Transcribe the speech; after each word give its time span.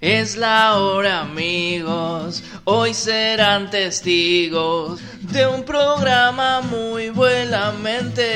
Es 0.00 0.36
la 0.36 0.76
hora 0.76 1.22
amigos, 1.22 2.44
hoy 2.62 2.94
serán 2.94 3.68
testigos 3.68 5.00
de 5.22 5.48
un 5.48 5.64
programa 5.64 6.60
muy 6.60 7.10
buenamente. 7.10 8.30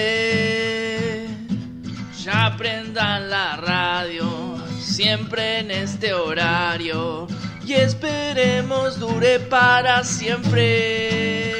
Ya 2.20 2.56
prendan 2.58 3.30
la 3.30 3.54
radio, 3.58 4.56
siempre 4.80 5.60
en 5.60 5.70
este 5.70 6.12
horario, 6.12 7.28
y 7.64 7.74
esperemos 7.74 8.98
dure 8.98 9.38
para 9.38 10.02
siempre. 10.02 11.52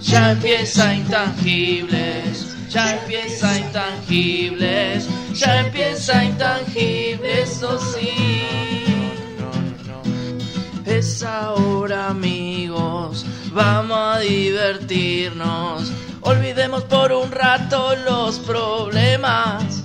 Ya 0.00 0.32
empieza 0.32 0.94
intangibles, 0.94 2.56
ya 2.68 2.98
empieza 2.98 3.56
intangibles, 3.56 5.06
ya 5.38 5.60
empieza 5.60 6.24
intangibles, 6.24 7.48
eso 7.48 7.78
sí. 7.78 8.44
Es 10.84 11.22
ahora 11.22 12.08
amigos, 12.08 13.24
vamos 13.52 14.16
a 14.16 14.18
divertirnos, 14.18 15.92
olvidemos 16.22 16.82
por 16.84 17.12
un 17.12 17.30
rato 17.30 17.94
los 18.04 18.38
problemas. 18.40 19.84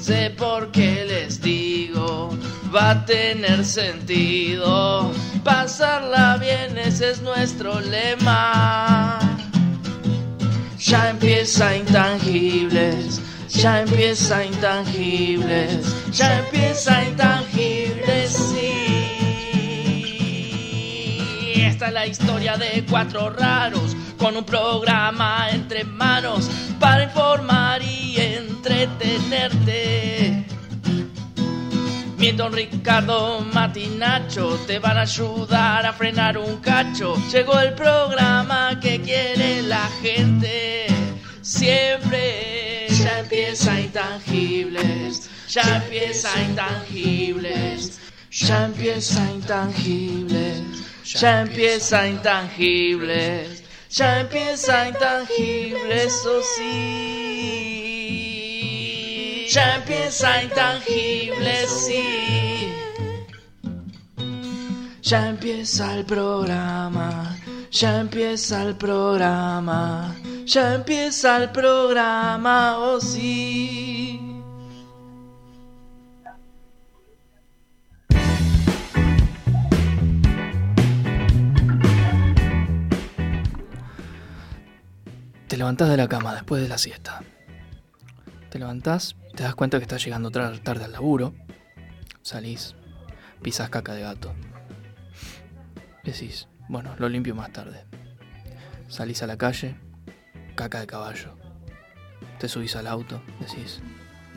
Sé 0.00 0.30
por 0.30 0.70
qué 0.70 1.04
les 1.06 1.40
digo, 1.40 2.30
va 2.74 2.90
a 2.90 3.04
tener 3.04 3.64
sentido. 3.64 5.10
Pasarla 5.42 6.36
bien, 6.38 6.78
ese 6.78 7.10
es 7.10 7.22
nuestro 7.22 7.80
lema. 7.80 9.18
Ya 10.78 11.10
empieza 11.10 11.76
intangibles, 11.76 13.20
ya 13.54 13.80
empieza 13.80 14.44
intangibles, 14.44 16.10
ya 16.10 16.40
empieza 16.40 17.02
intangibles, 17.04 18.32
sí. 18.32 18.72
Esta 21.54 21.86
es 21.86 21.92
la 21.92 22.06
historia 22.06 22.56
de 22.56 22.84
cuatro 22.88 23.30
raros 23.30 23.96
con 24.18 24.36
un 24.36 24.44
programa 24.44 25.48
entre 25.50 25.84
manos 25.84 26.50
para 26.80 27.04
informar 27.04 27.80
y 27.82 28.16
entretenerte. 28.18 30.44
Milton, 32.18 32.52
Ricardo, 32.54 33.40
Mati, 33.52 33.86
Nacho 33.86 34.58
te 34.66 34.78
van 34.78 34.98
a 34.98 35.02
ayudar 35.02 35.86
a 35.86 35.92
frenar 35.92 36.38
un 36.38 36.56
cacho. 36.56 37.14
Llegó 37.30 37.60
el 37.60 37.74
programa 37.74 38.80
que 38.80 39.00
quiere 39.00 39.62
la 39.62 39.88
gente. 40.00 40.86
Siempre 41.42 42.63
ya 43.14 43.20
empieza 43.20 43.78
intangibles, 43.80 45.28
ya 45.48 45.62
empieza 45.76 46.30
intangibles, 46.42 48.00
ya 48.30 48.64
empieza 48.64 49.20
intangibles, 49.30 50.62
ya 51.20 51.40
empieza 51.42 52.06
intangibles, 52.08 53.62
ya 53.90 54.20
empieza 54.20 54.88
intangibles, 54.88 56.06
eso 56.06 56.42
sí. 56.56 57.04
Ya 59.52 59.76
empieza 59.76 60.42
intangibles, 60.42 61.70
sí. 61.70 62.02
Ya 65.02 65.28
empieza 65.28 65.94
el 65.94 66.04
programa, 66.04 67.36
ya 67.74 67.98
empieza 68.00 68.62
el 68.62 68.76
programa, 68.76 70.14
ya 70.46 70.74
empieza 70.76 71.42
el 71.42 71.50
programa, 71.50 72.78
oh 72.78 73.00
sí. 73.00 74.20
Te 85.48 85.56
levantás 85.56 85.88
de 85.88 85.96
la 85.96 86.08
cama 86.08 86.32
después 86.34 86.62
de 86.62 86.68
la 86.68 86.78
siesta. 86.78 87.22
Te 88.50 88.60
levantás, 88.60 89.16
te 89.34 89.42
das 89.42 89.56
cuenta 89.56 89.78
que 89.78 89.82
estás 89.82 90.04
llegando 90.04 90.30
tarde 90.30 90.84
al 90.84 90.92
laburo. 90.92 91.34
Salís, 92.22 92.76
pisas 93.42 93.68
caca 93.68 93.94
de 93.94 94.02
gato. 94.02 94.32
Decís, 96.04 96.46
bueno, 96.68 96.94
lo 96.98 97.08
limpio 97.08 97.34
más 97.34 97.52
tarde. 97.52 97.84
Salís 98.88 99.22
a 99.22 99.26
la 99.26 99.36
calle, 99.36 99.76
caca 100.54 100.80
de 100.80 100.86
caballo. 100.86 101.36
Te 102.38 102.48
subís 102.48 102.76
al 102.76 102.86
auto, 102.86 103.22
decís, 103.40 103.80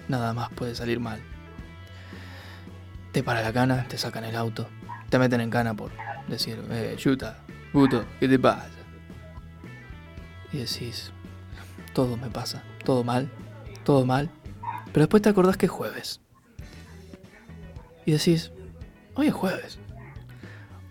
nada 0.08 0.34
más 0.34 0.50
puede 0.52 0.76
salir 0.76 1.00
mal. 1.00 1.22
Te 3.12 3.24
para 3.24 3.42
la 3.42 3.54
cana, 3.54 3.86
te 3.88 3.98
sacan 3.98 4.24
el 4.24 4.36
auto, 4.36 4.68
te 5.10 5.20
meten 5.20 5.42
en 5.42 5.50
cana 5.50 5.74
por 5.74 5.92
decir, 6.28 6.64
eh, 6.70 6.96
chuta, 6.98 7.40
puto, 7.72 8.06
¿qué 8.20 8.28
te 8.28 8.38
pasa? 8.38 8.70
Y 10.52 10.58
decís, 10.58 11.12
todo 11.94 12.18
me 12.18 12.30
pasa, 12.30 12.64
todo 12.84 13.04
mal, 13.04 13.30
todo 13.84 14.06
mal. 14.06 14.30
Pero 14.88 15.06
después 15.06 15.22
te 15.22 15.30
acordás 15.30 15.58
que 15.58 15.66
es 15.66 15.72
jueves. 15.72 16.22
Y 18.06 18.12
decís, 18.12 18.52
hoy 19.16 19.28
es 19.28 19.34
jueves. 19.34 19.80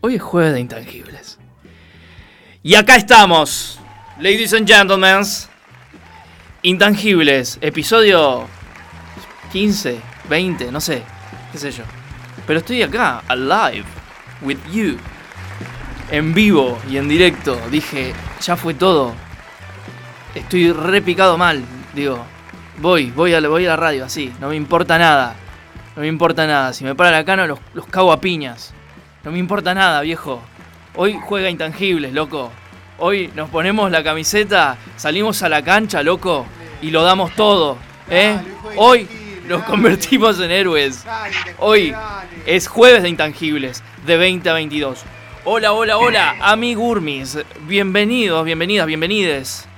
Hoy 0.01 0.17
es 0.17 0.23
jueves 0.23 0.53
de 0.53 0.61
intangibles. 0.61 1.39
Y 2.63 2.75
acá 2.75 2.97
estamos, 2.97 3.81
ladies 4.19 4.53
and 4.53 4.69
gentlemen. 4.69 5.23
Intangibles, 6.63 7.59
episodio 7.61 8.47
15, 9.53 9.99
20, 10.29 10.71
no 10.71 10.81
sé, 10.81 11.03
qué 11.51 11.59
sé 11.59 11.71
yo. 11.71 11.85
Pero 12.47 12.59
estoy 12.59 12.83
acá, 12.83 13.23
alive, 13.27 13.85
with 14.43 14.59
you. 14.71 14.97
En 16.11 16.35
vivo 16.35 16.79
y 16.91 16.99
en 16.99 17.09
directo. 17.09 17.59
Dije, 17.71 18.13
ya 18.41 18.57
fue 18.57 18.75
todo. 18.75 19.15
Estoy 20.35 20.73
repicado 20.73 21.39
mal. 21.39 21.65
Digo, 21.95 22.23
voy, 22.79 23.11
voy 23.11 23.33
a, 23.33 23.41
voy 23.41 23.65
a 23.65 23.71
la 23.71 23.77
radio 23.77 24.05
así. 24.05 24.33
No 24.41 24.51
me 24.51 24.57
importa 24.57 24.99
nada. 24.99 25.35
No 25.97 26.03
me 26.03 26.09
importa 26.09 26.47
nada. 26.47 26.73
Si 26.75 26.85
me 26.85 26.95
para 26.95 27.11
la 27.11 27.25
cana, 27.25 27.47
los, 27.47 27.59
los 27.73 27.87
cago 27.87 28.13
a 28.13 28.21
piñas. 28.21 28.76
No 29.27 29.33
me 29.33 29.41
importa 29.41 29.75
nada, 29.75 30.03
viejo. 30.03 30.41
Hoy 30.95 31.19
juega 31.21 31.51
intangibles, 31.51 32.13
loco. 32.13 32.53
Hoy 32.97 33.29
nos 33.35 33.51
ponemos 33.51 33.91
la 33.91 34.05
camiseta, 34.05 34.79
salimos 34.97 35.43
a 35.43 35.49
la 35.49 35.63
cancha, 35.65 36.05
loco, 36.05 36.47
y 36.81 36.93
lo 36.93 37.03
damos 37.03 37.35
todo. 37.35 37.77
¿eh? 38.09 38.39
Hoy 38.77 39.09
nos 39.49 39.65
convertimos 39.65 40.39
en 40.39 40.53
héroes. 40.53 41.05
Hoy 41.59 41.93
es 42.47 42.69
jueves 42.69 43.03
de 43.03 43.09
intangibles, 43.09 43.83
de 44.07 44.17
20 44.17 44.49
a 44.49 44.53
22. 44.53 45.03
Hola, 45.45 45.73
hola, 45.73 45.99
hola, 45.99 46.37
amigurmis. 46.41 47.37
Bienvenidos, 47.63 48.45
bienvenidas, 48.45 48.87
bienvenides 48.87 49.69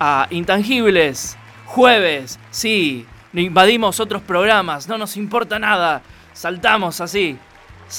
a 0.00 0.28
Intangibles. 0.30 1.36
Jueves, 1.66 2.40
sí. 2.50 3.04
Invadimos 3.34 4.00
otros 4.00 4.22
programas, 4.22 4.88
no 4.88 4.96
nos 4.96 5.18
importa 5.18 5.58
nada. 5.58 6.00
Saltamos 6.32 7.02
así. 7.02 7.36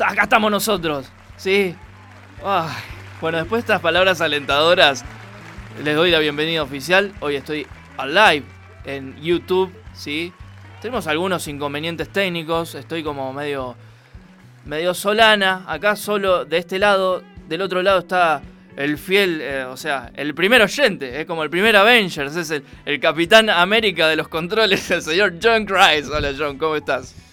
Acá 0.01 0.23
estamos 0.23 0.51
nosotros, 0.51 1.07
¿sí? 1.37 1.75
Bueno, 3.21 3.37
después 3.37 3.59
de 3.59 3.65
estas 3.65 3.81
palabras 3.81 4.19
alentadoras, 4.19 5.05
les 5.83 5.95
doy 5.95 6.11
la 6.11 6.19
bienvenida 6.19 6.63
oficial. 6.63 7.13
Hoy 7.21 7.35
estoy 7.35 7.65
live 8.05 8.43
en 8.83 9.15
YouTube, 9.21 9.73
¿sí? 9.93 10.33
Tenemos 10.81 11.07
algunos 11.07 11.47
inconvenientes 11.47 12.09
técnicos, 12.09 12.75
estoy 12.75 13.03
como 13.03 13.31
medio 13.31 13.75
medio 14.65 14.93
solana, 14.93 15.63
acá 15.67 15.95
solo 15.95 16.43
de 16.43 16.57
este 16.57 16.79
lado, 16.79 17.23
del 17.47 17.61
otro 17.61 17.83
lado 17.83 17.99
está 17.99 18.41
el 18.75 18.97
fiel, 18.97 19.39
eh, 19.41 19.63
o 19.63 19.77
sea, 19.77 20.11
el 20.15 20.33
primer 20.33 20.61
oyente, 20.61 21.21
es 21.21 21.27
como 21.27 21.43
el 21.43 21.49
primer 21.49 21.75
Avengers, 21.75 22.35
es 22.35 22.49
el, 22.49 22.63
el 22.83 22.99
Capitán 22.99 23.49
América 23.49 24.07
de 24.07 24.15
los 24.15 24.27
controles, 24.27 24.89
el 24.91 25.01
señor 25.03 25.35
John 25.41 25.65
Christ. 25.65 26.09
Hola 26.11 26.31
John, 26.37 26.57
¿cómo 26.57 26.75
estás? 26.75 27.24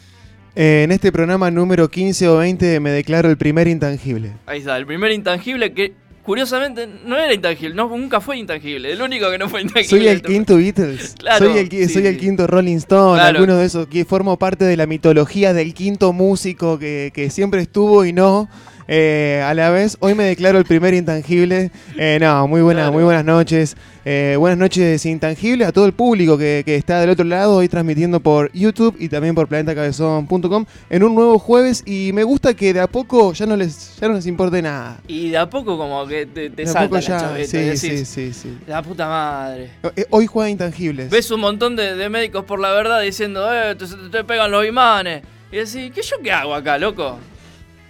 Eh, 0.54 0.82
en 0.84 0.92
este 0.92 1.10
programa 1.10 1.50
número 1.50 1.88
15 1.88 2.28
o 2.28 2.37
20 2.38 2.81
me 2.81 2.90
declaro 2.90 3.31
el 3.31 3.38
primer 3.38 3.69
intangible. 3.69 4.32
Ahí 4.46 4.58
está, 4.60 4.76
el 4.76 4.87
primer 4.87 5.12
intangible 5.12 5.72
que 5.72 5.94
curiosamente 6.22 6.87
no 7.04 7.16
era 7.16 7.32
intangible, 7.32 7.75
no, 7.75 7.88
nunca 7.88 8.20
fue 8.20 8.38
intangible, 8.38 8.93
el 8.93 9.00
único 9.00 9.31
que 9.31 9.38
no 9.38 9.49
fue 9.49 9.62
intangible. 9.62 9.99
Soy 9.99 10.08
el 10.08 10.22
quinto 10.22 10.56
Beatles. 10.56 11.14
Claro, 11.19 11.46
soy 11.46 11.58
el, 11.58 11.70
sí, 11.70 11.88
soy 11.88 12.06
el 12.06 12.19
quinto 12.19 12.46
Rolling 12.46 12.76
Stone. 12.76 13.19
Claro. 13.19 13.38
Alguno 13.38 13.56
de 13.56 13.64
esos 13.64 13.87
que 13.87 14.04
formo 14.04 14.38
parte 14.38 14.64
de 14.64 14.76
la 14.76 14.87
mitología 14.87 15.52
del 15.54 15.72
quinto 15.72 16.12
músico 16.12 16.78
que, 16.78 17.12
que 17.14 17.31
siempre 17.31 17.62
estuvo 17.62 18.04
y 18.04 18.12
no. 18.12 18.49
Eh, 18.88 19.43
a 19.44 19.55
la 19.55 19.70
vez, 19.70 19.96
hoy 20.00 20.14
me 20.14 20.25
declaro 20.25 20.58
el 20.58 20.64
primer 20.64 20.94
intangible. 20.94 21.70
Eh, 21.96 22.19
no, 22.20 22.46
muy, 22.49 22.61
buena, 22.62 22.81
Claro. 22.82 22.93
muy 22.93 23.05
buenas 23.05 23.25
noches. 23.25 23.76
Eh, 24.05 24.34
buenas 24.37 24.58
noches, 24.58 25.06
intangible, 25.06 25.64
a 25.64 25.70
todo 25.70 25.87
el 25.87 25.93
público 25.93 26.37
que, 26.37 26.62
que 26.67 26.75
está 26.75 27.00
del 27.00 27.11
otro 27.11 27.25
lado, 27.25 27.55
hoy 27.55 27.69
transmitiendo 27.69 28.19
por 28.19 28.50
YouTube 28.52 28.96
y 28.99 29.08
también 29.08 29.34
por 29.37 29.46
planetacabezón.com 29.46 30.64
en 30.90 31.02
un 31.05 31.14
nuevo 31.14 31.38
jueves. 31.38 31.82
Y 31.87 32.11
me 32.12 32.25
gusta 32.25 32.55
que 32.55 32.73
de 32.73 32.81
a 32.81 32.87
poco 32.88 33.32
ya 33.32 33.46
no 33.46 33.56
les, 33.56 33.96
ya 34.00 34.08
no 34.08 34.14
les 34.14 34.26
importe 34.26 34.61
nada. 34.62 34.99
Y 35.06 35.31
de 35.31 35.38
a 35.38 35.49
poco 35.49 35.78
como 35.78 36.05
que 36.06 36.26
te, 36.26 36.50
te 36.50 36.64
De 36.64 36.70
a 36.70 36.75
poco 36.82 36.96
la 36.96 37.00
ya. 37.00 37.20
chaveta 37.20 37.49
Sí, 37.49 37.58
decís, 37.58 37.81
sí, 37.81 38.05
sí, 38.05 38.32
sí. 38.32 38.58
la 38.67 38.82
puta 38.82 39.06
madre. 39.08 39.70
Eh, 39.96 40.06
Hoy 40.11 40.26
juega 40.26 40.50
intangibles. 40.50 41.08
Ves 41.11 41.31
un 41.31 41.40
montón 41.40 41.76
de, 41.76 41.94
de 41.94 42.08
médicos 42.08 42.44
por 42.44 42.58
la 42.61 42.73
verdad 42.73 43.00
diciendo, 43.02 43.49
eh, 43.55 43.76
te, 43.76 43.87
te- 43.87 44.08
te 44.11 44.25
pegan 44.25 44.50
los 44.50 44.67
imanes. 44.67 45.23
Y 45.52 45.56
decís, 45.58 45.93
¿qué 45.94 46.02
yo 46.02 46.17
qué 46.23 46.32
hago 46.32 46.55
acá, 46.55 46.76
loco? 46.78 47.19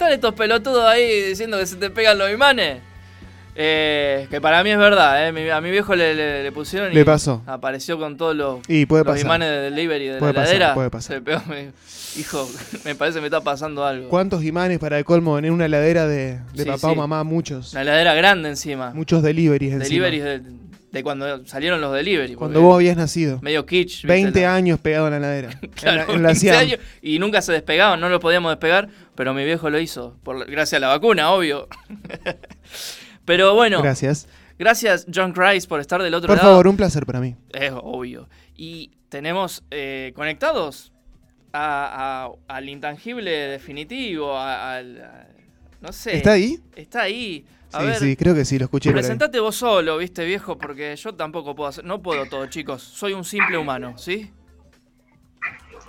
Están 0.02 0.14
estos 0.14 0.34
pelotudos 0.34 0.84
ahí 0.84 1.22
diciendo 1.28 1.58
que 1.58 1.66
se 1.66 1.76
te 1.76 1.88
pegan 1.88 2.18
los 2.18 2.28
imanes. 2.28 2.80
Eh, 3.54 4.26
que 4.30 4.40
para 4.40 4.64
mí 4.64 4.70
es 4.70 4.78
verdad, 4.78 5.28
eh. 5.28 5.52
A 5.52 5.60
mi 5.60 5.70
viejo 5.70 5.94
le, 5.94 6.14
le- 6.14 6.42
le 6.42 6.50
pusieron 6.52 6.90
y 6.90 6.94
Le 6.94 7.04
pasó. 7.04 7.42
apareció 7.46 7.98
con 7.98 8.16
todos 8.16 8.34
los, 8.34 8.60
Y 8.66 8.86
puede 8.86 9.04
los 9.04 9.12
pasar. 9.12 9.26
imanes 9.26 9.48
de 9.50 9.60
delivery 9.70 10.06
de 10.08 10.18
Puede 10.18 10.32
la 10.32 10.40
pasar, 10.40 10.54
heladera. 10.56 10.74
puede 10.74 10.90
pasar. 10.90 11.16
Se 11.16 11.22
pegó, 11.22 11.42
me- 11.48 11.70
hijo, 12.18 12.50
me 12.84 12.94
parece 12.96 13.18
que 13.18 13.20
me 13.20 13.26
está 13.28 13.42
pasando 13.42 13.84
algo. 13.84 14.08
¿Cuántos 14.08 14.42
imanes 14.42 14.78
para 14.80 14.98
el 14.98 15.04
colmo 15.04 15.38
en 15.38 15.50
una 15.50 15.66
heladera 15.66 16.06
de, 16.08 16.38
de 16.54 16.62
Sí, 16.62 16.64
papá 16.64 16.78
sí. 16.78 16.86
o 16.86 16.94
mamá? 16.96 17.22
Muchos. 17.24 17.72
Una 17.72 17.82
heladera 17.82 18.14
grande 18.14 18.48
encima. 18.48 18.90
Muchos 18.94 19.22
deliveries 19.22 19.74
encima. 19.74 20.06
Deliveries 20.06 20.24
de, 20.24 20.50
de 20.92 21.02
cuando 21.02 21.44
salieron 21.46 21.80
los 21.80 21.92
delivery. 21.94 22.34
Cuando 22.34 22.60
vos 22.60 22.76
habías 22.76 22.96
nacido. 22.96 23.40
Medio 23.42 23.64
kitsch. 23.66 24.02
¿viste? 24.02 24.06
20 24.08 24.40
La- 24.42 24.54
años 24.54 24.78
pegado 24.78 25.06
en 25.06 25.12
la 25.12 25.16
heladera. 25.16 25.50
Claro, 25.74 26.02
en 26.02 26.06
la, 26.08 26.14
en 26.14 26.22
la 26.22 26.28
20 26.28 26.40
Siam. 26.40 26.56
años, 26.58 26.78
y 27.00 27.18
nunca 27.18 27.40
se 27.42 27.52
despegaban, 27.52 27.98
no 27.98 28.08
lo 28.10 28.20
podíamos 28.20 28.52
despegar, 28.52 28.88
pero 29.14 29.32
mi 29.34 29.44
viejo 29.44 29.70
lo 29.70 29.80
hizo, 29.80 30.16
por, 30.22 30.48
gracias 30.50 30.76
a 30.76 30.80
la 30.80 30.88
vacuna, 30.88 31.30
obvio. 31.32 31.66
pero 33.24 33.54
bueno, 33.54 33.82
gracias. 33.82 34.28
Gracias. 34.58 35.06
John 35.12 35.32
Christ 35.32 35.68
por 35.68 35.80
estar 35.80 36.02
del 36.02 36.14
otro 36.14 36.28
Por 36.28 36.36
lado. 36.36 36.50
favor, 36.50 36.68
un 36.68 36.76
placer 36.76 37.04
para 37.06 37.20
mí. 37.20 37.34
Es 37.52 37.72
obvio. 37.74 38.28
Y 38.56 38.92
tenemos 39.08 39.64
eh, 39.70 40.12
conectados 40.14 40.92
a- 41.52 42.26
a- 42.48 42.54
al 42.56 42.68
intangible 42.68 43.30
definitivo, 43.30 44.38
al... 44.38 45.26
no 45.80 45.92
sé. 45.92 46.16
¿Está 46.18 46.32
ahí? 46.32 46.58
Está 46.76 47.02
ahí. 47.02 47.44
A 47.72 47.80
sí, 47.80 47.86
ver, 47.86 47.96
sí, 47.96 48.16
creo 48.16 48.34
que 48.34 48.44
sí, 48.44 48.58
lo 48.58 48.64
escuché 48.64 48.92
presentate 48.92 49.40
vos 49.40 49.56
solo, 49.56 49.96
viste, 49.98 50.24
viejo, 50.24 50.58
porque 50.58 50.94
yo 50.96 51.14
tampoco 51.14 51.54
puedo 51.54 51.68
hacer... 51.68 51.84
No 51.84 52.02
puedo 52.02 52.26
todo, 52.26 52.46
chicos. 52.46 52.82
Soy 52.82 53.12
un 53.12 53.24
simple 53.24 53.56
humano, 53.58 53.96
¿sí? 53.96 54.30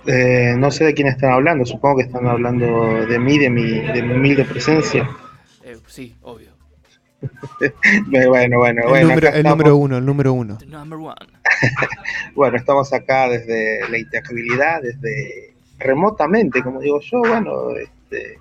Eh, 0.06 0.54
no 0.58 0.70
sé 0.70 0.84
de 0.84 0.94
quién 0.94 1.08
están 1.08 1.32
hablando, 1.32 1.64
supongo 1.64 1.96
que 1.98 2.02
están 2.04 2.26
hablando 2.26 3.06
de 3.06 3.18
mí, 3.18 3.38
de 3.38 3.48
mi, 3.50 3.80
de 3.80 4.02
mi 4.02 4.14
humilde 4.14 4.44
presencia. 4.44 5.08
Eh, 5.62 5.78
sí, 5.86 6.14
obvio. 6.22 6.50
Eh, 7.62 7.72
Bueno, 8.28 8.58
bueno, 8.58 8.82
El, 8.82 8.88
bueno. 8.88 9.08
número, 9.08 9.28
el 9.28 9.34
estamos. 9.36 9.56
número 9.58 9.76
uno, 9.76 9.96
el 9.96 10.04
número 10.04 10.32
uno. 10.34 10.58
The 10.58 10.66
number 10.66 10.98
one. 10.98 11.14
Bueno, 12.34 12.56
estamos 12.58 12.92
acá 12.92 13.28
desde 13.30 13.88
la 13.88 13.96
intangibilidad, 13.98 14.82
desde 14.82 15.54
remotamente, 15.78 16.62
como 16.62 16.80
digo 16.80 17.00
yo, 17.00 17.20
bueno, 17.20 17.70
este, 17.76 18.38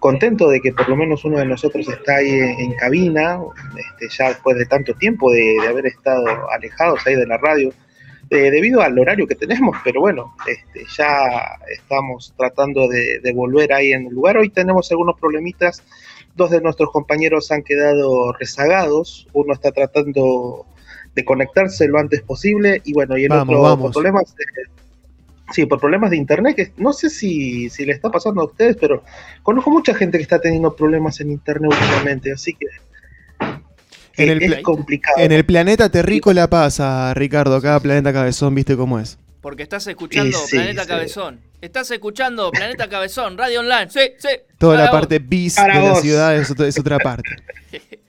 contento 0.00 0.48
de 0.48 0.60
que 0.60 0.72
por 0.72 0.88
lo 0.88 0.96
menos 0.96 1.24
uno 1.24 1.38
de 1.38 1.44
nosotros 1.44 1.88
está 1.88 2.16
ahí 2.16 2.30
en, 2.30 2.72
cabina, 2.74 3.38
este, 3.76 4.08
ya 4.08 4.28
después 4.28 4.56
de 4.56 4.66
tanto 4.66 4.94
tiempo 4.94 5.30
de, 5.30 5.56
de 5.60 5.68
haber 5.68 5.86
estado 5.86 6.50
alejados 6.50 7.06
ahí 7.06 7.14
de 7.14 7.26
la 7.26 7.36
radio, 7.36 7.72
eh, 8.30 8.50
debido 8.50 8.80
al 8.80 8.98
horario 8.98 9.26
que 9.26 9.34
tenemos, 9.34 9.76
pero 9.84 10.00
bueno, 10.00 10.34
este, 10.46 10.84
ya 10.96 11.58
estamos 11.68 12.32
tratando 12.36 12.88
de, 12.88 13.20
de 13.20 13.32
volver 13.32 13.72
ahí 13.72 13.92
en 13.92 14.06
el 14.06 14.14
lugar. 14.14 14.38
Hoy 14.38 14.50
tenemos 14.50 14.90
algunos 14.90 15.18
problemitas, 15.18 15.82
dos 16.36 16.50
de 16.50 16.60
nuestros 16.60 16.90
compañeros 16.90 17.50
han 17.50 17.62
quedado 17.62 18.32
rezagados, 18.32 19.26
uno 19.32 19.52
está 19.52 19.72
tratando 19.72 20.64
de 21.14 21.24
conectarse 21.24 21.88
lo 21.88 21.98
antes 21.98 22.22
posible 22.22 22.80
y 22.84 22.92
bueno, 22.92 23.18
y 23.18 23.24
el 23.24 23.30
Vamos, 23.30 23.48
otro 23.48 23.62
vamos. 23.62 23.82
por 23.82 23.92
problemas 23.92 24.34
de, 24.36 24.44
sí, 25.52 25.66
por 25.66 25.80
problemas 25.80 26.10
de 26.10 26.16
internet, 26.16 26.56
que 26.56 26.72
no 26.76 26.92
sé 26.92 27.10
si, 27.10 27.68
si 27.70 27.84
le 27.84 27.92
está 27.92 28.10
pasando 28.10 28.42
a 28.42 28.44
ustedes, 28.44 28.76
pero 28.80 29.04
conozco 29.42 29.70
mucha 29.70 29.94
gente 29.94 30.18
que 30.18 30.22
está 30.22 30.40
teniendo 30.40 30.74
problemas 30.74 31.20
en 31.20 31.30
internet 31.30 31.70
últimamente, 31.72 32.32
así 32.32 32.54
que, 32.54 32.66
que 34.12 34.22
En 34.22 34.30
el 34.30 34.52
es 34.52 34.62
complicado. 34.62 35.18
En 35.18 35.32
el 35.32 35.44
planeta 35.44 35.88
terrícola 35.88 36.48
pasa, 36.48 37.12
Ricardo. 37.14 37.56
Acá 37.56 37.78
Planeta 37.80 38.12
Cabezón, 38.12 38.54
viste 38.54 38.76
cómo 38.76 38.98
es. 38.98 39.18
Porque 39.40 39.62
estás 39.62 39.86
escuchando 39.86 40.36
sí, 40.36 40.56
Planeta 40.56 40.82
sí. 40.82 40.88
Cabezón. 40.88 41.40
Estás 41.62 41.90
escuchando 41.90 42.50
Planeta 42.50 42.88
Cabezón, 42.88 43.38
Radio 43.38 43.60
Online. 43.60 43.88
Sí, 43.88 44.00
sí. 44.18 44.28
Toda 44.58 44.76
la 44.76 44.82
vos. 44.82 44.90
parte 44.90 45.18
bis 45.18 45.56
Para 45.56 45.78
de 45.78 45.84
la 45.84 45.90
vos. 45.90 46.00
ciudad 46.00 46.36
es 46.36 46.50
otra, 46.50 46.66
es 46.66 46.78
otra 46.78 46.98
parte. 46.98 47.30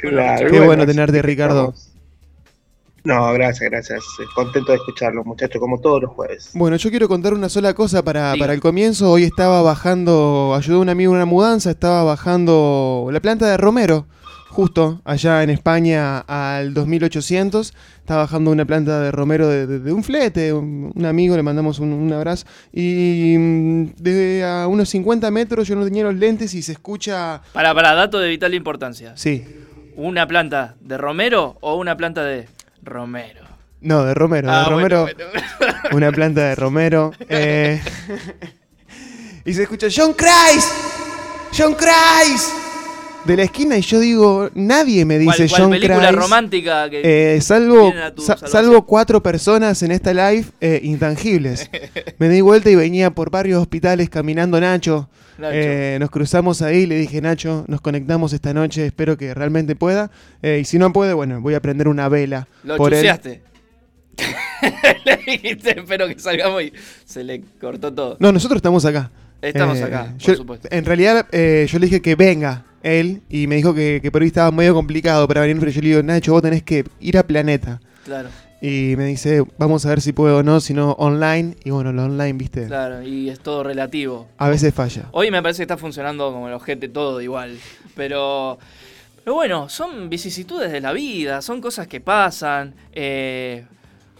Claro, 0.00 0.48
Qué 0.48 0.60
bueno 0.60 0.84
así 0.84 0.92
tenerte, 0.92 1.20
Ricardo. 1.22 1.74
No, 3.04 3.32
gracias, 3.32 3.70
gracias. 3.70 4.00
Eh, 4.20 4.24
Contento 4.34 4.72
de 4.72 4.76
escucharlo, 4.78 5.24
muchachos, 5.24 5.60
como 5.60 5.80
todos 5.80 6.02
los 6.02 6.10
jueves. 6.12 6.50
Bueno, 6.54 6.76
yo 6.76 6.90
quiero 6.90 7.08
contar 7.08 7.32
una 7.32 7.48
sola 7.48 7.72
cosa 7.74 8.02
para, 8.04 8.34
para 8.38 8.52
el 8.52 8.60
comienzo. 8.60 9.10
Hoy 9.10 9.24
estaba 9.24 9.62
bajando, 9.62 10.54
ayudó 10.56 10.78
a 10.78 10.80
un 10.82 10.88
amigo 10.88 11.12
en 11.12 11.16
una 11.16 11.24
mudanza, 11.26 11.70
estaba 11.70 12.02
bajando 12.04 13.08
la 13.10 13.20
planta 13.20 13.46
de 13.46 13.56
Romero, 13.56 14.06
justo 14.50 15.00
allá 15.04 15.42
en 15.42 15.50
España 15.50 16.18
al 16.18 16.74
2800. 16.74 17.72
Estaba 18.00 18.22
bajando 18.22 18.50
una 18.50 18.64
planta 18.64 19.00
de 19.00 19.10
Romero 19.10 19.48
de, 19.48 19.66
de- 19.66 19.78
de 19.80 19.92
un 19.92 20.02
flete, 20.02 20.52
un, 20.52 20.90
un 20.94 21.04
amigo, 21.06 21.36
le 21.36 21.42
mandamos 21.42 21.78
un, 21.78 21.92
un 21.92 22.12
abrazo. 22.12 22.46
Y 22.72 23.36
mm, 23.38 23.84
de 23.98 24.44
a 24.44 24.66
unos 24.66 24.88
50 24.90 25.30
metros 25.30 25.68
yo 25.68 25.76
no 25.76 25.84
tenía 25.84 26.02
los 26.04 26.14
lentes 26.14 26.52
y 26.54 26.62
se 26.62 26.72
escucha... 26.72 27.40
Para, 27.52 27.74
para, 27.74 27.94
dato 27.94 28.18
de 28.18 28.28
vital 28.28 28.54
importancia. 28.54 29.12
Sí, 29.16 29.44
¿Una 29.96 30.26
planta 30.28 30.76
de 30.80 30.96
Romero 30.96 31.56
o 31.60 31.74
una 31.76 31.96
planta 31.96 32.22
de 32.22 32.46
Romero? 32.88 33.46
no, 33.80 34.04
de 34.04 34.14
Romero, 34.14 34.48
de 34.50 34.54
Ah, 34.56 34.68
bueno, 34.70 35.06
Romero. 35.06 35.08
bueno. 35.58 35.74
una 35.92 36.10
planta 36.12 36.40
de 36.48 36.54
Romero. 36.54 37.12
eh, 37.28 37.80
y 39.44 39.54
se 39.54 39.62
escucha 39.62 39.86
John 39.94 40.14
Christ, 40.14 40.70
John 41.56 41.74
Christ 41.74 42.52
de 43.28 43.36
la 43.36 43.42
esquina 43.44 43.78
y 43.78 43.82
yo 43.82 44.00
digo, 44.00 44.50
nadie 44.54 45.04
me 45.04 45.22
¿Cuál, 45.22 45.36
dice 45.38 45.48
cuál 45.48 45.62
John 45.62 45.70
película 45.70 46.08
Christ. 46.08 46.20
romántica 46.22 46.90
que 46.90 47.36
Eh, 47.36 47.40
salvo, 47.40 47.92
sa- 48.16 48.36
salvo 48.38 48.84
cuatro 48.84 49.22
personas 49.22 49.80
en 49.84 49.92
esta 49.92 50.12
live 50.12 50.46
eh, 50.60 50.80
intangibles. 50.82 51.70
Me 52.18 52.28
di 52.28 52.40
vuelta 52.40 52.70
y 52.70 52.74
venía 52.74 53.10
por 53.10 53.30
varios 53.30 53.60
hospitales 53.60 54.10
caminando 54.10 54.60
Nacho. 54.60 55.08
Nacho. 55.38 55.52
Eh, 55.54 55.98
nos 56.00 56.10
cruzamos 56.10 56.62
ahí, 56.62 56.86
le 56.86 56.96
dije 56.96 57.20
Nacho, 57.20 57.64
nos 57.68 57.80
conectamos 57.80 58.32
esta 58.32 58.52
noche, 58.52 58.86
espero 58.86 59.16
que 59.16 59.32
realmente 59.34 59.76
pueda. 59.76 60.10
Y 60.42 60.64
si 60.64 60.78
no 60.78 60.92
puede, 60.92 61.12
bueno, 61.12 61.40
voy 61.40 61.54
a 61.54 61.60
prender 61.60 61.86
una 61.86 62.08
vela. 62.08 62.48
lo 62.64 62.76
por 62.76 62.92
él. 62.92 63.06
Le 65.04 65.16
dijiste, 65.26 65.78
espero 65.78 66.08
que 66.08 66.18
salgamos 66.18 66.62
y 66.62 66.72
se 67.04 67.22
le 67.22 67.42
cortó 67.60 67.92
todo. 67.92 68.16
No, 68.18 68.32
nosotros 68.32 68.56
estamos 68.58 68.84
acá. 68.84 69.10
Estamos 69.40 69.80
acá, 69.80 70.06
por 70.10 70.18
yo- 70.18 70.34
supuesto. 70.34 70.68
En 70.72 70.84
realidad, 70.84 71.26
yo 71.30 71.78
le 71.78 71.86
dije 71.86 72.02
que 72.02 72.16
venga 72.16 72.64
él 72.82 73.22
y 73.28 73.46
me 73.46 73.56
dijo 73.56 73.74
que, 73.74 74.00
que 74.02 74.10
por 74.10 74.22
ahí 74.22 74.28
estaba 74.28 74.50
medio 74.50 74.74
complicado 74.74 75.26
para 75.26 75.40
venir, 75.42 75.58
pero 75.58 75.70
yo 75.70 75.80
le 75.80 75.88
digo, 75.88 76.02
Nacho, 76.02 76.32
vos 76.32 76.42
tenés 76.42 76.62
que 76.62 76.84
ir 77.00 77.18
a 77.18 77.22
Planeta. 77.26 77.80
Claro, 78.04 78.28
Y 78.60 78.94
me 78.96 79.04
dice, 79.06 79.44
vamos 79.58 79.84
a 79.86 79.90
ver 79.90 80.00
si 80.00 80.12
puedo 80.12 80.38
o 80.38 80.42
no, 80.42 80.60
si 80.60 80.74
no 80.74 80.92
online. 80.92 81.56
Y 81.64 81.70
bueno, 81.70 81.92
lo 81.92 82.04
online, 82.04 82.32
viste, 82.34 82.66
claro, 82.66 83.02
y 83.02 83.28
es 83.28 83.40
todo 83.40 83.62
relativo. 83.62 84.26
a 84.38 84.48
veces 84.48 84.72
falla. 84.74 85.04
Hoy 85.12 85.30
me 85.30 85.42
parece 85.42 85.58
que 85.58 85.64
está 85.64 85.76
funcionando 85.76 86.32
como 86.32 86.48
el 86.48 86.54
ojete 86.54 86.88
todo 86.88 87.20
igual. 87.20 87.58
Pero, 87.94 88.58
pero 89.24 89.34
bueno, 89.34 89.68
son 89.68 90.08
vicisitudes 90.08 90.72
de 90.72 90.80
la 90.80 90.92
vida, 90.92 91.42
son 91.42 91.60
cosas 91.60 91.86
que 91.86 92.00
pasan. 92.00 92.74
Eh, 92.92 93.64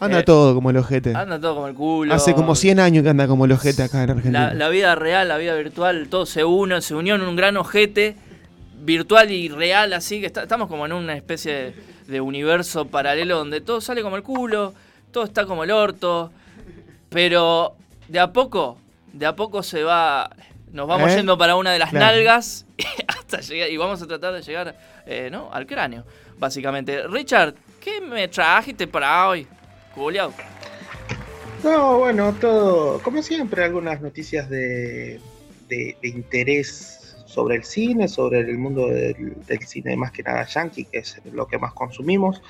Anda 0.00 0.21
eh, 0.21 0.23
todo 0.23 0.55
como 0.55 0.71
el 0.71 0.77
ojete. 0.77 1.15
Anda 1.15 1.41
todo 1.41 1.55
como 1.57 1.67
el 1.69 1.75
culo. 1.75 2.15
Hace 2.15 2.35
como 2.35 2.55
100 2.55 2.79
años 2.81 3.03
que 3.03 3.09
anda 3.09 3.27
como 3.27 3.47
el 3.47 3.53
ojete 3.53 3.83
acá 3.83 4.03
en 4.05 4.11
Argentina. 4.11 4.49
La, 4.49 4.55
la 4.55 4.69
vida 4.69 4.95
real, 4.95 5.27
la 5.29 5.38
vida 5.38 5.55
virtual, 5.57 6.09
todo 6.09 6.27
se 6.27 6.45
une, 6.45 6.81
se 6.83 6.95
unió 6.95 7.15
en 7.17 7.23
un 7.23 7.35
gran 7.35 7.57
ojete 7.57 8.15
virtual 8.81 9.31
y 9.31 9.49
real, 9.49 9.93
así 9.93 10.21
que 10.21 10.27
está- 10.27 10.43
estamos 10.43 10.69
como 10.69 10.87
en 10.87 10.93
una 10.93 11.15
especie 11.15 11.53
de, 11.53 11.75
de 12.07 12.21
universo 12.21 12.87
paralelo 12.87 13.37
donde 13.39 13.61
todo 13.61 13.81
sale 13.81 14.03
como 14.03 14.17
el 14.17 14.23
culo, 14.23 14.75
todo 15.13 15.25
está 15.25 15.45
como 15.47 15.65
el 15.65 15.71
orto, 15.71 16.31
pero 17.09 17.75
de 18.09 18.19
a 18.21 18.33
poco, 18.33 18.79
de 19.13 19.27
a 19.27 19.35
poco 19.37 19.63
se 19.63 19.83
va, 19.83 20.31
nos 20.73 20.87
vamos 20.87 21.11
¿Eh? 21.13 21.17
yendo 21.17 21.37
para 21.39 21.57
una 21.57 21.73
de 21.73 21.79
las 21.79 21.91
Claro. 21.91 22.07
nalgas 22.17 22.67
hasta 23.09 23.41
llegar, 23.41 23.71
y 23.71 23.77
vamos 23.77 24.01
a 24.03 24.07
tratar 24.07 24.35
de 24.35 24.43
llegar 24.43 24.77
eh, 25.07 25.29
¿no? 25.31 25.51
al 25.53 25.67
cráneo, 25.67 26.05
básicamente. 26.39 27.07
Richard, 27.09 27.55
¿qué 27.81 28.01
me 28.01 28.29
trajiste 28.29 28.87
para 28.87 29.29
hoy? 29.29 29.47
Culiao. 29.95 30.33
No, 31.65 31.99
bueno, 31.99 32.35
todo, 32.41 33.01
como 33.03 33.21
siempre, 33.23 33.65
algunas 33.65 34.01
noticias 34.01 34.49
de, 34.49 35.21
de- 35.69 35.97
de 36.01 36.09
interés 36.09 36.98
sobre 37.38 37.54
el 37.54 37.62
cine, 37.62 38.09
sobre 38.09 38.40
el 38.40 38.59
mundo 38.59 38.88
del, 38.88 39.35
del 39.47 39.61
cine 39.61 39.95
más 39.97 40.11
que 40.11 40.25
nada 40.25 40.45
yankee, 40.45 40.87
que 40.87 40.99
es 40.99 41.21
lo 41.33 41.47
que 41.47 41.57
más 41.57 41.73
consumimos, 41.73 42.42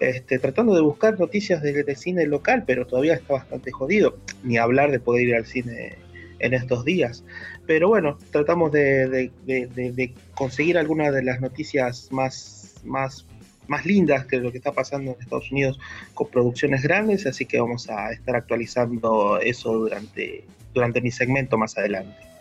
este, 0.00 0.40
tratando 0.40 0.74
de 0.74 0.80
buscar 0.80 1.16
noticias 1.16 1.62
de, 1.62 1.84
de 1.84 1.94
cine 1.94 2.26
local, 2.26 2.64
pero 2.66 2.84
todavía 2.84 3.14
está 3.14 3.34
bastante 3.34 3.70
jodido, 3.70 4.18
ni 4.42 4.56
hablar 4.58 4.90
de 4.90 4.98
poder 4.98 5.28
ir 5.28 5.36
al 5.36 5.46
cine 5.46 5.96
en 6.40 6.54
estos 6.54 6.84
días. 6.84 7.22
Pero 7.68 7.86
bueno, 7.86 8.18
tratamos 8.32 8.72
de- 8.72 9.30
de 9.46 10.12
conseguir 10.34 10.76
algunas 10.76 11.14
de 11.14 11.22
las 11.22 11.40
noticias 11.40 12.08
más, 12.10 12.80
más, 12.82 13.24
más 13.68 13.86
lindas 13.86 14.26
que 14.26 14.38
lo 14.38 14.50
que 14.50 14.58
está 14.58 14.72
pasando 14.72 15.12
en 15.12 15.20
Estados 15.20 15.52
Unidos 15.52 15.78
con 16.14 16.26
producciones 16.30 16.82
grandes, 16.82 17.26
así 17.26 17.46
que 17.46 17.60
vamos 17.60 17.88
a 17.88 18.10
estar 18.10 18.34
actualizando 18.34 19.38
eso 19.38 19.72
durante, 19.72 20.42
durante 20.74 21.00
mi 21.00 21.12
segmento 21.12 21.56
más 21.56 21.78
adelante. 21.78 22.31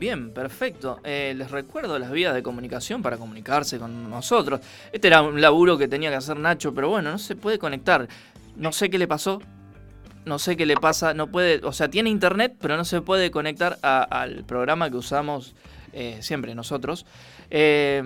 Bien, 0.00 0.30
perfecto. 0.32 0.98
Eh, 1.04 1.34
les 1.36 1.50
recuerdo 1.50 1.98
las 1.98 2.10
vías 2.10 2.34
de 2.34 2.42
comunicación 2.42 3.02
para 3.02 3.18
comunicarse 3.18 3.78
con 3.78 4.08
nosotros. 4.10 4.60
Este 4.92 5.08
era 5.08 5.20
un 5.22 5.40
laburo 5.40 5.76
que 5.78 5.86
tenía 5.88 6.08
que 6.10 6.16
hacer 6.16 6.38
Nacho, 6.38 6.72
pero 6.74 6.88
bueno, 6.88 7.10
no 7.12 7.18
se 7.18 7.36
puede 7.36 7.58
conectar. 7.58 8.08
No 8.56 8.72
sé 8.72 8.88
qué 8.90 8.98
le 8.98 9.06
pasó. 9.06 9.40
no 10.26 10.38
sé 10.38 10.54
qué 10.56 10.66
le 10.66 10.76
pasa, 10.76 11.14
no 11.14 11.28
puede, 11.28 11.60
o 11.64 11.72
sea, 11.72 11.88
tiene 11.88 12.10
internet, 12.10 12.54
pero 12.60 12.76
no 12.76 12.84
se 12.84 13.00
puede 13.00 13.30
conectar 13.30 13.78
a- 13.82 14.02
al 14.02 14.44
programa 14.44 14.90
que 14.90 14.96
usamos 14.98 15.54
eh, 15.94 16.18
siempre 16.20 16.54
nosotros. 16.54 17.06
Eh, 17.48 18.02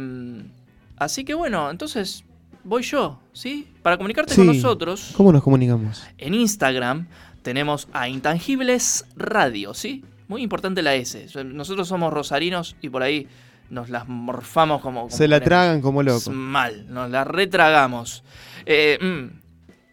así 0.96 1.24
que 1.24 1.34
bueno, 1.34 1.70
entonces 1.70 2.22
voy 2.62 2.82
yo, 2.82 3.20
¿sí? 3.32 3.68
Para 3.82 3.96
comunicarte 3.96 4.34
con 4.36 4.46
nosotros, 4.46 5.12
¿Cómo 5.16 5.32
nos 5.32 5.42
comunicamos? 5.42 6.04
en 6.16 6.34
Instagram 6.34 7.08
tenemos 7.42 7.88
a 7.92 8.08
Intangibles 8.08 9.04
Radio, 9.16 9.74
¿sí? 9.74 10.04
Muy 10.28 10.42
importante 10.42 10.82
la 10.82 10.94
S. 10.94 11.26
Nosotros 11.44 11.86
somos 11.88 12.12
rosarinos 12.12 12.76
y 12.80 12.88
por 12.88 13.02
ahí 13.02 13.26
nos 13.70 13.90
las 13.90 14.08
morfamos 14.08 14.80
como... 14.80 15.02
como 15.02 15.10
Se 15.16 15.28
la 15.28 15.36
queremos. 15.36 15.48
tragan 15.48 15.80
como 15.80 16.02
loco. 16.02 16.30
Mal, 16.30 16.86
nos 16.92 17.10
la 17.10 17.24
retragamos. 17.24 18.22
Eh, 18.66 18.98
mm, 19.00 19.40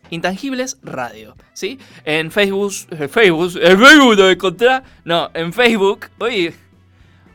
Intangibles 0.10 0.78
Radio, 0.84 1.36
¿sí? 1.54 1.80
En 2.04 2.32
Facebook, 2.32 2.74
en 2.92 3.10
Facebook, 3.10 3.52
en 3.62 3.80
Facebook 3.80 4.16
lo 4.18 4.30
encontrá. 4.30 4.84
No, 5.06 5.30
en 5.34 5.54
Facebook, 5.54 6.08
hoy, 6.20 6.54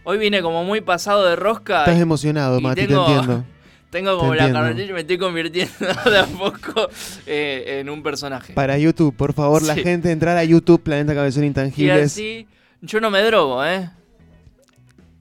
hoy 0.04 0.18
vine 0.18 0.42
como 0.42 0.62
muy 0.64 0.82
pasado 0.82 1.24
de 1.26 1.36
rosca. 1.36 1.80
Estás 1.80 1.96
y 1.98 2.02
emocionado, 2.02 2.58
y 2.58 2.62
Mati, 2.62 2.80
tengo- 2.86 3.06
te 3.06 3.12
entiendo. 3.12 3.44
tengo 3.90 4.18
como 4.18 4.32
te 4.32 4.36
la 4.38 4.52
carretilla 4.52 4.90
y 4.90 4.92
me 4.92 5.00
estoy 5.00 5.16
convirtiendo 5.16 5.72
de 6.10 6.18
a 6.18 6.26
poco 6.26 6.88
eh, 7.26 7.78
en 7.80 7.88
un 7.88 8.02
personaje. 8.02 8.52
Para 8.52 8.76
YouTube, 8.76 9.16
por 9.16 9.32
favor, 9.32 9.62
la 9.62 9.74
gente 9.74 10.10
entrar 10.12 10.36
a 10.36 10.44
YouTube, 10.44 10.82
Planeta 10.82 11.14
Cabezón 11.14 11.44
y 11.44 11.46
Intangibles. 11.46 12.12
así, 12.12 12.46
yo 12.86 13.00
no 13.00 13.10
me 13.10 13.22
drogo, 13.22 13.64
¿eh? 13.64 13.90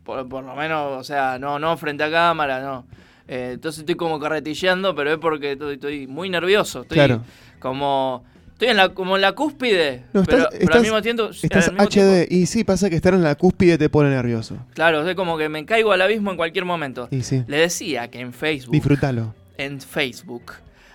Por, 0.04 0.28
por 0.30 0.44
lo 0.44 0.56
menos, 0.56 1.00
o 1.00 1.04
sea, 1.04 1.40
no, 1.40 1.58
no 1.60 1.76
frente 1.78 2.04
a 2.04 2.12
cámara, 2.12 2.62
no. 2.62 2.86
Eh, 3.28 3.52
entonces 3.56 3.80
estoy 3.80 3.96
como 3.96 4.20
carretilleando, 4.20 4.94
pero 4.94 5.12
es 5.14 5.18
porque 5.18 5.54
estoy, 5.54 5.76
estoy 5.76 6.08
muy 6.08 6.30
nervioso. 6.30 6.82
Estoy 6.84 6.96
Claro. 6.96 7.22
como. 7.60 8.24
Estoy 8.54 8.70
en 8.70 8.78
la, 8.78 8.90
como 8.90 9.16
en 9.18 9.22
la 9.22 9.34
cúspide. 9.34 10.04
No, 10.14 10.24
pero, 10.24 10.38
estás- 10.38 10.48
pero 10.52 10.62
al 10.62 10.62
estás- 10.64 10.82
mismo 10.84 11.02
tiempo. 11.02 11.30
Estás 11.32 11.72
mismo 11.74 11.84
HD. 11.84 11.90
tiempo- 12.28 12.34
Y 12.36 12.46
sí, 12.46 12.64
pasa 12.64 12.90
que 12.90 12.96
estar 12.96 13.14
en 13.14 13.24
la 13.24 13.36
cúspide 13.36 13.78
te 13.78 13.90
pone 13.90 14.10
nervioso. 14.12 14.58
claro, 14.74 15.06
es 15.10 15.16
como 15.16 15.38
que 15.38 15.50
me 15.50 15.66
caigo 15.66 15.92
al 15.92 16.02
abismo 16.02 16.32
en 16.32 16.38
cualquier 16.38 16.64
momento. 16.66 17.08
Y 17.12 17.24
sí, 17.24 17.44
Le 17.48 17.58
decía 17.58 18.10
que 18.10 18.20
en 18.22 18.32
Facebook. 18.32 18.72
disfrútalo. 18.74 19.34
en 19.58 19.82
Facebook 19.82 20.54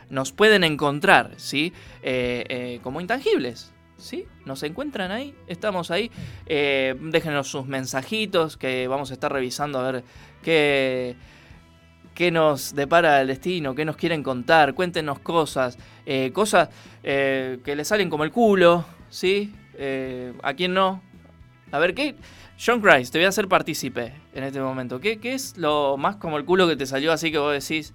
nos 0.09 0.33
pueden 0.33 0.65
encontrar, 0.65 1.33
¿sí? 1.37 1.73
Eh, 2.03 2.45
eh, 2.49 2.81
como 2.83 3.01
intangibles, 3.01 3.73
¿sí? 4.01 4.27
Nos 4.45 4.63
encuentran 4.63 5.11
ahí, 5.11 5.35
estamos 5.47 5.91
ahí. 5.91 6.11
Eh, 6.47 6.95
déjenos 7.01 7.49
sus 7.49 7.67
mensajitos 7.67 8.57
que 8.57 8.89
vamos 8.89 9.11
a 9.11 9.15
estar 9.15 9.33
revisando 9.33 9.79
a 9.79 9.93
ver 9.93 10.05
qué, 10.43 11.17
qué 12.15 12.31
nos 12.31 12.75
depara 12.75 13.21
el 13.21 13.29
destino, 13.29 13.75
qué 13.75 13.85
nos 13.85 13.97
quieren 13.97 14.23
contar. 14.23 14.75
Cuéntenos 14.75 15.19
cosas, 15.21 15.79
eh, 16.07 16.31
cosas 16.33 16.69
eh, 17.03 17.59
que 17.65 17.77
le 17.77 17.85
salen 17.85 18.11
como 18.11 18.25
el 18.25 18.33
culo, 18.33 18.85
¿sí? 19.09 19.55
¿A 20.43 20.53
quién 20.55 20.75
no? 20.75 21.03
A 21.73 21.79
ver, 21.79 21.95
¿qué? 21.95 22.15
John 22.63 22.83
Christ, 22.83 23.13
te 23.13 23.19
voy 23.19 23.25
a 23.25 23.29
hacer 23.29 23.49
partícipe 23.49 24.13
en 24.35 24.45
este 24.45 24.61
momento. 24.61 25.01
¿Qué, 25.01 25.19
¿Qué 25.19 25.33
es 25.33 25.57
lo 25.57 25.97
más 25.97 26.17
como 26.17 26.37
el 26.37 26.45
culo 26.45 26.69
que 26.69 26.77
te 26.77 26.85
salió 26.85 27.13
así 27.13 27.33
que 27.33 27.39
vos 27.39 27.53
decís? 27.53 27.95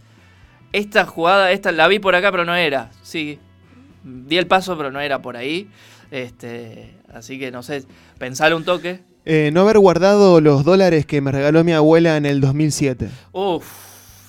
esta 0.76 1.06
jugada, 1.06 1.52
esta 1.52 1.72
la 1.72 1.88
vi 1.88 2.00
por 2.00 2.16
acá, 2.16 2.32
pero 2.32 2.44
no 2.44 2.54
era. 2.54 2.92
Sí, 3.02 3.40
di 4.04 4.38
el 4.38 4.46
paso, 4.46 4.78
pero 4.78 4.92
no 4.92 5.00
era 5.00 5.22
por 5.22 5.38
ahí. 5.38 5.70
Este, 6.12 6.94
así 7.14 7.38
que 7.40 7.52
no 7.52 7.64
sé, 7.64 7.84
pensale 8.18 8.56
un 8.56 8.64
toque. 8.64 9.00
Eh, 9.26 9.50
no 9.54 9.62
haber 9.62 9.80
guardado 9.80 10.40
los 10.40 10.64
dólares 10.64 11.06
que 11.06 11.20
me 11.22 11.32
regaló 11.32 11.64
mi 11.64 11.72
abuela 11.74 12.16
en 12.18 12.26
el 12.26 12.42
2007. 12.42 13.10
Uf, 13.32 13.66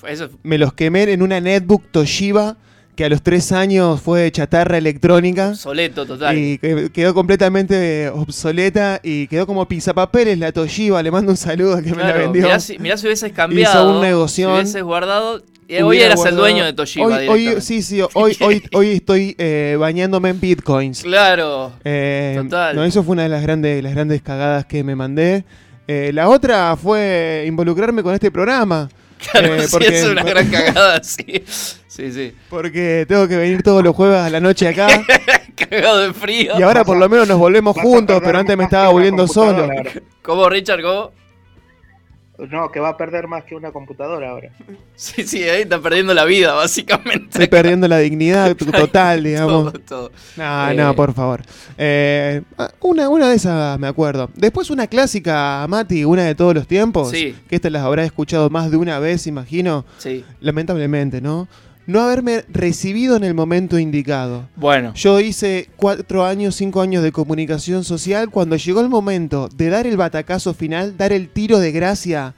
eso 0.07 0.29
Me 0.43 0.57
los 0.57 0.73
quemé 0.73 1.03
en 1.11 1.21
una 1.21 1.39
netbook 1.39 1.83
Toshiba 1.91 2.57
que 2.95 3.05
a 3.05 3.09
los 3.09 3.21
tres 3.21 3.51
años 3.51 4.01
fue 4.01 4.31
chatarra 4.31 4.79
electrónica. 4.79 5.49
obsoleto 5.49 6.03
total. 6.07 6.35
Y 6.35 6.57
que- 6.57 6.89
quedó 6.91 7.13
completamente 7.13 8.09
obsoleta 8.09 8.99
y 9.03 9.27
quedó 9.27 9.45
como 9.45 9.67
pisapapeles 9.67 10.39
la 10.39 10.51
Toshiba. 10.51 11.03
Le 11.03 11.11
mando 11.11 11.29
un 11.31 11.37
saludo 11.37 11.79
que 11.83 11.93
me 11.93 12.03
la 12.03 12.13
vendió. 12.13 12.41
mirá, 12.43 12.59
si, 12.59 12.79
mirá 12.79 12.97
si 12.97 13.05
hubieses 13.05 13.31
cambiado. 13.33 13.97
un 13.97 14.01
negoción. 14.01 14.51
Si 14.55 14.61
hubieses 14.61 14.83
guardado. 14.83 15.43
Eh, 15.67 15.83
hoy 15.83 15.97
Hubiera 15.97 16.13
eras 16.13 16.25
el 16.25 16.35
dueño 16.35 16.65
de 16.65 16.73
Toshiba. 16.73 17.05
Hoy, 17.05 17.27
hoy- 17.27 17.61
sí, 17.61 17.81
sí, 17.81 18.01
hoy, 18.13 18.37
hoy, 18.41 18.63
hoy 18.73 18.91
estoy 18.93 19.35
eh, 19.37 19.75
bañándome 19.79 20.29
en 20.29 20.39
bitcoins. 20.39 21.03
Claro. 21.03 21.73
Eh, 21.83 22.39
Total. 22.41 22.75
No, 22.75 22.83
eso 22.83 23.03
fue 23.03 23.13
una 23.13 23.23
de 23.23 23.29
las 23.29 23.41
grandes, 23.41 23.83
las 23.83 23.93
grandes 23.93 24.21
cagadas 24.21 24.65
que 24.65 24.83
me 24.83 24.95
mandé. 24.95 25.43
Eh, 25.87 26.11
la 26.13 26.27
otra 26.29 26.75
fue 26.75 27.45
involucrarme 27.47 28.03
con 28.03 28.13
este 28.13 28.31
programa. 28.31 28.89
Claro, 29.31 29.55
Eh, 29.55 29.61
sí, 29.63 29.67
porque- 29.71 29.97
es 29.97 30.05
una 30.05 30.21
gran 30.21 30.47
cagada, 30.51 31.01
sí. 31.03 31.43
Sí, 31.87 32.11
sí. 32.11 32.33
Porque 32.51 33.03
tengo 33.07 33.27
que 33.27 33.35
venir 33.35 33.63
todos 33.63 33.83
los 33.83 33.95
jueves 33.95 34.19
a 34.19 34.29
la 34.29 34.39
noche 34.39 34.67
acá. 34.67 34.87
Cagado 35.55 35.97
de 36.01 36.13
frío. 36.13 36.53
y 36.59 36.61
ahora 36.61 36.83
por 36.85 36.97
lo 36.97 37.09
menos 37.09 37.27
nos 37.27 37.39
volvemos 37.39 37.75
juntos, 37.75 38.21
pero 38.23 38.37
antes 38.37 38.55
me 38.55 38.65
estaba 38.65 38.89
volviendo 38.89 39.27
solo. 39.27 39.67
¿Cómo, 40.21 40.47
Richard? 40.49 40.83
¿Cómo? 40.83 41.11
No, 42.37 42.71
que 42.71 42.79
va 42.79 42.89
a 42.89 42.97
perder 42.97 43.27
más 43.27 43.43
que 43.45 43.55
una 43.55 43.71
computadora 43.71 44.29
ahora. 44.29 44.49
Sí, 44.95 45.27
sí, 45.27 45.43
ahí 45.43 45.61
está 45.61 45.79
perdiendo 45.79 46.13
la 46.15 46.25
vida, 46.25 46.53
básicamente. 46.55 47.25
Estoy 47.29 47.47
perdiendo 47.47 47.87
la 47.87 47.99
dignidad 47.99 48.55
total, 48.77 49.23
digamos. 49.23 49.71
Todo, 49.73 49.81
todo. 49.87 50.11
No, 50.35 50.71
Eh. 50.71 50.73
no, 50.75 50.95
por 50.95 51.13
favor. 51.13 51.43
Eh, 51.77 52.41
ah, 52.57 52.71
una, 52.81 53.07
una 53.07 53.29
de 53.29 53.35
esas 53.35 53.77
me 53.79 53.87
acuerdo. 53.87 54.29
Después 54.33 54.71
una 54.71 54.87
clásica, 54.87 55.63
Mati, 55.69 56.03
una 56.03 56.23
de 56.23 56.33
todos 56.33 56.55
los 56.55 56.65
tiempos. 56.67 57.11
Sí. 57.11 57.35
Que 57.47 57.55
esta 57.57 57.69
las 57.69 57.83
habrás 57.83 58.07
escuchado 58.07 58.49
más 58.49 58.71
de 58.71 58.77
una 58.77 58.97
vez, 58.97 59.27
imagino. 59.27 59.85
Sí. 59.99 60.25
Lamentablemente, 60.41 61.21
¿no? 61.21 61.47
No 61.87 62.01
haberme 62.01 62.43
recibido 62.49 63.15
en 63.15 63.23
el 63.23 63.33
momento 63.33 63.79
indicado. 63.79 64.49
Bueno. 64.57 64.93
Yo 64.93 65.21
hice 65.21 65.69
cuatro 65.77 66.25
años, 66.25 66.55
cinco 66.55 66.81
años 66.81 67.01
de 67.01 67.13
comunicación 67.13 67.85
social. 67.85 68.29
Cuando 68.29 68.57
llegó 68.57 68.81
el 68.81 68.89
momento 68.89 69.47
de 69.55 69.69
dar 69.69 69.87
el 69.87 69.95
batacazo 69.95 70.53
final, 70.53 70.97
dar 70.97 71.13
el 71.13 71.29
tiro 71.29 71.59
de 71.59 71.71
gracia, 71.71 72.33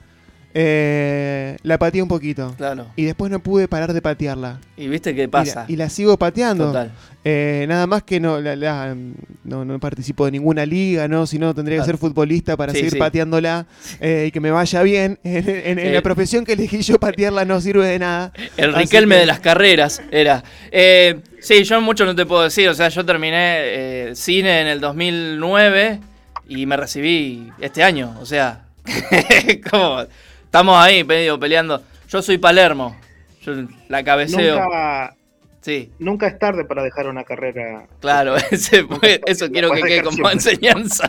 eh, 0.54 1.56
la 1.62 1.78
pateé 1.78 2.02
un 2.02 2.08
poquito. 2.08 2.54
Claro. 2.56 2.86
Y 2.96 3.04
después 3.04 3.30
no 3.30 3.38
pude 3.40 3.68
parar 3.68 3.92
de 3.92 4.02
patearla. 4.02 4.58
¿Y 4.76 4.88
viste 4.88 5.14
qué 5.14 5.24
Y 5.24 5.26
pasa? 5.28 5.64
la, 5.66 5.72
y 5.72 5.76
la 5.76 5.88
sigo 5.88 6.16
pateando. 6.18 6.66
Total. 6.68 6.90
Eh, 7.22 7.66
nada 7.68 7.86
más 7.86 8.02
que 8.02 8.18
no, 8.18 8.40
la- 8.40 8.56
la- 8.56 8.96
no, 9.44 9.64
no 9.64 9.78
participo 9.78 10.24
de 10.24 10.32
ninguna 10.32 10.64
liga, 10.64 11.06
¿no? 11.06 11.26
Si 11.26 11.38
no, 11.38 11.54
tendría 11.54 11.76
que 11.76 11.80
Claro. 11.84 11.98
ser 11.98 11.98
futbolista 11.98 12.56
para 12.56 12.72
Sí, 12.72 12.78
seguir 12.78 12.92
sí. 12.94 12.98
pateándola 12.98 13.66
eh, 14.00 14.24
y 14.28 14.30
que 14.30 14.40
me 14.40 14.50
vaya 14.50 14.82
bien. 14.82 15.18
En, 15.24 15.48
en- 15.48 15.78
en 15.78 15.86
Sí. 15.88 15.92
la 15.92 16.02
profesión 16.02 16.44
que 16.44 16.54
elegí 16.54 16.80
yo, 16.82 16.98
patearla 16.98 17.44
no 17.44 17.60
sirve 17.60 17.86
de 17.86 17.98
nada. 17.98 18.32
El 18.56 18.70
Así 18.70 18.84
Riquelme 18.84 19.16
que- 19.16 19.20
de 19.20 19.26
las 19.26 19.40
carreras 19.40 20.02
era. 20.10 20.42
Eh, 20.72 21.20
sí, 21.40 21.62
yo 21.64 21.80
mucho 21.80 22.04
no 22.06 22.14
te 22.16 22.24
puedo 22.26 22.42
decir. 22.42 22.68
O 22.68 22.74
sea, 22.74 22.88
yo 22.88 23.04
terminé 23.04 24.10
cine 24.14 24.62
en 24.62 24.66
el 24.66 24.80
2009 24.80 26.00
y 26.48 26.66
me 26.66 26.76
recibí 26.76 27.50
este 27.60 27.82
año. 27.82 28.16
O 28.20 28.26
sea, 28.26 28.62
¿cómo? 29.70 30.04
Estamos 30.50 30.76
ahí 30.76 31.04
medio 31.04 31.38
peleando. 31.38 31.80
Yo 32.08 32.20
soy 32.22 32.36
Palermo. 32.36 32.96
Yo 33.42 33.52
la 33.88 34.02
cabeceo. 34.02 34.60
Nunca, 34.60 35.14
Sí, 35.60 35.92
nunca 36.00 36.26
es 36.26 36.40
tarde 36.40 36.64
para 36.64 36.82
dejar 36.82 37.06
una 37.06 37.22
carrera. 37.22 37.86
claro. 38.00 38.34
ese 38.50 38.84
eso 39.26 39.48
quiero 39.48 39.70
que 39.70 39.80
quede 39.80 40.02
como 40.02 40.28
enseñanza. 40.28 41.08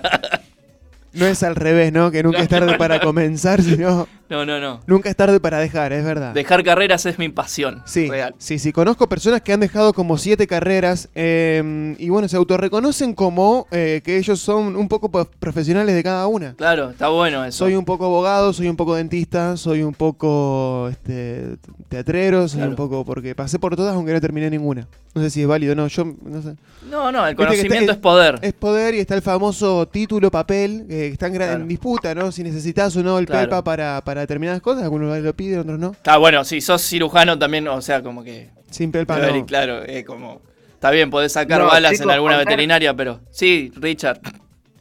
No 1.14 1.26
es 1.28 1.44
al 1.44 1.56
revés, 1.56 1.92
¿no? 1.92 2.10
Que 2.12 2.24
nunca 2.24 2.38
No, 2.38 2.44
es 2.44 2.50
tarde 2.50 2.72
no, 2.72 2.78
para 2.78 2.96
no. 2.98 3.02
comenzar, 3.04 3.62
sino 3.62 4.08
No, 4.30 4.46
no, 4.46 4.60
no. 4.62 4.80
nunca 4.88 5.10
es 5.10 5.16
tarde 5.18 5.40
para 5.42 5.60
dejar, 5.60 5.92
es 5.92 6.06
verdad. 6.06 6.34
Dejar 6.34 6.64
carreras 6.64 7.06
es 7.06 7.20
mi 7.20 7.28
pasión. 7.28 7.82
Sí, 7.86 8.08
Real. 8.10 8.34
sí, 8.38 8.60
sí. 8.60 8.72
Conozco 8.72 9.10
personas 9.10 9.42
que 9.42 9.52
han 9.52 9.60
dejado 9.60 9.92
como 9.94 10.18
siete 10.18 10.48
carreras 10.48 11.10
eh, 11.16 11.96
y 11.98 12.10
bueno, 12.10 12.30
se 12.30 12.38
autorreconocen 12.38 13.14
como 13.14 13.68
eh, 13.72 14.02
que 14.06 14.18
ellos 14.18 14.40
son 14.40 14.76
un 14.78 14.88
poco 14.88 15.10
po- 15.12 15.26
profesionales 15.40 15.96
de 15.96 16.04
cada 16.04 16.28
una. 16.28 16.54
Claro, 16.54 16.92
está 16.92 17.10
bueno 17.10 17.44
eso. 17.44 17.58
Soy 17.58 17.76
un 17.76 17.84
poco 17.84 18.06
abogado, 18.06 18.54
soy 18.54 18.70
un 18.70 18.78
poco 18.78 18.96
dentista, 18.96 19.58
soy 19.58 19.84
un 19.84 19.94
poco 19.94 20.88
este, 20.90 21.58
teatrero, 21.90 22.48
soy 22.48 22.60
Claro. 22.60 22.70
un 22.72 22.76
poco. 22.78 23.04
porque 23.04 23.36
pasé 23.36 23.60
por 23.60 23.76
todas 23.76 23.96
aunque 23.96 24.14
no 24.14 24.22
terminé 24.22 24.50
ninguna. 24.50 24.88
No 25.14 25.22
sé 25.22 25.30
si 25.30 25.42
es 25.42 25.48
válido 25.48 25.74
o 25.74 25.76
no, 25.76 25.88
yo 25.88 26.06
no 26.06 26.42
sé. 26.42 26.56
No, 26.90 27.12
no, 27.12 27.26
el 27.26 27.32
está- 27.32 27.44
conocimiento 27.46 27.92
es- 27.92 27.98
es 27.98 28.02
poder. 28.02 28.40
Es 28.42 28.54
poder 28.54 28.96
y 28.96 29.00
está 29.00 29.16
el 29.16 29.22
famoso 29.22 29.86
título, 29.88 30.32
papel, 30.32 30.86
que 30.88 31.01
está 31.08 31.28
en, 31.28 31.34
gran- 31.34 31.48
Claro. 31.50 31.62
en 31.64 31.68
disputa, 31.68 32.16
¿no? 32.16 32.32
Si 32.32 32.44
necesitas 32.44 32.96
o 32.96 33.04
no 33.04 33.18
el 33.20 33.26
Claro. 33.26 33.48
PEPA 33.50 33.64
para, 33.64 34.02
para 34.04 34.22
determinadas 34.22 34.62
cosas, 34.62 34.84
algunos 34.84 35.18
lo 35.20 35.36
piden, 35.36 35.60
otros 35.60 35.80
no. 35.80 35.92
Está 35.92 36.18
bueno, 36.18 36.44
si 36.44 36.62
sos 36.62 36.82
cirujano 36.82 37.38
también, 37.38 37.68
o 37.68 37.82
sea, 37.82 38.02
como 38.02 38.24
que. 38.24 38.50
Sin 38.70 38.92
PEPA 38.92 39.18
no. 39.20 39.46
Claro, 39.46 39.84
es 39.84 40.06
como. 40.06 40.42
Está 40.74 40.90
bien, 40.92 41.10
podés 41.10 41.32
sacar 41.34 41.62
No, 41.62 41.68
balas 41.68 41.92
chicos, 41.92 42.06
en 42.06 42.12
alguna 42.12 42.34
contar- 42.38 42.48
veterinaria, 42.48 42.94
pero. 42.96 43.20
Sí, 43.32 43.72
Richard. 43.76 44.20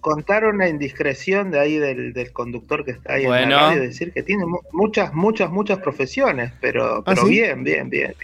Contar 0.00 0.46
una 0.46 0.66
indiscreción 0.66 1.50
de 1.50 1.60
ahí 1.60 1.76
del, 1.76 2.14
del 2.14 2.32
conductor 2.32 2.86
que 2.86 2.92
está 2.92 3.14
ahí 3.14 3.24
en 3.24 3.28
Bueno. 3.28 3.56
la 3.56 3.60
radio, 3.68 3.82
decir 3.82 4.12
que 4.12 4.22
tiene 4.22 4.46
mu- 4.46 4.60
muchas, 4.72 5.12
muchas, 5.12 5.50
muchas 5.50 5.78
profesiones, 5.80 6.52
pero, 6.58 7.02
pero 7.04 7.20
¿Ah, 7.20 7.24
sí? 7.26 7.30
bien, 7.30 7.62
bien, 7.62 7.90
bien. 7.90 8.14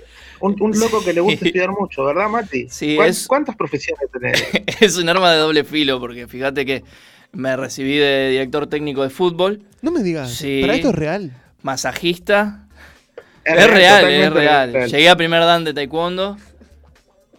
Un, 0.40 0.56
un 0.58 0.78
loco 0.78 1.04
que 1.04 1.12
le 1.12 1.20
gusta 1.20 1.40
Sí. 1.40 1.46
estudiar 1.48 1.70
mucho, 1.72 2.02
¿verdad, 2.04 2.30
Mati? 2.30 2.66
Sí, 2.70 2.96
¿Cuán- 2.96 3.08
es- 3.10 3.26
¿Cuántas 3.26 3.56
profesiones 3.56 4.10
tenés? 4.10 4.42
es 4.80 4.96
un 4.96 5.06
arma 5.10 5.30
de 5.32 5.38
doble 5.38 5.64
filo, 5.64 6.00
porque 6.00 6.26
fíjate 6.26 6.64
que 6.64 6.82
me 7.32 7.56
recibí 7.56 7.96
de 7.96 8.30
director 8.30 8.66
técnico 8.68 9.02
de 9.02 9.10
fútbol, 9.10 9.62
No 9.82 9.90
me 9.90 10.02
digas, 10.02 10.30
Sí. 10.32 10.60
para 10.62 10.74
esto 10.74 10.88
es 10.90 10.94
real. 10.94 11.32
masajista. 11.62 12.66
Es, 13.44 13.70
real, 13.70 14.08
es 14.08 14.32
real. 14.32 14.72
Llegué 14.88 15.08
a 15.08 15.16
primer 15.16 15.40
dan 15.42 15.62
de 15.64 15.72
taekwondo. 15.72 16.36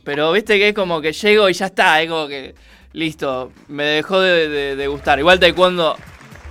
Pero 0.05 0.31
viste 0.31 0.57
que 0.57 0.69
es 0.69 0.73
como 0.73 1.01
que 1.01 1.11
llego 1.11 1.49
y 1.49 1.53
ya 1.53 1.65
está, 1.65 2.01
es 2.01 2.09
como 2.09 2.27
que 2.29 2.55
listo, 2.93 3.51
me 3.67 3.83
dejó 3.83 4.21
de, 4.21 4.47
de- 4.47 4.75
de 4.77 4.87
gustar. 4.87 5.19
Igual 5.19 5.39
taekwondo, 5.39 5.97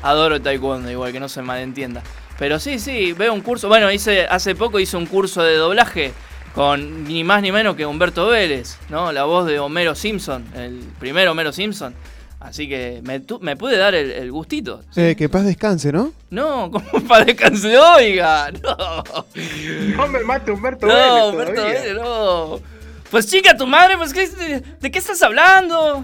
adoro 0.03 0.41
taekwondo, 0.43 0.91
igual 0.91 1.11
que 1.13 1.21
no 1.21 1.29
se 1.31 1.41
malentienda. 1.41 2.03
Pero 2.39 2.59
sí, 2.59 2.79
sí, 2.79 3.15
veo 3.15 3.33
un 3.33 3.41
curso. 3.41 3.69
Bueno, 3.69 3.91
hice 3.91 4.27
hace 4.27 4.55
poco 4.55 4.79
hice 4.79 4.99
un 4.99 5.07
curso 5.07 5.43
de 5.43 5.55
doblaje 5.55 6.13
con 6.55 7.05
ni 7.05 7.25
más 7.25 7.41
ni 7.41 7.51
menos 7.51 7.77
que 7.77 7.87
Humberto 7.87 8.27
Vélez, 8.29 8.77
¿no? 8.91 9.11
La 9.11 9.25
voz 9.25 9.47
de 9.47 9.59
Homero 9.59 9.95
Simpson, 9.95 10.45
el 10.55 10.81
primer 10.99 11.27
Homero 11.29 11.51
Simpson. 11.53 11.95
Así 12.49 12.69
que 12.69 13.01
me, 13.05 13.21
tu- 13.21 13.41
me 13.41 13.57
pude 13.57 13.77
dar 13.77 13.95
el, 13.95 14.11
el 14.11 14.31
gustito. 14.33 14.83
Eh, 14.97 15.15
que 15.17 15.29
paz 15.29 15.45
descanse, 15.45 15.93
¿no? 15.93 16.13
No, 16.31 16.71
como 16.71 17.07
para 17.09 17.25
descansar, 17.25 17.73
oiga, 17.97 18.51
no. 18.63 18.77
No 19.97 20.09
me 20.09 20.21
mate 20.21 20.51
Humberto 20.53 20.87
Vélez 20.87 21.03
No, 21.07 21.29
Humberto. 21.29 21.63
Vélez, 21.63 21.95
no. 21.95 22.61
Pues 23.11 23.27
chica, 23.29 23.57
tu 23.57 23.67
madre, 23.67 23.97
pues 23.97 24.13
¿qué- 24.13 24.29
de, 24.29 24.63
de 24.81 24.91
qué 24.91 24.99
estás 24.99 25.23
hablando? 25.23 26.03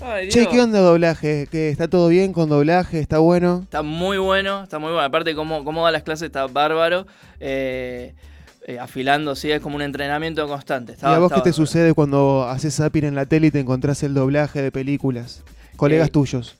Ay, 0.00 0.28
Che. 0.28 0.46
¿qué 0.46 0.60
onda 0.60 0.78
doblaje? 0.80 1.48
¿Que 1.50 1.70
está 1.70 1.88
todo 1.88 2.08
bien 2.08 2.32
con 2.32 2.48
doblaje? 2.48 3.00
¿Está 3.00 3.18
bueno? 3.18 3.60
Está 3.64 3.82
muy 3.82 4.16
bueno, 4.18 4.62
está 4.62 4.78
muy 4.78 4.90
bueno. 4.92 5.04
Aparte, 5.04 5.34
cómo, 5.34 5.64
cómo 5.64 5.84
da 5.84 5.90
las 5.90 6.04
clases 6.04 6.26
está 6.26 6.46
bárbaro. 6.46 7.06
Eh, 7.40 8.14
eh, 8.66 8.78
afilando, 8.78 9.34
sí, 9.34 9.50
es 9.50 9.60
como 9.60 9.76
un 9.76 9.82
entrenamiento 9.82 10.46
constante. 10.46 10.92
Está- 10.92 11.10
¿Y 11.10 11.14
a 11.14 11.18
vos 11.18 11.28
qué 11.30 11.36
te 11.36 11.50
bárbaro. 11.50 11.52
sucede 11.54 11.94
cuando 11.94 12.46
haces 12.48 12.76
zapping 12.76 13.04
en 13.06 13.14
la 13.14 13.26
tele 13.26 13.48
y 13.48 13.50
te 13.50 13.58
encontrás 13.60 14.02
el 14.02 14.14
doblaje 14.14 14.62
de 14.62 14.70
películas? 14.70 15.42
Colegas 15.78 16.08
Eh, 16.08 16.12
tuyos. 16.12 16.56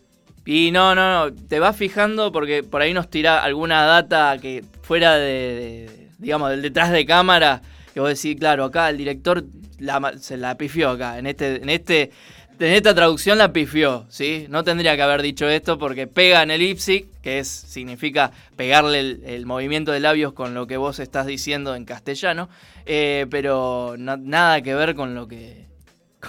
Y 0.46 0.70
no, 0.70 0.94
no, 0.94 1.26
no, 1.28 1.34
te 1.34 1.58
vas 1.60 1.76
fijando 1.76 2.32
porque 2.32 2.62
por 2.62 2.80
ahí 2.80 2.94
nos 2.94 3.10
tira 3.10 3.42
alguna 3.42 3.84
data 3.84 4.38
que 4.40 4.64
fuera 4.80 5.16
de, 5.16 5.26
de- 5.26 6.08
digamos, 6.18 6.48
del 6.50 6.62
detrás 6.62 6.90
de 6.90 7.04
cámara, 7.04 7.60
que 7.92 8.00
vos 8.00 8.08
decís, 8.08 8.36
claro, 8.38 8.64
acá 8.64 8.88
el 8.88 8.96
director 8.96 9.44
la 9.78 10.14
se 10.18 10.36
la 10.38 10.56
pifió 10.56 10.88
acá, 10.90 11.18
en 11.18 11.26
este, 11.26 11.56
en 11.62 11.68
este, 11.68 12.10
en 12.58 12.72
esta 12.72 12.94
traducción 12.94 13.36
la 13.38 13.52
pifió, 13.52 14.06
¿sí? 14.08 14.46
No 14.48 14.64
tendría 14.64 14.96
que 14.96 15.02
haber 15.02 15.20
dicho 15.20 15.46
esto 15.48 15.78
porque 15.78 16.06
pega 16.06 16.42
en 16.42 16.50
el 16.50 16.62
ipsic, 16.62 17.06
que 17.20 17.40
es, 17.40 17.48
significa 17.48 18.32
pegarle 18.56 19.00
el, 19.00 19.22
el 19.26 19.44
movimiento 19.46 19.92
de 19.92 20.00
labios 20.00 20.32
con 20.32 20.54
lo 20.54 20.66
que 20.66 20.76
vos 20.78 20.98
estás 20.98 21.26
diciendo 21.26 21.74
en 21.76 21.84
castellano, 21.84 22.48
eh, 22.86 23.26
pero 23.30 23.96
no- 23.98 24.16
nada 24.16 24.62
que 24.62 24.74
ver 24.74 24.94
con 24.94 25.14
lo 25.14 25.28
que, 25.28 25.66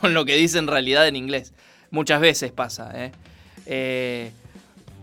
con 0.01 0.13
lo 0.13 0.25
que 0.25 0.35
dice 0.35 0.57
en 0.59 0.67
realidad 0.67 1.07
en 1.07 1.15
inglés. 1.15 1.53
Muchas 1.91 2.21
veces 2.21 2.51
pasa, 2.51 2.91
¿eh? 2.93 3.11
Eh, 3.65 4.31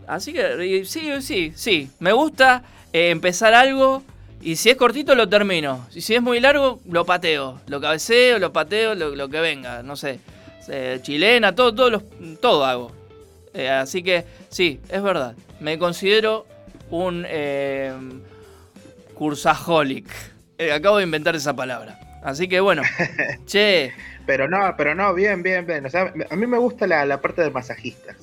así 0.07 0.33
que 0.33 0.85
sí, 0.85 1.11
sí, 1.21 1.53
sí. 1.55 1.91
Me 1.99 2.13
gusta 2.13 2.63
eh, 2.93 3.11
empezar 3.11 3.55
algo 3.55 4.03
y 4.41 4.57
si 4.57 4.71
es 4.71 4.77
cortito 4.77 5.15
lo 5.15 5.29
termino. 5.29 5.87
Y 5.95 6.01
si 6.01 6.15
es 6.15 6.23
muy 6.23 6.41
largo, 6.41 6.81
lo 6.89 7.05
pateo. 7.05 7.61
Lo 7.67 7.81
cabeceo, 7.81 8.39
lo 8.39 8.53
pateo, 8.53 8.95
lo, 8.95 9.29
que 9.29 9.41
venga. 9.41 9.83
No 9.83 9.97
sé. 9.97 10.21
Eh, 10.69 10.99
chilena, 11.03 11.55
todo, 11.55 11.75
todo, 11.75 12.03
todo 12.41 12.65
hago. 12.65 12.93
Así 13.71 14.03
que 14.03 14.25
sí, 14.51 14.81
es 14.89 15.03
verdad. 15.03 15.35
Me 15.61 15.79
considero 15.79 16.47
un 16.91 17.25
cursaholic. 19.17 20.07
Eh, 20.59 20.73
acabo 20.73 20.99
de 20.99 21.05
inventar 21.05 21.35
esa 21.35 21.55
palabra. 21.55 21.99
Así 22.27 22.49
que 22.49 22.59
bueno. 22.59 22.83
che, 23.47 23.93
Pero 24.27 24.49
no, 24.49 24.75
pero 24.77 24.95
no, 24.97 25.15
bien, 25.15 25.43
bien, 25.45 25.65
bien. 25.65 25.87
O 25.87 25.91
sea, 25.91 26.13
a 26.29 26.37
mí 26.37 26.47
me 26.47 26.59
gusta 26.59 26.87
la, 26.89 27.07
la 27.07 27.21
parte 27.21 27.43
de 27.43 27.51
masajistas. 27.51 28.17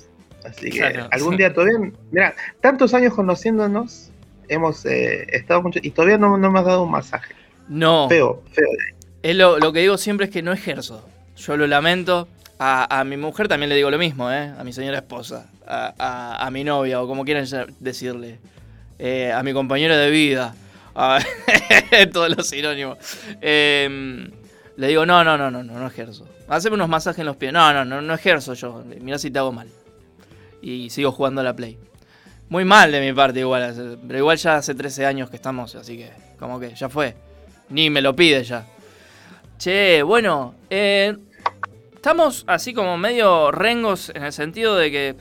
Así 0.43 0.69
que 0.71 0.83
algún 1.09 1.37
día 1.37 1.53
todavía. 1.53 1.77
Mira, 2.11 2.35
tantos 2.59 2.93
años 2.93 3.13
conociéndonos, 3.13 4.09
hemos 4.49 4.85
eh, 4.85 5.25
estado 5.31 5.61
mucho. 5.61 5.79
Y 5.81 5.91
todavía 5.91 6.17
no, 6.17 6.37
no 6.37 6.51
me 6.51 6.59
has 6.59 6.65
dado 6.65 6.83
un 6.83 6.91
masaje. 6.91 7.33
no. 7.69 8.09
Feo, 8.09 8.43
feo. 8.51 8.67
Es 9.21 9.37
lo, 9.37 9.57
lo 9.57 9.71
que 9.71 9.79
digo 9.79 9.97
siempre 9.97 10.25
es 10.25 10.31
que 10.33 10.41
no 10.41 10.51
ejerzo. 10.51 11.07
Yo 11.37 11.55
lo 11.55 11.65
lamento. 11.65 12.27
A, 12.59 12.99
a 12.99 13.03
mi 13.05 13.15
mujer 13.15 13.47
también 13.47 13.69
le 13.69 13.75
digo 13.75 13.89
lo 13.89 13.97
mismo, 13.97 14.29
¿eh? 14.29 14.51
A 14.59 14.63
mi 14.65 14.73
señora 14.73 14.97
esposa. 14.97 15.49
A, 15.65 15.93
a- 15.97 16.45
a 16.45 16.51
mi 16.51 16.65
novia, 16.65 17.01
o 17.01 17.07
como 17.07 17.23
quieran 17.23 17.45
decirle. 17.79 18.39
Eh, 18.99 19.31
a 19.31 19.41
mi 19.43 19.53
compañero 19.53 19.95
de 19.95 20.09
vida. 20.11 20.55
A- 20.95 21.19
todos 22.13 22.35
los 22.35 22.47
sinónimos. 22.47 22.97
Eh, 23.41 24.29
le 24.77 24.87
digo, 24.87 25.05
no, 25.05 25.23
no, 25.23 25.37
no, 25.37 25.49
no, 25.51 25.63
no, 25.63 25.79
no 25.79 25.87
ejerzo. 25.87 26.27
Haceme 26.47 26.75
unos 26.75 26.89
masajes 26.89 27.19
en 27.19 27.25
los 27.25 27.35
pies. 27.37 27.53
No, 27.53 27.73
no, 27.73 27.85
no, 27.85 28.01
no 28.01 28.13
ejerzo 28.13 28.53
yo. 28.53 28.83
Mirá 29.01 29.17
si 29.17 29.31
te 29.31 29.39
hago 29.39 29.51
mal. 29.51 29.67
Y 30.61 30.89
sigo 30.89 31.11
jugando 31.11 31.41
a 31.41 31.43
la 31.43 31.55
Play. 31.55 31.77
Muy 32.49 32.65
mal 32.65 32.91
de 32.91 33.01
mi 33.01 33.13
parte 33.13 33.39
igual. 33.39 33.99
Pero 34.07 34.17
igual 34.19 34.37
ya 34.37 34.57
hace 34.57 34.75
13 34.75 35.05
años 35.05 35.29
que 35.29 35.35
estamos, 35.35 35.75
así 35.75 35.97
que 35.97 36.11
como 36.39 36.59
que 36.59 36.73
ya 36.75 36.89
fue. 36.89 37.15
Ni 37.69 37.89
me 37.89 38.01
lo 38.01 38.15
pide 38.15 38.43
ya. 38.43 38.65
Che, 39.57 40.03
bueno, 40.03 40.55
eh, 40.69 41.15
estamos 41.95 42.43
así 42.47 42.73
como 42.73 42.97
medio 42.97 43.51
rengos 43.51 44.09
en 44.13 44.23
el 44.23 44.33
sentido 44.33 44.75
de 44.75 44.91
que 44.91 45.15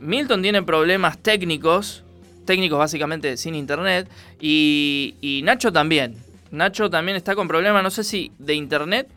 Milton 0.00 0.42
tiene 0.42 0.62
problemas 0.62 1.18
técnicos, 1.18 2.03
técnicos 2.44 2.78
básicamente 2.78 3.36
sin 3.36 3.54
internet, 3.54 4.08
y, 4.40 5.40
Nacho 5.44 5.72
también. 5.72 6.16
Nacho 6.50 6.88
también 6.88 7.16
está 7.16 7.34
con 7.34 7.48
problemas, 7.48 7.82
no 7.82 7.90
sé 7.90 8.04
si 8.04 8.30
de 8.38 8.54
internet 8.54 9.08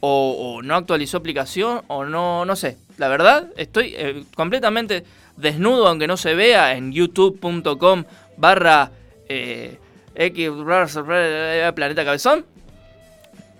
o, 0.00 0.56
o 0.58 0.62
no 0.62 0.76
actualizó 0.76 1.16
aplicación 1.16 1.82
o 1.88 2.04
no, 2.04 2.44
no 2.44 2.56
sé. 2.56 2.76
La 2.98 3.08
verdad, 3.08 3.48
estoy 3.56 3.94
eh, 3.96 4.24
completamente 4.34 5.04
desnudo, 5.36 5.86
aunque 5.86 6.06
no 6.06 6.16
se 6.16 6.34
vea, 6.34 6.76
en 6.76 6.92
youtube.com 6.92 8.04
barra 8.36 8.90
eh, 9.28 9.78
X 10.16 10.50
Planeta 11.74 12.04
Cabezón. 12.04 12.44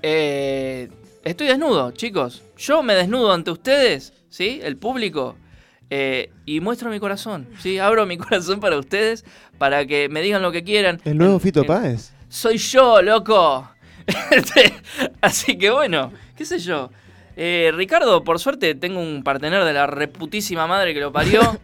Eh, 0.03 0.88
estoy 1.25 1.47
desnudo, 1.47 1.92
chicos. 1.92 2.42
Yo 2.57 2.83
me 2.83 2.94
desnudo 2.94 3.33
ante 3.33 3.53
ustedes, 3.53 4.12
¿sí? 4.29 4.61
El 4.62 4.77
público. 4.77 5.37
Eh, 5.90 6.31
y 6.44 6.61
muestro 6.61 6.90
mi 6.90 7.01
corazón, 7.01 7.48
¿sí? 7.61 7.79
Abro 7.79 8.07
mi 8.07 8.16
corazón 8.18 8.61
para 8.61 8.77
ustedes, 8.79 9.24
para 9.59 9.87
que 9.87 10.09
me 10.09 10.20
digan 10.22 10.42
lo 10.42 10.53
que 10.53 10.64
quieran. 10.64 11.01
¿El 11.05 11.18
nuevo 11.18 11.38
Fito 11.38 11.64
Páez? 11.64 12.12
soy 12.29 12.59
yo, 12.59 13.01
loco. 13.03 13.68
Este, 14.31 14.72
Así 15.20 15.59
que 15.59 15.70
bueno, 15.70 16.12
qué 16.35 16.44
sé 16.46 16.59
yo. 16.59 16.90
Eh, 17.37 17.70
Ricardo, 17.74 18.24
por 18.24 18.38
suerte 18.40 18.74
tengo 18.74 19.01
un 19.01 19.22
partener 19.22 19.62
de 19.64 19.72
la 19.72 19.87
reputísima 19.87 20.66
madre 20.66 20.92
que 20.94 21.01
lo 21.01 21.12
parió. 21.12 21.40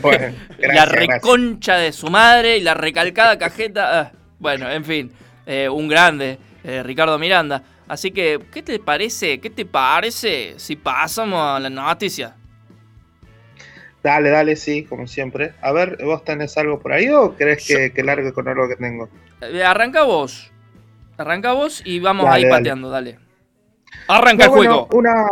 Bueno, 0.00 0.34
la 0.58 0.86
gracias. 0.86 0.88
reconcha 0.92 1.76
de 1.76 1.92
su 1.92 2.08
madre 2.08 2.56
y 2.56 2.60
la 2.62 2.74
recalcada 2.74 3.38
cajeta. 3.38 4.00
ah, 4.00 4.12
bueno, 4.38 4.68
en 4.70 4.84
fin, 4.84 5.12
eh, 5.46 5.68
un 5.68 5.88
grande, 5.88 6.38
eh, 6.64 6.82
Ricardo 6.82 7.18
Miranda. 7.18 7.62
Así 7.86 8.10
que, 8.10 8.40
¿qué 8.50 8.62
te 8.62 8.78
parece? 8.78 9.38
¿Qué 9.40 9.50
te 9.50 9.66
parece 9.66 10.54
si 10.56 10.76
pasamos 10.76 11.38
a 11.40 11.60
la 11.60 11.68
noticia? 11.70 12.34
Dale, 14.02 14.30
dale, 14.30 14.56
sí, 14.56 14.84
como 14.84 15.06
siempre. 15.06 15.52
A 15.60 15.70
ver, 15.72 15.98
¿vos 16.02 16.24
tenés 16.24 16.56
algo 16.58 16.80
por 16.80 16.92
ahí 16.92 17.08
o 17.08 17.34
crees 17.36 17.66
que, 17.66 17.92
que 17.92 18.02
largue 18.02 18.32
con 18.32 18.48
algo 18.48 18.68
que 18.68 18.76
tengo? 18.76 19.08
Eh, 19.40 19.62
arranca 19.62 20.02
vos. 20.02 20.50
Arranca 21.16 21.52
vos 21.52 21.82
y 21.84 22.00
vamos 22.00 22.24
Dale, 22.26 22.36
ahí 22.36 22.42
dale. 22.44 22.54
pateando, 22.58 22.90
dale. 22.90 23.18
Arranca 24.08 24.44
el 24.44 24.50
bueno, 24.50 24.86
juego. 24.86 24.88
una, 24.98 25.26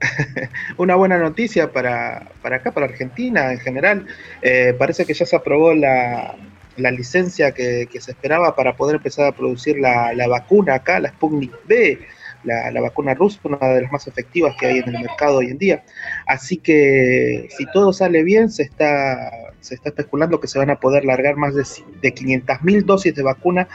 una 0.76 0.94
buena 0.94 1.18
noticia 1.18 1.72
para, 1.72 2.28
para 2.42 2.56
acá, 2.56 2.70
para 2.70 2.86
Argentina 2.86 3.52
en 3.52 3.58
general. 3.58 4.06
Eh, 4.42 4.74
parece 4.78 5.04
que 5.04 5.14
ya 5.14 5.26
se 5.26 5.34
aprobó 5.34 5.74
la, 5.74 6.36
la 6.76 6.90
licencia 6.90 7.52
que, 7.52 7.88
que 7.90 8.00
se 8.00 8.12
esperaba 8.12 8.54
para 8.54 8.76
poder 8.76 8.96
empezar 8.96 9.26
a 9.26 9.32
producir 9.32 9.78
la, 9.78 10.12
la 10.12 10.28
vacuna 10.28 10.74
acá, 10.74 11.00
la 11.00 11.08
Sputnik 11.08 11.52
B, 11.66 11.98
la, 12.46 12.80
vacuna 12.80 13.14
rusa, 13.14 13.40
una 13.44 13.58
de 13.58 13.82
las 13.82 13.92
más 13.92 14.06
efectivas 14.06 14.54
que 14.58 14.66
hay 14.66 14.78
en 14.78 14.88
el 14.94 15.02
mercado 15.02 15.38
hoy 15.38 15.46
en 15.50 15.58
día. 15.58 15.84
Así 16.26 16.56
que 16.58 17.48
si 17.56 17.66
todo 17.72 17.92
sale 17.92 18.22
bien, 18.22 18.50
se 18.50 18.62
está, 18.62 19.30
se 19.60 19.74
está 19.74 19.90
especulando 19.90 20.40
que 20.40 20.48
se 20.48 20.58
van 20.58 20.70
a 20.70 20.80
poder 20.80 21.04
largar 21.04 21.36
más 21.36 21.54
de, 21.54 21.64
de 22.00 22.14
500.000 22.14 22.84
dosis 22.84 23.14
de 23.14 23.22
vacuna 23.22 23.68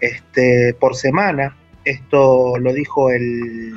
este, 0.00 0.74
por 0.74 0.94
semana. 0.94 1.56
Esto 1.84 2.58
lo 2.58 2.72
dijo 2.72 3.10
el, 3.10 3.74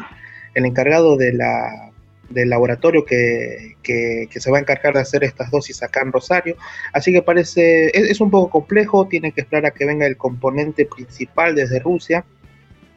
el 0.54 0.66
encargado 0.66 1.18
de 1.18 1.34
la, 1.34 1.92
del 2.30 2.50
laboratorio 2.50 3.06
que, 3.06 3.76
que- 3.84 4.28
se 4.32 4.52
va 4.52 4.58
a 4.58 4.62
encargar 4.62 4.94
de 4.94 5.02
hacer 5.02 5.24
estas 5.24 5.52
dosis 5.52 5.84
acá 5.84 6.02
en 6.02 6.12
Rosario. 6.12 6.56
Así 6.94 7.12
que 7.14 7.22
parece, 7.22 7.88
es, 7.98 8.10
es 8.12 8.22
un 8.22 8.32
poco 8.32 8.50
complejo, 8.50 9.08
tiene 9.08 9.32
que 9.32 9.42
esperar 9.42 9.66
a 9.68 9.72
que 9.72 9.86
venga 9.86 10.06
el 10.06 10.18
componente 10.18 10.86
principal 10.86 11.56
desde 11.56 11.80
Rusia. 11.80 12.26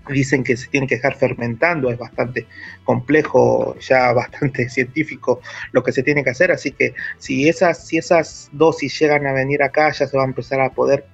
Dicen 0.08 0.44
que 0.44 0.56
se 0.56 0.68
tiene 0.68 0.86
que 0.86 0.96
dejar 0.96 1.16
fermentando, 1.16 1.90
es 1.90 1.98
bastante 1.98 2.46
complejo, 2.84 3.76
ya 3.80 4.12
bastante 4.14 4.68
científico 4.68 5.40
lo 5.72 5.82
que 5.82 5.92
se 5.92 6.02
tiene 6.02 6.22
que 6.24 6.30
hacer, 6.30 6.50
así 6.52 6.72
que 6.72 6.94
si 7.18 7.48
esas, 7.48 7.86
si 7.86 7.98
esas 7.98 8.50
dosis 8.52 8.98
llegan 9.00 9.26
a 9.26 9.32
venir 9.32 9.62
acá, 9.62 9.90
ya 9.92 10.06
se 10.06 10.16
va 10.16 10.24
a 10.24 10.26
empezar 10.26 10.60
a 10.60 10.70
poder 10.70 11.06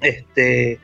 este, 0.00 0.80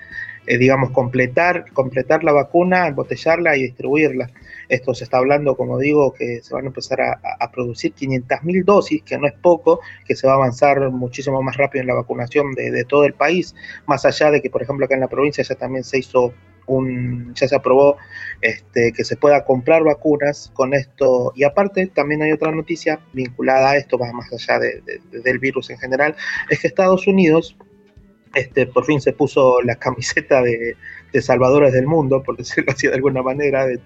eh, 0.47 0.59
digamos, 0.59 0.91
completar, 0.91 1.71
completar 1.73 2.25
la 2.25 2.33
vacuna, 2.33 2.87
embotellarla 2.89 3.57
y 3.57 3.63
distribuirla. 3.63 4.31
Esto 4.69 4.95
se 4.95 5.05
está 5.05 5.19
hablando, 5.19 5.57
como 5.57 5.79
digo, 5.79 6.13
que 6.13 6.41
se 6.43 6.55
van 6.55 6.65
a 6.65 6.69
empezar 6.69 7.01
a, 7.01 7.21
a- 7.41 7.51
producir 7.51 7.93
500.000 7.93 8.65
dosis, 8.65 9.03
que 9.03 9.19
no 9.19 9.27
es 9.27 9.35
poco, 9.35 9.81
que 10.07 10.17
se 10.17 10.27
va 10.27 10.35
a 10.35 10.37
avanzar 10.37 10.91
muchísimo 10.91 11.43
más 11.43 11.57
rápido 11.57 11.83
en 11.83 11.89
la 11.89 11.95
vacunación 11.95 12.53
de, 12.55 12.71
de 12.71 12.85
todo 12.85 13.05
el 13.05 13.15
país, 13.15 13.55
más 13.87 14.05
allá 14.05 14.31
de 14.31 14.41
que, 14.41 14.51
por 14.51 14.63
ejemplo, 14.63 14.87
acá 14.87 14.95
en 14.95 15.01
la 15.01 15.09
provincia 15.09 15.45
ya 15.45 15.55
también 15.57 15.85
se 15.85 15.99
hizo 15.99 16.35
un, 16.67 17.35
ya 17.35 17.49
se 17.49 17.57
aprobó 17.57 17.97
este, 18.41 18.93
que 18.93 19.05
se 19.05 19.17
pueda 19.17 19.45
comprar 19.45 19.83
vacunas 19.83 20.51
con 20.55 20.75
esto. 20.75 21.33
Y 21.35 21.45
aparte, 21.45 21.87
también 21.89 22.23
hay 22.23 22.33
otra 22.33 22.53
noticia 22.53 23.01
vinculada 23.13 23.71
a 23.71 23.77
esto, 23.77 23.99
más 23.99 24.33
allá 24.33 24.59
del 24.59 25.39
virus 25.39 25.71
en 25.71 25.79
general, 25.79 26.17
es 26.49 26.61
que 26.61 26.67
Estados 26.67 27.07
Unidos 27.07 27.57
este, 28.35 28.67
por 28.67 28.85
fin 28.85 29.01
se 29.01 29.13
puso 29.13 29.61
la 29.63 29.77
camiseta 29.77 30.43
de, 30.43 30.77
salvadores 31.21 31.73
del 31.73 31.87
mundo, 31.87 32.23
por 32.23 32.37
decirlo 32.37 32.73
así 32.73 32.87
de 32.87 32.95
alguna 32.95 33.23
manera, 33.23 33.67
de, 33.67 33.81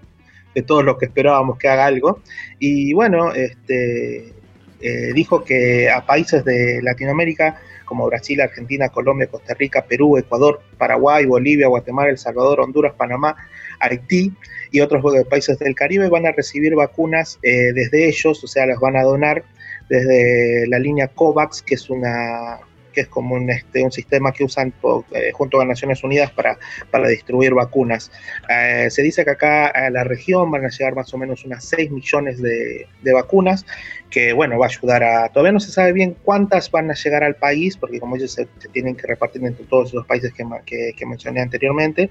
todos 0.67 0.85
los 0.85 0.99
que 0.99 1.07
esperábamos 1.07 1.59
que 1.59 1.69
haga 1.69 1.87
algo. 1.87 2.21
Y 2.61 2.93
bueno, 2.93 3.33
este, 3.35 4.33
eh, 4.81 5.13
dijo 5.13 5.43
que 5.43 5.91
a 5.91 6.07
países 6.07 6.45
de 6.45 6.81
Latinoamérica 6.81 7.61
como 7.85 8.07
Brasil, 8.07 8.41
Argentina, 8.41 8.89
Colombia, 8.89 9.27
Costa 9.27 9.55
Rica, 9.55 9.85
Perú, 9.85 10.17
Ecuador, 10.17 10.61
Paraguay, 10.79 11.27
Bolivia, 11.27 11.69
Guatemala, 11.69 12.11
El 12.11 12.19
Salvador, 12.19 12.61
Honduras, 12.61 12.95
Panamá, 12.97 13.37
Haití 13.81 14.33
y 14.71 14.81
otros 14.81 15.03
países 15.29 15.59
del 15.59 15.75
Caribe 15.75 16.09
van 16.09 16.27
a 16.27 16.33
recibir 16.33 16.75
vacunas 16.75 17.39
eh, 17.43 17.73
desde 17.75 18.09
ellos, 18.09 18.43
o 18.43 18.47
sea, 18.47 18.67
las 18.67 18.81
van 18.81 18.97
a 18.97 19.03
donar 19.03 19.45
desde 19.89 20.67
la 20.69 20.79
línea 20.79 21.09
COVAX, 21.09 21.63
que 21.63 21.75
es 21.75 21.91
una 21.91 22.61
que 22.95 23.03
es 23.03 23.09
como 23.09 23.35
un, 23.35 23.51
este, 23.51 23.91
sistema 23.91 24.33
que 24.33 24.45
usan 24.45 24.73
eh, 25.13 25.33
junto 25.33 25.61
a 25.61 25.65
Naciones 25.65 26.03
Unidas 26.05 26.31
para, 26.31 26.59
para 26.91 27.09
distribuir 27.09 27.53
vacunas. 27.53 28.11
Eh, 28.49 28.89
se 28.91 29.03
dice 29.03 29.25
que 29.25 29.33
acá 29.33 29.67
a 29.67 29.91
la 29.91 30.05
región 30.05 30.51
van 30.51 30.65
a 30.65 30.69
llegar 30.69 30.95
más 30.95 31.13
o 31.13 31.19
menos 31.19 31.45
unas 31.45 31.65
6 31.65 31.91
millones 31.91 32.41
de, 32.41 32.87
vacunas, 33.13 33.67
que 34.11 34.33
bueno, 34.33 34.59
va 34.59 34.67
a 34.67 34.69
ayudar 34.69 35.03
a... 35.05 35.29
Todavía 35.29 35.53
no 35.53 35.61
se 35.61 35.71
sabe 35.71 35.93
bien 35.93 36.17
cuántas 36.23 36.71
van 36.71 36.91
a 36.91 36.95
llegar 36.95 37.25
al 37.25 37.37
país, 37.37 37.77
porque 37.77 38.01
como 38.01 38.17
ellos 38.17 38.33
se, 38.33 38.47
tienen 38.73 38.97
que 38.97 39.07
repartir 39.07 39.45
entre 39.45 39.67
todos 39.67 39.93
los 39.93 40.07
países 40.07 40.33
que, 40.33 40.95
que, 40.97 41.07
mencioné 41.07 41.41
anteriormente, 41.41 42.11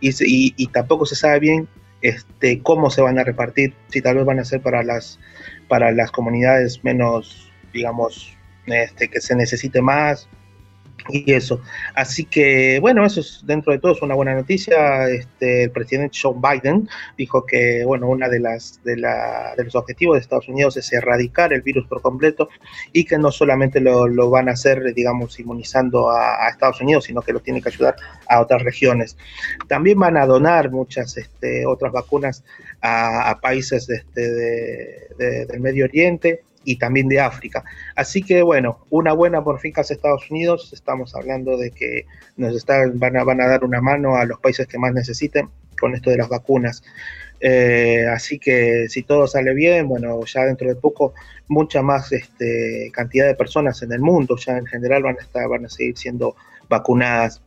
y, 0.00 0.54
y, 0.56 0.66
tampoco 0.68 1.04
se 1.04 1.16
sabe 1.16 1.40
bien 1.40 1.68
este, 2.00 2.62
cómo 2.62 2.90
se 2.90 3.02
van 3.02 3.18
a 3.18 3.24
repartir, 3.24 3.74
si 3.88 4.00
tal 4.00 4.16
vez 4.16 4.24
van 4.24 4.38
a 4.38 4.44
ser 4.44 4.62
para 4.62 4.82
las, 4.82 5.18
para 5.68 5.92
las 5.92 6.10
comunidades 6.10 6.82
menos, 6.84 7.52
digamos, 7.72 8.36
este, 8.72 9.08
que 9.08 9.20
se 9.20 9.34
necesite 9.34 9.80
más 9.80 10.28
y 11.08 11.32
eso. 11.32 11.60
Así 11.94 12.24
que, 12.24 12.78
bueno, 12.80 13.04
eso 13.04 13.20
es 13.20 13.42
dentro 13.44 13.72
de 13.72 13.78
todo 13.78 13.92
es 13.92 14.02
una 14.02 14.14
buena 14.14 14.34
noticia. 14.34 15.08
Este, 15.08 15.64
el 15.64 15.70
presidente 15.70 16.18
Joe 16.20 16.34
Biden 16.36 16.88
dijo 17.16 17.44
que, 17.46 17.84
bueno, 17.84 18.08
una 18.08 18.28
de 18.28 18.40
las 18.40 18.82
de, 18.84 18.96
la, 18.96 19.54
de 19.56 19.64
los 19.64 19.74
objetivos 19.74 20.16
de 20.16 20.20
Estados 20.20 20.48
Unidos 20.48 20.76
es 20.76 20.92
erradicar 20.92 21.52
el 21.52 21.62
virus 21.62 21.86
por 21.86 22.02
completo 22.02 22.48
y 22.92 23.04
que 23.04 23.18
no 23.18 23.30
solamente 23.30 23.80
lo, 23.80 24.06
lo 24.06 24.30
van 24.30 24.48
a 24.48 24.52
hacer, 24.52 24.94
digamos, 24.94 25.38
inmunizando 25.40 26.10
a, 26.10 26.48
Estados 26.48 26.80
Unidos, 26.80 27.04
sino 27.04 27.22
que 27.22 27.32
lo 27.32 27.40
tiene 27.40 27.62
que 27.62 27.68
ayudar 27.68 27.96
a 28.28 28.40
otras 28.40 28.62
regiones. 28.62 29.16
También 29.68 29.98
van 29.98 30.16
a 30.16 30.26
donar 30.26 30.70
muchas 30.70 31.16
este, 31.16 31.64
otras 31.64 31.92
vacunas 31.92 32.44
a, 32.82 33.38
países 33.40 33.88
este, 33.88 34.30
de, 34.30 35.46
del 35.46 35.60
Medio 35.60 35.84
Oriente 35.84 36.42
y 36.64 36.76
también 36.76 37.08
de 37.08 37.20
África. 37.20 37.64
Así 37.96 38.22
que 38.22 38.42
bueno, 38.42 38.84
una 38.90 39.12
buena 39.12 39.42
por 39.42 39.60
fin 39.60 39.72
hace 39.76 39.94
Estados 39.94 40.30
Unidos, 40.30 40.70
estamos 40.72 41.14
hablando 41.14 41.56
de 41.56 41.70
que 41.70 42.06
nos 42.36 42.54
están, 42.54 42.98
van, 42.98 43.16
a, 43.16 43.24
van 43.24 43.40
a 43.40 43.48
dar 43.48 43.64
una 43.64 43.80
mano 43.80 44.16
a 44.16 44.24
los 44.24 44.38
países 44.40 44.66
que 44.66 44.78
más 44.78 44.92
necesiten 44.92 45.48
con 45.78 45.94
esto 45.94 46.10
de 46.10 46.18
las 46.18 46.28
vacunas. 46.28 46.82
Eh, 47.42 48.06
así 48.06 48.38
que 48.38 48.86
si 48.88 49.02
todo 49.02 49.26
sale 49.26 49.54
bien, 49.54 49.88
bueno, 49.88 50.22
ya 50.26 50.44
dentro 50.44 50.68
de 50.68 50.76
poco 50.76 51.14
mucha 51.48 51.80
más 51.80 52.12
este, 52.12 52.90
cantidad 52.92 53.26
de 53.26 53.34
personas 53.34 53.82
en 53.82 53.92
el 53.92 54.00
mundo 54.00 54.36
ya 54.36 54.58
en 54.58 54.66
general 54.66 55.02
van 55.02 55.16
a 55.18 55.22
estar, 55.22 55.48
van 55.48 55.64
a 55.64 55.68
seguir 55.70 55.96
siendo 55.96 56.36
vacunadas, 56.68 57.42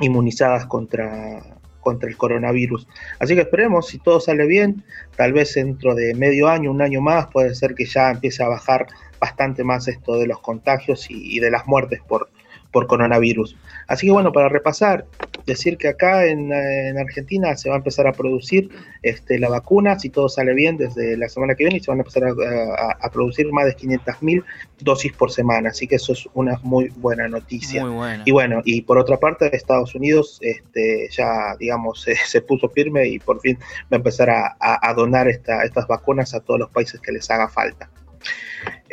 inmunizadas 0.00 0.66
contra, 0.66 1.42
contra 1.82 2.08
el 2.08 2.16
coronavirus. 2.16 2.88
Así 3.18 3.34
que 3.34 3.42
esperemos, 3.42 3.88
si 3.88 3.98
todo 3.98 4.20
sale 4.20 4.46
bien, 4.46 4.82
tal 5.16 5.34
vez 5.34 5.52
dentro 5.52 5.94
de 5.94 6.14
medio 6.14 6.48
año, 6.48 6.70
un 6.70 6.80
año 6.80 7.02
más, 7.02 7.26
puede 7.26 7.54
ser 7.54 7.74
que 7.74 7.84
ya 7.84 8.10
empiece 8.10 8.42
a 8.42 8.48
bajar 8.48 8.86
bastante 9.20 9.62
más 9.62 9.86
esto 9.86 10.16
de 10.16 10.26
los 10.26 10.40
contagios 10.40 11.06
y, 11.10 11.38
de 11.38 11.50
las 11.50 11.66
muertes 11.66 12.00
por, 12.08 12.30
por 12.72 12.86
coronavirus. 12.86 13.56
Así 13.86 14.06
que 14.06 14.12
bueno, 14.12 14.32
para 14.32 14.48
repasar, 14.48 15.04
decir 15.46 15.76
que 15.76 15.88
acá 15.88 16.26
en, 16.26 16.52
Argentina 16.98 17.54
se 17.56 17.68
va 17.68 17.76
a 17.76 17.78
empezar 17.78 18.06
a 18.06 18.12
producir 18.12 18.70
este, 19.02 19.38
la 19.38 19.48
vacuna, 19.48 19.98
si 19.98 20.08
todo 20.08 20.28
sale 20.28 20.54
bien, 20.54 20.76
desde 20.76 21.16
la 21.16 21.28
semana 21.28 21.54
que 21.54 21.64
viene, 21.64 21.78
y 21.78 21.80
se 21.80 21.90
van 21.90 21.98
a 21.98 22.02
empezar 22.02 22.24
a, 22.24 23.10
producir 23.10 23.52
más 23.52 23.66
de 23.66 23.76
500.000 23.76 24.42
dosis 24.80 25.12
por 25.12 25.30
semana. 25.30 25.68
Así 25.68 25.86
que 25.86 25.96
eso 25.96 26.12
es 26.12 26.26
una 26.34 26.58
muy 26.62 26.88
buena 26.96 27.28
noticia. 27.28 27.84
Y 28.24 28.30
bueno, 28.30 28.62
y 28.64 28.82
por 28.82 28.98
otra 28.98 29.18
parte, 29.18 29.54
Estados 29.54 29.94
Unidos 29.94 30.38
este, 30.40 31.08
ya, 31.10 31.56
digamos, 31.58 32.06
se, 32.26 32.40
puso 32.40 32.68
firme 32.70 33.06
y 33.06 33.18
por 33.18 33.40
fin 33.40 33.58
va 33.92 33.92
a 33.92 33.96
empezar 33.96 34.30
a, 34.30 34.94
donar 34.94 35.28
estas 35.28 35.86
vacunas 35.86 36.34
a 36.34 36.40
todos 36.40 36.60
los 36.60 36.70
países 36.70 37.00
que 37.00 37.12
les 37.12 37.30
haga 37.30 37.48
falta. 37.48 37.90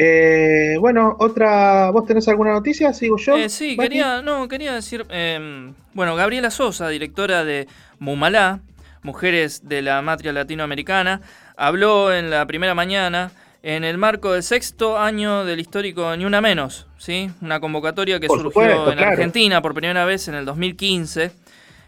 Eh, 0.01 0.77
bueno, 0.79 1.17
otra. 1.19 1.91
¿Vos 1.91 2.05
tenés 2.05 2.25
alguna 2.29 2.53
noticia? 2.53 2.93
¿Sigo 2.93 3.17
yo? 3.17 3.35
Eh, 3.35 3.49
sí, 3.49 3.75
quería, 3.75 4.21
no, 4.21 4.47
quería 4.47 4.73
decir. 4.73 5.05
Em, 5.09 5.73
bueno, 5.93 6.15
Gabriela 6.15 6.51
Sosa, 6.51 6.87
directora 6.87 7.43
de 7.43 7.67
Mumalá, 7.99 8.61
Mujeres 9.03 9.67
de 9.67 9.81
la 9.81 10.01
Matria 10.01 10.31
Latinoamericana, 10.31 11.19
habló 11.57 12.13
en 12.13 12.29
la 12.29 12.45
primera 12.45 12.73
mañana 12.73 13.31
en 13.61 13.83
el 13.83 13.97
marco 13.97 14.31
del 14.31 14.43
sexto 14.43 14.97
año 14.97 15.43
del 15.43 15.59
histórico 15.59 16.15
Ni 16.15 16.23
Una 16.23 16.39
Menos, 16.39 16.87
¿sí? 16.97 17.29
Una 17.41 17.59
convocatoria 17.59 18.21
que 18.21 18.27
surgió 18.27 18.93
en 18.93 18.99
Argentina 18.99 19.61
por 19.61 19.73
primera 19.73 20.05
vez 20.05 20.29
en 20.29 20.35
el 20.35 20.45
2015. 20.45 21.31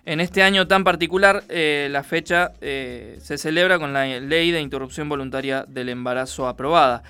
En 0.04 0.19
este 0.19 0.43
año 0.43 0.67
tan 0.67 0.84
particular, 0.84 1.45
eh, 1.47 1.88
la 1.89 2.04
fecha 2.04 2.52
se 2.60 3.38
celebra 3.38 3.80
con 3.80 3.93
la 3.93 4.06
ley 4.06 4.52
de 4.52 4.60
interrupción 4.60 5.08
voluntaria 5.08 5.63
del 5.65 5.88
embarazo 5.88 6.50
aprobada. 6.50 7.04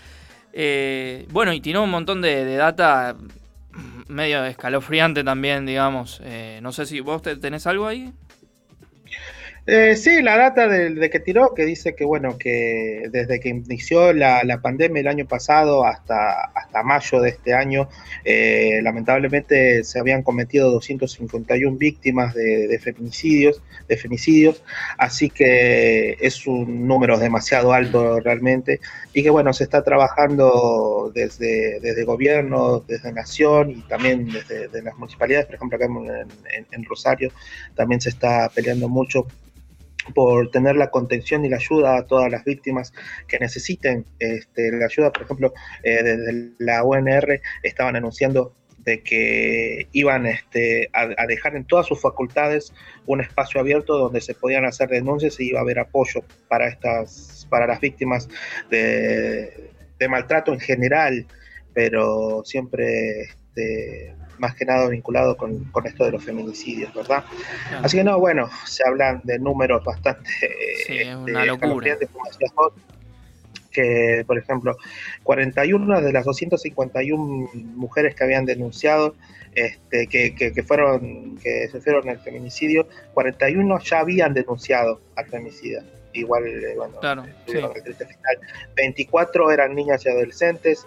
Eh, 0.53 1.27
bueno, 1.31 1.53
y 1.53 1.61
tiene 1.61 1.79
un 1.79 1.89
montón 1.89 2.21
de, 2.21 2.55
data 2.55 3.15
medio 4.07 4.43
escalofriante 4.45 5.23
también, 5.23 5.65
digamos. 5.65 6.21
Eh, 6.23 6.59
no 6.61 6.71
sé 6.71 6.85
si 6.85 6.99
vos 6.99 7.21
tenés 7.21 7.67
algo 7.67 7.87
ahí. 7.87 8.13
Eh, 9.67 9.95
sí, 9.95 10.23
la 10.23 10.37
data 10.37 10.67
de, 10.67 11.09
que 11.11 11.19
tiró, 11.19 11.53
que 11.53 11.65
dice 11.65 11.93
que 11.93 12.03
bueno, 12.03 12.35
que 12.39 13.07
desde 13.11 13.39
que 13.39 13.49
inició 13.49 14.11
la, 14.11 14.59
pandemia 14.59 15.01
el 15.01 15.07
año 15.07 15.27
pasado 15.27 15.85
hasta, 15.85 16.45
hasta 16.45 16.81
mayo 16.81 17.21
de 17.21 17.29
este 17.29 17.53
año, 17.53 17.87
eh, 18.25 18.79
lamentablemente 18.81 19.83
se 19.83 19.99
habían 19.99 20.23
cometido 20.23 20.71
251 20.71 21.77
víctimas 21.77 22.33
de, 22.33 22.79
feminicidios, 22.81 23.61
de 23.87 23.97
femicidios, 23.97 24.63
así 24.97 25.29
que 25.29 26.17
es 26.19 26.47
un 26.47 26.87
número 26.87 27.19
demasiado 27.19 27.71
alto 27.71 28.19
realmente, 28.19 28.79
y 29.13 29.21
que 29.21 29.29
bueno, 29.29 29.53
se 29.53 29.63
está 29.63 29.83
trabajando 29.83 31.11
desde, 31.13 31.79
desde 31.81 32.03
gobierno, 32.03 32.79
desde 32.87 33.13
nación 33.13 33.69
y 33.69 33.81
también 33.83 34.27
desde 34.27 34.81
las 34.81 34.97
municipalidades, 34.97 35.45
por 35.45 35.55
ejemplo 35.55 35.77
acá 35.77 35.85
en 35.85 36.83
Rosario, 36.85 37.31
también 37.75 38.01
se 38.01 38.09
está 38.09 38.49
peleando 38.49 38.89
mucho 38.89 39.27
por 40.13 40.51
tener 40.51 40.75
la 40.75 40.89
contención 40.89 41.45
y 41.45 41.49
la 41.49 41.57
ayuda 41.57 41.97
a 41.97 42.05
todas 42.05 42.31
las 42.31 42.43
víctimas 42.43 42.93
que 43.27 43.39
necesiten 43.39 44.05
este, 44.19 44.71
la 44.71 44.85
ayuda. 44.85 45.11
Por 45.11 45.23
ejemplo, 45.23 45.53
eh, 45.83 46.03
desde 46.03 46.51
la 46.59 46.83
UNR 46.83 47.41
estaban 47.63 47.95
anunciando 47.95 48.53
de 48.83 49.03
que 49.03 49.87
iban 49.91 50.25
este, 50.25 50.89
a, 50.93 51.27
dejar 51.27 51.55
en 51.55 51.65
todas 51.65 51.85
sus 51.85 52.01
facultades 52.01 52.73
un 53.05 53.21
espacio 53.21 53.61
abierto 53.61 53.97
donde 53.97 54.21
se 54.21 54.33
podían 54.33 54.65
hacer 54.65 54.89
denuncias 54.89 55.39
y 55.39 55.49
iba 55.49 55.59
a 55.59 55.61
haber 55.61 55.79
apoyo 55.79 56.23
para 56.47 56.67
estas 56.67 57.47
para 57.49 57.67
las 57.67 57.79
víctimas 57.79 58.27
de, 58.71 59.69
de 59.99 60.07
maltrato 60.07 60.51
en 60.51 60.59
general 60.59 61.27
pero 61.73 62.41
siempre 62.43 63.21
este, 63.21 64.15
más 64.41 64.55
que 64.55 64.65
nada 64.65 64.89
vinculado 64.89 65.37
con, 65.37 65.71
esto 65.85 66.03
de 66.03 66.11
los 66.11 66.23
feminicidios, 66.23 66.93
¿verdad? 66.93 67.23
Así 67.83 67.97
que 67.97 68.03
no, 68.03 68.19
bueno, 68.19 68.49
se 68.65 68.83
hablan 68.85 69.21
de 69.23 69.37
números 69.37 69.85
bastante... 69.85 70.27
Sí, 70.85 70.97
este, 70.97 71.15
una 71.15 71.45
locura. 71.45 71.95
que, 73.71 74.23
por 74.25 74.39
ejemplo, 74.39 74.75
41 75.23 76.01
de 76.01 76.11
las 76.11 76.25
251 76.25 77.49
mujeres 77.53 78.15
que 78.15 78.23
habían 78.23 78.45
denunciado 78.45 79.15
este, 79.53 80.07
que, 80.07 80.33
que, 80.33 80.63
fueron 80.63 81.37
que 81.37 81.67
sufrieron 81.69 82.09
el 82.09 82.19
feminicidio, 82.19 82.87
41 83.13 83.79
ya 83.79 83.99
habían 83.99 84.33
denunciado 84.33 85.01
al 85.15 85.27
femicida. 85.27 85.83
Igual, 86.13 86.47
eh, 86.47 86.73
bueno, 86.75 86.99
claro, 86.99 87.25
sí. 87.47 87.57
24 88.75 89.51
eran 89.51 89.75
niñas 89.75 90.05
y 90.05 90.09
adolescentes, 90.09 90.85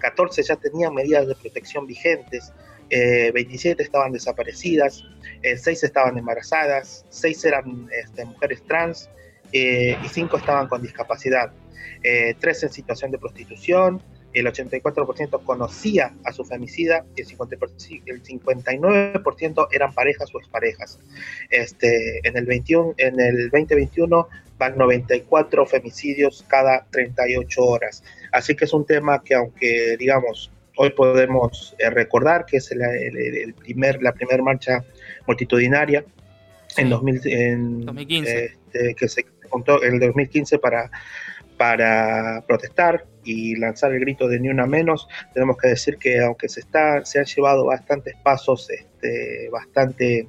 14 0.00 0.40
eh, 0.40 0.44
ya 0.44 0.56
tenían 0.56 0.94
medidas 0.94 1.26
de 1.26 1.34
protección 1.34 1.86
vigentes, 1.86 2.52
27 2.92 3.82
eh, 3.82 3.84
estaban 3.84 4.12
desaparecidas, 4.12 5.04
6 5.42 5.66
eh, 5.66 5.86
estaban 5.86 6.18
embarazadas, 6.18 7.04
6 7.08 7.44
eran 7.46 7.88
este, 7.90 8.24
mujeres 8.24 8.62
trans 8.66 9.10
eh, 9.52 9.96
y 10.02 10.08
5 10.08 10.36
estaban 10.36 10.68
con 10.68 10.82
discapacidad, 10.82 11.52
3 12.02 12.62
en 12.64 12.70
situación 12.70 13.10
de 13.10 13.18
prostitución, 13.18 14.02
el 14.34 14.46
84% 14.46 15.42
conocía 15.44 16.14
a 16.24 16.32
su 16.32 16.44
femicida 16.44 17.04
y 17.16 17.20
el, 17.20 17.28
59% 17.28 19.68
eran 19.72 19.94
parejas 19.94 20.34
o 20.34 20.38
exparejas. 20.38 20.98
Este, 21.50 22.26
en, 22.26 22.36
el 22.36 22.46
21, 22.46 22.94
en 22.96 23.20
el 23.20 23.50
2021 23.50 24.28
van 24.58 24.78
94 24.78 25.66
femicidios 25.66 26.44
cada 26.48 26.86
38 26.90 27.62
horas. 27.62 28.02
Así 28.32 28.56
que 28.56 28.64
es 28.64 28.72
un 28.72 28.86
tema 28.86 29.22
que 29.22 29.34
aunque 29.34 29.96
digamos 29.98 30.50
hoy 30.76 30.90
podemos 30.90 31.74
eh, 31.78 31.90
recordar 31.90 32.46
que 32.46 32.58
es 32.58 32.70
el, 32.72 33.54
primer, 33.54 34.02
la 34.02 34.12
primera 34.12 34.42
marcha 34.42 34.84
multitudinaria 35.26 36.04
en, 36.76 36.90
2015. 36.90 38.44
Este, 38.44 38.94
que 38.94 39.08
se 39.08 39.24
contó 39.48 39.82
en 39.82 39.94
el 39.94 40.00
2015 40.00 40.58
para, 40.58 40.90
para 41.56 42.42
protestar 42.46 43.04
y 43.24 43.56
lanzar 43.56 43.92
el 43.92 44.00
grito 44.00 44.26
de 44.28 44.40
ni 44.40 44.48
una 44.48 44.66
menos, 44.66 45.08
tenemos 45.32 45.56
que 45.58 45.68
decir 45.68 45.96
que 45.98 46.20
aunque 46.20 46.48
se, 46.48 46.60
está, 46.60 47.04
se 47.04 47.18
han 47.18 47.24
llevado 47.24 47.66
bastantes 47.66 48.14
pasos 48.22 48.68
este, 48.70 49.48
bastante 49.50 50.28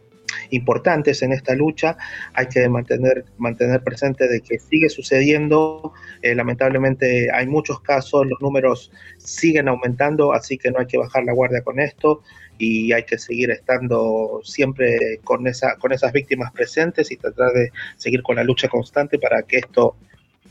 importantes 0.49 1.21
en 1.21 1.33
esta 1.33 1.55
lucha, 1.55 1.97
hay 2.33 2.47
que 2.47 2.67
mantener, 2.69 3.25
mantener 3.37 3.81
presente 3.81 4.27
de 4.27 4.41
que 4.41 4.59
sigue 4.59 4.89
sucediendo, 4.89 5.93
eh, 6.21 6.35
lamentablemente 6.35 7.29
hay 7.31 7.47
muchos 7.47 7.81
casos, 7.81 8.25
los 8.27 8.41
números 8.41 8.91
siguen 9.17 9.67
aumentando, 9.67 10.33
así 10.33 10.57
que 10.57 10.71
no 10.71 10.79
hay 10.79 10.87
que 10.87 10.97
bajar 10.97 11.23
la 11.23 11.33
guardia 11.33 11.61
con 11.61 11.79
esto 11.79 12.21
y 12.57 12.93
hay 12.93 13.03
que 13.03 13.17
seguir 13.17 13.51
estando 13.51 14.41
siempre 14.43 15.19
con, 15.23 15.47
esa, 15.47 15.75
con 15.75 15.91
esas 15.91 16.11
víctimas 16.11 16.51
presentes 16.51 17.11
y 17.11 17.17
tratar 17.17 17.51
de 17.53 17.71
seguir 17.97 18.21
con 18.21 18.35
la 18.35 18.43
lucha 18.43 18.67
constante 18.67 19.17
para 19.19 19.43
que 19.43 19.57
esto 19.57 19.95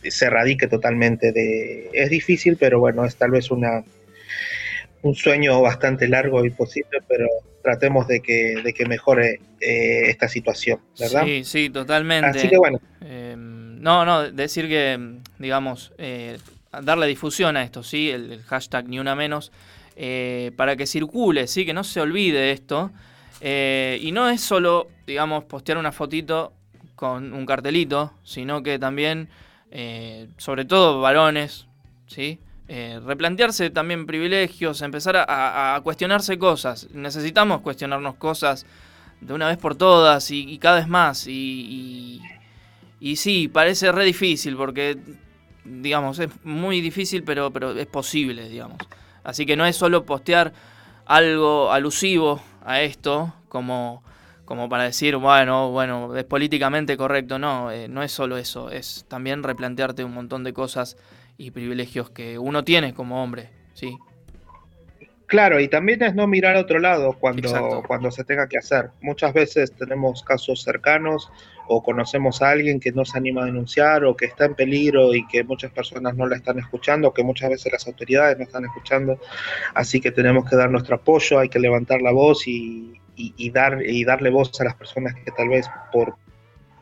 se 0.02 0.28
radique 0.28 0.66
totalmente 0.66 1.32
de... 1.32 1.90
Es 1.92 2.10
difícil, 2.10 2.56
pero 2.56 2.80
bueno, 2.80 3.04
es 3.04 3.16
tal 3.16 3.30
vez 3.30 3.50
una, 3.50 3.84
un 5.02 5.14
sueño 5.14 5.60
bastante 5.60 6.08
largo 6.08 6.44
y 6.44 6.50
posible, 6.50 6.98
pero 7.08 7.26
tratemos 7.62 8.08
de 8.08 8.20
que, 8.20 8.60
de 8.62 8.72
que 8.72 8.86
mejore 8.86 9.40
eh, 9.60 10.08
esta 10.08 10.28
situación, 10.28 10.80
¿verdad? 10.98 11.24
Sí, 11.24 11.44
sí, 11.44 11.70
totalmente. 11.70 12.38
Así 12.38 12.48
que 12.48 12.58
bueno. 12.58 12.80
Eh, 13.00 13.34
no, 13.36 14.04
no, 14.04 14.30
decir 14.30 14.68
que, 14.68 15.18
digamos, 15.38 15.92
eh, 15.98 16.38
darle 16.82 17.06
difusión 17.06 17.56
a 17.56 17.62
esto, 17.62 17.82
¿sí? 17.82 18.10
El, 18.10 18.42
hashtag 18.42 18.88
ni 18.88 18.98
una 18.98 19.14
menos, 19.14 19.52
para 20.56 20.76
que 20.76 20.86
circule, 20.86 21.46
¿sí? 21.46 21.66
Que 21.66 21.74
no 21.74 21.84
se 21.84 22.00
olvide 22.00 22.52
esto. 22.52 22.92
y 23.40 24.10
no 24.12 24.28
es 24.28 24.40
solo, 24.40 24.88
digamos, 25.06 25.44
postear 25.44 25.78
una 25.78 25.92
fotito 25.92 26.52
con 26.94 27.32
un 27.32 27.44
cartelito, 27.44 28.12
sino 28.22 28.62
que 28.62 28.78
también 28.78 29.28
eh, 29.74 30.28
sobre 30.36 30.66
todo 30.66 31.00
varones, 31.00 31.66
¿sí? 32.06 32.40
Eh, 32.68 33.00
replantearse 33.04 33.70
también 33.70 34.06
privilegios, 34.06 34.82
empezar 34.82 35.16
a, 35.28 35.80
cuestionarse 35.82 36.38
cosas. 36.38 36.88
Necesitamos 36.92 37.60
cuestionarnos 37.60 38.14
cosas 38.14 38.66
de 39.20 39.34
una 39.34 39.48
vez 39.48 39.58
por 39.58 39.74
todas 39.74 40.30
y, 40.30 40.58
cada 40.58 40.76
vez 40.76 40.88
más. 40.88 41.26
Y, 41.26 42.20
y, 43.00 43.16
sí, 43.16 43.48
parece 43.48 43.92
re 43.92 44.04
difícil 44.04 44.56
porque, 44.56 44.96
digamos, 45.64 46.18
es 46.18 46.30
muy 46.44 46.80
difícil, 46.80 47.24
pero, 47.24 47.50
pero 47.50 47.72
es 47.72 47.86
posible, 47.86 48.48
digamos. 48.48 48.78
Así 49.24 49.44
que 49.44 49.56
no 49.56 49.66
es 49.66 49.76
solo 49.76 50.04
postear 50.04 50.52
algo 51.04 51.72
alusivo 51.72 52.40
a 52.64 52.80
esto, 52.80 53.34
como 53.48 54.02
como 54.52 54.68
para 54.68 54.84
decir, 54.84 55.16
bueno, 55.16 55.70
bueno, 55.70 56.14
es 56.14 56.24
políticamente 56.24 56.96
correcto. 56.96 57.38
No, 57.38 57.70
eh, 57.70 57.88
no 57.88 58.02
es 58.02 58.12
solo 58.12 58.36
eso, 58.36 58.70
es 58.70 59.06
también 59.08 59.42
replantearte 59.42 60.04
un 60.04 60.12
montón 60.12 60.44
de 60.44 60.52
cosas 60.52 60.98
y 61.36 61.50
privilegios 61.50 62.10
que 62.10 62.38
uno 62.38 62.64
tiene 62.64 62.94
como 62.94 63.22
hombre, 63.22 63.50
¿sí? 63.74 63.96
Claro, 65.32 65.60
y 65.60 65.68
también 65.68 66.02
es 66.02 66.14
no 66.14 66.26
mirar 66.26 66.56
a 66.56 66.60
otro 66.60 66.78
lado 66.78 67.14
cuando, 67.18 67.82
cuando 67.86 68.10
se 68.10 68.22
tenga 68.22 68.46
que 68.48 68.58
hacer. 68.58 68.90
Muchas 69.00 69.32
veces 69.32 69.72
tenemos 69.72 70.22
casos 70.22 70.62
cercanos 70.62 71.32
o 71.68 71.82
conocemos 71.82 72.42
a 72.42 72.50
alguien 72.50 72.78
que 72.78 72.92
no 72.92 73.06
se 73.06 73.16
anima 73.16 73.42
a 73.42 73.46
denunciar 73.46 74.04
o 74.04 74.14
que 74.14 74.26
está 74.26 74.44
en 74.44 74.54
peligro 74.54 75.14
y 75.14 75.26
que 75.28 75.42
muchas 75.42 75.70
personas 75.70 76.14
no 76.16 76.26
la 76.26 76.36
están 76.36 76.58
escuchando, 76.58 77.14
que 77.14 77.22
muchas 77.22 77.48
veces 77.48 77.72
las 77.72 77.86
autoridades 77.86 78.36
no 78.36 78.44
están 78.44 78.66
escuchando. 78.66 79.18
Así 79.72 80.02
que 80.02 80.10
tenemos 80.10 80.48
que 80.50 80.54
dar 80.54 80.70
nuestro 80.70 80.96
apoyo, 80.96 81.38
hay 81.38 81.48
que 81.48 81.58
levantar 81.58 82.02
la 82.02 82.12
voz 82.12 82.46
y, 82.46 83.00
y, 83.16 83.50
dar, 83.50 83.80
y 83.86 84.04
darle 84.04 84.28
voz 84.28 84.60
a 84.60 84.64
las 84.64 84.74
personas 84.74 85.14
que 85.14 85.30
tal 85.30 85.48
vez 85.48 85.66
por, 85.92 86.14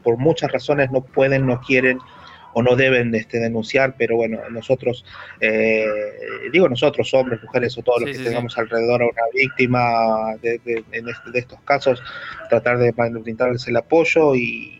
por 0.03 0.17
muchas 0.17 0.51
razones 0.51 0.91
no 0.91 1.03
pueden, 1.03 1.47
no 1.47 1.61
quieren 1.61 2.01
o 2.53 2.63
no 2.63 2.77
deben 2.77 3.15
este, 3.15 3.39
denunciar, 3.39 3.95
pero 3.97 4.17
bueno, 4.17 4.39
nosotros, 4.51 5.05
eh, 5.41 5.87
digo 6.53 6.69
nosotros, 6.69 7.13
hombres, 7.15 7.43
mujeres 7.43 7.77
o 7.79 7.83
todos 7.83 8.03
los 8.03 8.17
que 8.17 8.25
tengamos 8.25 8.57
alrededor 8.59 9.03
a 9.03 9.07
una 9.07 9.23
víctima 9.35 10.37
de, 10.43 10.59
de, 10.65 10.85
este, 10.93 11.31
de, 11.31 11.39
estos 11.39 11.61
casos, 11.63 12.03
tratar 12.49 12.79
de 12.79 12.93
brindarles 12.93 13.67
el 13.69 13.77
apoyo 13.77 14.35
y, 14.35 14.77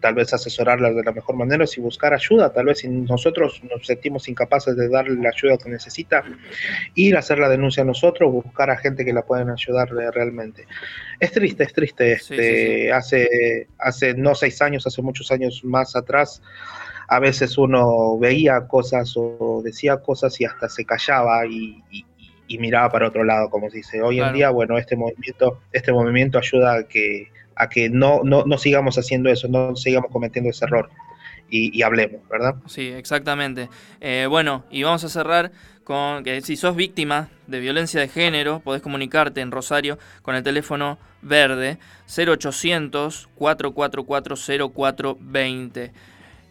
tal 0.00 0.14
vez 0.14 0.34
asesorarla 0.34 0.90
de 0.90 1.02
la 1.02 1.12
mejor 1.12 1.34
manera, 1.34 1.66
si 1.66 1.80
buscar 1.80 2.12
ayuda, 2.12 2.52
tal 2.52 2.66
vez 2.66 2.80
si 2.80 2.88
nosotros 2.88 3.62
nos 3.70 3.86
sentimos 3.86 4.28
incapaces 4.28 4.76
de 4.76 4.88
darle 4.88 5.22
la 5.22 5.30
ayuda 5.30 5.56
que 5.56 5.70
necesita, 5.70 6.22
ir 6.94 7.16
a 7.16 7.20
hacer 7.20 7.38
la 7.38 7.48
denuncia 7.48 7.84
nosotros, 7.84 8.30
buscar 8.30 8.68
a 8.68 8.76
gente 8.76 9.02
que 9.04 9.14
la 9.14 9.22
puedan 9.22 9.48
ayudar 9.48 9.88
realmente. 9.88 10.66
Es 11.20 11.32
triste, 11.32 11.62
es 11.62 11.72
triste. 11.72 12.12
Este, 12.12 12.92
Hace, 12.92 13.68
hace 13.78 14.12
no 14.12 14.34
seis 14.34 14.60
años, 14.60 14.86
hace 14.86 15.00
muchos 15.00 15.30
años 15.30 15.64
más 15.64 15.96
atrás, 15.96 16.42
a 17.08 17.18
veces 17.18 17.58
uno 17.58 18.18
veía 18.18 18.66
cosas 18.66 19.14
o 19.16 19.60
decía 19.64 19.98
cosas 19.98 20.40
y 20.40 20.44
hasta 20.44 20.68
se 20.68 20.84
callaba 20.84 21.46
y, 21.46 21.82
miraba 22.58 22.88
para 22.88 23.08
otro 23.08 23.24
lado, 23.24 23.50
como 23.50 23.68
se 23.68 23.78
dice. 23.78 24.00
Hoy 24.00 24.20
en 24.20 24.32
día, 24.32 24.50
bueno, 24.50 24.78
este 24.78 24.96
movimiento, 24.96 25.58
este 25.72 25.92
movimiento 25.92 26.38
ayuda 26.38 26.76
a 26.76 26.82
que 26.84 27.28
a 27.56 27.68
que 27.68 27.88
no, 27.88 28.20
no, 28.24 28.44
no 28.44 28.58
sigamos 28.58 28.96
haciendo 28.98 29.30
eso, 29.30 29.48
no 29.48 29.76
sigamos 29.76 30.10
cometiendo 30.10 30.50
ese 30.50 30.64
error. 30.64 30.90
Y, 31.50 31.82
hablemos, 31.82 32.20
¿verdad? 32.28 32.56
Sí, 32.66 32.88
exactamente. 32.88 33.68
Eh, 34.00 34.26
bueno, 34.28 34.64
y 34.70 34.82
vamos 34.82 35.04
a 35.04 35.08
cerrar 35.08 35.52
con 35.84 36.24
que 36.24 36.40
si 36.40 36.56
sos 36.56 36.74
víctima 36.74 37.28
de 37.46 37.60
violencia 37.60 38.00
de 38.00 38.08
género, 38.08 38.58
podés 38.58 38.82
comunicarte 38.82 39.40
en 39.40 39.52
Rosario 39.52 39.96
con 40.22 40.34
el 40.34 40.42
teléfono 40.42 40.98
verde 41.22 41.78
0800 42.08 43.28
444 43.36 44.36
0420. 44.74 45.92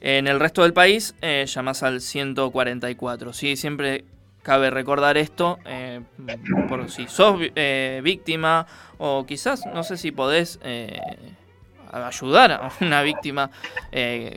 En 0.03 0.27
el 0.27 0.39
resto 0.39 0.61
del 0.61 0.73
país, 0.73 1.15
eh, 1.21 1.45
llamas 1.47 1.81
al 1.81 1.99
144. 2.01 3.33
¿sí? 3.33 3.55
Siempre 3.55 4.05
Cabe 4.43 4.69
recordar 4.69 5.17
esto, 5.17 5.57
eh, 5.65 6.01
por 6.67 6.91
si 6.91 7.07
sos 7.07 7.39
eh, 7.55 8.01
víctima 8.03 8.67
o 8.97 9.25
quizás, 9.25 9.65
no 9.73 9.83
sé 9.83 9.95
si 9.95 10.11
podés 10.11 10.59
eh, 10.63 10.99
ayudar 11.93 12.51
a 12.51 12.69
una 12.81 13.01
víctima, 13.03 13.49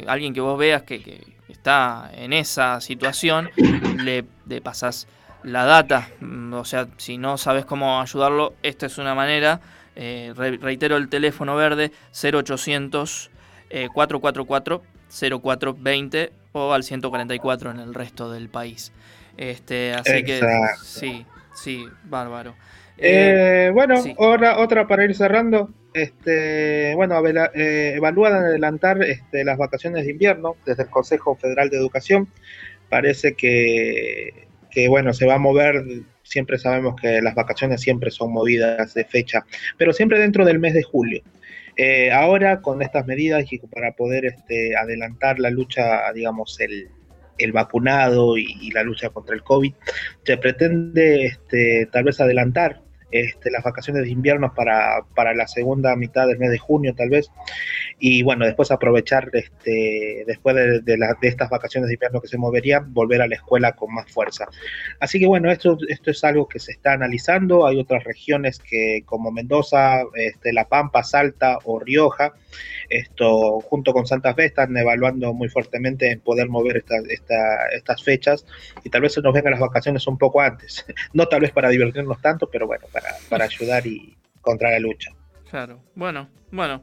alguien 0.07 0.33
que 0.33 0.41
vos 0.41 0.57
veas 0.57 0.85
que, 0.85 1.35
está 1.49 2.11
en 2.15 2.33
esa 2.33 2.81
situación, 2.81 3.51
le, 3.57 4.25
le 4.47 4.61
pasás 4.61 5.09
la 5.43 5.65
data, 5.65 6.09
mm, 6.21 6.53
o 6.55 6.65
sea, 6.65 6.87
si 6.99 7.19
no 7.19 7.37
sabes 7.37 7.65
cómo 7.65 8.01
ayudarlo, 8.01 8.55
esta 8.63 8.87
es 8.87 8.99
una 8.99 9.15
manera. 9.17 9.61
reitero 9.97 10.99
el 10.99 11.09
teléfono 11.09 11.57
verde 11.57 11.91
0800 12.13 13.31
444 13.93 14.96
0420 15.09 16.33
o 16.53 16.73
al 16.73 16.83
144 16.83 17.71
en 17.71 17.81
el 17.81 17.95
resto 17.95 18.31
del 18.31 18.49
país. 18.49 18.93
Este, 19.37 19.93
así 19.93 20.23
que 20.25 20.41
sí, 20.83 21.27
sí, 21.55 21.85
bárbaro. 22.05 22.55
Eh, 22.99 23.71
bueno, 23.73 24.03
otra 24.17 24.87
para 24.87 25.05
ir 25.05 25.15
cerrando. 25.15 25.71
Este, 25.93 26.95
bueno, 26.95 27.23
eh, 27.27 27.95
evalúan 27.97 28.35
adelantar 28.35 29.03
este, 29.03 29.45
las 29.45 29.57
vacaciones 29.57 30.05
de 30.05 30.11
invierno 30.11 30.57
desde 30.67 30.85
el 30.85 30.91
Consejo 30.91 31.37
Federal 31.37 31.71
de 31.71 31.79
Educación. 31.79 32.29
Parece 32.89 33.35
que, 33.35 34.47
que, 34.71 34.89
bueno, 34.89 35.13
se 35.13 35.27
va 35.27 35.35
a 35.35 35.39
mover. 35.39 35.83
Siempre 36.23 36.59
sabemos 36.59 36.97
que 37.01 37.23
las 37.23 37.35
vacaciones 37.35 37.81
siempre 37.81 38.11
son 38.11 38.33
movidas 38.33 38.95
de 38.95 39.05
fecha, 39.05 39.47
pero 39.79 39.93
siempre 39.93 40.19
dentro 40.19 40.45
del 40.45 40.59
mes 40.59 40.75
de 40.75 40.83
julio. 40.83 41.23
Eh, 41.77 42.11
ahora, 42.11 42.63
con 42.63 42.81
estas 42.81 43.07
medidas 43.07 43.53
y 43.53 43.59
para 43.59 43.93
poder 43.93 44.25
este, 44.25 44.77
adelantar 44.77 45.39
la 45.39 45.51
lucha, 45.51 46.11
digamos, 46.13 46.59
el, 46.61 46.89
el 47.39 47.53
vacunado 47.53 48.39
y, 48.39 48.71
la 48.71 48.83
lucha 48.83 49.11
contra 49.11 49.35
el 49.35 49.43
COVID, 49.43 49.73
se 50.25 50.39
pretende 50.39 51.27
este, 51.27 51.87
tal 51.93 52.05
vez 52.05 52.21
adelantar 52.21 52.86
este, 53.11 53.51
las 53.51 53.63
vacaciones 53.63 54.03
de 54.03 54.11
invierno 54.11 54.53
para, 54.55 55.05
para, 55.15 55.35
la 55.35 55.47
segunda 55.47 55.95
mitad 55.97 56.27
del 56.27 56.39
mes 56.39 56.51
de 56.51 56.59
junio 56.59 56.95
tal 56.95 57.11
vez. 57.11 57.31
y 57.99 58.23
bueno, 58.23 58.45
después 58.45 58.71
aprovechar 58.71 59.31
este, 59.33 60.25
después 60.27 60.57
de, 60.57 60.81
de, 60.81 60.97
de 60.97 61.29
estas 61.29 61.51
vacaciones 61.51 61.89
de 61.89 61.95
invierno 61.95 62.21
que 62.21 62.29
se 62.29 62.39
moverían, 62.39 62.93
volver 62.93 63.23
a 63.23 63.29
la 63.29 63.37
escuela 63.37 63.73
con 63.73 63.95
más 63.95 64.11
fuerza. 64.11 64.47
Así 65.01 65.19
que 65.19 65.27
bueno, 65.27 65.51
esto, 65.51 65.79
esto 65.89 66.11
es 66.11 66.25
algo 66.25 66.49
que 66.49 66.59
se 66.59 66.73
está 66.73 66.93
analizando, 66.93 67.67
hay 67.67 67.79
otras 67.79 68.05
regiones 68.05 68.59
que 68.59 69.03
como 69.05 69.31
Mendoza, 69.31 70.03
este, 70.15 70.53
La 70.53 70.69
Pampa, 70.69 71.03
Salta 71.05 71.59
o 71.65 71.79
Rioja, 71.79 72.35
esto 72.89 73.61
junto 73.61 73.93
con 73.93 74.07
Santa 74.07 74.35
Fe 74.35 74.47
están 74.47 74.77
evaluando 74.77 75.33
muy 75.35 75.49
fuertemente 75.49 76.11
en 76.11 76.21
poder 76.21 76.49
mover 76.49 76.79
esta, 76.79 76.97
esta, 77.09 77.69
estas 77.75 78.03
fechas 78.03 78.47
y 78.85 78.91
tal 78.91 79.03
vez 79.03 79.15
se 79.15 79.23
nos 79.23 79.35
vengan 79.35 79.53
las 79.53 79.61
vacaciones 79.61 80.07
un 80.07 80.19
poco 80.19 80.41
antes, 80.41 80.85
no 81.13 81.27
tal 81.27 81.41
vez 81.41 81.53
para 81.53 81.69
divertirnos 81.69 82.21
tanto, 82.21 82.49
pero 82.51 82.67
bueno, 82.67 82.87
para, 82.93 83.09
para 83.29 83.45
ayudar 83.45 83.87
y 83.87 84.17
contra 84.41 84.71
la 84.71 84.79
lucha. 84.79 85.11
Claro, 85.51 85.81
bueno, 85.95 86.29
bueno. 86.51 86.83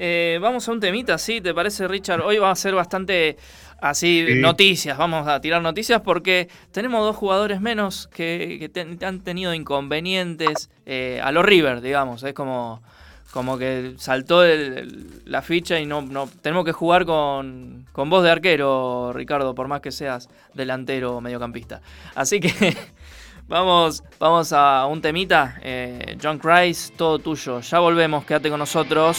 Eh, 0.00 0.38
vamos 0.40 0.68
a 0.68 0.72
un 0.72 0.78
temita, 0.78 1.18
¿sí? 1.18 1.40
¿Te 1.40 1.52
parece, 1.52 1.88
Richard? 1.88 2.20
Hoy 2.20 2.38
va 2.38 2.52
a 2.52 2.54
ser 2.54 2.72
bastante 2.72 3.36
así, 3.80 4.24
sí. 4.28 4.34
noticias. 4.36 4.96
Vamos 4.96 5.26
a 5.26 5.40
tirar 5.40 5.60
noticias 5.60 6.00
porque 6.02 6.48
tenemos 6.70 7.04
dos 7.04 7.16
jugadores 7.16 7.60
menos 7.60 8.06
que, 8.06 8.58
que 8.60 8.68
te, 8.68 9.04
han 9.04 9.24
tenido 9.24 9.54
inconvenientes 9.54 10.70
eh, 10.86 11.20
a 11.20 11.32
los 11.32 11.44
River, 11.44 11.80
digamos. 11.80 12.22
Es 12.22 12.32
como, 12.32 12.80
como 13.32 13.58
que 13.58 13.94
saltó 13.98 14.42
la 15.24 15.42
ficha 15.42 15.78
y 15.78 15.86
no, 15.86 16.02
no 16.02 16.28
tenemos 16.40 16.64
que 16.64 16.72
jugar 16.72 17.04
con, 17.04 17.86
con 17.92 18.08
voz 18.08 18.24
de 18.24 18.30
arquero, 18.30 19.12
Ricardo, 19.12 19.54
por 19.54 19.68
más 19.68 19.80
que 19.80 19.92
seas 19.92 20.28
delantero 20.54 21.16
o 21.16 21.20
mediocampista. 21.20 21.82
Así 22.14 22.40
que 22.40 22.76
vamos, 23.48 24.02
vamos 24.18 24.52
a 24.52 24.86
un 24.86 25.00
temita. 25.00 25.58
Eh, 25.62 26.16
John 26.22 26.38
Christ, 26.38 26.96
todo 26.96 27.18
tuyo. 27.18 27.60
Ya 27.60 27.78
volvemos, 27.78 28.24
quédate 28.24 28.50
con 28.50 28.58
nosotros. 28.58 29.18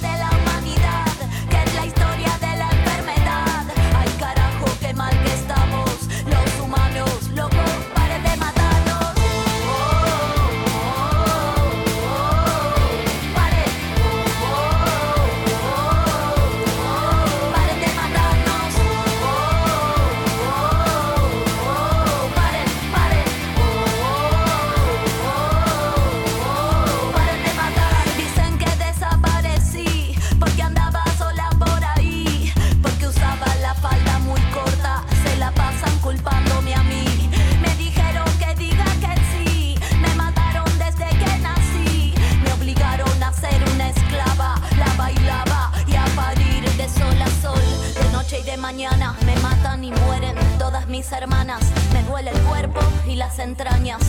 mis 51.01 51.11
hermanas. 51.13 51.63
Me 51.93 52.03
duele 52.03 52.29
el 52.29 52.39
cuerpo 52.41 52.79
y 53.07 53.15
las 53.15 53.39
entrañas. 53.39 54.01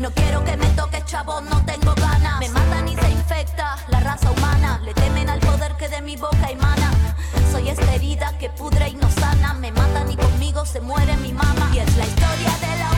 No 0.00 0.10
quiero 0.10 0.42
que 0.42 0.56
me 0.56 0.66
toque 0.70 1.00
chavo, 1.04 1.40
no 1.40 1.64
tengo 1.64 1.94
ganas. 1.94 2.40
Me 2.40 2.48
matan 2.48 2.88
y 2.88 2.96
se 2.96 3.10
infecta 3.10 3.76
la 3.88 4.00
raza 4.00 4.28
humana. 4.32 4.80
Le 4.84 4.92
temen 4.92 5.28
al 5.30 5.38
poder 5.38 5.76
que 5.76 5.88
de 5.88 6.02
mi 6.02 6.16
boca 6.16 6.50
emana. 6.50 6.90
Soy 7.52 7.68
esta 7.68 7.94
herida 7.94 8.36
que 8.40 8.48
pudre 8.50 8.88
y 8.88 8.94
no 8.94 9.08
sana. 9.10 9.54
Me 9.54 9.70
matan 9.70 10.10
y 10.10 10.16
conmigo 10.16 10.66
se 10.66 10.80
muere 10.80 11.16
mi 11.18 11.32
mamá. 11.32 11.70
Y 11.74 11.78
es 11.78 11.96
la 11.96 12.06
historia 12.06 12.52
de 12.60 12.78
la 12.80 12.91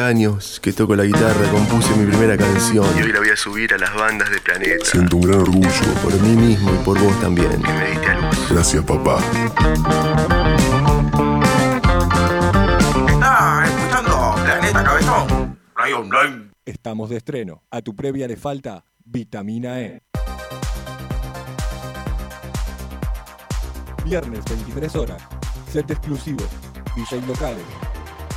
años 0.00 0.60
que 0.60 0.72
toco 0.72 0.94
la 0.96 1.04
guitarra, 1.04 1.50
compuse 1.50 1.94
mi 1.96 2.06
primera 2.06 2.36
canción. 2.36 2.86
Y 2.96 3.02
hoy 3.02 3.12
la 3.12 3.18
voy 3.20 3.30
a 3.30 3.36
subir 3.36 3.72
a 3.74 3.78
las 3.78 3.94
bandas 3.94 4.30
de 4.30 4.40
Planeta. 4.40 4.84
Siento 4.84 5.16
un 5.16 5.22
gran 5.22 5.40
orgullo. 5.40 5.70
Por 6.02 6.20
mí 6.20 6.36
mismo 6.36 6.72
y 6.72 6.84
por 6.84 6.98
vos 6.98 7.20
también. 7.20 7.62
Que 7.62 7.72
me 7.72 7.90
diste 7.90 8.06
a 8.06 8.20
luz. 8.20 8.48
Gracias, 8.50 8.84
papá. 8.84 9.18
Ah, 13.22 13.64
escuchando 13.66 14.34
Planeta 14.44 14.84
Cabezón. 14.84 15.58
Radio 15.76 16.00
Online. 16.00 16.50
Estamos 16.64 17.10
de 17.10 17.16
estreno. 17.16 17.62
A 17.70 17.82
tu 17.82 17.94
previa 17.94 18.26
le 18.26 18.36
falta 18.36 18.84
vitamina 19.04 19.80
E. 19.80 20.02
Viernes 24.04 24.44
23 24.44 24.96
horas. 24.96 25.22
Set 25.70 25.90
exclusivo. 25.90 26.44
DJ 26.96 27.20
locales 27.26 27.64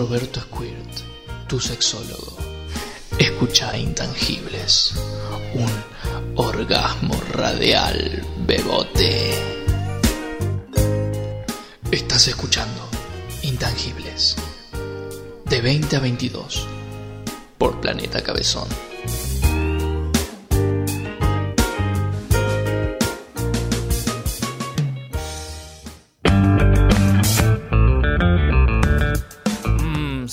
Roberto 0.00 0.40
Squirt, 0.40 1.46
tu 1.46 1.60
sexólogo. 1.60 2.34
Escucha 3.18 3.76
Intangibles, 3.76 4.94
un 5.52 5.70
orgasmo 6.36 7.20
radial 7.34 8.24
bebote. 8.46 9.30
Estás 11.90 12.28
escuchando 12.28 12.88
Intangibles, 13.42 14.36
de 15.44 15.60
20 15.60 15.96
a 15.96 16.00
22, 16.00 16.66
por 17.58 17.78
Planeta 17.82 18.22
Cabezón. 18.22 18.89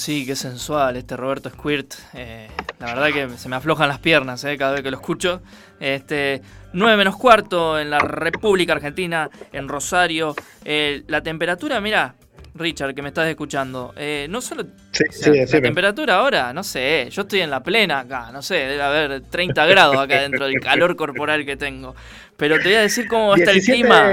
Sí, 0.07 0.25
qué 0.25 0.37
sensual 0.37 0.95
este 0.95 1.17
Roberto 1.17 1.49
Squirt. 1.49 1.93
Eh, 2.13 2.47
la 2.79 2.95
verdad 2.95 3.11
que 3.11 3.37
se 3.37 3.49
me 3.49 3.57
aflojan 3.57 3.89
las 3.89 3.99
piernas 3.99 4.41
eh, 4.45 4.57
cada 4.57 4.71
vez 4.71 4.81
que 4.81 4.89
lo 4.89 4.95
escucho. 4.95 5.41
Este, 5.81 6.41
9 6.71 6.95
menos 6.95 7.17
cuarto 7.17 7.77
en 7.77 7.89
la 7.89 7.99
República 7.99 8.71
Argentina, 8.71 9.29
en 9.51 9.67
Rosario. 9.67 10.33
Eh, 10.63 11.03
la 11.07 11.23
temperatura, 11.23 11.81
mira, 11.81 12.15
Richard, 12.57 12.93
que 12.95 13.01
me 13.01 13.09
estás 13.09 13.27
escuchando. 13.27 13.93
eh, 13.97 14.27
no 14.29 14.41
solo. 14.41 14.63
Sí, 14.91 15.03
o 15.09 15.11
sea, 15.11 15.47
sí, 15.47 15.53
la 15.55 15.61
temperatura 15.61 16.15
ahora, 16.15 16.53
no 16.53 16.63
sé, 16.63 17.07
yo 17.11 17.21
estoy 17.23 17.41
en 17.41 17.49
la 17.49 17.61
plena 17.63 17.99
acá, 17.99 18.29
no 18.31 18.41
sé, 18.41 18.55
debe 18.55 18.81
haber 18.81 19.21
30 19.21 19.65
grados 19.65 19.97
acá 19.97 20.21
dentro 20.21 20.45
del 20.45 20.59
calor 20.59 20.95
corporal 20.95 21.45
que 21.45 21.55
tengo. 21.57 21.95
Pero 22.37 22.57
te 22.57 22.65
voy 22.65 22.73
a 22.75 22.81
decir 22.81 23.07
cómo 23.07 23.33
está 23.35 23.51
el 23.51 23.57
17 23.61 23.73
clima. 23.81 24.07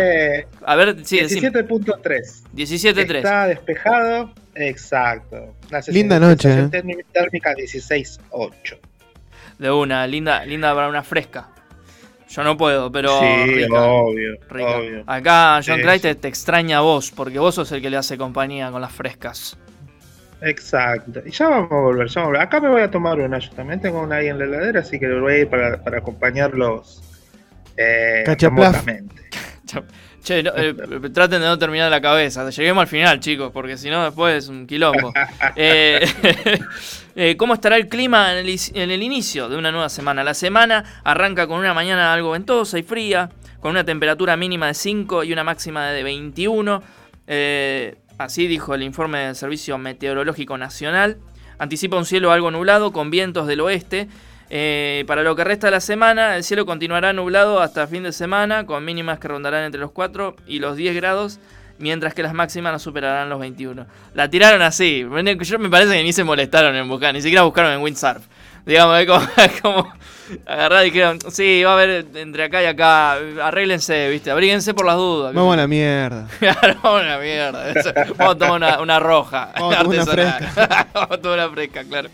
A 0.65 0.77
ver, 0.77 0.97
sí, 1.05 1.21
decime. 1.21 1.51
17.3. 1.53 2.43
17.3. 2.55 3.17
Está 3.17 3.47
despejado. 3.49 4.33
Exacto. 4.55 5.55
Linda 5.89 6.19
noche, 6.21 6.49
¿eh? 6.51 6.69
térmica- 6.71 7.05
térmica 7.13 7.53
16.8. 7.55 8.79
De 9.59 9.71
una, 9.71 10.07
linda, 10.07 10.45
linda 10.47 10.75
para 10.75 10.89
una 10.89 11.03
fresca. 11.03 11.49
Yo 12.35 12.43
no 12.43 12.57
puedo, 12.57 12.91
pero. 12.91 13.21
sí, 13.21 13.55
rica, 13.55 13.83
obvio, 13.83 14.37
rica. 14.49 14.79
obvio. 14.79 15.05
Acá 15.07 15.61
John 15.65 15.81
Clyde 15.81 16.01
te, 16.01 16.15
te 16.17 16.29
extraña 16.29 16.79
a 16.79 16.81
vos, 16.81 17.13
porque 17.13 17.39
vos 17.39 17.55
sos 17.55 17.71
el 17.73 17.81
que 17.81 17.91
le 17.91 17.97
hace 17.97 18.19
compañía 18.19 18.71
con 18.71 18.81
las 18.81 18.93
frescas. 18.93 19.57
Exacto. 20.41 21.23
Y 21.25 21.31
ya 21.31 21.49
vamos 21.49 21.71
a 21.71 21.77
volver, 21.77 22.09
ya 22.09 22.21
vamos 22.21 22.27
a 22.27 22.27
volver. 22.27 22.43
Acá 22.43 22.61
me 22.61 22.69
voy 22.69 22.83
a 22.83 22.91
tomar 22.91 23.21
una. 23.21 23.39
Yo 23.39 23.51
también 23.53 23.81
tengo 23.81 24.03
una 24.03 24.17
ahí 24.17 24.27
en 24.27 24.39
la 24.39 24.47
heladera, 24.47 24.81
así 24.81 24.99
que 24.99 25.09
voy 25.09 25.33
a 25.33 25.39
ir 25.39 25.49
para, 25.49 25.83
para 25.83 25.99
acompañarlos 25.99 27.03
eh, 27.77 28.23
Cachaplaf. 28.27 28.85
Che, 30.25 30.43
no, 30.43 30.53
eh, 30.57 30.73
traten 31.13 31.43
de 31.43 31.47
no 31.47 31.59
terminar 31.59 31.91
la 31.91 32.01
cabeza. 32.01 32.49
Lleguemos 32.49 32.81
al 32.81 32.89
final, 32.89 33.21
chicos, 33.21 33.53
porque 33.53 33.77
si 33.77 33.91
no, 33.91 34.03
después 34.05 34.45
es 34.45 34.49
un 34.49 34.67
quilombo. 34.67 35.13
Eh, 35.57 36.01
eh, 37.17 37.37
¿Cómo 37.37 37.55
estará 37.55 37.77
el 37.77 37.89
clima 37.89 38.33
en 38.33 38.47
el, 38.47 38.61
en 38.75 38.91
el 38.91 39.03
inicio 39.03 39.49
de 39.49 39.57
una 39.57 39.71
nueva 39.71 39.89
semana? 39.89 40.25
La 40.25 40.35
semana 40.35 41.01
arranca 41.05 41.47
con 41.47 41.59
una 41.61 41.75
mañana 41.75 42.13
algo 42.13 42.31
ventosa 42.31 42.79
y 42.79 42.83
fría, 42.83 43.31
con 43.61 43.73
una 43.73 43.85
temperatura 43.85 44.37
mínima 44.37 44.69
de 44.69 44.75
5 44.75 45.25
y 45.25 45.33
una 45.33 45.45
máxima 45.45 45.91
de 45.91 46.03
21. 46.03 46.83
Eh, 47.27 47.97
así 48.19 48.47
dijo 48.47 48.75
el 48.75 48.83
informe 48.83 49.19
del 49.19 49.37
Servicio 49.37 49.77
Meteorológico 49.77 50.57
Nacional. 50.57 51.19
Anticipa 51.59 51.99
un 51.99 52.07
cielo 52.07 52.33
algo 52.33 52.51
nublado 52.51 52.93
con 52.93 53.11
vientos 53.11 53.47
del 53.47 53.61
oeste. 53.61 54.09
Eh, 54.51 55.05
para 55.07 55.23
lo 55.23 55.35
que 55.37 55.45
resta 55.45 55.67
de 55.67 55.73
la 55.73 55.81
semana, 55.81 56.37
el 56.37 56.45
cielo 56.45 56.67
continuará 56.67 57.13
nublado 57.13 57.61
hasta 57.61 57.87
fin 57.87 58.03
de 58.03 58.13
semana, 58.13 58.67
con 58.67 58.85
mínimas 58.85 59.19
que 59.19 59.29
rondarán 59.29 59.65
entre 59.65 59.81
los 59.81 59.91
4 59.91 60.37
y 60.47 60.59
los 60.59 60.77
10 60.77 60.95
grados, 60.95 61.41
mientras 61.79 62.15
que 62.15 62.23
las 62.23 62.35
máximas 62.35 62.73
no 62.73 62.79
superarán 62.79 63.29
los 63.29 63.41
21. 63.41 63.87
La 64.15 64.29
tiraron 64.29 64.63
así. 64.63 65.07
Yo 65.43 65.59
me 65.59 65.69
parece 65.69 65.93
que 65.93 66.03
ni 66.03 66.13
se 66.13 66.25
molestaron 66.25 66.75
en 66.77 66.89
buscar, 66.89 67.15
ni 67.15 67.23
siquiera 67.23 67.43
buscaron 67.43 67.73
en 67.73 67.81
Windsurf. 67.81 68.25
Digamos, 68.67 68.99
es 68.99 69.61
como, 69.61 69.93
agarrar 70.47 70.87
y 70.87 70.91
dijeron, 70.91 71.19
sí, 71.31 71.63
va 71.65 71.73
a 71.73 71.75
haber 71.75 72.07
entre 72.15 72.45
acá 72.45 72.63
y 72.63 72.67
acá, 72.67 73.13
arréglense, 73.43 74.09
viste, 74.09 74.31
abríguense 74.31 74.73
por 74.73 74.87
las 74.87 74.97
dudas. 74.97 75.35
Vamos 75.35 75.55
a 75.55 75.57
la 75.59 75.67
mierda. 75.67 76.27
Claro, 76.39 76.77
vamos 76.83 77.03
a 77.03 77.05
una 77.05 77.19
mierda. 77.19 77.71
Eso, 77.71 77.93
Vamos 78.17 78.35
a 78.35 78.39
tomar 78.39 78.53
una, 78.53 78.81
una 78.81 79.01
roja. 79.01 79.53
Vamos 79.55 79.75
a 79.75 79.83
tomar 79.83 79.87
una 79.87 80.03
artesanal. 80.03 80.87
Vamos 80.95 81.11
a 81.11 81.19
tomar 81.19 81.39
una 81.39 81.51
fresca, 81.51 81.85
claro. 81.85 82.09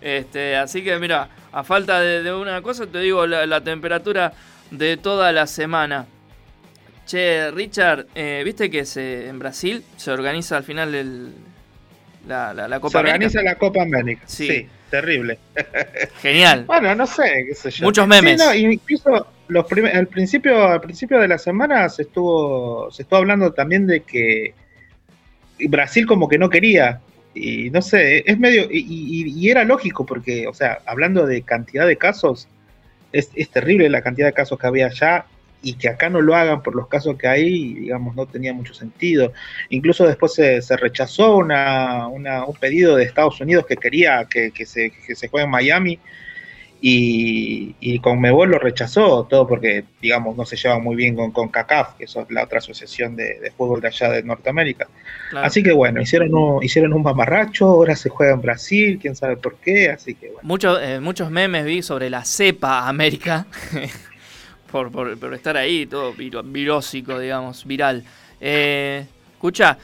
Este, 0.00 0.56
así 0.56 0.84
que 0.84 0.96
mira, 0.98 1.28
a 1.52 1.64
falta 1.64 2.00
de, 2.00 2.22
de 2.22 2.32
una 2.34 2.60
cosa, 2.62 2.86
te 2.86 3.00
digo 3.00 3.26
la, 3.26 3.46
la 3.46 3.62
temperatura 3.62 4.32
de 4.70 4.96
toda 4.96 5.32
la 5.32 5.46
semana. 5.46 6.06
Che, 7.06 7.50
Richard, 7.52 8.06
eh, 8.14 8.42
¿viste 8.44 8.70
que 8.70 8.84
se, 8.84 9.28
en 9.28 9.38
Brasil 9.38 9.82
se 9.96 10.10
organiza 10.10 10.58
al 10.58 10.64
final 10.64 10.94
el, 10.94 11.32
la, 12.26 12.52
la, 12.52 12.68
la 12.68 12.80
Copa 12.80 12.90
Se 12.90 12.98
América? 12.98 13.14
organiza 13.14 13.42
la 13.42 13.54
Copa 13.54 13.82
América. 13.82 14.22
Sí. 14.26 14.46
Sí, 14.46 14.68
terrible. 14.90 15.38
Genial. 16.20 16.64
Bueno, 16.66 16.94
no 16.94 17.06
sé, 17.06 17.46
qué 17.48 17.54
sé 17.54 17.70
yo. 17.70 17.86
Muchos 17.86 18.06
memes. 18.06 18.40
Sí, 18.40 18.46
no, 18.46 18.54
incluso 18.54 19.26
los 19.48 19.64
al 19.94 20.06
principio, 20.08 20.68
al 20.68 20.82
principio 20.82 21.18
de 21.18 21.28
la 21.28 21.38
semana 21.38 21.88
se 21.88 22.02
estuvo, 22.02 22.90
se 22.90 23.02
estuvo 23.02 23.18
hablando 23.20 23.52
también 23.52 23.86
de 23.86 24.00
que 24.02 24.52
Brasil 25.60 26.06
como 26.06 26.28
que 26.28 26.36
no 26.38 26.50
quería. 26.50 27.00
Y 27.66 27.70
no 27.70 27.82
sé, 27.82 28.22
es 28.26 28.38
medio. 28.38 28.68
Y, 28.70 28.78
y- 28.88 29.38
y 29.40 29.50
era 29.50 29.64
lógico, 29.64 30.04
porque, 30.06 30.46
o 30.46 30.54
sea, 30.54 30.78
hablando 30.86 31.26
de 31.26 31.42
cantidad 31.42 31.86
de 31.86 31.96
casos, 31.96 32.48
es, 33.12 33.30
es 33.34 33.50
terrible 33.50 33.88
la 33.88 34.02
cantidad 34.02 34.26
de 34.28 34.32
casos 34.34 34.58
que 34.58 34.66
había 34.66 34.86
allá. 34.86 35.26
Y 35.60 35.74
que 35.74 35.88
acá 35.88 36.08
no 36.08 36.20
lo 36.20 36.36
hagan 36.36 36.62
por 36.62 36.76
los 36.76 36.86
casos 36.86 37.18
que 37.18 37.26
hay, 37.26 37.74
digamos, 37.74 38.14
no 38.14 38.26
tenía 38.26 38.52
mucho 38.54 38.74
sentido. 38.74 39.32
Incluso 39.70 40.06
después 40.06 40.32
se, 40.34 40.62
se 40.62 40.76
rechazó 40.76 41.36
una, 41.36 42.06
una- 42.06 42.44
un 42.44 42.54
pedido 42.54 42.94
de 42.94 43.02
Estados 43.04 43.40
Unidos 43.40 43.66
que 43.66 43.76
quería 43.76 44.24
que, 44.30 44.52
que 44.52 44.64
se, 44.64 44.92
que 45.04 45.16
se 45.16 45.26
juegue 45.28 45.46
en 45.46 45.50
Miami 45.50 45.98
y, 46.80 47.74
y 47.80 47.98
Conmebol 47.98 48.50
lo 48.50 48.58
rechazó, 48.58 49.24
todo 49.24 49.46
porque, 49.46 49.84
digamos, 50.00 50.36
no 50.36 50.44
se 50.46 50.56
lleva 50.56 50.78
muy 50.78 50.94
bien 50.94 51.16
con, 51.16 51.32
con 51.32 51.48
CACAF, 51.48 51.94
que 51.94 52.04
es 52.04 52.16
la 52.30 52.44
otra 52.44 52.58
asociación 52.58 53.16
de, 53.16 53.40
de 53.40 53.50
fútbol 53.50 53.80
de 53.80 53.88
allá 53.88 54.10
de 54.10 54.22
Norteamérica. 54.22 54.86
Claro. 55.30 55.46
Así 55.46 55.62
que 55.62 55.72
bueno, 55.72 56.00
hicieron 56.00 56.34
un, 56.34 56.62
hicieron 56.62 56.92
un 56.92 57.02
mamarracho, 57.02 57.66
ahora 57.66 57.96
se 57.96 58.08
juega 58.08 58.34
en 58.34 58.40
Brasil, 58.40 58.98
quién 59.00 59.16
sabe 59.16 59.36
por 59.36 59.56
qué, 59.56 59.90
así 59.90 60.14
que 60.14 60.28
bueno. 60.28 60.40
Muchos, 60.42 60.78
eh, 60.82 61.00
muchos 61.00 61.30
memes 61.30 61.64
vi 61.64 61.82
sobre 61.82 62.10
la 62.10 62.24
cepa 62.24 62.88
América. 62.88 63.46
por, 64.70 64.92
por, 64.92 65.18
por 65.18 65.34
estar 65.34 65.56
ahí, 65.56 65.86
todo 65.86 66.12
virósico, 66.12 67.18
digamos, 67.18 67.64
viral. 67.64 68.04
Eh, 68.40 69.04
escucha, 69.32 69.78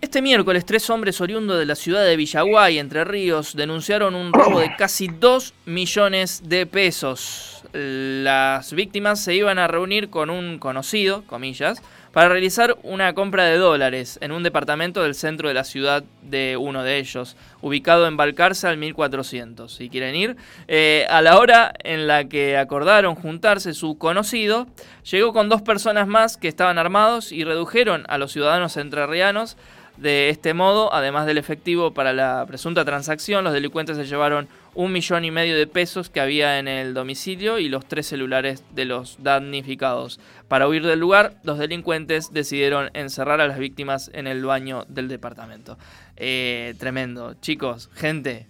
este 0.00 0.22
miércoles 0.22 0.64
tres 0.64 0.88
hombres 0.88 1.20
oriundos 1.20 1.58
de 1.58 1.66
la 1.66 1.74
ciudad 1.74 2.04
de 2.04 2.16
Villaguay, 2.16 2.78
Entre 2.78 3.04
Ríos, 3.04 3.54
denunciaron 3.54 4.14
un 4.14 4.32
robo 4.32 4.60
de 4.60 4.74
casi 4.76 5.08
2 5.08 5.52
millones 5.66 6.42
de 6.46 6.64
pesos. 6.66 7.62
Las 7.72 8.72
víctimas 8.72 9.22
se 9.22 9.34
iban 9.34 9.58
a 9.58 9.68
reunir 9.68 10.08
con 10.08 10.30
un 10.30 10.58
conocido, 10.58 11.22
comillas, 11.26 11.82
para 12.12 12.28
realizar 12.28 12.76
una 12.82 13.14
compra 13.14 13.44
de 13.44 13.58
dólares 13.58 14.18
en 14.22 14.32
un 14.32 14.42
departamento 14.42 15.02
del 15.02 15.14
centro 15.14 15.46
de 15.48 15.54
la 15.54 15.62
ciudad 15.62 16.02
de 16.22 16.56
uno 16.56 16.82
de 16.82 16.98
ellos, 16.98 17.36
ubicado 17.60 18.08
en 18.08 18.16
Balcarce 18.16 18.66
al 18.66 18.78
1400. 18.78 19.72
Si 19.72 19.88
quieren 19.90 20.16
ir, 20.16 20.36
Eh, 20.66 21.06
a 21.10 21.22
la 21.22 21.38
hora 21.38 21.72
en 21.84 22.06
la 22.06 22.24
que 22.24 22.56
acordaron 22.56 23.14
juntarse 23.14 23.74
su 23.74 23.98
conocido, 23.98 24.66
llegó 25.08 25.32
con 25.32 25.48
dos 25.48 25.62
personas 25.62 26.08
más 26.08 26.36
que 26.36 26.48
estaban 26.48 26.78
armados 26.78 27.32
y 27.32 27.44
redujeron 27.44 28.04
a 28.08 28.18
los 28.18 28.32
ciudadanos 28.32 28.76
entrerrianos. 28.76 29.56
De 30.00 30.30
este 30.30 30.54
modo, 30.54 30.94
además 30.94 31.26
del 31.26 31.36
efectivo 31.36 31.92
para 31.92 32.14
la 32.14 32.46
presunta 32.46 32.86
transacción, 32.86 33.44
los 33.44 33.52
delincuentes 33.52 33.98
se 33.98 34.06
llevaron 34.06 34.48
un 34.74 34.92
millón 34.92 35.26
y 35.26 35.30
medio 35.30 35.54
de 35.54 35.66
pesos 35.66 36.08
que 36.08 36.20
había 36.20 36.58
en 36.58 36.68
el 36.68 36.94
domicilio 36.94 37.58
y 37.58 37.68
los 37.68 37.84
tres 37.84 38.06
celulares 38.06 38.64
de 38.74 38.86
los 38.86 39.22
damnificados. 39.22 40.18
Para 40.48 40.66
huir 40.68 40.86
del 40.86 41.00
lugar, 41.00 41.34
los 41.42 41.58
delincuentes 41.58 42.32
decidieron 42.32 42.88
encerrar 42.94 43.42
a 43.42 43.46
las 43.46 43.58
víctimas 43.58 44.10
en 44.14 44.26
el 44.26 44.42
baño 44.42 44.86
del 44.88 45.06
departamento. 45.08 45.76
Eh, 46.16 46.74
tremendo. 46.78 47.34
Chicos, 47.42 47.90
gente, 47.94 48.46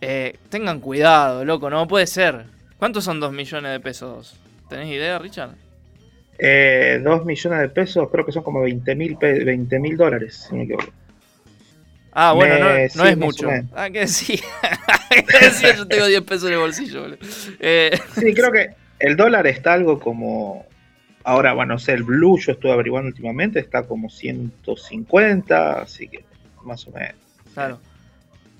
eh, 0.00 0.38
tengan 0.48 0.80
cuidado, 0.80 1.44
loco, 1.44 1.70
no 1.70 1.86
puede 1.86 2.08
ser. 2.08 2.46
¿Cuántos 2.78 3.04
son 3.04 3.20
dos 3.20 3.30
millones 3.30 3.70
de 3.70 3.78
pesos? 3.78 4.34
¿Tenés 4.68 4.88
idea, 4.88 5.20
Richard? 5.20 5.69
Eh, 6.42 7.00
2 7.04 7.24
millones 7.26 7.60
de 7.60 7.68
pesos, 7.68 8.08
creo 8.10 8.24
que 8.24 8.32
son 8.32 8.42
como 8.42 8.62
20 8.62 8.94
mil 8.94 9.16
20 9.20 9.78
mil 9.78 9.96
dólares, 9.96 10.46
si 10.48 10.54
me 10.54 10.62
equivoco. 10.64 10.86
Ah, 12.12 12.32
bueno, 12.32 12.58
no, 12.58 12.64
Me- 12.74 12.82
no 12.94 13.04
sí, 13.04 13.08
es 13.10 13.18
mucho. 13.18 13.46
menos. 13.46 13.70
Ah, 13.74 13.90
que 13.90 14.06
sí. 14.08 14.40
¿Qué 15.10 15.38
decía? 15.46 15.76
Yo 15.76 15.86
tengo 15.86 16.06
10 16.06 16.22
pesos 16.22 16.48
en 16.48 16.54
el 16.54 16.58
bolsillo, 16.60 17.02
boludo. 17.02 17.18
Eh, 17.60 17.98
Sí, 18.14 18.32
creo 18.34 18.50
que 18.50 18.70
el 18.98 19.16
dólar 19.16 19.46
está 19.46 19.74
algo 19.74 20.00
como. 20.00 20.66
Ahora, 21.22 21.52
bueno, 21.52 21.74
no 21.74 21.78
sé, 21.78 21.92
el 21.92 22.02
blue 22.02 22.38
yo 22.38 22.52
estuve 22.52 22.72
averiguando 22.72 23.08
últimamente, 23.08 23.60
está 23.60 23.82
como 23.82 24.08
150, 24.08 25.82
así 25.82 26.08
que 26.08 26.24
más 26.64 26.86
o 26.88 26.90
menos. 26.92 27.14
Claro. 27.54 27.78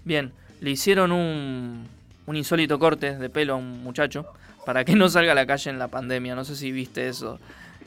Bien, 0.04 0.32
le 0.60 0.70
hicieron 0.70 1.10
un, 1.12 1.86
un 2.26 2.36
insólito 2.36 2.78
corte 2.78 3.16
de 3.16 3.30
pelo 3.30 3.54
a 3.54 3.56
un 3.56 3.82
muchacho 3.82 4.26
para 4.66 4.84
que 4.84 4.94
no 4.94 5.08
salga 5.08 5.32
a 5.32 5.34
la 5.34 5.46
calle 5.46 5.70
en 5.70 5.78
la 5.78 5.88
pandemia. 5.88 6.34
No 6.34 6.44
sé 6.44 6.54
si 6.54 6.70
viste 6.70 7.08
eso. 7.08 7.40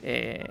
Eh, 0.03 0.45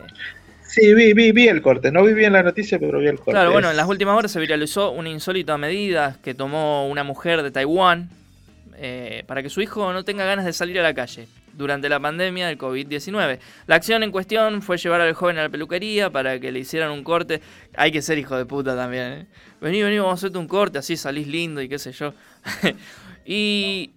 Sí, 0.72 0.94
vi, 0.94 1.12
vi, 1.12 1.32
vi 1.32 1.48
el 1.48 1.60
corte, 1.60 1.92
no 1.92 2.02
vi 2.02 2.14
bien 2.14 2.32
la 2.32 2.42
noticia, 2.42 2.78
pero 2.78 2.98
vi 2.98 3.06
el 3.06 3.16
corte. 3.16 3.32
claro, 3.32 3.52
bueno, 3.52 3.70
en 3.70 3.76
las 3.76 3.86
últimas 3.86 4.16
horas 4.16 4.32
se 4.32 4.40
viralizó 4.40 4.90
una 4.90 5.10
insólita 5.10 5.58
medida 5.58 6.16
que 6.24 6.32
tomó 6.32 6.88
una 6.88 7.04
mujer 7.04 7.42
de 7.42 7.50
Taiwán 7.50 8.08
eh, 8.78 9.22
para 9.26 9.42
que 9.42 9.50
su 9.50 9.60
hijo 9.60 9.92
no 9.92 10.02
tenga 10.02 10.24
ganas 10.24 10.46
de 10.46 10.54
salir 10.54 10.80
a 10.80 10.82
la 10.82 10.94
calle 10.94 11.28
durante 11.52 11.90
la 11.90 12.00
pandemia 12.00 12.46
del 12.46 12.56
COVID-19. 12.56 13.38
La 13.66 13.74
acción 13.74 14.02
en 14.02 14.10
cuestión 14.10 14.62
fue 14.62 14.78
llevar 14.78 15.02
al 15.02 15.12
joven 15.12 15.36
a 15.36 15.42
la 15.42 15.48
peluquería 15.50 16.08
para 16.08 16.40
que 16.40 16.50
le 16.50 16.60
hicieran 16.60 16.90
un 16.90 17.04
corte. 17.04 17.42
Hay 17.76 17.92
que 17.92 18.00
ser 18.00 18.16
hijo 18.16 18.38
de 18.38 18.46
puta 18.46 18.74
también. 18.74 19.12
¿eh? 19.12 19.26
Vení, 19.60 19.82
vení, 19.82 19.98
vamos 19.98 20.12
a 20.12 20.14
hacerte 20.14 20.38
un 20.38 20.48
corte, 20.48 20.78
así 20.78 20.96
salís 20.96 21.26
lindo 21.26 21.60
y 21.60 21.68
qué 21.68 21.78
sé 21.78 21.92
yo. 21.92 22.14
y 23.26 23.90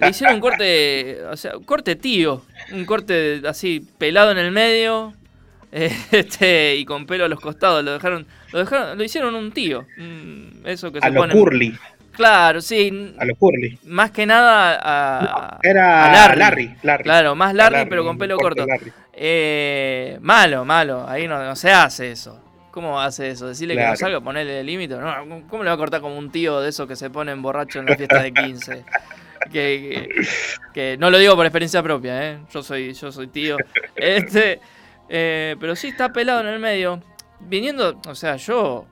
le 0.00 0.08
hicieron 0.08 0.36
un 0.36 0.40
corte, 0.40 1.18
o 1.30 1.36
sea, 1.36 1.56
un 1.56 1.64
corte 1.64 1.96
tío, 1.96 2.42
un 2.72 2.84
corte 2.84 3.42
así 3.46 3.80
pelado 3.98 4.30
en 4.30 4.38
el 4.38 4.50
medio, 4.52 5.12
este 5.72 6.76
y 6.76 6.84
con 6.84 7.06
pelo 7.06 7.24
a 7.24 7.28
los 7.28 7.40
costados. 7.40 7.84
Lo 7.84 7.92
dejaron, 7.94 8.26
lo 8.52 8.58
dejaron, 8.60 8.96
lo 8.98 9.04
hicieron 9.04 9.34
un 9.34 9.52
tío. 9.52 9.86
mm, 9.96 10.66
Eso 10.66 10.92
que 10.92 10.98
a 10.98 11.02
se 11.02 11.10
lo 11.10 11.20
pone. 11.20 11.32
curly, 11.32 11.76
Claro, 12.12 12.60
sí. 12.60 13.14
a 13.18 13.24
lo 13.24 13.34
curly. 13.34 13.76
Más 13.86 14.12
que 14.12 14.24
nada 14.24 14.78
a, 14.80 15.58
Era 15.62 16.04
a 16.06 16.12
Larry. 16.12 16.38
Larry, 16.38 16.74
Larry. 16.84 17.02
Claro, 17.04 17.34
más 17.34 17.54
Larry, 17.54 17.74
Larry, 17.76 17.90
pero 17.90 18.04
con 18.04 18.16
pelo 18.18 18.36
corto. 18.38 18.64
Eh, 19.12 20.18
malo, 20.20 20.64
malo. 20.64 21.08
Ahí 21.08 21.26
no, 21.26 21.42
no 21.44 21.56
se 21.56 21.72
hace 21.72 22.12
eso. 22.12 22.40
¿Cómo 22.70 23.00
hace 23.00 23.30
eso? 23.30 23.46
Decirle 23.48 23.76
que 23.76 23.84
no 23.86 23.96
salga, 23.96 24.20
ponerle 24.20 24.60
el 24.60 24.66
límite. 24.66 24.96
No, 24.96 25.42
¿Cómo 25.48 25.62
le 25.62 25.70
va 25.70 25.74
a 25.74 25.78
cortar 25.78 26.00
como 26.00 26.16
un 26.18 26.30
tío 26.30 26.60
de 26.60 26.70
esos 26.70 26.88
que 26.88 26.96
se 26.96 27.08
ponen 27.10 27.40
borracho 27.42 27.78
en 27.80 27.86
las 27.86 27.96
fiestas 27.96 28.22
de 28.22 28.32
15? 28.32 28.84
que, 29.52 30.08
que- 30.14 30.26
que 30.72 30.96
no 30.98 31.10
lo 31.10 31.18
digo 31.18 31.36
por 31.36 31.46
experiencia 31.46 31.82
propia, 31.82 32.30
¿eh? 32.32 32.38
Yo 32.52 32.62
soy, 32.62 32.92
yo 32.94 33.12
soy 33.12 33.26
tío. 33.28 33.56
Este, 33.96 34.60
eh, 35.08 35.56
pero 35.60 35.76
sí 35.76 35.88
está 35.88 36.12
pelado 36.12 36.40
en 36.40 36.46
el 36.48 36.58
medio. 36.58 37.00
Viniendo, 37.40 38.00
o 38.08 38.14
sea, 38.14 38.36
yo. 38.36 38.86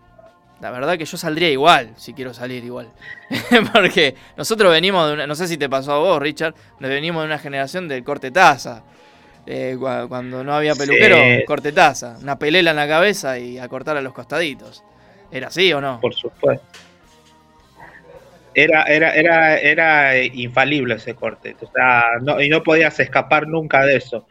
La 0.61 0.71
verdad 0.71 0.97
que 0.97 1.05
yo 1.05 1.17
saldría 1.17 1.51
igual, 1.51 1.93
si 1.97 2.15
quiero 2.15 2.33
salir 2.33 2.63
igual. 2.65 2.89
Porque 3.73 4.15
nosotros 4.37 4.71
venimos 4.71 5.09
de 5.09 5.15
una. 5.15 5.27
No 5.27 5.35
sé 5.35 5.49
si 5.49 5.57
te 5.57 5.69
pasó 5.69 5.93
a 5.95 5.99
vos, 5.99 6.23
Richard. 6.23 6.55
nos 6.79 6.89
venimos 6.89 7.23
de 7.23 7.27
una 7.27 7.39
generación 7.39 7.89
del 7.89 8.05
corte 8.05 8.31
taza. 8.31 8.85
Eh, 9.45 9.75
cua- 9.77 10.07
cuando 10.07 10.45
no 10.45 10.55
había 10.55 10.77
peluquero, 10.77 11.17
Sí. 11.17 11.45
corte 11.47 11.73
taza. 11.73 12.17
Una 12.23 12.39
pelela 12.39 12.71
en 12.71 12.77
la 12.77 12.87
cabeza 12.87 13.39
y 13.41 13.59
a 13.59 13.67
cortar 13.69 13.97
a 13.97 14.01
los 14.03 14.13
costaditos. 14.13 14.85
¿Era 15.33 15.49
así 15.49 15.73
o 15.73 15.81
no? 15.81 15.99
Por 16.01 16.15
supuesto. 16.15 16.65
Era, 18.55 18.83
era, 18.85 19.15
era, 19.15 19.59
era 19.59 20.17
eh, 20.17 20.31
infalible 20.35 20.95
ese 20.95 21.15
corte. 21.15 21.57
O 21.61 21.71
sea, 21.73 22.05
no, 22.23 22.41
y 22.41 22.49
no 22.49 22.63
podías 22.63 22.99
escapar 23.01 23.47
nunca 23.49 23.85
de 23.85 23.97
eso. 23.97 24.27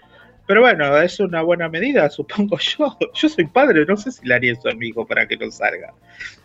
Pero 0.46 0.62
bueno, 0.62 0.98
es 0.98 1.20
una 1.20 1.42
buena 1.42 1.70
medida, 1.70 2.10
supongo 2.12 2.58
yo. 2.58 2.98
Yo 3.14 3.30
soy 3.30 3.46
padre, 3.46 3.86
no 3.86 3.98
sé 3.98 4.12
si 4.12 4.26
le 4.26 4.36
haría 4.36 4.54
eso 4.54 4.70
a 4.70 4.74
mi 4.74 4.88
hijo 4.88 5.06
para 5.06 5.28
que 5.28 5.38
no 5.38 5.50
salga. 5.52 5.94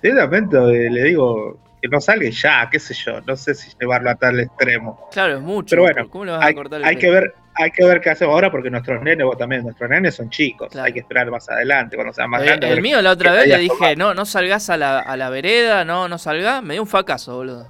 Directamente 0.02 0.56
eh, 0.56 0.90
le 0.90 1.02
digo 1.04 1.58
que 1.82 1.88
no 1.88 2.00
salga 2.00 2.28
ya, 2.30 2.68
qué 2.70 2.78
sé 2.78 2.94
yo. 2.94 3.20
No 3.22 3.36
sé 3.36 3.54
si 3.54 3.70
llevarlo 3.80 4.10
a 4.10 4.14
tal 4.14 4.40
extremo. 4.40 5.08
Claro, 5.12 5.36
es 5.36 5.42
mucho. 5.42 5.70
Pero 5.70 5.82
bueno, 5.82 6.08
¿Cómo 6.08 6.24
le 6.24 6.32
vas 6.32 6.42
a 6.42 6.46
hay, 6.46 6.54
cortar 6.54 6.80
el 6.80 6.86
hay 6.86 6.96
que 6.96 7.10
ver, 7.10 7.34
hay 7.58 7.70
que 7.70 7.84
ver 7.84 8.00
qué 8.00 8.10
hacemos 8.10 8.32
ahora 8.34 8.50
porque 8.50 8.70
nuestros 8.70 9.02
nenes, 9.02 9.24
vos 9.26 9.36
también, 9.38 9.62
nuestros 9.62 9.88
nenes 9.90 10.14
son 10.14 10.30
chicos. 10.30 10.68
Claro. 10.70 10.86
Hay 10.86 10.92
que 10.92 11.00
esperar 11.00 11.30
más 11.30 11.48
adelante, 11.48 11.96
cuando 11.96 12.12
sean 12.12 12.30
más 12.30 12.42
Eh, 12.42 12.46
grandes. 12.46 12.70
el 12.70 12.82
mío 12.82 13.00
la 13.02 13.10
otra 13.12 13.32
vez 13.32 13.46
le 13.46 13.58
dije, 13.58 13.96
no, 13.96 14.14
no 14.14 14.24
salgas 14.26 14.68
a 14.70 14.76
la, 14.76 14.98
a 15.00 15.16
la 15.16 15.30
vereda, 15.30 15.84
no, 15.84 16.08
no 16.08 16.18
salgas. 16.18 16.62
Me 16.62 16.74
dio 16.74 16.82
un 16.82 16.88
fracaso, 16.88 17.36
boludo. 17.36 17.68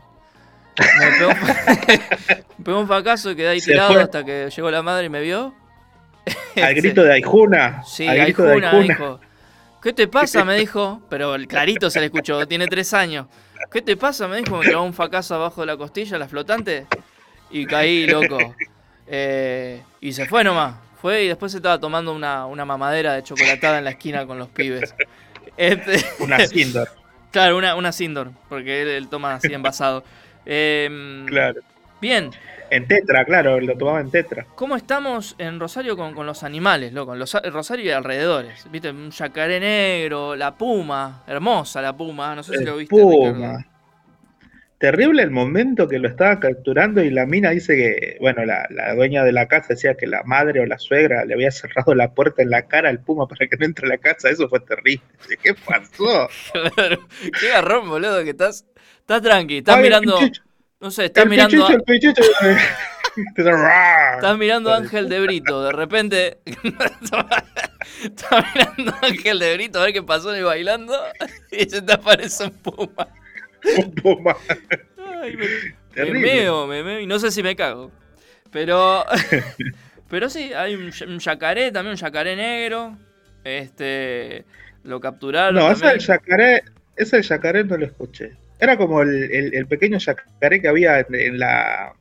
Me 0.99 1.11
pegó, 1.19 1.31
me 2.59 2.65
pegó 2.65 2.81
un 2.81 2.87
fracaso 2.87 3.31
y 3.31 3.37
quedé 3.37 3.49
ahí 3.49 3.61
Se 3.61 3.73
tirado 3.73 3.93
fue. 3.95 4.03
hasta 4.03 4.25
que 4.25 4.51
llegó 4.55 4.71
la 4.71 4.83
madre 4.83 5.07
y 5.07 5.09
me 5.09 5.21
vio. 5.21 5.55
Al 6.63 6.75
grito 6.75 7.03
de 7.03 7.13
Aijuna. 7.15 7.83
Sí, 7.87 8.07
al 8.07 8.19
grito 8.19 8.43
Aijuna, 8.43 8.71
de 8.73 8.77
Aijuna. 8.79 8.95
dijo. 8.95 9.21
¿Qué 9.83 9.93
te 9.93 10.09
pasa? 10.09 10.45
Me 10.45 10.57
dijo. 10.59 11.01
Pero 11.09 11.35
el 11.35 11.47
clarito 11.47 11.89
se 11.91 12.01
le 12.01 12.07
escuchó, 12.07 12.47
tiene 12.47 12.67
tres 12.67 12.93
años. 12.93 13.27
¿Qué 13.71 13.81
te 13.83 13.97
pasa? 13.97 14.27
Me 14.29 14.39
dijo, 14.39 14.57
me 14.59 14.65
clavó 14.67 14.85
un 14.85 14.93
fracaso 14.95 15.35
abajo 15.35 15.61
de 15.63 15.69
la 15.69 15.77
costilla, 15.77 16.19
la 16.19 16.29
flotante. 16.29 16.87
Y 17.51 17.65
caí, 17.67 18.07
loco. 18.07 18.39
Eh, 19.07 19.83
y 20.01 20.13
se 20.13 20.27
fue 20.27 20.43
nomás. 20.45 20.75
Fue 21.01 21.25
y 21.25 21.29
después 21.29 21.53
se 21.53 21.59
estaba 21.59 21.79
tomando 21.79 22.13
una, 22.13 22.47
una 22.47 22.65
mamadera 22.65 23.15
de 23.15 23.23
chocolatada 23.23 23.79
en 23.79 23.85
la 23.85 23.91
esquina 23.91 24.27
con 24.27 24.39
los 24.39 24.49
pibes. 24.49 24.95
Este, 25.57 26.05
Una 26.21 26.39
Sindor. 26.47 26.89
Claro, 27.31 27.57
una, 27.57 27.75
una 27.77 27.93
Sindor, 27.93 28.31
porque 28.49 28.83
él, 28.83 28.89
él 28.89 29.09
toma 29.09 29.35
así 29.35 29.53
envasado. 29.53 30.05
Em, 30.45 31.25
Claro. 31.27 31.61
Bien, 32.01 32.31
En 32.71 32.87
tetra, 32.87 33.25
claro, 33.25 33.59
lo 33.61 33.77
tomaba 33.77 34.01
en 34.01 34.11
tetra. 34.11 34.47
¿Cómo 34.55 34.77
estamos 34.77 35.35
en 35.39 35.59
Rosario 35.61 35.97
con, 35.97 36.15
con 36.15 36.27
los 36.27 36.43
animales, 36.43 36.93
loco? 36.93 37.13
En 37.15 37.19
los, 37.19 37.33
Rosario 37.51 37.85
y 37.87 37.91
alrededores. 37.91 38.71
¿Viste? 38.71 38.91
Un 38.91 39.11
yacaré 39.11 39.61
negro, 39.61 40.37
la 40.37 40.55
puma, 40.55 41.23
hermosa 41.27 41.81
la 41.81 41.97
puma, 41.97 42.35
no 42.35 42.43
sé 42.43 42.53
si 42.53 42.59
El 42.59 42.65
lo 42.65 42.77
viste. 42.77 42.95
Puma. 42.95 43.29
Ricardo. 43.29 43.76
Terrible 44.87 45.21
el 45.25 45.33
momento 45.33 45.89
que 45.89 45.99
lo 45.99 46.07
estaba 46.07 46.39
capturando 46.39 47.03
y 47.03 47.11
la 47.11 47.27
mina 47.27 47.51
dice 47.51 47.75
que, 47.75 48.19
bueno, 48.21 48.45
la, 48.45 48.69
la 48.71 48.95
dueña 48.95 49.25
de 49.25 49.33
la 49.33 49.49
casa 49.49 49.71
decía 49.71 49.97
que 49.97 50.07
la 50.07 50.23
madre 50.23 50.61
o 50.61 50.67
la 50.67 50.79
suegra 50.79 51.25
le 51.25 51.35
había 51.35 51.51
cerrado 51.51 51.93
la 51.97 52.15
puerta 52.15 52.41
en 52.41 52.51
la 52.51 52.69
cara 52.69 52.89
al 52.89 53.01
puma 53.01 53.27
para 53.27 53.49
que 53.49 53.57
no 53.57 53.67
entre 53.67 53.87
a 53.87 53.89
la 53.89 53.99
casa. 53.99 54.31
Eso 54.31 54.49
fue 54.49 54.61
terrible. 54.61 55.03
¿Qué 55.43 55.55
pasó? 55.55 56.29
Claro. 56.77 57.09
Qué 57.41 57.49
garrón, 57.49 57.89
boludo, 57.89 58.23
que 58.23 58.31
estás. 58.31 58.65
Estás 59.01 59.23
tranqui, 59.23 59.57
estás 59.57 59.75
Ay, 59.75 59.83
mirando. 59.83 60.21
No 60.79 60.93
sé, 60.93 61.07
estás 61.07 61.25
el 61.25 61.31
mirando. 61.31 61.67
pichicho, 61.67 61.73
el 61.73 61.83
pichicho. 61.83 62.23
Estás 63.37 64.39
mirando 64.39 64.73
a 64.73 64.77
Ángel 64.77 65.09
de 65.09 65.21
Brito, 65.21 65.65
de 65.65 65.73
repente. 65.73 66.39
estás 68.05 68.45
mirando 68.55 68.93
a 68.93 69.07
Ángel 69.07 69.39
de 69.41 69.55
Brito 69.57 69.81
a 69.81 69.85
ver 69.85 69.95
qué 69.95 70.03
pasó 70.05 70.31
en 70.31 70.39
el 70.39 70.45
bailando. 70.45 70.95
Y 71.51 71.69
se 71.69 71.83
te 71.83 71.93
aparece 71.93 72.45
un 72.45 72.51
puma. 72.51 73.09
Ay, 75.23 75.37
me, 75.37 75.45
me 75.45 75.49
Terrible. 75.95 76.21
meo, 76.35 76.67
me 76.67 76.83
meo 76.83 77.01
y 77.01 77.07
no 77.07 77.19
sé 77.19 77.31
si 77.31 77.43
me 77.43 77.57
cago. 77.57 77.91
Pero. 78.51 79.05
pero 80.11 80.29
sí, 80.31 80.53
hay 80.53 80.75
un, 80.75 80.91
un 81.09 81.19
yacaré, 81.19 81.73
también 81.73 81.93
un 81.93 81.97
yacaré 81.99 82.37
negro. 82.37 82.97
Este. 83.45 84.45
Lo 84.85 85.01
capturaron. 85.01 85.55
No, 85.57 85.71
ese 85.71 85.99
yacaré, 85.99 86.63
ese 86.97 87.23
yacaré 87.23 87.65
no 87.65 87.77
lo 87.77 87.87
escuché. 87.87 88.33
Era 88.61 88.77
como 88.77 89.03
el, 89.03 89.31
el- 89.33 89.55
el 89.55 89.67
pequeño 89.67 89.99
yacaré 89.99 90.61
que 90.61 90.69
había 90.69 91.01
en, 91.01 91.15
en 91.15 91.39
la 91.39 91.93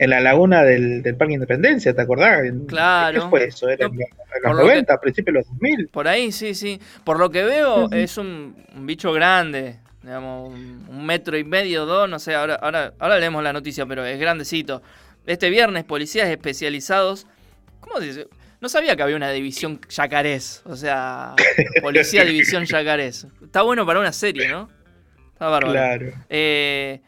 en 0.00 0.10
la 0.10 0.20
laguna 0.20 0.62
del, 0.62 1.02
del 1.02 1.16
Parque 1.16 1.34
Independencia, 1.34 1.92
¿te 1.92 2.00
acordás? 2.00 2.40
Claro. 2.68 3.20
¿Qué 3.24 3.28
fue 3.30 3.44
eso? 3.46 3.68
¿Era 3.68 3.86
en, 3.86 3.96
No, 3.96 4.00
en 4.04 4.08
por 4.42 4.50
los 4.50 4.56
lo 4.58 4.62
que- 4.62 4.68
90, 4.74 4.94
a 4.94 5.00
principios 5.00 5.34
de 5.34 5.40
los 5.40 5.48
2000? 5.48 5.88
Por 5.88 6.06
ahí, 6.08 6.30
sí, 6.30 6.54
sí. 6.54 6.80
Por 7.04 7.18
lo 7.18 7.30
que 7.30 7.42
veo, 7.42 7.90
es 7.90 8.16
un, 8.16 8.64
un 8.76 8.86
bicho 8.86 9.12
grande. 9.12 9.80
Digamos, 10.08 10.54
un, 10.54 11.04
metro 11.04 11.36
y 11.36 11.44
medio, 11.44 11.84
dos, 11.84 12.08
no 12.08 12.18
sé, 12.18 12.34
ahora, 12.34 12.54
ahora, 12.54 12.94
ahora 12.98 13.18
leemos 13.18 13.42
la 13.42 13.52
noticia, 13.52 13.84
pero 13.84 14.06
es 14.06 14.18
grandecito. 14.18 14.80
Este 15.26 15.50
viernes, 15.50 15.84
policías 15.84 16.30
especializados. 16.30 17.26
¿Cómo 17.80 17.98
se 17.98 18.06
dice? 18.06 18.28
No 18.62 18.70
sabía 18.70 18.96
que 18.96 19.02
había 19.02 19.16
una 19.16 19.30
división 19.32 19.78
yacarés. 19.90 20.62
O 20.64 20.76
sea, 20.76 21.34
policía 21.82 22.24
división 22.24 22.64
yacarés. 22.64 23.26
Está 23.44 23.60
bueno 23.60 23.84
para 23.84 24.00
una 24.00 24.12
serie, 24.12 24.48
¿no? 24.48 24.70
Está 25.34 25.48
bárbaro. 25.48 25.72
Claro. 25.72 26.12
Eh, 26.30 27.02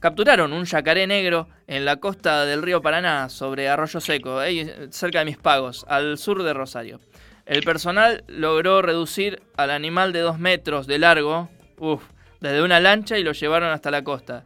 capturaron 0.00 0.54
un 0.54 0.64
yacaré 0.64 1.06
negro 1.06 1.50
en 1.66 1.84
la 1.84 1.96
costa 1.96 2.46
del 2.46 2.62
río 2.62 2.80
Paraná, 2.80 3.28
sobre 3.28 3.68
Arroyo 3.68 4.00
Seco, 4.00 4.38
ahí 4.38 4.66
cerca 4.88 5.18
de 5.18 5.26
Mis 5.26 5.36
Pagos, 5.36 5.84
al 5.86 6.16
sur 6.16 6.42
de 6.42 6.54
Rosario. 6.54 6.98
El 7.44 7.62
personal 7.62 8.24
logró 8.26 8.80
reducir 8.80 9.42
al 9.58 9.70
animal 9.70 10.14
de 10.14 10.20
dos 10.20 10.38
metros 10.38 10.86
de 10.86 10.98
largo, 10.98 11.50
uf, 11.76 12.02
desde 12.42 12.62
una 12.62 12.80
lancha 12.80 13.16
y 13.18 13.22
lo 13.24 13.32
llevaron 13.32 13.70
hasta 13.70 13.90
la 13.90 14.02
costa. 14.04 14.44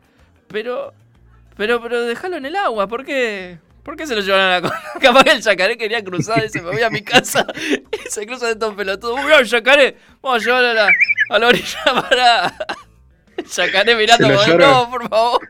Pero, 0.49 0.92
pero, 1.57 1.82
pero 1.82 2.03
déjalo 2.03 2.36
en 2.36 2.47
el 2.47 2.57
agua, 2.57 2.86
¿por 2.86 3.05
qué? 3.05 3.59
¿Por 3.82 3.97
qué 3.97 4.07
se 4.07 4.14
lo 4.14 4.20
llevaron 4.20 4.47
a 4.47 4.51
la 4.51 4.61
costa? 4.62 4.82
Capaz 5.01 5.24
que 5.24 5.30
el 5.32 5.40
yacaré 5.42 5.76
quería 5.78 6.03
cruzar 6.05 6.44
y 6.44 6.49
se 6.49 6.61
me 6.61 6.70
voy 6.70 6.82
a 6.82 6.90
mi 6.90 7.03
casa 7.03 7.47
y 7.57 8.11
se 8.11 8.26
cruza 8.26 8.47
de 8.47 8.53
estos 8.53 8.74
pelotudos. 8.74 9.18
¡Uy, 9.24 9.32
un 9.32 9.44
yacaré! 9.44 9.97
Vamos 10.22 10.42
a 10.42 10.44
llevarlo 10.44 10.68
a 10.70 10.74
la, 10.74 10.90
a 11.30 11.38
la 11.38 11.47
orilla 11.49 11.78
para... 12.11 12.55
El 13.36 13.44
yacaré 13.47 13.94
mirando 13.97 14.28
como, 14.34 14.55
no, 14.59 14.90
por 14.90 15.09
favor. 15.09 15.49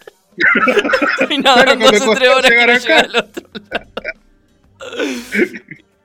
Estoy 1.21 1.39
nadando 1.39 1.77
cuando 1.79 1.87
hace 1.89 2.15
tres 2.15 2.29
horas 2.29 2.51
que 2.51 2.57
llegar 2.57 2.69
no 2.69 2.79
llega 2.79 3.01
al 3.01 3.17
otro 3.17 3.51
lado. 3.71 3.87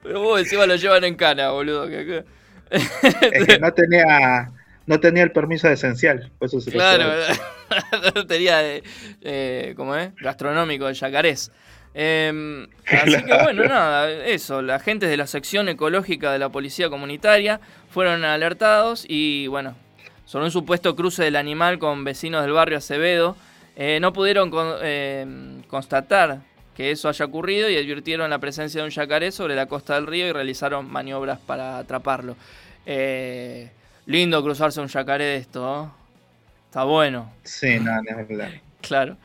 Pero 0.04 0.22
vos 0.22 0.40
encima 0.40 0.66
lo 0.66 0.76
llevan 0.76 1.04
en 1.04 1.16
cana, 1.16 1.52
boludo. 1.52 1.88
que- 1.88 2.24
Es 2.70 3.46
que 3.48 3.60
no 3.60 3.74
tenía, 3.74 4.50
no 4.86 5.00
tenía 5.00 5.24
el 5.24 5.32
permiso 5.32 5.68
de 5.68 5.74
esencial. 5.76 6.32
Por 6.40 6.48
eso 6.48 6.60
se 6.62 6.72
Claro, 6.72 7.06
no 8.16 8.26
tenía, 8.28 8.58
de, 8.60 8.84
eh, 9.22 9.74
¿cómo 9.78 9.96
es? 9.96 10.14
Gastronómico 10.16 10.88
de 10.88 10.94
Yacarés. 10.94 11.52
Eh, 11.94 12.68
así 12.88 13.24
que 13.24 13.38
bueno, 13.44 13.64
nada, 13.66 14.10
eso, 14.10 14.62
la 14.62 14.76
agentes 14.76 15.10
de 15.10 15.18
la 15.18 15.28
sección 15.28 15.68
ecológica 15.70 16.32
de 16.32 16.40
la 16.40 16.50
policía 16.50 16.90
comunitaria 16.90 17.60
fueron 17.90 18.24
alertados 18.24 19.06
y 19.08 19.48
bueno, 19.48 19.76
sobre 20.26 20.46
un 20.46 20.52
supuesto 20.52 20.96
cruce 20.96 21.24
del 21.24 21.36
animal 21.36 21.80
con 21.80 22.04
vecinos 22.06 22.44
del 22.44 22.54
barrio 22.54 22.78
Acevedo, 22.78 23.36
eh, 23.76 24.00
no 24.02 24.14
pudieron 24.14 24.50
con- 24.52 24.76
eh, 24.82 25.26
constatar 25.68 26.40
que 26.76 26.92
eso 26.92 27.10
haya 27.10 27.26
ocurrido 27.26 27.70
y 27.70 27.76
advirtieron 27.76 28.30
la 28.30 28.40
presencia 28.40 28.80
de 28.80 28.86
un 28.86 28.92
yacaré 28.92 29.32
sobre 29.34 29.56
la 29.56 29.66
costa 29.66 29.96
del 29.96 30.08
río 30.08 30.28
y 30.28 30.32
realizaron 30.32 30.90
maniobras 30.90 31.40
para 31.40 31.78
atraparlo. 31.78 32.38
Eh, 32.86 33.70
lindo 34.12 34.44
cruzarse 34.44 34.82
un 34.82 34.88
yacaré 34.88 35.24
de 35.24 35.38
esto, 35.38 35.62
¿no? 35.62 35.94
Está 36.68 36.84
bueno, 36.84 37.32
Sí, 37.44 37.80
no, 37.80 37.96
no, 38.02 38.26
no. 38.30 38.46
claro. 38.82 39.18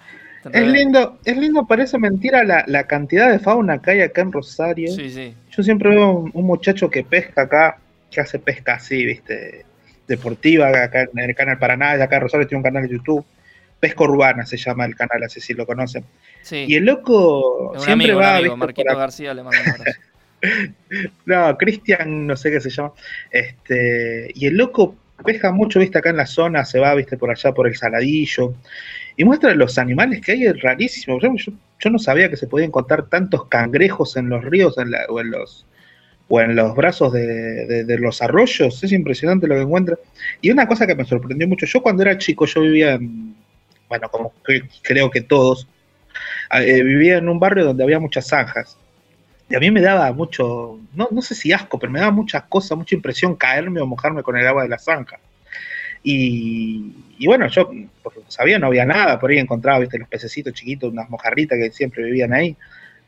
Es 0.53 0.67
lindo, 0.67 1.19
es 1.25 1.37
lindo, 1.37 1.67
parece 1.67 1.99
mentira 1.99 2.45
la, 2.45 2.65
la 2.69 2.85
cantidad 2.85 3.31
de 3.31 3.41
fauna 3.41 3.83
que 3.83 3.91
hay 3.93 4.01
acá 4.03 4.21
en 4.23 4.31
Rosario. 4.31 4.93
Sí, 4.93 5.11
sí. 5.11 5.35
Yo 5.51 5.63
siempre 5.63 5.91
veo 5.91 6.11
un, 6.11 6.31
un 6.33 6.47
muchacho 6.47 6.89
que 6.89 7.03
pesca 7.03 7.43
acá, 7.43 7.79
que 8.11 8.21
hace 8.21 8.39
pesca 8.39 8.75
así, 8.75 9.05
viste, 9.05 9.65
deportiva, 10.07 10.69
acá 10.69 11.03
en 11.03 11.19
el 11.19 11.35
canal 11.35 11.59
Paraná, 11.59 11.97
y 11.97 12.01
acá 12.01 12.17
en 12.17 12.23
Rosario 12.23 12.47
tiene 12.47 12.59
un 12.59 12.65
canal 12.65 12.85
de 12.85 12.97
YouTube. 12.97 13.25
Pesca 13.81 14.05
Urbana 14.05 14.47
se 14.47 14.57
llama 14.57 14.87
el 14.87 14.95
canal, 14.95 15.23
así 15.25 15.41
si 15.41 15.53
lo 15.53 15.67
conocen. 15.67 16.05
Sí. 16.43 16.65
Y 16.69 16.77
el 16.77 16.85
loco 16.85 17.75
Es 17.75 17.81
un 17.81 17.85
siempre 17.87 18.13
amigo, 18.13 18.19
un 18.19 18.25
va, 18.25 18.37
amigo, 18.37 18.55
viste, 18.55 18.67
Marquito. 18.67 18.97
García 18.97 19.35
le 19.35 19.43
mando 19.43 19.61
un 19.61 19.69
abrazo. 19.69 20.01
No, 21.27 21.57
Cristian, 21.57 22.27
no 22.27 22.37
sé 22.37 22.51
qué 22.51 22.61
se 22.61 22.71
llama. 22.71 22.93
Este, 23.31 24.31
y 24.35 24.47
el 24.47 24.57
loco 24.57 24.97
pesca 25.25 25.51
mucho, 25.53 25.81
viste, 25.81 25.99
acá 25.99 26.11
en 26.11 26.17
la 26.19 26.27
zona, 26.27 26.65
se 26.65 26.79
va, 26.79 26.95
viste, 26.95 27.17
por 27.17 27.31
allá 27.31 27.53
por 27.53 27.67
el 27.67 27.77
Saladillo. 27.77 28.55
Y 29.17 29.25
muestra 29.25 29.55
los 29.55 29.79
animales 29.79 30.21
que 30.21 30.33
hay, 30.33 30.45
es 30.47 30.61
rarísimo. 30.63 31.19
Yo, 31.21 31.91
no 31.91 31.99
sabía 31.99 32.31
que 32.31 32.37
se 32.37 32.47
podían 32.47 32.69
encontrar 32.69 33.09
tantos 33.09 33.47
cangrejos 33.49 34.17
en 34.17 34.29
los 34.29 34.45
ríos 34.45 34.79
en 34.79 34.93
o, 35.09 35.21
en 35.21 35.31
los, 35.31 35.67
en 36.31 36.57
los 36.57 36.75
brazos 36.77 37.13
de, 37.13 37.85
los 38.01 38.23
arroyos. 38.23 38.83
Es 38.85 38.93
impresionante 38.93 39.47
lo 39.49 39.57
que 39.57 39.63
encuentra. 39.63 39.99
Y 40.41 40.51
una 40.51 40.67
cosa 40.69 40.87
que 40.87 40.95
me 40.97 41.05
sorprendió 41.05 41.49
mucho, 41.49 41.67
yo 41.67 41.83
cuando 41.83 42.03
era 42.03 42.19
chico, 42.19 42.47
yo 42.47 42.63
vivía 42.63 42.95
en, 42.95 43.37
bueno, 43.89 44.09
como 44.11 44.33
cre- 44.45 44.69
creo 44.83 45.11
que 45.11 45.23
todos, 45.23 45.69
eh, 46.53 46.83
vivía 46.83 47.19
en 47.19 47.29
un 47.29 47.39
barrio 47.41 47.65
donde 47.67 47.85
había 47.85 48.01
muchas 48.01 48.29
zanjas. 48.29 48.79
Y 49.49 49.55
a 49.55 49.61
mí 49.61 49.71
me 49.71 49.81
daba 49.81 50.13
mucho, 50.13 50.79
no, 50.95 51.09
no 51.11 51.23
sé 51.23 51.35
si 51.35 51.53
asco, 51.53 51.79
pero 51.79 51.93
me 51.93 52.01
daba 52.01 52.11
muchas 52.13 52.45
cosas, 52.45 52.77
mucha 52.77 52.95
impresión 52.97 53.37
caerme 53.37 53.81
o 53.81 53.87
mojarme 53.87 54.23
con 54.23 54.37
el 54.37 54.47
agua 54.47 54.65
de 54.65 54.69
la 54.69 54.79
zanja. 54.79 55.19
Y, 56.03 56.93
y 57.19 57.27
bueno, 57.27 57.49
yo 57.49 57.71
sabía, 58.29 58.59
no 58.59 58.69
había 58.69 58.85
nada, 58.85 59.19
por 59.19 59.31
ahí 59.31 59.39
encontraba, 59.39 59.79
viste, 59.81 59.99
los 59.99 60.09
pececitos 60.09 60.53
chiquitos, 60.53 60.93
unas 60.93 61.11
mojarritas 61.11 61.59
que 61.59 61.71
siempre 61.73 62.05
vivían 62.05 62.33
ahí. 62.33 62.57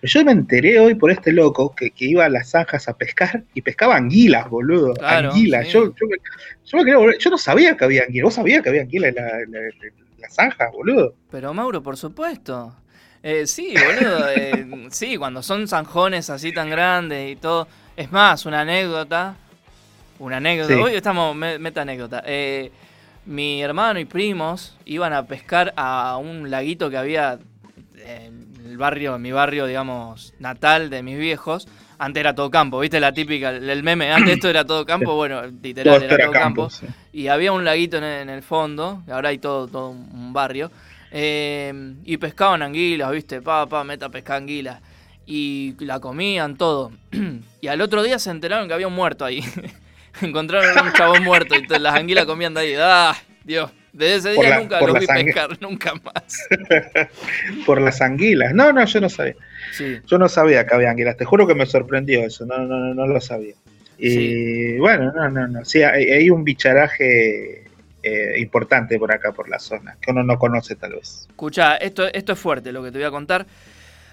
Pero 0.01 0.13
yo 0.13 0.25
me 0.25 0.33
enteré 0.33 0.79
hoy 0.79 0.95
por 0.95 1.11
este 1.11 1.33
loco 1.33 1.75
que, 1.75 1.91
que 1.91 2.05
iba 2.05 2.25
a 2.25 2.29
las 2.29 2.51
zanjas 2.51 2.89
a 2.89 2.97
pescar 2.97 3.43
y 3.53 3.63
pescaba 3.63 3.97
anguilas, 3.97 4.49
boludo. 4.49 4.95
Claro, 4.95 5.31
anguilas. 5.31 5.67
sí. 5.67 5.73
Yo, 5.73 5.87
yo, 5.95 6.07
me- 6.07 6.17
yo 6.65 6.79
me 6.79 6.85
quería 6.85 7.19
yo 7.19 7.31
no 7.31 7.39
sabía 7.39 7.77
que 7.77 7.85
había 7.85 8.03
anguilas. 8.05 8.25
¿Vos 8.25 8.35
sabías 8.35 8.63
que 8.63 8.69
había 8.69 8.83
anguilas 8.83 9.09
en 9.11 9.15
la, 9.17 9.41
en 9.41 9.51
la- 9.53 9.59
en 9.61 9.93
la 10.21 10.31
zanja, 10.31 10.71
boludo? 10.71 11.15
Pero 11.31 11.53
Mauro, 11.53 11.83
por 11.83 11.97
supuesto. 11.97 12.75
Eh, 13.23 13.47
sí, 13.47 13.75
boludo. 13.75 14.29
eh, 14.31 14.87
sí, 14.91 15.17
cuando 15.17 15.43
son 15.43 15.67
zanjones 15.69 16.31
así 16.31 16.53
tan 16.53 16.71
grandes 16.71 17.33
y 17.33 17.37
todo. 17.37 17.67
Es 17.97 18.11
más, 18.13 18.47
una 18.47 18.61
anécdota. 18.61 19.35
Una 20.19 20.37
anécdota. 20.39 20.75
Sí. 20.75 20.81
Hoy 20.81 20.95
estamos 20.95 21.35
me- 21.37 21.59
meta 21.59 21.83
anécdota. 21.83 22.23
Eh, 22.27 22.71
mi 23.27 23.61
hermano 23.63 23.99
y 24.01 24.05
primos 24.05 24.77
iban 24.85 25.13
a 25.13 25.27
pescar 25.27 25.73
a 25.77 26.17
un 26.17 26.51
laguito 26.51 26.89
que 26.91 26.97
había 26.97 27.39
en 27.97 28.49
el 28.65 28.77
barrio, 28.79 29.17
en 29.17 29.23
mi 29.23 29.33
barrio, 29.33 29.67
digamos, 29.67 30.33
natal 30.39 30.89
de 30.91 31.03
mis 31.03 31.19
viejos. 31.19 31.69
Antes 32.01 32.21
era 32.21 32.35
todo 32.35 32.49
campo, 32.51 32.79
¿viste? 32.79 33.01
La 33.01 33.13
típica, 33.13 33.51
el 33.51 33.83
meme. 33.83 34.13
Antes 34.13 34.35
esto 34.35 34.49
era 34.49 34.65
todo 34.65 34.87
campo, 34.87 35.15
bueno, 35.17 35.43
literal, 35.63 35.97
Todo 35.97 36.05
era 36.07 36.17
todo 36.25 36.33
campo, 36.33 36.63
campo. 36.69 36.71
sí. 36.71 36.87
Y 37.13 37.27
había 37.27 37.51
un 37.53 37.65
laguito 37.65 37.97
en 37.99 38.29
el, 38.31 38.43
fondo, 38.43 39.03
ahora 39.11 39.31
hay 39.31 39.39
todo, 39.39 39.67
todo 39.67 39.91
un 39.91 40.33
barrio. 40.33 40.71
Eh, 41.11 41.73
y 42.05 42.17
pescaban 42.17 42.63
anguilas, 42.63 43.11
¿viste? 43.13 43.41
Pa, 43.41 43.67
pa, 43.67 43.85
meta 43.85 44.07
a 44.07 44.11
pescar 44.11 44.37
anguilas. 44.37 44.81
Y 45.27 45.75
la 45.81 46.01
comían 46.01 46.57
todo. 46.57 46.91
y 47.61 47.67
al 47.67 47.81
otro 47.81 48.03
día 48.03 48.19
se 48.19 48.31
enteraron 48.31 48.67
que 48.69 48.75
había 48.75 48.89
un 48.89 48.95
muerto 48.95 49.25
ahí. 49.25 49.43
Encontraron 50.23 50.77
a 50.77 50.83
un 50.83 50.93
chabón 50.93 51.23
muerto 51.23 51.55
y 51.55 51.67
las 51.79 51.95
anguilas 51.95 52.25
comían 52.25 52.55
de 52.55 52.61
ahí. 52.61 52.75
¡Ah! 52.79 53.15
Dios. 53.45 53.71
Desde 53.93 54.17
ese 54.17 54.41
día 54.41 54.51
la- 54.51 54.61
nunca 54.61 54.81
los 54.81 55.01
vi 55.01 55.07
pescar, 55.07 55.51
nunca 55.61 55.95
más. 55.95 56.49
Por 57.67 57.81
las 57.81 58.01
anguilas. 58.01 58.55
No, 58.55 58.73
no, 58.73 58.85
yo 58.85 59.01
no 59.01 59.09
sabía. 59.09 59.35
Sí. 59.73 59.99
Yo 60.07 60.19
no 60.19 60.29
sabía 60.29 60.67
que 60.67 60.75
había 60.75 60.91
anguilas. 60.91 61.17
Te 61.17 61.25
juro 61.25 61.47
que 61.47 61.55
me 61.55 61.67
sorprendió 61.67 62.25
eso. 62.25 62.47
No, 62.47 62.59
no, 62.59 62.79
no, 62.79 62.95
no 62.95 63.07
lo 63.07 63.21
sabía. 63.21 63.55
Y 63.99 64.77
bueno, 64.79 65.13
no, 65.13 65.29
no, 65.29 65.49
no. 65.49 65.65
Sí, 65.65 65.83
hay, 65.83 66.05
hay 66.11 66.31
un 66.31 66.45
bicharaje 66.45 67.65
eh, 68.03 68.39
importante 68.39 68.99
por 68.99 69.13
acá, 69.13 69.33
por 69.33 69.49
la 69.49 69.59
zona, 69.59 69.97
que 70.01 70.11
uno 70.11 70.23
no 70.23 70.39
conoce 70.39 70.77
tal 70.77 70.95
vez. 70.95 71.27
Escucha, 71.29 71.77
esto, 71.77 72.07
esto 72.13 72.33
es 72.33 72.39
fuerte 72.39 72.73
lo 72.73 72.83
que 72.83 72.93
te 72.93 72.99
voy 72.99 73.07
a 73.07 73.11
contar. 73.11 73.47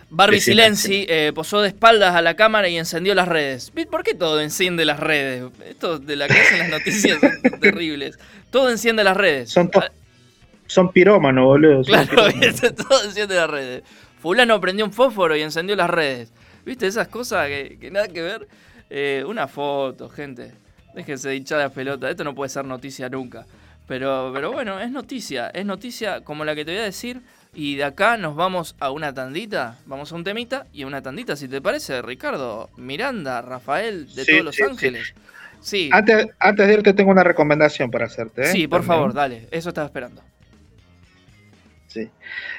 Barbie 0.09 0.39
Silenzi 0.39 1.05
eh, 1.09 1.31
posó 1.33 1.61
de 1.61 1.69
espaldas 1.69 2.15
a 2.15 2.21
la 2.21 2.35
cámara 2.35 2.69
y 2.69 2.77
encendió 2.77 3.15
las 3.15 3.27
redes. 3.27 3.71
¿Por 3.89 4.03
qué 4.03 4.13
todo 4.13 4.39
enciende 4.39 4.85
las 4.85 4.99
redes? 4.99 5.45
Esto 5.67 5.99
de 5.99 6.15
la 6.15 6.27
que 6.27 6.33
hacen 6.33 6.59
las 6.59 6.69
noticias 6.69 7.19
son 7.19 7.59
terribles. 7.59 8.19
Todo 8.51 8.69
enciende 8.69 9.03
las 9.03 9.17
redes. 9.17 9.49
Son, 9.49 9.69
son 10.67 10.91
pirómanos, 10.91 11.45
boludo. 11.45 11.83
son 11.83 12.05
Claro, 12.05 12.31
todo 12.87 13.03
enciende 13.03 13.35
las 13.35 13.49
redes. 13.49 13.83
Fulano 14.21 14.61
prendió 14.61 14.85
un 14.85 14.93
fósforo 14.93 15.35
y 15.35 15.41
encendió 15.41 15.75
las 15.75 15.89
redes. 15.89 16.31
¿Viste? 16.65 16.87
Esas 16.87 17.07
cosas 17.07 17.47
que, 17.47 17.77
que 17.79 17.91
nada 17.91 18.07
que 18.07 18.21
ver. 18.21 18.47
Eh, 18.89 19.23
una 19.27 19.47
foto, 19.47 20.09
gente. 20.09 20.53
Déjense 20.93 21.29
de 21.29 21.35
hinchar 21.35 21.59
las 21.59 21.71
pelotas. 21.71 22.11
Esto 22.11 22.23
no 22.23 22.35
puede 22.35 22.49
ser 22.49 22.65
noticia 22.65 23.09
nunca. 23.09 23.45
Pero, 23.87 24.31
pero 24.33 24.51
bueno, 24.51 24.79
es 24.79 24.89
noticia. 24.91 25.49
Es 25.49 25.65
noticia 25.65 26.21
como 26.21 26.43
la 26.45 26.55
que 26.55 26.65
te 26.65 26.71
voy 26.71 26.81
a 26.81 26.85
decir. 26.85 27.21
Y 27.53 27.75
de 27.75 27.85
acá 27.85 28.17
nos 28.17 28.35
vamos 28.35 28.75
a 28.79 28.91
una 28.91 29.13
tandita. 29.13 29.77
Vamos 29.85 30.11
a 30.11 30.15
un 30.15 30.23
temita 30.23 30.65
y 30.73 30.83
a 30.83 30.87
una 30.87 31.01
tandita, 31.01 31.35
si 31.35 31.47
te 31.47 31.61
parece, 31.61 32.01
Ricardo. 32.01 32.69
Miranda, 32.77 33.41
Rafael, 33.41 34.13
de 34.13 34.25
Sí, 34.25 34.31
todos 34.31 34.45
Los 34.45 34.55
sí, 34.55 34.63
sí. 34.63 34.69
Ángeles. 34.69 35.13
Sí, 35.61 35.89
Antes, 35.93 36.27
antes 36.39 36.67
de 36.67 36.73
irte 36.73 36.93
tengo 36.93 37.11
una 37.11 37.23
recomendación 37.23 37.89
para 37.89 38.05
hacerte. 38.05 38.41
¿eh? 38.43 38.45
sí, 38.51 38.67
por 38.67 38.81
También. 38.81 38.97
favor, 38.97 39.13
dale. 39.13 39.47
Eso 39.51 39.69
estaba 39.69 39.85
esperando. 39.85 40.21
Sí. 41.87 42.09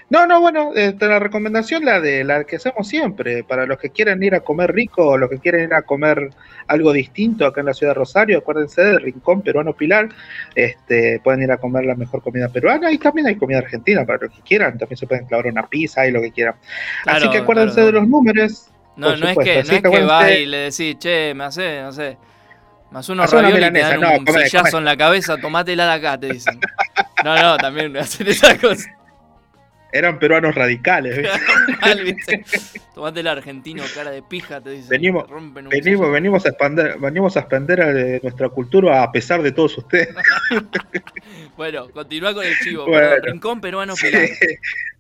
No, 0.09 0.25
no, 0.25 0.41
bueno, 0.41 0.71
este, 0.75 1.09
la 1.09 1.19
recomendación 1.19 1.85
la 1.85 2.01
de 2.01 2.23
la 2.23 2.45
que 2.45 2.57
hacemos 2.57 2.87
siempre, 2.87 3.43
para 3.43 3.67
los 3.67 3.79
que 3.79 3.91
quieren 3.91 4.23
ir 4.23 4.37
a 4.37 4.41
comer 4.41 4.73
rico 4.73 5.05
o 5.05 5.19
los 5.19 5.29
que 5.29 5.39
quieren 5.39 5.65
ir 5.65 5.75
a 5.75 5.83
comer 5.83 6.31
algo 6.69 6.93
distinto 6.93 7.45
acá 7.45 7.61
en 7.61 7.67
la 7.67 7.75
ciudad 7.75 7.91
de 7.91 7.99
Rosario, 7.99 8.39
acuérdense 8.39 8.83
del 8.83 9.01
Rincón 9.01 9.43
Peruano 9.43 9.73
Pilar, 9.73 10.09
este, 10.55 11.21
pueden 11.25 11.43
ir 11.43 11.51
a 11.51 11.57
comer 11.57 11.87
la 11.87 11.97
mejor 11.97 12.23
comida 12.23 12.49
peruana 12.49 12.93
y 12.93 12.99
también 12.99 13.27
hay 13.27 13.37
comida 13.37 13.59
argentina 13.59 14.05
para 14.07 14.21
los 14.23 14.33
que 14.33 14.43
quieran, 14.43 14.79
también 14.79 14.97
se 14.97 15.09
pueden 15.09 15.27
clavar 15.27 15.47
una 15.47 15.67
pizza 15.67 16.07
y 16.07 16.13
lo 16.13 16.21
que 16.21 16.31
quieran. 16.31 16.55
Así 17.07 17.29
que 17.29 17.39
acuérdense 17.39 17.75
claro. 17.75 17.87
de 17.87 17.93
los 17.93 18.09
números. 18.09 18.69
No, 18.95 19.17
no 19.17 19.29
es 19.29 19.37
que, 19.37 19.59
así 19.59 19.81
no 19.83 19.91
es 19.91 19.99
que 19.99 20.05
vas 20.05 20.31
y 20.31 20.47
le 20.47 20.57
decís, 20.59 20.99
che, 20.99 21.35
me 21.35 21.45
hace, 21.45 21.83
no 21.83 21.93
sé, 21.93 22.17
más 22.93 23.09
unos 23.09 23.31
y 23.33 23.37
te 23.37 23.81
dan 23.81 24.01
no, 24.01 24.11
un 24.19 24.25
come, 24.25 24.45
sillazo 24.45 24.71
come. 24.71 24.79
en 24.79 24.85
la 24.85 24.97
cabeza, 24.97 25.37
tomátela 25.37 25.87
de 25.87 25.93
acá, 25.93 26.19
te 26.19 26.33
dicen. 26.33 26.61
No, 27.25 27.37
no, 27.37 27.57
también 27.57 27.97
hacen 27.99 28.29
esas 28.29 28.57
cosas. 28.59 28.87
Eran 29.93 30.18
peruanos 30.18 30.55
radicales. 30.55 31.26
¿viste? 32.05 32.45
Tomátela 32.95 33.32
argentino, 33.32 33.82
cara 33.95 34.11
de 34.11 34.22
pija, 34.22 34.61
te 34.61 34.70
dicen. 34.70 34.89
Venimos, 34.89 35.26
te 35.26 35.80
venimos, 35.80 36.11
venimos 36.11 36.47
a 36.47 36.49
expander, 36.49 36.99
venimos 36.99 37.37
a 37.37 37.41
expander 37.41 37.80
eh, 37.80 38.20
nuestra 38.22 38.49
cultura 38.49 39.03
a 39.03 39.12
pesar 39.12 39.43
de 39.43 39.53
todos 39.53 39.78
ustedes. 39.78 40.09
Bueno, 41.57 41.89
continúa 41.89 42.34
con 42.34 42.45
el 42.45 42.55
chivo, 42.59 42.84
Bueno. 42.87 43.16
Rincón 43.22 43.62
peruano 43.62 43.95
Pilar. 43.95 44.28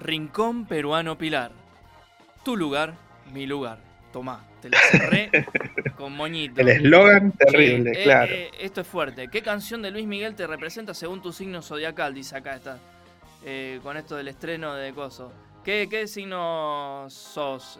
Rincón 0.00 0.66
Peruano 0.66 1.16
Pilar. 1.16 1.52
Tu 2.44 2.56
lugar, 2.56 2.94
mi 3.32 3.46
lugar. 3.46 3.78
Tomá, 4.12 4.44
te 4.70 4.76
la 4.76 4.78
cerré 4.90 5.30
con 5.96 6.12
moñito. 6.12 6.60
El 6.60 6.68
eslogan 6.68 7.32
terrible, 7.32 7.92
eh, 7.94 8.04
claro. 8.04 8.32
eh, 8.32 8.50
esto 8.60 8.80
es 8.80 8.86
fuerte. 8.86 9.28
¿Qué 9.28 9.42
canción 9.42 9.82
de 9.82 9.90
Luis 9.90 10.06
Miguel 10.06 10.34
te 10.34 10.46
representa 10.46 10.94
según 10.94 11.20
tu 11.22 11.32
signo 11.32 11.62
zodiacal? 11.62 12.14
Dice 12.14 12.36
acá 12.36 12.56
está. 12.56 12.78
Eh, 13.44 13.80
con 13.82 13.96
esto 13.96 14.16
del 14.16 14.28
estreno 14.28 14.74
de 14.74 14.92
Coso. 14.92 15.32
¿Qué, 15.64 15.86
qué 15.90 16.06
signo 16.06 17.06
sos, 17.08 17.78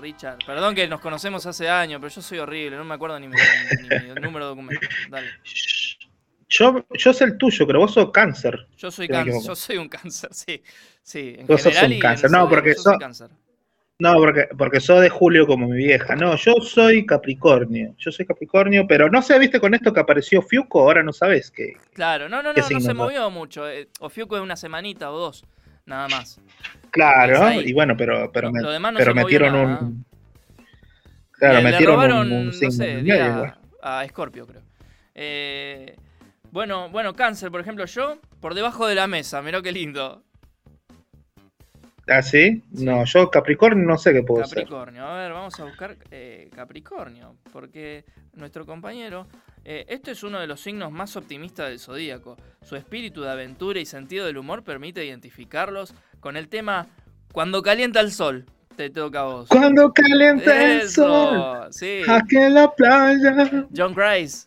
Richard? 0.00 0.38
Perdón 0.46 0.74
que 0.76 0.86
nos 0.86 1.00
conocemos 1.00 1.44
hace 1.46 1.68
años, 1.68 2.00
pero 2.00 2.12
yo 2.14 2.22
soy 2.22 2.38
horrible, 2.38 2.76
no 2.76 2.84
me 2.84 2.94
acuerdo 2.94 3.18
ni 3.18 3.26
mi, 3.26 3.34
ni 3.34 3.88
mi 4.14 4.20
número 4.20 4.44
de 4.44 4.48
documento. 4.50 4.86
Dale. 5.10 5.28
Yo, 6.48 6.86
yo 6.96 7.12
sé 7.12 7.24
el 7.24 7.36
tuyo, 7.36 7.66
pero 7.66 7.80
vos 7.80 7.92
sos 7.92 8.10
cáncer. 8.12 8.68
Yo 8.76 8.90
soy 8.92 9.08
cáncer, 9.08 9.42
yo 9.44 9.56
soy 9.56 9.78
un 9.78 9.88
cáncer, 9.88 10.32
sí. 10.32 10.62
Sí, 11.02 11.34
en 11.38 11.46
Vos 11.46 11.60
sos 11.62 11.72
general 11.72 11.90
un 11.90 11.96
y 11.96 12.00
cáncer. 12.00 12.30
No, 12.30 12.48
porque 12.48 12.74
soy 12.74 12.82
sos- 12.92 12.98
cáncer. 13.00 13.28
No, 13.98 14.14
porque, 14.18 14.48
porque 14.58 14.80
sos 14.80 15.00
de 15.00 15.08
Julio 15.08 15.46
como 15.46 15.68
mi 15.68 15.78
vieja. 15.78 16.14
No, 16.16 16.36
yo 16.36 16.54
soy 16.60 17.06
Capricornio. 17.06 17.94
Yo 17.96 18.12
soy 18.12 18.26
Capricornio, 18.26 18.86
pero 18.86 19.08
no 19.08 19.22
sé, 19.22 19.38
viste 19.38 19.58
con 19.58 19.74
esto 19.74 19.92
que 19.92 20.00
apareció 20.00 20.42
Fiuco, 20.42 20.80
ahora 20.82 21.02
no 21.02 21.14
sabes 21.14 21.50
que. 21.50 21.72
Claro, 21.94 22.28
no, 22.28 22.42
no, 22.42 22.52
¿Qué 22.52 22.60
no, 22.60 22.68
no 22.68 22.80
se 22.80 22.92
movió 22.92 23.30
mucho. 23.30 23.66
Eh, 23.68 23.88
Ofiuco 24.00 24.36
es 24.36 24.42
una 24.42 24.56
semanita 24.56 25.10
o 25.10 25.18
dos, 25.18 25.44
nada 25.86 26.08
más. 26.08 26.38
Claro, 26.90 27.52
y 27.62 27.72
bueno, 27.72 27.94
pero, 27.96 28.30
pero, 28.32 28.48
Lo- 28.48 28.52
me- 28.52 28.60
no 28.60 28.98
pero 28.98 29.14
metieron 29.14 29.52
nada, 29.54 29.80
un. 29.80 30.04
Claro, 31.32 31.54
le, 31.56 31.62
le 31.64 31.70
metieron 31.70 31.94
robaron, 31.96 32.32
un, 32.32 32.32
un 32.32 32.46
no 32.46 32.70
sé, 32.70 33.02
medio, 33.02 33.54
a 33.82 34.06
Scorpio, 34.08 34.46
creo. 34.46 34.62
Eh, 35.14 35.96
bueno, 36.50 36.90
bueno, 36.90 37.14
cáncer, 37.14 37.50
por 37.50 37.60
ejemplo, 37.60 37.86
yo, 37.86 38.18
por 38.40 38.54
debajo 38.54 38.86
de 38.86 38.94
la 38.94 39.06
mesa, 39.06 39.40
mirá 39.42 39.62
qué 39.62 39.72
lindo. 39.72 40.22
¿Ah, 42.08 42.22
sí? 42.22 42.62
No, 42.70 43.04
yo 43.04 43.30
Capricornio 43.30 43.84
no 43.84 43.98
sé 43.98 44.12
qué 44.12 44.22
puedo 44.22 44.44
ser. 44.44 44.58
Capricornio, 44.58 45.04
a 45.04 45.16
ver, 45.16 45.32
vamos 45.32 45.58
a 45.58 45.64
buscar 45.64 45.96
eh, 46.10 46.48
Capricornio, 46.54 47.34
porque 47.52 48.04
nuestro 48.34 48.64
compañero, 48.64 49.26
eh, 49.64 49.84
este 49.88 50.12
es 50.12 50.22
uno 50.22 50.38
de 50.38 50.46
los 50.46 50.60
signos 50.60 50.92
más 50.92 51.16
optimistas 51.16 51.68
del 51.68 51.80
zodíaco. 51.80 52.36
Su 52.62 52.76
espíritu 52.76 53.22
de 53.22 53.30
aventura 53.30 53.80
y 53.80 53.86
sentido 53.86 54.26
del 54.26 54.38
humor 54.38 54.62
permite 54.62 55.04
identificarlos 55.04 55.94
con 56.20 56.36
el 56.36 56.48
tema 56.48 56.86
Cuando 57.32 57.60
calienta 57.62 58.00
el 58.00 58.12
sol. 58.12 58.46
Te 58.76 58.90
toca 58.90 59.20
a 59.20 59.24
vos. 59.24 59.48
Cuando 59.48 59.92
calienta 59.92 60.74
el 60.74 60.88
sol, 60.88 61.72
sí. 61.72 62.02
aquí 62.06 62.36
en 62.36 62.54
la 62.54 62.72
playa. 62.72 63.66
John 63.74 63.94
Grace, 63.94 64.46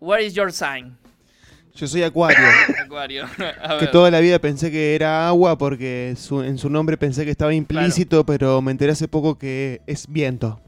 what 0.00 0.20
is 0.20 0.34
your 0.34 0.50
sign? 0.50 0.99
Yo 1.74 1.86
soy 1.86 2.02
Acuario. 2.02 2.38
Acuario. 2.84 3.26
A 3.62 3.78
que 3.78 3.86
toda 3.86 4.10
la 4.10 4.20
vida 4.20 4.38
pensé 4.38 4.70
que 4.70 4.94
era 4.94 5.28
agua 5.28 5.56
porque 5.56 6.14
su- 6.16 6.42
en 6.42 6.58
su 6.58 6.68
nombre 6.68 6.96
pensé 6.96 7.24
que 7.24 7.30
estaba 7.30 7.54
implícito, 7.54 8.24
pero 8.24 8.60
me 8.60 8.72
enteré 8.72 8.92
hace 8.92 9.08
poco 9.08 9.38
que 9.38 9.80
es 9.86 10.06
viento. 10.08 10.60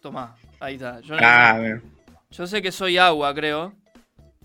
Tomá, 0.00 0.36
ahí 0.60 0.74
está. 0.74 1.00
Yo, 1.00 1.16
Ah, 1.20 1.58
bien. 1.60 1.82
yo 2.30 2.46
sé 2.46 2.62
que 2.62 2.70
soy 2.72 2.98
agua, 2.98 3.34
creo. 3.34 3.72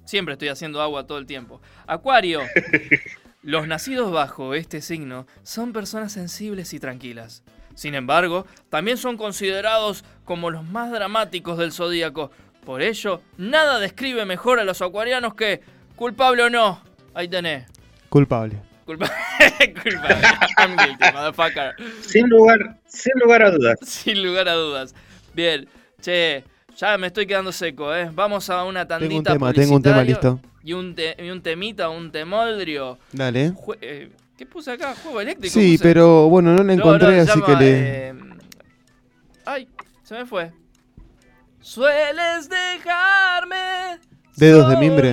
Siempre 0.06 0.34
estoy 0.34 0.48
haciendo 0.48 0.82
agua 0.82 1.06
todo 1.06 1.18
el 1.20 1.26
tiempo. 1.26 1.62
Acuario. 1.86 2.42
Los 3.42 3.68
nacidos 3.68 4.12
bajo 4.12 4.54
este 4.54 4.82
signo 4.82 5.26
son 5.44 5.72
personas 5.72 6.12
sensibles 6.12 6.74
y 6.74 6.80
tranquilas. 6.80 7.44
Sin 7.74 7.96
embargo, 7.96 8.46
también 8.70 8.98
son 8.98 9.16
considerados 9.16 10.04
como 10.26 10.50
los 10.50 10.66
más 10.66 10.92
dramáticos 10.92 11.58
del 11.58 11.72
zodíaco. 11.72 12.32
Por 12.66 12.82
ello, 12.82 13.22
nada 13.38 13.80
describe 13.80 14.26
mejor 14.26 14.60
a 14.60 14.66
los 14.66 14.82
acuarianos 14.82 15.36
que 15.36 15.62
culpable 16.00 16.44
o 16.44 16.50
no. 16.50 16.82
Ahí 17.14 17.28
tenés. 17.28 17.66
Culpable. 18.10 18.56
Culpa- 18.86 19.12
culpable. 19.84 20.28
I'm 20.58 20.76
guilty, 20.78 21.06
motherfucker. 21.14 21.76
Sin 22.02 22.28
lugar, 22.30 22.78
sin 22.88 23.12
lugar 23.22 23.44
a 23.44 23.52
dudas. 23.52 23.78
Sin 23.84 24.24
lugar 24.24 24.48
a 24.50 24.54
dudas. 24.54 24.96
Bien, 25.36 25.68
che, 26.02 26.44
ya 26.76 26.98
me 26.98 27.08
estoy 27.08 27.28
quedando 27.28 27.52
seco, 27.52 27.94
¿eh? 27.94 28.10
Vamos 28.14 28.50
a 28.50 28.64
una 28.64 28.88
tandita 28.88 29.08
Tengo 29.10 29.18
un 29.18 29.24
tema, 29.24 29.54
tengo 29.54 29.76
un 29.76 29.82
tema 29.84 30.04
listo. 30.04 30.40
Y 30.64 30.74
un, 30.74 30.96
te- 30.96 31.16
y 31.24 31.30
un 31.30 31.42
temita, 31.42 31.90
un 31.90 32.12
temoldrio. 32.12 32.98
Dale. 33.12 33.52
Jue- 33.52 33.78
eh, 33.82 34.10
¿Qué 34.38 34.46
puse 34.46 34.72
acá? 34.72 34.96
¿Juego 35.04 35.20
eléctrico? 35.22 35.54
Sí, 35.54 35.74
puse? 35.78 35.84
pero 35.84 36.30
bueno, 36.30 36.52
no 36.52 36.58
la 36.60 36.64
No, 36.64 36.72
encontré, 36.74 37.16
no, 37.18 37.22
así 37.24 37.40
llama, 37.42 37.46
que 37.46 37.64
le... 37.64 38.08
eh, 38.10 38.14
Ay, 39.46 39.68
se 40.04 40.16
me 40.16 40.26
fue. 40.26 40.52
Sueles 41.60 42.50
dejarme. 42.50 44.00
¿Dedos 44.36 44.70
de 44.70 44.78
mimbre? 44.78 45.12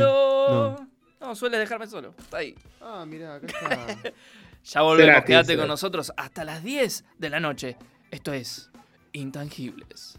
No. 0.50 0.90
No, 1.20 1.34
sueles 1.34 1.60
dejarme 1.60 1.86
solo. 1.86 2.14
Está 2.18 2.38
ahí. 2.38 2.54
Ah, 2.80 3.04
mira, 3.06 3.36
acá 3.36 3.46
está. 3.46 4.12
Ya 4.64 4.82
volvemos, 4.82 5.24
quédate 5.24 5.56
con 5.56 5.68
nosotros 5.68 6.12
hasta 6.16 6.44
las 6.44 6.64
10 6.64 7.04
de 7.18 7.30
la 7.30 7.38
noche. 7.38 7.76
Esto 8.10 8.32
es 8.32 8.68
Intangibles. 9.12 10.18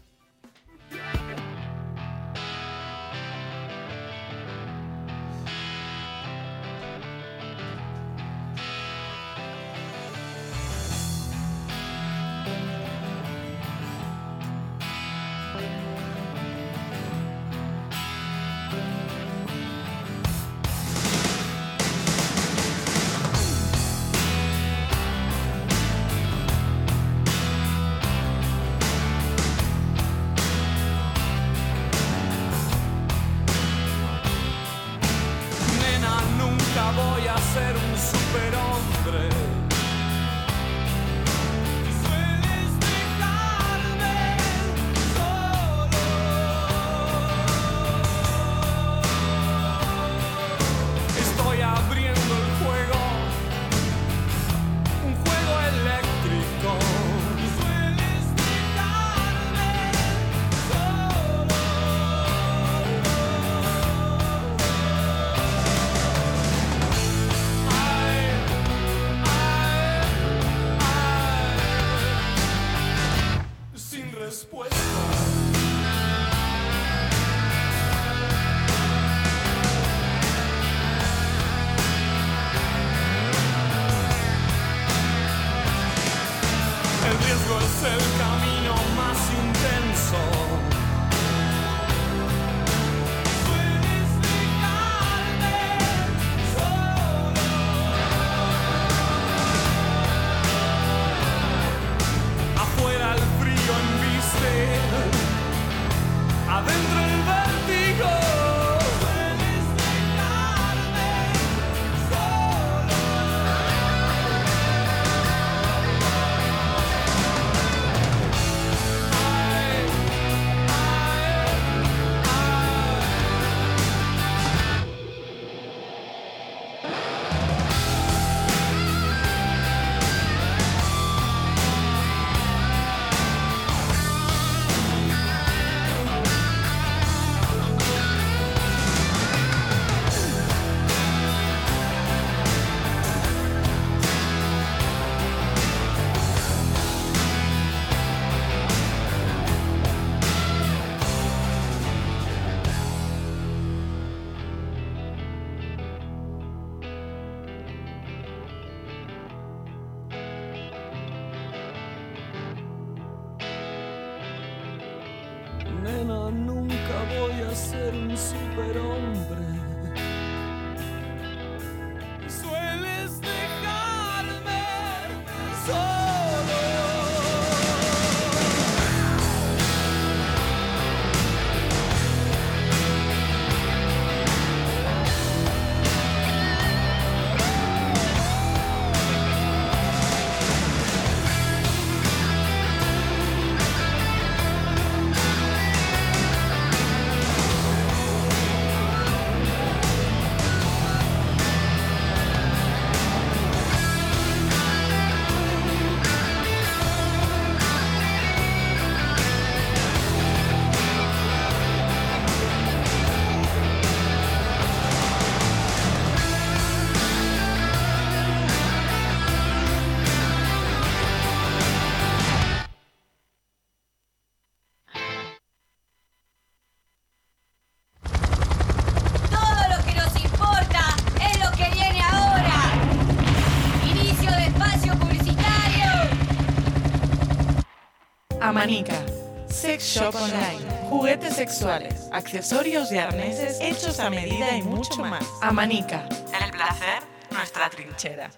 Amanica. 238.68 239.00
Sex 239.48 239.82
Shop 239.82 240.14
Online. 240.14 240.58
Juguetes 240.90 241.36
sexuales, 241.36 242.06
accesorios 242.12 242.92
y 242.92 242.98
arneses 242.98 243.56
hechos 243.62 243.98
a 243.98 244.10
medida 244.10 244.54
y 244.58 244.62
mucho 244.62 245.02
más. 245.06 245.24
Amanica. 245.40 246.06
El 246.38 246.50
placer, 246.50 246.98
nuestra 247.30 247.70
trinchera. 247.70 248.28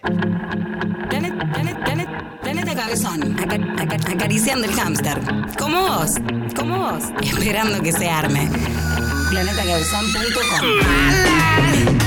Planeta, 1.09 1.53
planeta, 1.53 1.85
planeta, 1.85 2.39
planeta 2.43 2.74
cabezón. 2.76 3.37
Aca- 3.41 3.83
aca- 3.83 4.12
acariciando 4.12 4.68
el 4.68 4.72
hámster. 4.72 5.18
Como 5.59 5.83
vos. 5.83 6.12
Como 6.55 6.78
vos. 6.78 7.03
Esperando 7.22 7.83
que 7.83 7.91
se 7.91 8.09
arme. 8.09 8.49
Planetacabezón.com. 9.31 12.00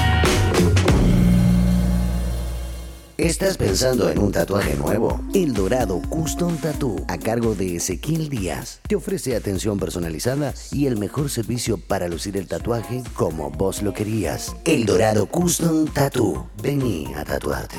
¿Estás 3.24 3.56
pensando 3.56 4.10
en 4.10 4.20
un 4.20 4.34
tatuaje 4.34 4.76
nuevo? 4.76 5.22
El 5.34 5.54
Dorado 5.54 6.02
Custom 6.10 6.58
Tattoo, 6.58 7.06
a 7.08 7.18
cargo 7.18 7.56
de 7.56 7.78
Ezequiel 7.78 8.28
Díaz, 8.28 8.82
te 8.86 8.98
ofrece 8.98 9.38
atención 9.38 9.80
personalizada 9.80 10.54
y 10.74 10.88
el 10.88 10.98
mejor 10.98 11.30
servicio 11.30 11.78
para 11.78 12.10
lucir 12.10 12.36
el 12.36 12.50
tatuaje 12.50 13.02
como 13.14 13.50
vos 13.50 13.82
lo 13.82 13.94
querías. 13.94 14.54
El 14.66 14.86
Dorado 14.86 15.26
Custom 15.28 15.88
Tattoo. 15.88 16.50
Vení 16.62 17.14
a 17.16 17.24
tatuarte. 17.24 17.78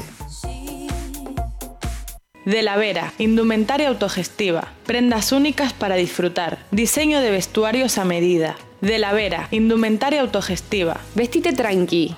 De 2.47 2.63
la 2.63 2.79
Vera, 2.79 3.13
indumentaria 3.19 3.89
autogestiva, 3.89 4.73
prendas 4.87 5.31
únicas 5.31 5.75
para 5.75 5.97
disfrutar, 5.97 6.59
diseño 6.71 7.21
de 7.21 7.31
vestuarios 7.31 7.99
a 7.99 8.07
medida. 8.07 8.57
De 8.81 8.97
la 8.97 9.13
Vera, 9.13 9.49
indumentaria 9.51 10.23
autogestiva. 10.23 11.03
Vestite 11.15 11.53
tranqui. 11.53 12.17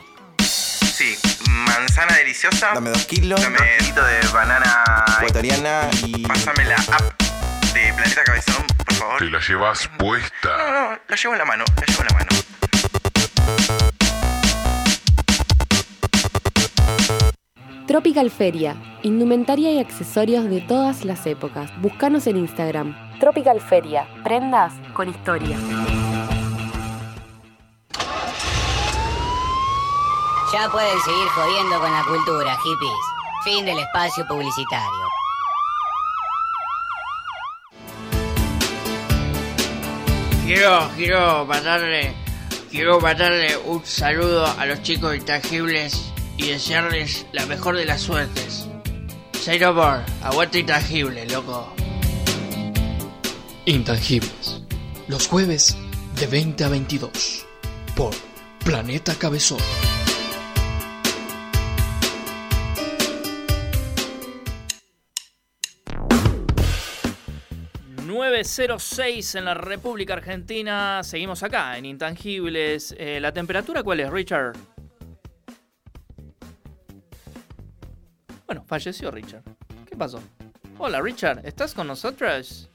Manzana 1.65 2.17
deliciosa. 2.17 2.73
Dame 2.75 2.91
dos 2.91 3.07
kilos. 3.07 3.41
Dame 3.41 3.59
un 3.59 3.79
kilito 3.79 4.05
de 4.05 4.21
banana 4.29 4.85
ecuatoriana 5.21 5.89
y. 6.05 6.27
Pásame 6.27 6.65
la 6.65 6.77
app 6.77 7.23
de 7.73 7.93
Planeta 7.95 8.25
Cabezón, 8.25 8.67
por 8.85 8.95
favor. 8.95 9.19
Te 9.19 9.31
la 9.31 9.41
llevas 9.41 9.89
puesta. 9.99 10.57
No, 10.57 10.71
no, 10.71 10.99
la 11.09 11.17
llevo 11.17 11.35
en 11.35 11.39
la 11.39 11.45
mano, 11.45 11.65
la 11.77 11.87
llevo 11.87 12.03
en 12.03 12.07
la 12.09 12.15
mano. 12.15 12.27
Tropical 17.87 18.31
Feria, 18.31 18.77
indumentaria 19.03 19.71
y 19.73 19.79
accesorios 19.79 20.51
de 20.51 20.61
todas 20.61 21.05
las 21.05 21.25
épocas. 21.27 21.71
Búscanos 21.81 22.27
en 22.27 22.37
Instagram. 22.37 22.95
Tropical 23.21 23.61
Feria, 23.61 24.07
prendas 24.25 24.73
con 24.93 25.09
historia. 25.09 25.57
Ya 30.57 30.71
pueden 30.71 30.99
seguir 31.03 31.29
jodiendo 31.35 31.79
con 31.79 31.93
la 31.93 32.03
cultura, 32.05 32.57
hippies. 32.57 32.91
Fin 33.45 33.67
del 33.67 33.79
espacio 33.79 34.27
publicitario. 34.27 34.89
Quiero, 40.47 40.91
quiero 40.97 41.45
mandarle, 41.45 42.15
quiero 42.71 42.99
mandarle 43.01 43.55
un 43.67 43.85
saludo 43.85 44.47
a 44.47 44.65
los 44.65 44.81
chicos 44.81 45.15
intangibles 45.15 46.11
y 46.39 46.47
desearles 46.47 47.27
la 47.33 47.45
mejor 47.45 47.77
de 47.77 47.85
las 47.85 48.01
suertes. 48.01 48.67
Say 49.39 49.59
no 49.59 49.75
more, 49.75 50.01
aguante 50.23 50.61
intangible, 50.61 51.27
loco. 51.27 51.71
Intangibles. 53.67 54.63
Los 55.07 55.29
jueves 55.29 55.77
de 56.15 56.27
20 56.27 56.65
a 56.65 56.69
22. 56.71 57.45
Por 57.95 58.15
Planeta 58.65 59.15
Cabezón. 59.17 59.59
906 68.17 69.35
en 69.35 69.45
la 69.45 69.53
República 69.53 70.15
Argentina. 70.15 71.03
Seguimos 71.03 71.43
acá 71.43 71.77
en 71.77 71.85
Intangibles. 71.85 72.95
Eh, 72.99 73.21
¿La 73.21 73.33
temperatura 73.33 73.83
cuál 73.83 74.01
es, 74.01 74.11
Richard? 74.11 74.57
Bueno, 78.47 78.65
falleció 78.67 79.11
Richard. 79.11 79.43
¿Qué 79.89 79.97
pasó? 79.97 80.23
Hola, 80.79 81.01
Richard, 81.03 81.45
¿estás 81.45 81.75
con 81.75 81.87
nosotros? 81.87 82.71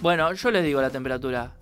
Bueno, 0.00 0.32
yo 0.34 0.50
les 0.50 0.64
digo 0.64 0.82
la 0.82 0.90
temperatura. 0.90 1.52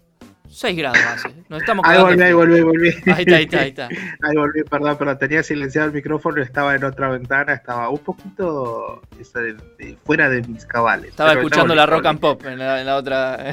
6 0.49 0.76
grados 0.76 0.99
hace. 0.99 1.28
Nos 1.49 1.61
estamos 1.61 1.84
Ahí 1.86 2.01
volví, 2.01 2.22
ahí 2.22 2.32
volví, 2.32 2.61
volví. 2.61 2.88
Ahí 3.07 3.24
está, 3.26 3.36
ahí 3.36 3.44
está, 3.44 3.61
ahí 3.61 3.68
está. 3.68 3.88
Ahí 4.22 4.36
volví, 4.36 4.62
perdón, 4.64 4.96
pero 4.99 5.16
tenía 5.18 5.42
silenciado 5.42 5.88
el 5.88 5.94
micrófono, 5.94 6.42
estaba 6.42 6.74
en 6.74 6.84
otra 6.84 7.09
ventana, 7.11 7.53
estaba 7.55 7.88
un 7.88 7.99
poquito 7.99 9.03
esa 9.20 9.40
de- 9.40 9.55
de- 9.78 9.96
fuera 10.05 10.28
de 10.28 10.42
mis 10.42 10.64
cabales. 10.64 11.11
Estaba 11.11 11.32
escuchando 11.34 11.74
la 11.74 11.86
rock 11.86 12.07
and 12.07 12.20
pop 12.20 12.44
en 12.46 12.59
la, 12.59 12.80
en 12.80 12.86
la 12.86 12.96
otra. 12.96 13.38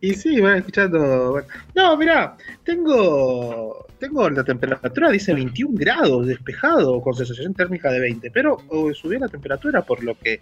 Y 0.00 0.14
sí, 0.14 0.40
bueno, 0.40 0.56
escuchando. 0.58 1.32
bueno. 1.32 1.46
No, 1.74 1.96
mira, 1.96 2.36
tengo 2.64 3.84
tengo 3.98 4.30
la 4.30 4.42
temperatura, 4.42 5.10
dice 5.10 5.34
21 5.34 5.74
grados, 5.76 6.26
despejado, 6.26 7.02
con 7.02 7.12
sensación 7.14 7.52
térmica 7.52 7.90
de 7.90 8.00
20, 8.00 8.30
pero 8.30 8.56
oh, 8.68 8.94
subió 8.94 9.18
la 9.18 9.28
temperatura 9.28 9.82
por 9.82 10.02
lo 10.02 10.16
que 10.18 10.40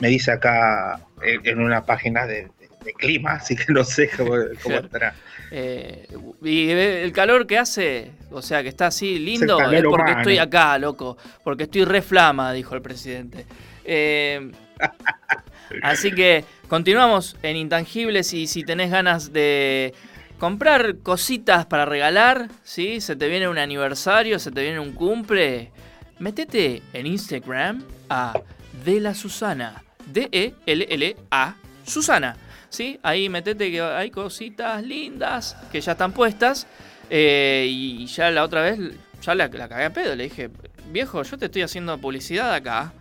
me 0.00 0.08
dice 0.08 0.32
acá 0.32 1.00
en, 1.22 1.46
en 1.46 1.60
una 1.60 1.86
página 1.86 2.26
de, 2.26 2.48
de- 2.84 2.92
clima, 2.94 3.32
así 3.34 3.56
que 3.56 3.72
no 3.72 3.84
sé 3.84 4.10
cómo, 4.16 4.36
estará. 4.36 5.14
Eh, 5.50 6.06
y 6.42 6.68
el 6.70 7.12
calor 7.12 7.46
que 7.46 7.58
hace, 7.58 8.12
o 8.30 8.42
sea, 8.42 8.62
que 8.62 8.68
está 8.68 8.88
así 8.88 9.18
lindo, 9.18 9.56
calor 9.58 9.74
es 9.74 9.82
porque 9.84 10.02
humano. 10.02 10.18
estoy 10.20 10.38
acá, 10.38 10.78
loco. 10.78 11.16
Porque 11.42 11.64
estoy 11.64 11.84
re 11.84 12.02
flama, 12.02 12.52
dijo 12.52 12.74
el 12.74 12.82
presidente. 12.82 13.46
Eh, 13.84 14.52
así 15.82 16.12
que 16.12 16.44
continuamos 16.68 17.36
en 17.42 17.56
Intangibles 17.56 18.32
y 18.34 18.46
si 18.46 18.62
tenés 18.62 18.90
ganas 18.90 19.32
de 19.32 19.94
comprar 20.38 20.98
cositas 20.98 21.66
para 21.66 21.84
regalar, 21.86 22.48
¿sí? 22.62 23.00
Se 23.00 23.16
te 23.16 23.28
viene 23.28 23.48
un 23.48 23.58
aniversario, 23.58 24.38
se 24.38 24.50
te 24.50 24.62
viene 24.62 24.78
un 24.80 24.92
cumple, 24.92 25.72
metete 26.18 26.82
en 26.92 27.06
Instagram 27.06 27.82
a 28.10 28.38
De 28.84 29.00
la 29.00 29.14
Susana. 29.14 29.82
D-E-L-L-A 30.12 31.54
Susana. 31.84 32.36
¿Sí? 32.70 32.98
Ahí 33.02 33.28
metete 33.28 33.70
que 33.70 33.80
hay 33.80 34.10
cositas 34.10 34.82
lindas 34.82 35.56
que 35.72 35.80
ya 35.80 35.92
están 35.92 36.12
puestas. 36.12 36.66
eh, 37.10 37.66
y 37.68 38.04
ya 38.06 38.30
la 38.30 38.44
otra 38.44 38.62
vez, 38.62 38.78
ya 39.22 39.34
la, 39.34 39.48
la 39.48 39.68
cagué 39.68 39.84
a 39.84 39.92
pedo. 39.92 40.14
Le 40.14 40.24
dije, 40.24 40.50
viejo, 40.92 41.22
yo 41.22 41.38
te 41.38 41.46
estoy 41.46 41.62
haciendo 41.62 41.96
publicidad 41.98 42.52
acá 42.52 42.92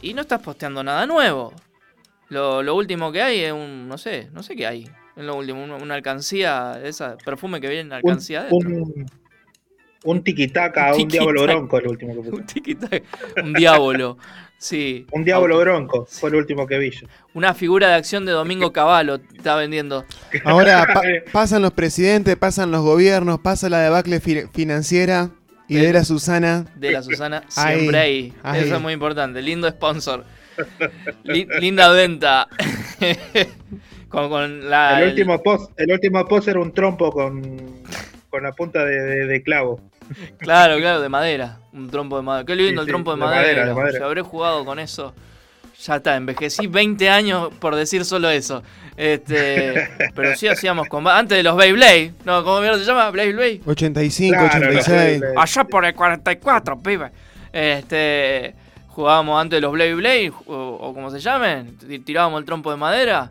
y 0.00 0.14
no 0.14 0.20
estás 0.22 0.40
posteando 0.40 0.82
nada 0.84 1.06
nuevo. 1.06 1.52
Lo, 2.28 2.62
lo 2.62 2.74
último 2.76 3.10
que 3.12 3.22
hay 3.22 3.40
es 3.40 3.52
un, 3.52 3.88
no 3.88 3.98
sé, 3.98 4.28
no 4.32 4.42
sé 4.42 4.54
qué 4.56 4.66
hay. 4.66 4.84
Es 5.16 5.24
lo 5.24 5.36
último, 5.36 5.62
una, 5.64 5.76
una 5.76 5.94
alcancía, 5.94 6.78
esa 6.84 7.16
perfume 7.16 7.60
que 7.60 7.68
viene 7.68 7.82
en 7.82 7.92
alcancía 7.94 8.46
un, 8.50 8.66
adentro. 8.66 8.84
un- 8.84 9.06
Un 10.04 10.22
tiquitaca, 10.22 10.94
un, 10.94 11.02
Un 11.02 11.08
diablo 11.08 11.42
bronco, 11.42 11.78
el 11.78 11.88
último 11.88 12.12
que 12.14 12.18
puse. 12.30 12.32
Un 12.36 12.46
tiquitaca, 12.46 13.02
un 13.42 13.52
diablo. 13.54 14.18
Sí. 14.58 15.06
Un 15.12 15.22
diablo 15.24 15.58
bronco 15.60 16.06
fue 16.10 16.30
el 16.30 16.36
último 16.36 16.66
que 16.66 16.78
vi 16.78 16.90
yo. 16.90 17.06
Una 17.34 17.52
figura 17.54 17.88
de 17.88 17.94
acción 17.94 18.24
de 18.24 18.32
Domingo 18.32 18.72
Cavallo 18.72 19.20
está 19.36 19.54
vendiendo. 19.56 20.04
Ahora 20.44 20.86
pa- 20.94 21.02
pasan 21.32 21.62
los 21.62 21.72
presidentes, 21.72 22.36
pasan 22.36 22.70
los 22.70 22.82
gobiernos, 22.82 23.38
pasa 23.40 23.68
la 23.68 23.80
debacle 23.80 24.18
fi- 24.20 24.46
financiera 24.54 25.30
y 25.68 25.76
de 25.76 25.92
la 25.92 26.04
Susana. 26.04 26.64
De 26.74 26.90
la 26.92 27.02
Susana 27.02 27.42
siempre 27.48 27.98
ahí. 27.98 28.32
ahí. 28.42 28.62
Eso 28.64 28.76
es 28.76 28.80
muy 28.80 28.94
importante. 28.94 29.42
Lindo 29.42 29.68
sponsor. 29.68 30.24
Li- 31.24 31.46
linda 31.60 31.90
venta. 31.90 32.48
con, 34.08 34.28
con 34.30 34.70
la. 34.70 35.00
el, 35.02 35.08
último 35.10 35.42
post, 35.42 35.70
el 35.78 35.92
último 35.92 36.24
post 36.26 36.48
era 36.48 36.60
un 36.60 36.72
trompo 36.72 37.12
con, 37.12 37.82
con 38.30 38.42
la 38.42 38.52
punta 38.52 38.84
de, 38.84 39.00
de- 39.02 39.26
de 39.26 39.42
clavo. 39.42 39.80
Claro, 40.38 40.78
claro, 40.78 41.00
de 41.00 41.08
madera. 41.08 41.58
Un 41.72 41.90
trompo 41.90 42.16
de 42.16 42.22
madera. 42.22 42.46
Qué 42.46 42.54
lindo 42.54 42.72
Sí, 42.72 42.78
el 42.80 42.84
sí, 42.86 42.90
trompo 42.90 43.10
de, 43.12 43.16
de 43.20 43.24
madera. 43.26 43.42
madera, 43.42 43.66
de 43.66 43.74
madera. 43.74 43.98
Si 43.98 44.04
habré 44.04 44.22
jugado 44.22 44.64
con 44.64 44.78
eso. 44.78 45.14
Ya 45.84 45.96
está, 45.96 46.16
envejecí 46.16 46.66
20 46.68 47.10
años 47.10 47.50
por 47.60 47.74
decir 47.74 48.04
solo 48.04 48.30
eso. 48.30 48.62
Este, 48.96 49.88
pero 50.14 50.34
sí 50.36 50.48
hacíamos 50.48 50.88
combate. 50.88 51.18
Antes 51.18 51.36
de 51.38 51.42
los 51.42 51.56
Beyblade. 51.56 52.14
No, 52.24 52.42
¿cómo 52.44 52.60
mierda 52.60 52.78
se 52.78 52.84
llama? 52.84 53.10
Beyblade. 53.10 53.60
85, 53.66 54.34
Claro, 54.38 54.68
86. 54.68 55.20
los 55.20 55.30
Allá 55.36 55.64
por 55.64 55.84
el 55.84 55.94
44, 55.94 56.78
pibe. 56.80 57.10
Este. 57.52 58.54
Jugábamos 58.88 59.38
antes 59.38 59.60
los 59.60 59.72
Blade 59.72 59.94
Blade, 59.94 60.32
o, 60.46 60.54
o 60.56 60.94
como 60.94 61.10
se 61.10 61.20
llamen, 61.20 61.76
tirábamos 62.06 62.40
el 62.40 62.46
trompo 62.46 62.70
de 62.70 62.78
madera 62.78 63.28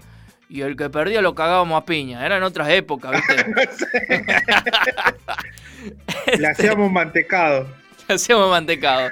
y 0.47 0.61
el 0.61 0.75
que 0.77 0.91
perdía 0.91 1.23
lo 1.23 1.33
cagábamos 1.33 1.81
a 1.81 1.85
piña. 1.85 2.23
Eran 2.23 2.43
otras 2.43 2.69
épocas, 2.69 3.13
¿viste? 3.13 4.23
Le 6.37 6.47
hacíamos 6.47 6.91
mantecado. 6.91 7.67
Hacíamos 8.07 8.49
mantecado. 8.49 9.09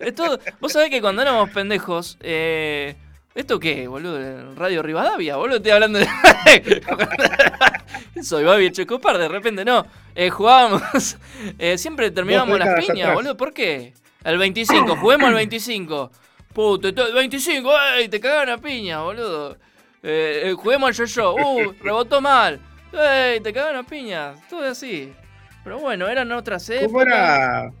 Esto, 0.00 0.38
vos 0.60 0.72
sabés 0.72 0.90
que 0.90 1.00
cuando 1.00 1.22
éramos 1.22 1.50
pendejos, 1.50 2.18
eh, 2.20 2.94
¿esto 3.34 3.58
qué, 3.58 3.88
boludo? 3.88 4.54
Radio 4.54 4.82
Rivadavia, 4.82 5.36
boludo, 5.36 5.56
estoy 5.56 5.72
hablando 5.72 5.98
de... 5.98 6.06
Soy 8.22 8.44
Babi 8.44 8.72
Checopar, 8.72 9.18
de 9.18 9.28
repente 9.28 9.64
no. 9.64 9.86
Eh, 10.14 10.30
jugábamos, 10.30 11.16
eh, 11.58 11.78
siempre 11.78 12.10
terminábamos 12.10 12.58
las 12.58 12.74
piñas, 12.74 13.08
atrás. 13.08 13.14
boludo, 13.14 13.36
¿por 13.36 13.52
qué? 13.52 13.92
El 14.24 14.38
25, 14.38 14.96
juguemos 14.96 15.28
el 15.28 15.34
25. 15.34 16.10
Puto, 16.52 16.88
el 16.88 17.12
25, 17.12 17.70
¡ey! 17.98 18.08
Te 18.08 18.18
cagaron 18.18 18.54
a 18.54 18.58
piña, 18.58 19.02
boludo. 19.02 19.56
Juguemos 20.56 20.88
al 20.88 20.94
yo-yo, 20.94 21.34
¡uh! 21.34 21.74
Rebotó 21.82 22.20
mal. 22.20 22.60
¡Ey! 22.92 23.40
Te 23.40 23.52
cagaron 23.52 23.76
a 23.78 23.86
piña. 23.86 24.34
Todo 24.48 24.64
así. 24.64 25.12
Pero 25.64 25.78
bueno, 25.80 26.08
eran 26.08 26.30
otras 26.32 26.68
épocas. 26.70 26.86
¿Cómo 26.88 27.02
era? 27.02 27.72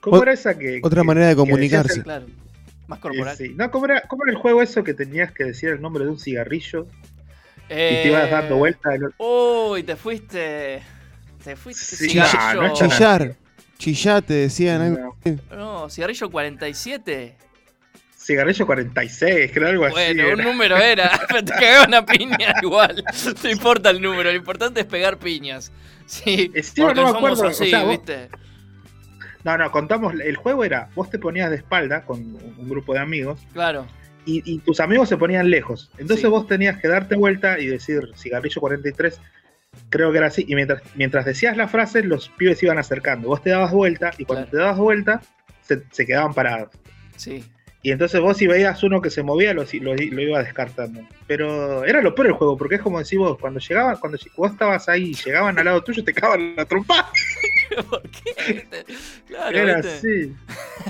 ¿Cómo 0.00 0.22
era 0.22 0.32
esa 0.32 0.58
que. 0.58 0.80
Otra 0.82 1.02
que- 1.02 1.06
manera 1.06 1.26
de 1.28 1.36
comunicarse. 1.36 1.98
el- 1.98 2.04
Claro. 2.04 2.26
Más 2.86 2.98
eh, 2.98 3.02
corporal. 3.02 3.36
sí. 3.36 3.52
No, 3.56 3.70
¿cómo 3.70 3.84
era, 3.86 4.02
¿cómo 4.02 4.24
era 4.24 4.32
el 4.32 4.38
juego 4.38 4.62
eso 4.62 4.82
que 4.82 4.94
tenías 4.94 5.30
que 5.32 5.44
decir 5.44 5.68
el 5.70 5.80
nombre 5.80 6.04
de 6.04 6.10
un 6.10 6.18
cigarrillo 6.18 6.86
y 7.68 7.72
Eh, 7.72 8.00
te 8.02 8.08
ibas 8.08 8.30
dando 8.30 8.56
vueltas? 8.56 8.94
en 8.94 9.02
el- 9.04 9.14
Uy, 9.18 9.82
te 9.84 9.94
fuiste. 9.96 10.82
Te 11.44 11.56
fuiste. 11.56 11.84
Sí, 11.96 12.08
cigarrillo. 12.10 12.62
no, 12.62 12.68
no 12.68 12.74
tan 12.74 12.90
Chillar. 12.90 13.34
Chillar, 13.78 14.22
te 14.22 14.34
decían. 14.34 14.80
algo 14.82 15.16
así. 15.20 15.38
No, 15.50 15.88
cigarrillo 15.88 16.30
47. 16.30 17.36
Cigarrillo 18.22 18.66
46, 18.66 19.50
creo 19.52 19.68
algo 19.68 19.84
así. 19.86 19.94
Bueno, 19.94 20.24
un 20.34 20.40
era. 20.40 20.44
número 20.44 20.76
era. 20.76 21.10
Pero 21.28 21.44
te 21.44 21.52
cagaban 21.52 21.94
a 21.94 22.04
piña 22.06 22.54
igual. 22.62 23.02
No 23.42 23.50
importa 23.50 23.90
el 23.90 24.00
número, 24.02 24.30
lo 24.30 24.36
importante 24.36 24.80
es 24.80 24.86
pegar 24.86 25.18
piñas. 25.18 25.72
Sí, 26.06 26.50
Encima 26.54 26.88
porque 26.88 27.00
no 27.00 27.12
me 27.12 27.18
acuerdo, 27.18 27.46
o 27.48 27.52
sea, 27.52 27.82
vos- 27.82 27.90
¿viste? 27.92 28.28
No, 29.42 29.56
no, 29.56 29.70
contamos. 29.70 30.12
El 30.20 30.36
juego 30.36 30.64
era: 30.64 30.90
vos 30.94 31.08
te 31.08 31.18
ponías 31.18 31.48
de 31.50 31.56
espalda 31.56 32.04
con 32.04 32.18
un 32.20 32.68
grupo 32.68 32.92
de 32.92 32.98
amigos 33.00 33.40
Claro. 33.54 33.86
y, 34.26 34.42
y 34.44 34.58
tus 34.58 34.80
amigos 34.80 35.08
se 35.08 35.16
ponían 35.16 35.48
lejos. 35.48 35.90
Entonces 35.96 36.20
Sí. 36.24 36.28
vos 36.28 36.46
tenías 36.46 36.78
que 36.78 36.88
darte 36.88 37.14
vuelta 37.16 37.58
y 37.58 37.66
decir 37.66 38.10
cigarrillo 38.16 38.60
43. 38.60 39.18
Creo 39.88 40.12
que 40.12 40.18
era 40.18 40.26
así. 40.26 40.44
Y 40.46 40.54
mientras, 40.56 40.82
mientras 40.94 41.24
decías 41.24 41.56
la 41.56 41.68
frase, 41.68 42.02
los 42.02 42.28
pibes 42.30 42.58
se 42.58 42.66
iban 42.66 42.76
acercando. 42.78 43.28
Vos 43.28 43.42
te 43.42 43.50
dabas 43.50 43.72
vuelta 43.72 44.10
y 44.18 44.24
cuando 44.26 44.44
Claro. 44.46 44.50
te 44.50 44.62
dabas 44.62 44.78
vuelta, 44.78 45.22
se, 45.62 45.84
se 45.90 46.04
quedaban 46.04 46.34
parados. 46.34 46.70
Sí. 47.16 47.44
Y 47.82 47.92
entonces 47.92 48.20
vos 48.20 48.36
si 48.36 48.46
veías 48.46 48.82
uno 48.82 49.00
que 49.00 49.08
se 49.10 49.22
movía, 49.22 49.54
lo, 49.54 49.64
lo, 49.64 49.94
lo 49.94 50.22
iba 50.22 50.42
descartando. 50.42 51.00
Pero 51.26 51.84
era 51.84 52.02
lo 52.02 52.14
peor 52.14 52.28
el 52.28 52.32
juego, 52.34 52.56
porque 52.56 52.74
es 52.74 52.82
como 52.82 52.98
decís 52.98 53.18
vos, 53.18 53.38
cuando 53.38 53.58
llegaban, 53.58 53.96
cuando 53.96 54.18
vos 54.36 54.52
estabas 54.52 54.88
ahí 54.88 55.10
y 55.10 55.14
llegaban 55.14 55.58
al 55.58 55.64
lado 55.64 55.82
tuyo, 55.82 56.04
te 56.04 56.12
cagaban 56.12 56.54
la 56.56 56.66
trompa. 56.66 57.10
¿Por 57.90 58.02
qué? 58.02 58.66
Claro, 59.26 59.56
Era 59.56 59.76
¿viste? 59.76 60.34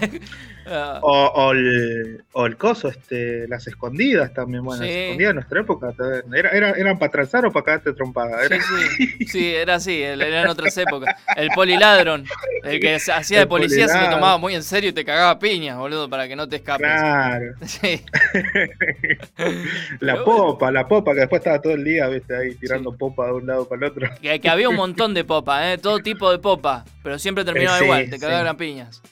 así. 0.01 0.21
Ah, 0.67 0.99
O, 1.03 1.27
o 1.27 1.53
el, 1.53 2.23
o 2.33 2.47
el 2.47 2.57
coso, 2.57 2.89
este, 2.89 3.47
las 3.49 3.67
escondidas 3.67 4.33
también, 4.35 4.63
bueno, 4.65 4.83
Sí. 4.83 4.89
las 4.89 4.97
escondidas 4.97 5.31
en 5.31 5.35
nuestra 5.37 5.61
época. 5.61 5.95
Era, 6.35 6.51
era- 6.51 6.71
eran 6.73 6.99
para 6.99 7.11
transar 7.13 7.47
o 7.47 7.53
para 7.53 7.65
cagarte 7.65 7.93
trompada. 7.93 8.45
Era- 8.45 8.57
Sí, 8.61 9.07
sí, 9.19 9.25
sí, 9.27 9.55
era 9.55 9.77
así, 9.77 10.03
eran 10.03 10.49
otras 10.49 10.77
épocas. 10.79 11.15
El 11.37 11.49
poliladron, 11.51 12.25
el 12.65 12.81
que 12.81 12.95
hacía 12.97 13.39
de 13.41 13.47
policía 13.47 13.89
se 13.89 13.99
lo 14.01 14.11
tomaba 14.11 14.39
muy 14.39 14.55
en 14.55 14.63
serio 14.63 14.91
y 14.91 14.93
te 14.93 15.05
cagaba 15.05 15.39
piñas, 15.39 15.77
boludo, 15.79 16.09
para 16.09 16.29
que 16.29 16.37
no 16.37 16.49
te 16.49 16.57
escapes. 16.57 16.87
Claro. 16.87 17.55
Sí. 17.67 18.03
La 20.01 20.23
popa, 20.25 20.71
la 20.71 20.87
popa, 20.89 21.13
que 21.15 21.21
después 21.21 21.41
estaba 21.41 21.61
todo 21.61 21.75
el 21.75 21.85
día, 21.85 22.07
viste, 22.09 22.37
ahí 22.37 22.55
tirando 22.55 22.93
popa 22.97 23.27
de 23.27 23.33
un 23.33 23.47
lado 23.47 23.69
para 23.69 23.87
el 23.87 23.93
otro. 23.93 24.09
Que, 24.21 24.41
que 24.41 24.49
había 24.49 24.69
un 24.69 24.77
montón 24.77 25.15
de 25.15 25.25
popa, 25.25 25.73
¿eh? 25.73 25.79
todo 25.79 25.99
tipo 26.01 26.31
de 26.31 26.39
popa, 26.39 26.85
pero 27.03 27.19
siempre 27.19 27.45
terminaba 27.45 27.79
Eh, 27.81 27.85
igual, 27.85 28.11
te 28.11 28.19
cagaban 28.19 28.57
piñas. 28.57 29.03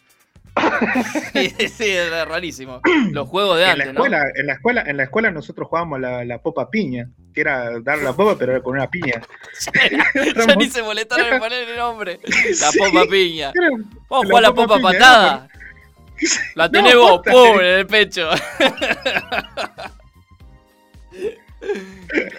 sí, 1.32 1.68
sí, 1.68 1.88
era 1.90 2.24
rarísimo. 2.24 2.80
Los 3.10 3.28
juegos 3.28 3.58
de 3.58 3.62
En 3.62 3.68
la 3.68 3.72
antes, 3.84 3.86
¿no? 3.94 4.00
escuela, 4.04 4.24
en 4.34 4.46
la 4.46 4.52
escuela, 4.54 4.82
en 4.86 4.96
la 4.96 5.02
escuela 5.04 5.30
nosotros 5.30 5.68
jugábamos 5.68 6.00
la, 6.00 6.24
la 6.24 6.38
popa 6.40 6.70
piña, 6.70 7.08
que 7.34 7.40
era 7.40 7.80
dar 7.80 7.98
la 7.98 8.12
popa, 8.12 8.36
pero 8.38 8.52
era 8.52 8.62
con 8.62 8.74
una 8.76 8.88
piña. 8.90 9.20
ya 10.46 10.56
ni 10.56 10.66
se 10.70 10.82
molestaron 10.82 11.32
en 11.32 11.38
poner 11.38 11.68
el 11.68 11.76
nombre. 11.76 12.20
La 12.24 12.70
Sí, 12.70 12.78
popa 12.78 13.04
piña. 13.10 13.52
Vamos 14.08 14.24
a 14.24 14.28
jugar 14.28 14.42
la 14.42 14.54
popa 14.54 14.76
piña, 14.76 14.92
patada. 14.92 15.48
La 16.54 16.68
tenés 16.70 16.94
No, 16.94 17.00
vos, 17.00 17.20
pum, 17.24 17.60
en 17.60 17.66
el 17.66 17.86
pecho. 17.86 18.28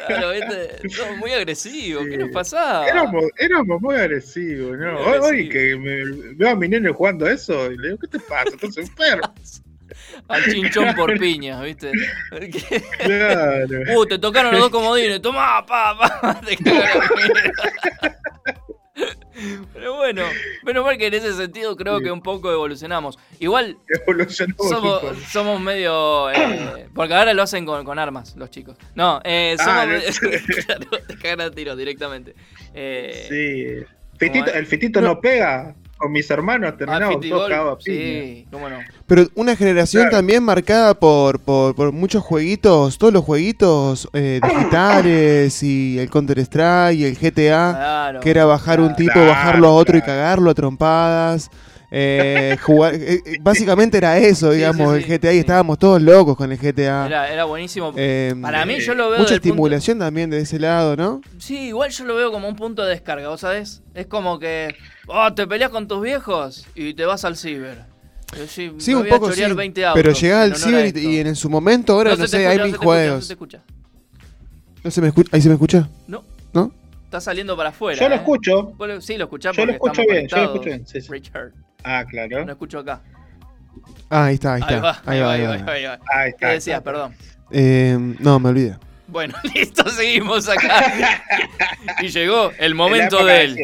Claro, 0.08 0.32
viste, 0.32 0.90
somos 0.90 1.18
muy 1.18 1.32
agresivos. 1.32 2.08
¿Qué 2.08 2.18
nos 2.18 2.30
pasaba? 2.30 2.88
Éramos, 2.88 3.26
éramos 3.38 3.82
muy 3.82 3.96
agresivos, 3.96 4.78
¿no? 4.78 4.94
Muy 4.94 5.18
Hoy, 5.18 5.50
que 5.50 5.76
me, 5.76 6.34
veo 6.36 6.50
a 6.50 6.56
mi 6.56 6.68
nene 6.68 6.90
jugando 6.90 7.28
eso 7.28 7.72
y 7.72 7.78
le 7.78 7.90
digo, 7.90 8.00
¿qué 8.00 8.08
te 8.08 8.20
pasa? 8.20 8.50
Estás 8.50 8.78
enfermo. 8.78 9.34
Al 10.28 10.44
chinchón 10.44 10.96
por 10.96 11.18
piñas, 11.20 11.64
¿viste? 11.64 11.92
Claro. 13.00 13.80
Uh, 13.96 14.06
te 14.06 14.20
tocaron 14.20 14.52
los 14.52 14.62
dos 14.62 14.70
comodines. 14.70 15.22
Tomá, 15.22 15.66
pa, 15.66 15.98
pa. 15.98 16.42
Te. 16.46 16.58
Pero 19.74 19.96
bueno, 19.98 20.24
menos 20.64 20.84
mal 20.86 20.98
que 20.98 21.08
en 21.08 21.14
ese 21.14 21.34
sentido 21.34 21.76
creo 21.76 22.00
que 22.02 22.12
un 22.12 22.22
poco 22.22 22.52
evolucionamos. 22.52 23.18
Igual 23.40 23.78
un 24.08 24.30
somos, 24.30 25.02
somos 25.32 25.60
medio. 25.62 26.30
eh, 26.32 26.88
porque 26.96 27.14
ahora 27.14 27.34
lo 27.34 27.44
hacen 27.44 27.66
con, 27.66 27.84
con 27.86 28.00
armas, 28.00 28.36
los 28.36 28.50
chicos. 28.52 28.78
No, 28.96 29.22
eh, 29.24 29.56
somos. 29.58 29.74
Ah, 29.74 29.86
medio- 29.86 30.10
no. 30.22 30.56
claro, 30.66 31.06
te 31.08 31.16
cagan 31.18 31.42
a 31.42 31.52
tiro 31.52 31.76
directamente. 31.76 32.36
Eh, 32.74 33.26
Sí. 33.30 33.86
Fitito- 34.20 34.54
el 34.54 34.66
fitito 34.66 35.00
no 35.00 35.22
pega. 35.22 35.76
Con 36.00 36.14
mis 36.14 36.30
hermanos 36.32 36.72
ah, 36.74 36.78
terminamos 36.78 37.16
Fiti 37.16 37.30
todos 37.30 37.42
Gol, 37.44 37.52
cagados 37.52 37.74
a 37.74 37.78
piña. 37.84 37.98
Sí, 38.00 38.48
cómo 38.50 38.70
no. 38.70 38.78
Pero 39.06 39.28
una 39.36 39.56
generación 39.58 40.04
Claro. 40.04 40.16
también 40.18 40.44
marcada 40.44 40.94
por, 40.94 41.40
por, 41.42 41.76
por 41.76 41.92
muchos 41.92 42.24
jueguitos, 42.24 42.98
todos 42.98 43.12
los 43.14 43.26
jueguitos 43.26 44.08
eh, 44.14 44.40
digitales 44.48 45.62
y 45.62 46.00
el 46.00 46.10
Counter 46.10 46.40
Strike 46.40 46.98
y 47.00 47.04
el 47.04 47.16
GTA, 47.18 47.74
Claro. 47.76 48.20
que 48.22 48.30
era 48.30 48.46
bajar 48.46 48.80
un 48.80 48.96
tipo, 48.96 49.12
Claro, 49.12 49.28
bajarlo 49.30 49.68
a 49.68 49.72
otro 49.72 49.98
y 49.98 50.02
cagarlo 50.02 50.50
a 50.50 50.54
trompadas. 50.54 51.52
Eh, 51.92 52.58
jugar, 52.62 52.94
eh, 52.96 53.20
eh, 53.26 53.38
básicamente 53.42 53.98
era 53.98 54.18
eso, 54.18 54.52
Sí, 54.52 54.58
digamos, 54.58 54.96
sí, 54.98 55.04
sí, 55.04 55.12
el 55.12 55.20
GTA 55.20 55.32
y 55.32 55.36
sí. 55.36 55.40
estábamos 55.40 55.80
todos 55.80 56.02
locos 56.02 56.36
con 56.38 56.52
el 56.52 56.58
GTA. 56.58 57.06
Era, 57.08 57.32
era 57.34 57.46
buenísimo. 57.46 57.94
Eh, 57.96 58.36
Para 58.42 58.66
mí, 58.66 58.80
yo 58.80 58.94
lo 58.94 59.10
veo. 59.10 59.20
Mucha 59.20 59.30
punto- 59.32 59.36
estimulación 59.36 60.00
también 60.00 60.30
de 60.30 60.40
ese 60.40 60.60
lado, 60.60 60.96
¿no? 60.96 61.22
Sí, 61.40 61.58
igual 61.70 61.90
yo 61.92 62.06
lo 62.06 62.16
veo 62.16 62.32
como 62.32 62.48
un 62.48 62.56
punto 62.56 62.84
de 62.84 62.90
descarga, 62.92 63.28
¿vos 63.30 63.42
sabés? 63.42 63.82
Es 63.96 64.06
como 64.08 64.38
que, 64.40 64.76
oh, 65.08 65.34
te 65.34 65.48
peleas 65.48 65.72
con 65.72 65.88
tus 65.88 66.02
viejos 66.02 66.66
y 66.76 66.94
te 66.94 67.06
vas 67.06 67.26
al 67.26 67.36
ciber. 67.38 67.90
Sí, 68.48 68.70
me 68.70 68.94
un 68.96 69.02
voy 69.02 69.10
a 69.10 69.14
poco 69.16 69.30
sí, 69.32 69.40
chorear 69.40 69.56
20 69.56 69.86
autos 69.88 70.04
pero 70.04 70.14
llegás 70.16 70.44
al 70.52 70.56
ciber 70.56 70.96
y, 70.96 71.16
y 71.16 71.18
en 71.20 71.36
su 71.36 71.50
momento 71.50 71.94
ahora, 71.94 72.12
no, 72.12 72.18
se 72.18 72.28
sé, 72.28 72.38
escucha, 72.38 72.50
hay 72.52 72.58
no 72.60 72.64
mil 72.66 72.72
se 72.74 72.78
juegos. 72.78 73.32
escucha. 73.32 73.62
No 74.84 74.92
se 74.92 75.02
me 75.02 75.08
escucha, 75.08 75.30
ahí 75.34 75.42
se 75.42 75.50
me 75.50 75.56
escucha. 75.56 75.90
No. 76.08 76.24
¿No? 76.54 76.72
Está 77.06 77.20
saliendo 77.20 77.58
para 77.58 77.70
afuera. 77.70 78.00
Yo 78.00 78.08
lo 78.08 78.14
¿eh? 78.14 78.18
escucho. 78.20 78.74
Sí, 79.02 79.18
lo 79.18 79.24
escuchás 79.24 79.58
Yo 79.58 79.66
lo 79.66 79.72
escucho 79.72 80.04
bien, 80.08 80.28
yo 80.28 80.38
lo 80.38 80.44
escucho 80.44 80.66
bien, 80.66 80.86
sí, 80.86 81.02
sí. 81.02 81.08
Richard. 81.12 81.54
Ah, 81.84 82.06
claro. 82.10 82.46
No 82.46 82.52
escucho 82.52 82.80
acá. 82.80 83.02
Ah, 84.10 84.26
ahí 84.26 84.36
está, 84.36 84.56
ahí 84.56 84.62
está. 84.62 84.76
Ahí 84.76 84.82
va, 84.82 85.02
ahí 85.06 85.22
va, 85.22 85.32
ahí 85.34 85.44
va, 85.44 85.72
ahí 85.72 85.84
va. 85.86 86.00
Ahí 86.12 86.32
¿Qué 86.32 86.36
está, 86.36 86.48
decías? 86.50 86.78
está. 86.80 86.92
Perdón. 86.92 87.16
Eh, 87.52 87.98
no, 88.20 88.40
me 88.40 88.50
olvidé. 88.50 88.78
Bueno, 89.08 89.36
listo, 89.56 89.90
seguimos 89.90 90.48
acá. 90.48 91.22
y 92.02 92.08
llegó 92.10 92.52
el 92.60 92.76
momento 92.76 93.26
de 93.26 93.44
él. 93.44 93.58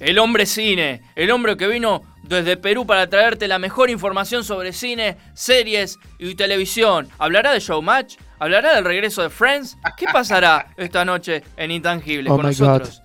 El 0.00 0.18
hombre 0.18 0.46
cine, 0.46 1.02
el 1.14 1.30
hombre 1.30 1.56
que 1.56 1.66
vino 1.68 2.02
desde 2.22 2.56
Perú 2.56 2.86
para 2.86 3.08
traerte 3.08 3.46
la 3.46 3.58
mejor 3.58 3.90
información 3.90 4.42
sobre 4.42 4.72
cine, 4.72 5.16
series 5.34 5.98
y 6.18 6.34
televisión. 6.34 7.08
¿Hablará 7.18 7.52
de 7.52 7.60
Showmatch? 7.60 8.16
¿Hablará 8.38 8.74
del 8.74 8.84
regreso 8.84 9.22
de 9.22 9.30
Friends? 9.30 9.76
¿Qué 9.96 10.06
pasará 10.12 10.68
esta 10.76 11.04
noche 11.04 11.42
en 11.56 11.70
Intangible 11.70 12.30
Oh 12.30 12.36
con 12.36 12.46
nosotros? 12.46 13.02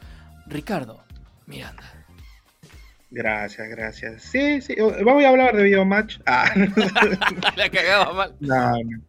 Ricardo 0.48 1.04
Miranda. 1.46 1.91
Gracias, 3.12 3.68
gracias. 3.70 4.22
Sí, 4.24 4.62
sí. 4.62 4.76
Vamos 5.04 5.24
a 5.24 5.30
hablar 5.30 5.56
de 5.56 5.64
Videomatch. 5.64 6.20
Ah. 6.26 6.50
la 7.58 7.70
cagaba 7.70 8.14
mal. 8.14 8.36
No, 8.40 8.72
no. 8.72 9.02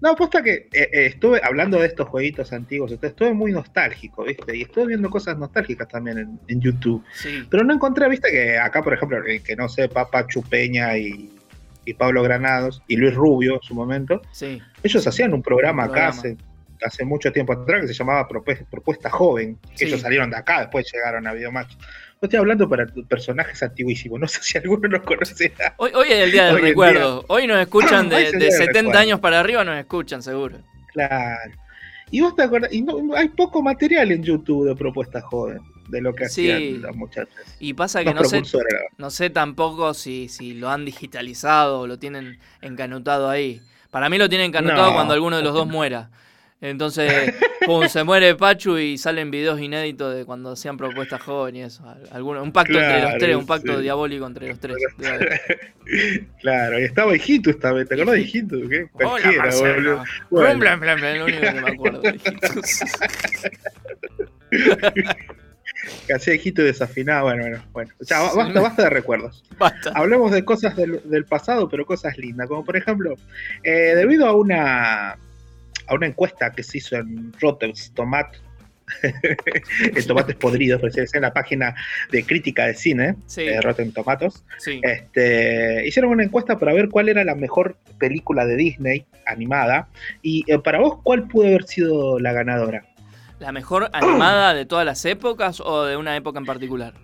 No, 0.00 0.14
posta 0.16 0.42
que 0.42 0.52
eh, 0.52 0.68
eh, 0.72 1.06
estuve 1.06 1.40
hablando 1.42 1.78
de 1.80 1.86
estos 1.86 2.08
jueguitos 2.08 2.52
antiguos, 2.52 2.92
estuve 3.00 3.32
muy 3.32 3.52
nostálgico, 3.52 4.24
¿viste? 4.24 4.54
Y 4.54 4.62
estuve 4.62 4.88
viendo 4.88 5.08
cosas 5.08 5.38
nostálgicas 5.38 5.88
también 5.88 6.18
en, 6.18 6.40
en 6.48 6.60
YouTube. 6.60 7.02
Sí. 7.14 7.42
Pero 7.48 7.64
no 7.64 7.72
encontré, 7.72 8.06
¿viste? 8.10 8.30
Que 8.30 8.58
acá, 8.58 8.82
por 8.82 8.92
ejemplo, 8.92 9.24
el 9.24 9.42
que 9.42 9.56
no 9.56 9.66
sepa, 9.66 10.10
Pachu 10.10 10.42
Peña 10.42 10.98
y, 10.98 11.32
y 11.86 11.94
Pablo 11.94 12.22
Granados 12.22 12.82
y 12.86 12.96
Luis 12.96 13.14
Rubio 13.14 13.54
en 13.54 13.62
su 13.62 13.74
momento, 13.74 14.20
Sí. 14.32 14.60
ellos 14.82 15.06
hacían 15.06 15.32
un 15.32 15.42
programa 15.42 15.84
Un 15.84 15.90
acá 15.92 16.08
hace, 16.08 16.36
hace 16.84 17.04
mucho 17.06 17.32
tiempo 17.32 17.54
atrás 17.54 17.82
que 17.82 17.86
se 17.88 17.94
llamaba 17.94 18.28
Propuesta, 18.28 18.66
Propuesta 18.70 19.08
Joven. 19.08 19.56
que 19.70 19.78
Sí. 19.78 19.84
Ellos 19.86 20.02
salieron 20.02 20.28
de 20.28 20.36
acá, 20.36 20.60
después 20.60 20.90
llegaron 20.92 21.26
a 21.26 21.32
Videomatch. 21.32 21.76
Yo 22.24 22.26
estoy 22.26 22.38
hablando 22.38 22.66
para 22.70 22.86
personajes 23.06 23.62
antiguísimos, 23.62 24.18
no 24.18 24.26
sé 24.26 24.40
si 24.42 24.56
alguno 24.56 24.88
los 24.88 25.02
conocerá. 25.02 25.74
Hoy, 25.76 25.90
hoy 25.94 26.06
es 26.08 26.20
el 26.20 26.32
día 26.32 26.46
del 26.46 26.54
Hoy 26.54 26.60
recuerdo. 26.62 27.18
día- 27.18 27.24
Hoy 27.28 27.46
nos 27.46 27.58
escuchan 27.60 28.08
de, 28.08 28.16
de 28.16 28.22
día 28.22 28.38
del 28.38 28.52
70 28.52 28.78
recuerdo. 28.80 28.98
años 28.98 29.20
para 29.20 29.40
arriba, 29.40 29.62
nos 29.62 29.76
escuchan 29.78 30.22
seguro. 30.22 30.56
Claro. 30.94 31.52
Y 32.10 32.22
vos 32.22 32.34
te 32.34 32.44
acordás, 32.44 32.72
y 32.72 32.80
no, 32.80 33.02
no- 33.02 33.14
hay 33.14 33.28
poco 33.28 33.60
material 33.62 34.10
en 34.10 34.22
YouTube 34.22 34.66
de 34.68 34.74
Propuesta 34.74 35.20
Joven, 35.20 35.58
de 35.90 36.00
lo 36.00 36.14
que 36.14 36.30
Sí. 36.30 36.50
hacían 36.50 36.80
los 36.80 36.96
muchachos. 36.96 37.34
Y 37.60 37.74
pasa 37.74 38.02
que 38.02 38.14
no 38.14 38.24
sé, 38.24 38.40
no 38.96 39.10
sé 39.10 39.28
tampoco 39.28 39.92
si, 39.92 40.30
si 40.30 40.54
lo 40.54 40.70
han 40.70 40.86
digitalizado 40.86 41.80
o 41.80 41.86
lo 41.86 41.98
tienen 41.98 42.38
encanutado 42.62 43.28
ahí. 43.28 43.60
Para 43.90 44.08
mí 44.08 44.16
lo 44.16 44.30
tienen 44.30 44.46
encanutado 44.46 44.86
No. 44.88 44.94
cuando 44.94 45.12
alguno 45.12 45.36
de 45.36 45.42
los 45.42 45.52
dos 45.52 45.66
muera. 45.66 46.08
Entonces, 46.60 47.34
pum, 47.66 47.86
se 47.88 48.04
muere 48.04 48.34
Pachu 48.34 48.78
y 48.78 48.96
salen 48.96 49.30
videos 49.30 49.60
inéditos 49.60 50.14
de 50.14 50.24
cuando 50.24 50.52
hacían 50.52 50.76
propuestas 50.76 51.20
jóvenes 51.22 51.80
un 52.18 52.52
pacto 52.52 52.80
entre 52.80 53.02
los 53.02 53.18
tres, 53.18 53.36
un 53.36 53.46
pacto 53.46 53.76
sí. 53.76 53.82
diabólico 53.82 54.26
entre 54.26 54.48
los 54.48 54.58
tres. 54.58 54.76
Claro, 56.40 56.80
y 56.80 56.84
estaba 56.84 57.14
Hijito 57.14 57.50
esta 57.50 57.70
vez, 57.72 57.86
¿te 57.86 57.94
acordás 57.94 58.14
de 58.14 58.22
Hijito? 58.22 58.56
¿Qué? 58.70 58.86
Cualquiera, 58.90 59.50
boludo. 59.54 60.04
Bueno. 60.30 60.58
Blam, 60.58 60.80
blam, 60.80 60.98
blam, 61.00 61.18
lo 61.18 61.24
único 61.26 61.40
que 61.42 61.52
me 61.60 61.70
acuerdo 61.70 62.00
de 62.00 62.18
hacía 66.14 66.34
Hijito 66.34 66.62
desafinado, 66.62 67.24
bueno, 67.24 67.42
bueno, 67.42 67.64
bueno. 67.72 67.92
Ya, 68.00 68.20
ba- 68.20 68.34
basta, 68.34 68.60
basta 68.60 68.82
de 68.84 68.90
recuerdos. 68.90 69.44
Basta. 69.58 69.92
Hablemos 69.94 70.32
de 70.32 70.44
cosas 70.44 70.76
del, 70.76 71.00
del 71.04 71.24
pasado, 71.24 71.68
pero 71.68 71.84
cosas 71.84 72.16
lindas, 72.18 72.48
como 72.48 72.64
por 72.64 72.76
ejemplo, 72.76 73.14
eh, 73.62 73.94
debido 73.94 74.26
a 74.26 74.32
una 74.32 75.16
a 75.86 75.94
una 75.94 76.06
encuesta 76.06 76.50
que 76.52 76.62
se 76.62 76.78
hizo 76.78 76.96
en 76.96 77.32
Rotten 77.40 77.72
Tomate, 77.94 78.38
el 79.94 80.06
tomates 80.06 80.36
podridos, 80.36 80.82
en 81.14 81.22
la 81.22 81.32
página 81.32 81.74
de 82.10 82.24
crítica 82.24 82.66
de 82.66 82.74
cine, 82.74 83.16
Sí. 83.26 83.44
de 83.44 83.60
Rotten 83.60 83.92
Tomatoes, 83.92 84.44
Sí. 84.58 84.80
este, 84.82 85.86
hicieron 85.86 86.10
una 86.12 86.24
encuesta 86.24 86.58
para 86.58 86.72
ver 86.74 86.88
cuál 86.90 87.08
era 87.08 87.24
la 87.24 87.34
mejor 87.34 87.76
película 87.98 88.44
de 88.44 88.56
Disney 88.56 89.06
animada, 89.26 89.88
y 90.22 90.44
eh, 90.52 90.58
para 90.58 90.80
vos, 90.80 90.98
¿cuál 91.02 91.26
pudo 91.28 91.46
haber 91.46 91.64
sido 91.64 92.18
la 92.20 92.32
ganadora? 92.32 92.84
¿La 93.38 93.52
mejor 93.52 93.88
animada 93.94 94.52
de 94.54 94.66
todas 94.66 94.84
las 94.84 95.04
épocas 95.06 95.60
o 95.60 95.84
de 95.84 95.96
una 95.96 96.14
época 96.16 96.38
en 96.38 96.44
particular? 96.44 96.94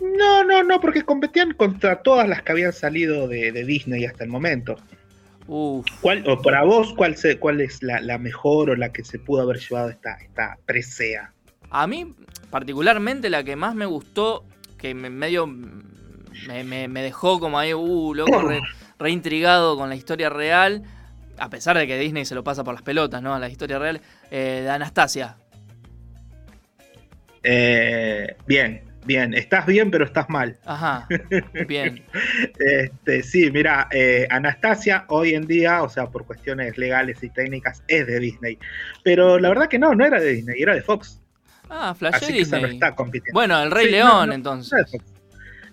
No, 0.00 0.44
no, 0.44 0.62
no, 0.62 0.78
porque 0.80 1.02
competían 1.02 1.54
contra 1.54 2.02
todas 2.02 2.28
las 2.28 2.42
que 2.42 2.52
habían 2.52 2.74
salido 2.74 3.28
de, 3.28 3.50
de 3.50 3.64
Disney 3.64 4.04
hasta 4.04 4.24
el 4.24 4.30
momento. 4.30 4.76
Uf. 5.48 5.86
¿Cuál, 6.00 6.24
o 6.28 6.40
para 6.42 6.64
vos, 6.64 6.92
cuál, 6.94 7.16
se, 7.16 7.38
cuál 7.38 7.60
es 7.60 7.82
la, 7.82 8.00
la 8.00 8.18
mejor 8.18 8.70
o 8.70 8.76
la 8.76 8.92
que 8.92 9.04
se 9.04 9.18
pudo 9.18 9.42
haber 9.42 9.58
llevado 9.58 9.90
esta, 9.90 10.14
esta 10.16 10.58
presea? 10.66 11.32
A 11.70 11.86
mí, 11.86 12.14
particularmente, 12.50 13.30
la 13.30 13.44
que 13.44 13.54
más 13.56 13.74
me 13.74 13.86
gustó, 13.86 14.44
que 14.78 14.94
me 14.94 15.10
medio 15.10 15.46
me, 15.46 16.64
me- 16.64 16.88
me 16.88 17.02
dejó 17.02 17.38
como 17.40 17.58
ahí, 17.58 17.72
uh, 17.74 18.14
loco, 18.14 18.40
re, 18.42 18.60
re 18.98 19.10
intrigado 19.10 19.76
con 19.76 19.88
la 19.88 19.96
historia 19.96 20.28
real, 20.30 20.82
a 21.38 21.48
pesar 21.50 21.76
de 21.76 21.86
que 21.86 21.98
Disney 21.98 22.24
se 22.24 22.34
lo 22.34 22.42
pasa 22.44 22.64
por 22.64 22.74
las 22.74 22.82
pelotas, 22.82 23.22
¿no? 23.22 23.34
A 23.34 23.38
la 23.38 23.48
historia 23.48 23.78
real, 23.78 24.00
eh, 24.30 24.60
de 24.64 24.70
Anastasia. 24.70 25.36
Eh, 27.42 28.36
bien, 28.46 28.82
bien, 29.06 29.32
estás 29.34 29.64
bien, 29.66 29.90
pero 29.90 30.04
estás 30.04 30.28
mal. 30.28 30.58
Ajá, 30.64 31.06
bien. 31.68 32.04
Este, 32.58 33.22
sí, 33.22 33.50
mira, 33.50 33.88
eh, 33.92 34.26
Anastasia 34.30 35.04
hoy 35.08 35.34
en 35.34 35.46
día, 35.46 35.82
o 35.82 35.88
sea, 35.88 36.06
por 36.06 36.26
cuestiones 36.26 36.76
legales 36.78 37.22
y 37.22 37.30
técnicas, 37.30 37.82
es 37.88 38.06
de 38.06 38.18
Disney. 38.20 38.58
Pero 39.02 39.38
la 39.38 39.48
verdad 39.48 39.68
que 39.68 39.78
no, 39.78 39.94
no 39.94 40.04
era 40.04 40.20
de 40.20 40.32
Disney, 40.32 40.60
era 40.60 40.74
de 40.74 40.82
Fox. 40.82 41.20
Ah, 41.68 41.94
flashé 41.98 42.16
Así 42.26 42.32
que 42.34 42.44
se 42.44 42.50
no 42.52 42.56
Disney. 42.58 42.74
está 42.76 42.94
compitiendo. 42.94 43.32
Bueno, 43.38 43.62
El 43.62 43.70
Rey 43.70 43.86
Sí, 43.86 43.90
León, 43.92 44.08
no, 44.10 44.26
no, 44.26 44.32
entonces. 44.34 44.90
Fox. 44.90 45.04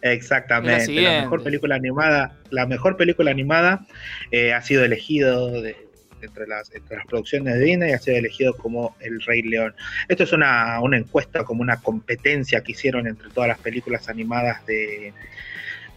Exactamente. 0.01 1.01
La, 1.01 1.21
mejor 1.21 1.43
película 1.43 1.75
animada, 1.75 2.38
la 2.49 2.65
mejor 2.65 2.97
película 2.97 3.31
animada 3.31 3.86
eh, 4.31 4.53
ha 4.53 4.61
sido 4.61 4.84
elegido 4.84 5.61
de- 5.61 5.88
entre, 6.24 6.47
las, 6.47 6.74
entre 6.74 6.97
las 6.97 7.05
producciones 7.05 7.55
de 7.55 7.59
Disney, 7.63 7.91
ha 7.93 7.99
sido 7.99 8.17
elegido 8.17 8.55
como 8.57 8.95
El 8.99 9.21
Rey 9.21 9.41
León. 9.41 9.74
Esto 10.07 10.24
es 10.24 10.34
una, 10.34 10.80
una 10.82 10.97
encuesta, 10.97 11.43
como 11.43 11.61
una 11.61 11.78
competencia 11.78 12.61
que 12.61 12.71
hicieron 12.74 13.07
entre 13.07 13.30
todas 13.30 13.47
las 13.47 13.59
películas 13.59 14.09
animadas 14.09 14.65
de, 14.65 15.13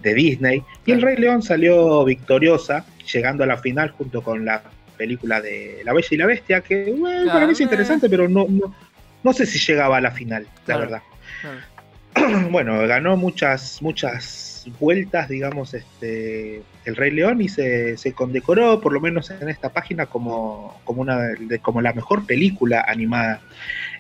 de 0.03 0.15
Disney. 0.15 0.63
Y 0.85 0.93
El 0.93 1.03
Rey 1.03 1.17
León 1.17 1.43
salió 1.43 2.05
victoriosa, 2.05 2.85
llegando 3.13 3.45
a 3.45 3.47
la 3.47 3.57
final 3.59 3.91
junto 3.91 4.23
con 4.23 4.45
la 4.45 4.63
película 4.97 5.41
de 5.41 5.83
La 5.85 5.93
Bella 5.93 6.09
y 6.11 6.17
la 6.17 6.27
Bestia, 6.27 6.61
que 6.63 6.95
bueno, 6.97 7.33
para 7.33 7.47
mí 7.47 7.53
es 7.53 7.61
interesante, 7.61 8.09
pero 8.09 8.29
no, 8.29 8.47
no, 8.49 8.75
no 9.23 9.33
sé 9.33 9.45
si 9.47 9.59
llegaba 9.59 9.99
a 9.99 10.01
la 10.01 10.11
final, 10.11 10.45
la 10.45 10.63
Claro. 10.65 10.81
verdad 10.81 11.03
Claro. 11.43 12.49
bueno, 12.51 12.87
ganó 12.87 13.17
muchas, 13.17 13.83
muchas 13.83 14.56
vueltas, 14.73 15.29
digamos, 15.29 15.75
este, 15.75 16.63
el 16.85 16.97
Rey 16.97 17.11
León 17.11 17.41
y 17.41 17.49
se, 17.49 17.97
se 17.97 18.13
condecoró, 18.13 18.81
por 18.81 18.93
lo 18.93 19.01
menos 19.01 19.31
en 19.31 19.49
esta 19.49 19.71
página, 19.71 20.07
como, 20.07 20.81
como, 20.85 21.03
una 21.03 21.19
de- 21.19 21.59
como 21.61 21.81
la 21.81 21.93
mejor 21.93 22.27
película 22.27 22.85
animada. 22.87 23.41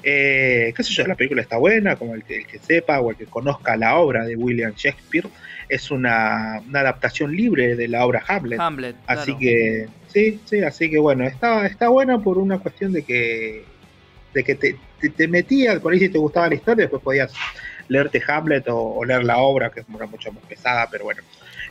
Eh, 0.03 0.73
qué 0.77 0.83
sé 0.83 0.93
yo, 0.93 1.07
la 1.07 1.15
película 1.15 1.43
está 1.43 1.57
buena, 1.57 1.97
como 1.97 2.15
el 2.15 2.23
que, 2.25 2.37
el 2.39 2.47
que 2.47 2.59
sepa 2.59 3.01
o 3.01 3.11
el 3.11 3.17
que 3.17 3.27
conozca 3.27 3.77
la 3.77 3.97
obra 3.97 4.25
de 4.25 4.37
William 4.37 4.73
Shakespeare, 4.75 5.29
es 5.69 5.91
una, 5.91 6.63
una 6.67 6.81
adaptación 6.81 7.35
libre 7.35 7.75
de 7.75 7.89
la 7.89 8.07
obra 8.07 8.23
Hamlet. 8.27 8.61
Hamlet. 8.61 8.97
Así 9.07 9.33
claro. 9.33 9.39
que, 9.41 9.89
sí, 10.07 10.41
sí, 10.45 10.63
así 10.63 10.91
que 10.91 10.99
bueno, 10.99 11.25
está, 11.27 11.67
está 11.67 11.89
buena 11.89 12.21
por 12.23 12.39
una 12.39 12.59
cuestión 12.59 12.93
de 12.93 13.03
que, 13.03 13.65
de 14.33 14.45
que 14.45 14.55
te, 14.55 14.77
te, 15.01 15.11
te 15.11 15.29
metía, 15.29 15.81
por 15.81 15.93
ahí 15.93 15.99
si 15.99 16.09
te 16.09 16.19
gustaba 16.19 16.49
la 16.49 16.55
historia, 16.55 16.85
después 16.85 17.03
podías 17.03 17.33
leerte 17.89 18.23
Hamlet 18.27 18.69
o, 18.69 18.77
o 18.97 19.05
leer 19.05 19.25
la 19.25 19.39
obra, 19.39 19.71
que 19.71 19.81
es 19.81 19.87
una 19.89 20.07
mucho 20.07 20.33
más 20.33 20.45
pesada, 20.45 20.89
pero 20.91 21.05
bueno. 21.05 21.23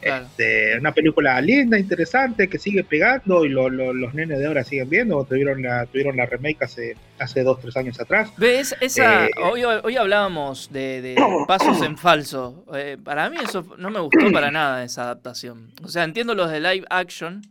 Claro. 0.01 0.26
Este, 0.26 0.78
una 0.78 0.92
película 0.92 1.39
linda, 1.42 1.79
interesante, 1.79 2.47
que 2.47 2.59
sigue 2.59 2.83
pegando 2.83 3.43
y 3.43 3.50
lo- 3.50 3.70
lo- 3.70 3.92
los 3.93 4.13
nenes 4.13 4.37
de 4.37 4.46
ahora 4.46 4.63
siguen 4.63 4.87
viendo. 4.89 5.24
Tuvieron 5.24 5.63
la, 5.63 5.86
tuvieron 5.87 6.16
la 6.17 6.25
remake 6.28 6.63
hace, 6.63 6.96
hace 7.17 7.42
dos, 7.43 7.59
tres 7.59 7.75
años 7.78 8.00
atrás. 8.00 8.29
¿Ves? 8.37 8.75
Esa, 8.82 9.25
Eh, 9.25 9.32
hoy, 9.42 9.63
hoy 9.63 9.96
hablábamos 9.97 10.71
de, 10.71 11.01
de 11.01 11.16
pasos 11.47 11.82
en 11.82 11.97
falso. 11.97 12.66
Eh, 12.75 12.97
para 13.04 13.29
mí 13.32 13.37
eso 13.43 13.66
no 13.79 13.89
me 13.89 14.00
gustó 14.00 14.32
para 14.32 14.51
nada 14.51 14.83
esa 14.83 15.04
adaptación. 15.04 15.71
O 15.83 15.87
sea, 15.87 16.04
entiendo 16.04 16.36
los 16.36 16.51
de 16.51 16.59
live 16.59 16.86
action 16.89 17.42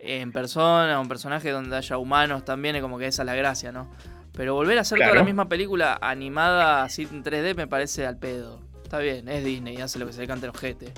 en 0.00 0.32
persona, 0.32 0.98
un 0.98 1.08
personaje 1.08 1.50
donde 1.50 1.76
haya 1.76 1.98
humanos 1.98 2.44
también, 2.44 2.74
es 2.76 2.82
como 2.82 2.98
que 2.98 3.06
esa 3.06 3.22
es 3.22 3.26
la 3.26 3.34
gracia, 3.36 3.70
¿no? 3.70 3.88
Pero 4.36 4.54
volver 4.54 4.76
a 4.76 4.82
hacer 4.82 4.98
toda 4.98 5.14
la 5.14 5.24
misma 5.24 5.48
película 5.48 5.98
animada 6.00 6.84
así 6.84 7.08
en 7.10 7.24
3D 7.24 7.56
me 7.56 7.66
parece 7.66 8.06
al 8.06 8.18
pedo. 8.18 8.60
Está 8.82 8.98
bien, 8.98 9.28
es 9.28 9.42
Disney, 9.42 9.78
hace 9.78 9.98
lo 9.98 10.06
que 10.06 10.12
se 10.12 10.20
le 10.20 10.26
cante 10.26 10.46
el 10.46 10.50
ojete. 10.50 10.92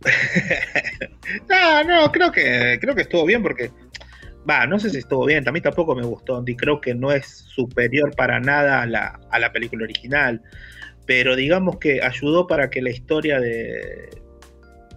No, 1.48 1.82
no, 1.84 2.12
creo 2.12 2.30
que, 2.30 2.78
creo 2.80 2.94
que 2.94 3.02
estuvo 3.02 3.24
bien 3.24 3.42
porque. 3.42 3.70
Va, 4.48 4.66
no 4.66 4.78
sé 4.78 4.90
si 4.90 4.98
estuvo 4.98 5.24
bien, 5.24 5.48
a 5.48 5.52
mí 5.52 5.60
tampoco 5.60 5.94
me 5.94 6.04
gustó. 6.04 6.42
Y 6.46 6.54
creo 6.54 6.80
que 6.80 6.94
no 6.94 7.10
es 7.10 7.26
superior 7.26 8.14
para 8.14 8.38
nada 8.40 8.82
a 8.82 8.86
la, 8.86 9.18
a 9.30 9.38
la 9.38 9.52
película 9.52 9.84
original. 9.84 10.42
Pero 11.06 11.34
digamos 11.34 11.78
que 11.78 12.02
ayudó 12.02 12.46
para 12.46 12.68
que 12.68 12.82
la 12.82 12.90
historia 12.90 13.40
de, 13.40 14.10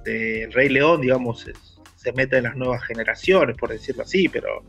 de 0.04 0.50
Rey 0.52 0.70
León, 0.70 1.02
digamos, 1.02 1.42
se, 1.42 1.54
se 1.96 2.12
meta 2.12 2.38
en 2.38 2.44
las 2.44 2.58
nuevas 2.58 2.84
generaciones, 2.84 3.56
por 3.58 3.70
decirlo 3.70 4.04
así, 4.04 4.28
pero. 4.28 4.64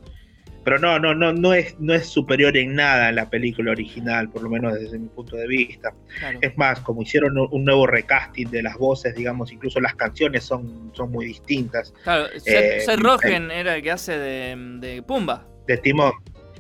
Pero 0.69 0.79
no, 0.81 0.99
no, 0.99 1.15
no, 1.15 1.33
no 1.33 1.55
es, 1.55 1.81
no 1.81 1.95
es 1.95 2.07
superior 2.11 2.55
en 2.59 2.75
nada 2.75 3.09
a 3.09 3.13
la 3.13 3.31
película 3.31 3.71
original, 3.71 4.29
por 4.29 4.43
lo 4.43 4.51
menos 4.51 4.75
desde 4.75 4.99
mi 4.99 5.09
punto 5.09 5.35
de 5.35 5.47
vista. 5.47 5.95
Claro. 6.19 6.39
Es 6.43 6.59
más, 6.59 6.81
como 6.81 7.01
hicieron 7.01 7.39
un 7.39 7.65
nuevo 7.65 7.87
recasting 7.87 8.51
de 8.51 8.63
las 8.63 8.77
voces, 8.77 9.15
digamos, 9.15 9.51
incluso 9.51 9.81
las 9.81 9.95
canciones 9.95 10.45
son, 10.45 10.93
son 10.95 11.11
muy 11.11 11.25
distintas. 11.25 11.95
Claro, 12.05 12.27
Eh, 12.45 12.83
Seth, 12.85 13.01
Rogen 13.01 13.51
era 13.51 13.77
el 13.77 13.83
que 13.83 13.91
hace 13.93 14.19
de, 14.19 14.57
de 14.79 15.03
Pumba. 15.03 15.47
De 15.67 15.79
Timón. 15.79 16.13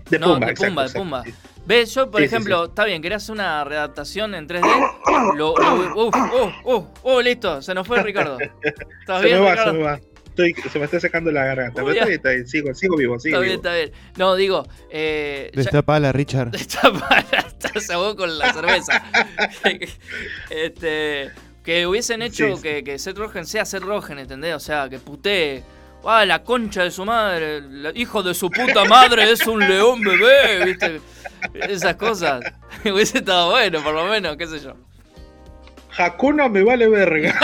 De 0.09 0.19
no, 0.19 0.29
Pumba, 0.33 0.47
de 0.47 0.53
exacto, 0.53 0.71
Pumba, 0.71 0.83
de 0.85 0.87
exacto, 0.89 1.03
Pumba. 1.05 1.25
sí. 1.25 1.35
¿Ves? 1.67 1.95
Yo, 1.95 2.11
por 2.11 2.23
Sí, 2.23 2.29
sí, 2.29 2.35
ejemplo, 2.35 2.65
está 2.65 2.85
bien, 2.87 3.03
querías 3.03 3.29
una 3.29 3.63
readaptación 3.63 4.35
en 4.35 4.49
3D. 4.49 4.63
Lo, 5.37 5.55
lo- 5.55 5.55
uf, 6.09 6.15
uf, 6.17 6.55
uf, 6.65 6.85
uf, 7.03 7.23
listo, 7.23 7.61
se 7.61 7.75
nos 7.75 7.87
fue 7.87 8.03
Ricardo. 8.03 8.39
¿Estás 9.01 9.21
Se 9.21 9.27
bien, 9.27 9.39
me 9.41 9.45
va, 9.45 9.51
Ricardo? 9.51 9.73
se 9.73 9.77
me 9.77 9.85
va. 9.85 10.01
Estoy- 10.43 10.71
se 10.71 10.79
me 10.79 10.85
está 10.85 11.01
secando 11.01 11.31
la 11.33 11.45
garganta. 11.45 11.83
Uy, 11.83 11.93
Pero 11.93 11.93
está 11.93 12.05
ya. 12.05 12.07
bien, 12.07 12.17
está 12.19 12.31
bien, 12.31 12.47
sigo, 12.49 12.75
sigo 12.75 12.97
vivo, 12.97 13.19
sigo 13.19 13.37
Está 13.37 13.41
bien, 13.45 13.61
vivo. 13.61 13.69
está 13.69 13.75
bien. 13.75 13.93
No, 14.17 14.35
digo, 14.37 14.67
eh, 14.91 15.51
ya- 15.53 15.63
Destapala, 15.63 16.13
Richard. 16.13 16.53
se 17.81 17.93
ahogó 17.93 18.17
con 18.17 18.39
la 18.39 18.53
cerveza. 18.53 19.03
este, 20.51 21.31
que 21.65 21.87
hubiesen 21.87 22.23
hecho 22.23 22.57
Sí. 22.57 22.63
que, 22.63 22.85
que 22.85 22.99
Seth 22.99 23.19
Rogen 23.19 23.45
sea 23.47 23.65
Seth 23.65 23.83
Rogen, 23.83 24.19
¿entendés? 24.19 24.55
O 24.55 24.61
sea, 24.61 24.89
que 24.89 24.99
putee. 24.99 25.63
Ah, 26.05 26.25
la 26.25 26.43
concha 26.45 26.85
de 26.85 26.91
su 26.93 27.05
madre, 27.05 27.57
el 27.57 27.93
hijo 27.97 28.23
de 28.23 28.33
su 28.33 28.49
puta 28.51 28.85
madre 28.85 29.31
es 29.33 29.45
un 29.47 29.59
león 29.59 30.01
bebé, 30.01 30.65
¿viste? 30.65 31.01
Esas 31.55 31.97
cosas. 31.97 32.41
Hubiese 32.85 33.19
estado 33.19 33.51
bueno, 33.51 33.83
por 33.83 33.93
lo 33.95 34.07
menos, 34.07 34.37
qué 34.37 34.47
sé 34.47 34.61
yo. 34.61 34.75
Hakuna 35.97 36.49
me 36.49 36.63
vale 36.63 36.87
verga. 36.89 37.39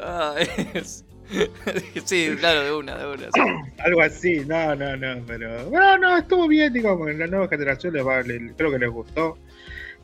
Ah, 0.00 0.34
es- 0.74 1.04
sí, 2.04 2.28
claro, 2.38 2.64
de 2.64 2.72
una, 2.72 2.96
de 2.98 3.06
una. 3.06 3.28
Algo 3.78 4.02
así, 4.02 4.42
no, 4.46 4.74
no, 4.74 4.96
no, 4.96 5.22
pero. 5.26 5.70
No, 5.70 5.98
no, 5.98 6.16
estuvo 6.16 6.48
bien, 6.48 6.72
digamos, 6.72 7.08
en 7.08 7.18
la 7.20 7.26
nueva 7.28 7.48
generación 7.48 7.94
les 7.94 8.04
va, 8.06 8.22
creo 8.22 8.70
que 8.70 8.78
les 8.78 8.90
gustó. 8.90 9.38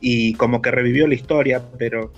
Y 0.01 0.35
como 0.35 0.63
que 0.63 0.71
revivió 0.71 1.09
la 1.09 1.15
historia, 1.15 1.63
pero 1.79 2.13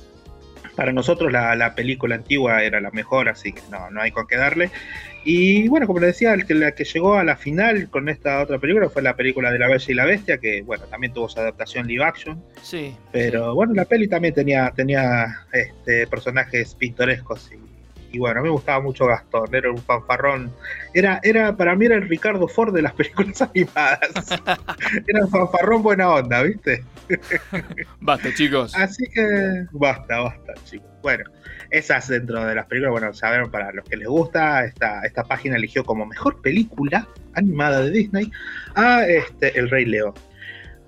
para 0.76 0.92
nosotros 0.92 1.32
la 1.32 1.74
película 1.74 2.16
antigua 2.16 2.62
era 2.62 2.80
la 2.80 2.90
mejor, 2.90 3.28
así 3.28 3.52
que 3.52 3.62
no, 3.70 3.90
no 3.90 4.00
hay 4.02 4.10
con 4.10 4.26
qué 4.26 4.36
darle. 4.36 4.70
Y 5.24 5.68
bueno, 5.68 5.86
como 5.86 6.00
les 6.00 6.14
decía, 6.14 6.32
el 6.32 6.46
que, 6.46 6.54
la 6.54 6.72
que 6.72 6.84
llegó 6.84 7.14
a 7.14 7.24
la 7.24 7.36
final 7.36 7.90
con 7.90 8.08
esta 8.08 8.42
otra 8.42 8.58
película 8.58 8.88
fue 8.88 9.02
la 9.02 9.16
película 9.16 9.50
de 9.50 9.58
La 9.58 9.68
Bella 9.68 9.86
y 9.88 9.94
la 9.94 10.04
Bestia, 10.04 10.38
que 10.38 10.62
bueno, 10.62 10.84
también 10.86 11.12
tuvo 11.12 11.28
su 11.28 11.38
adaptación 11.38 11.86
live 11.86 12.04
action. 12.04 12.42
Sí. 12.62 12.94
Pero 13.12 13.54
bueno, 13.54 13.74
la 13.74 13.84
peli 13.84 14.08
también 14.08 14.34
tenía, 14.34 14.72
tenía 14.74 15.46
este, 15.52 16.06
personajes 16.06 16.74
pintorescos 16.74 17.50
y, 17.52 17.67
y 18.10 18.18
bueno, 18.18 18.40
a 18.40 18.42
mí 18.42 18.48
me 18.48 18.52
gustaba 18.52 18.80
mucho 18.80 19.06
Gastón, 19.06 19.54
era 19.54 19.70
un 19.70 19.78
fanfarrón. 19.78 20.52
Era, 20.94 21.20
era, 21.22 21.56
para 21.56 21.74
mí 21.74 21.86
era 21.86 21.96
el 21.96 22.08
Ricardo 22.08 22.48
Ford 22.48 22.74
de 22.74 22.82
las 22.82 22.92
películas 22.92 23.40
animadas. 23.54 24.10
era 25.06 25.24
un 25.24 25.30
fanfarrón 25.30 25.82
buena 25.82 26.10
onda, 26.10 26.42
¿viste? 26.42 26.84
Basta, 28.00 28.34
chicos. 28.34 28.74
Así 28.74 29.04
que 29.12 29.66
basta, 29.72 30.20
basta, 30.20 30.54
chicos. 30.64 30.88
Bueno, 31.02 31.24
esas 31.70 32.08
dentro 32.08 32.44
de 32.44 32.54
las 32.54 32.66
películas, 32.66 32.92
bueno, 32.92 33.14
saben 33.14 33.50
para 33.50 33.72
los 33.72 33.84
que 33.84 33.96
les 33.96 34.08
gusta, 34.08 34.64
esta, 34.64 35.02
esta 35.02 35.24
página 35.24 35.56
eligió 35.56 35.84
como 35.84 36.06
mejor 36.06 36.40
película 36.40 37.08
animada 37.34 37.80
de 37.82 37.90
Disney 37.90 38.30
a 38.74 39.06
este, 39.06 39.58
El 39.58 39.70
Rey 39.70 39.84
León. 39.84 40.14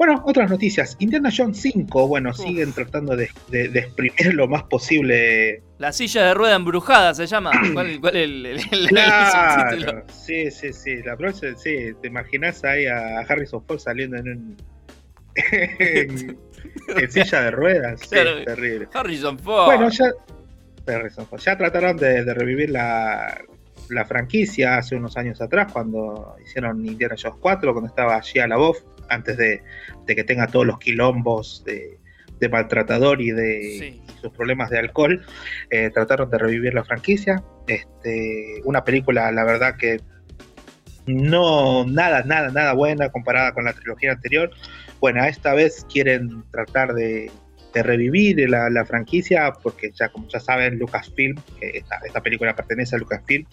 Bueno, 0.01 0.23
otras 0.25 0.49
noticias. 0.49 0.97
Indiana 0.99 1.29
Jones 1.31 1.61
5, 1.61 2.09
bueno, 2.09 2.33
siguen 2.33 2.73
tratando 2.73 3.15
de, 3.15 3.29
de- 3.49 3.69
de 3.69 3.81
exprimir 3.81 4.33
lo 4.35 4.49
más 4.49 4.63
posible. 4.63 5.63
La 5.77 5.93
silla 5.93 6.25
de 6.25 6.33
rueda 6.33 6.57
embrujada 6.57 7.13
se 7.13 7.27
llama. 7.27 7.51
¿Cuál, 7.75 8.01
cuál 8.01 8.17
es 8.17 8.25
el, 8.25 8.47
el- 8.47 8.57
el- 8.57 8.59
el 8.63 8.63
subtítulo? 8.63 8.89
Claro, 8.89 10.05
sí, 10.11 10.51
sí, 10.51 10.73
sí. 10.73 11.03
La 11.03 11.19
próxima, 11.19 11.55
sí, 11.59 11.91
te 12.01 12.09
imaginas 12.09 12.65
ahí 12.65 12.87
a 12.87 13.19
Harrison 13.29 13.63
Ford 13.67 13.79
saliendo 13.79 14.17
en 14.17 14.29
un. 14.29 14.57
en, 15.35 16.39
en 16.97 17.11
silla 17.13 17.43
de 17.43 17.51
ruedas. 17.51 18.01
Sí, 18.01 18.09
Claro. 18.09 18.39
es 18.39 18.47
terrible. 18.47 18.89
Harrison 18.95 19.39
Ford. 19.39 19.67
Bueno, 19.67 19.91
ya, 19.91 20.07
Harrison 20.95 21.27
Ford. 21.27 21.41
ya 21.43 21.59
trataron 21.59 21.99
de, 21.99 22.25
de 22.25 22.33
revivir 22.33 22.71
la, 22.71 23.39
la 23.91 24.05
franquicia 24.07 24.79
hace 24.79 24.97
unos 24.97 25.17
años 25.19 25.41
atrás, 25.43 25.71
cuando 25.71 26.37
hicieron 26.43 26.85
Indiana 26.87 27.17
Jones 27.23 27.37
4, 27.39 27.73
cuando 27.75 27.89
estaba 27.91 28.19
Shia 28.21 28.47
LaBeouf, 28.47 28.79
antes 29.11 29.37
de, 29.37 29.63
de 30.07 30.17
que 30.17 30.25
tenga 30.25 30.47
todos 30.47 30.67
los 30.67 30.79
quilombos 30.79 31.63
de, 31.67 31.99
de 32.39 32.49
maltratador 32.49 33.21
y 33.21 33.33
de 33.33 34.03
y 34.09 34.21
sus 34.21 34.33
problemas 34.33 34.71
de 34.71 34.79
alcohol. 34.79 35.25
Eh, 35.71 35.91
trataron 35.93 36.31
de 36.31 36.39
revivir 36.39 36.75
la 36.75 36.85
franquicia. 36.85 37.43
Este, 37.67 38.63
una 38.65 38.83
película, 38.83 39.31
la 39.31 39.45
verdad 39.45 39.77
que 39.77 40.01
no 41.07 41.85
nada, 41.87 42.23
nada, 42.25 42.51
nada 42.51 42.73
buena 42.73 43.11
comparada 43.11 43.53
con 43.53 43.65
la 43.65 43.73
trilogía 43.73 44.13
anterior. 44.13 44.51
Bueno, 45.01 45.25
esta 45.25 45.55
vez 45.55 45.87
quieren 45.91 46.45
tratar 46.51 46.95
de, 46.95 47.31
de 47.73 47.83
revivir 47.83 48.49
la, 48.51 48.69
la 48.71 48.85
franquicia, 48.85 49.53
porque 49.63 49.91
ya 49.93 50.09
como 50.11 50.29
ya 50.29 50.41
saben, 50.41 50.79
Lucasfilm, 50.79 51.37
esta, 51.61 52.01
esta 52.05 52.21
película 52.21 52.55
pertenece 52.55 52.97
a 52.97 52.99
Lucasfilm, 52.99 53.47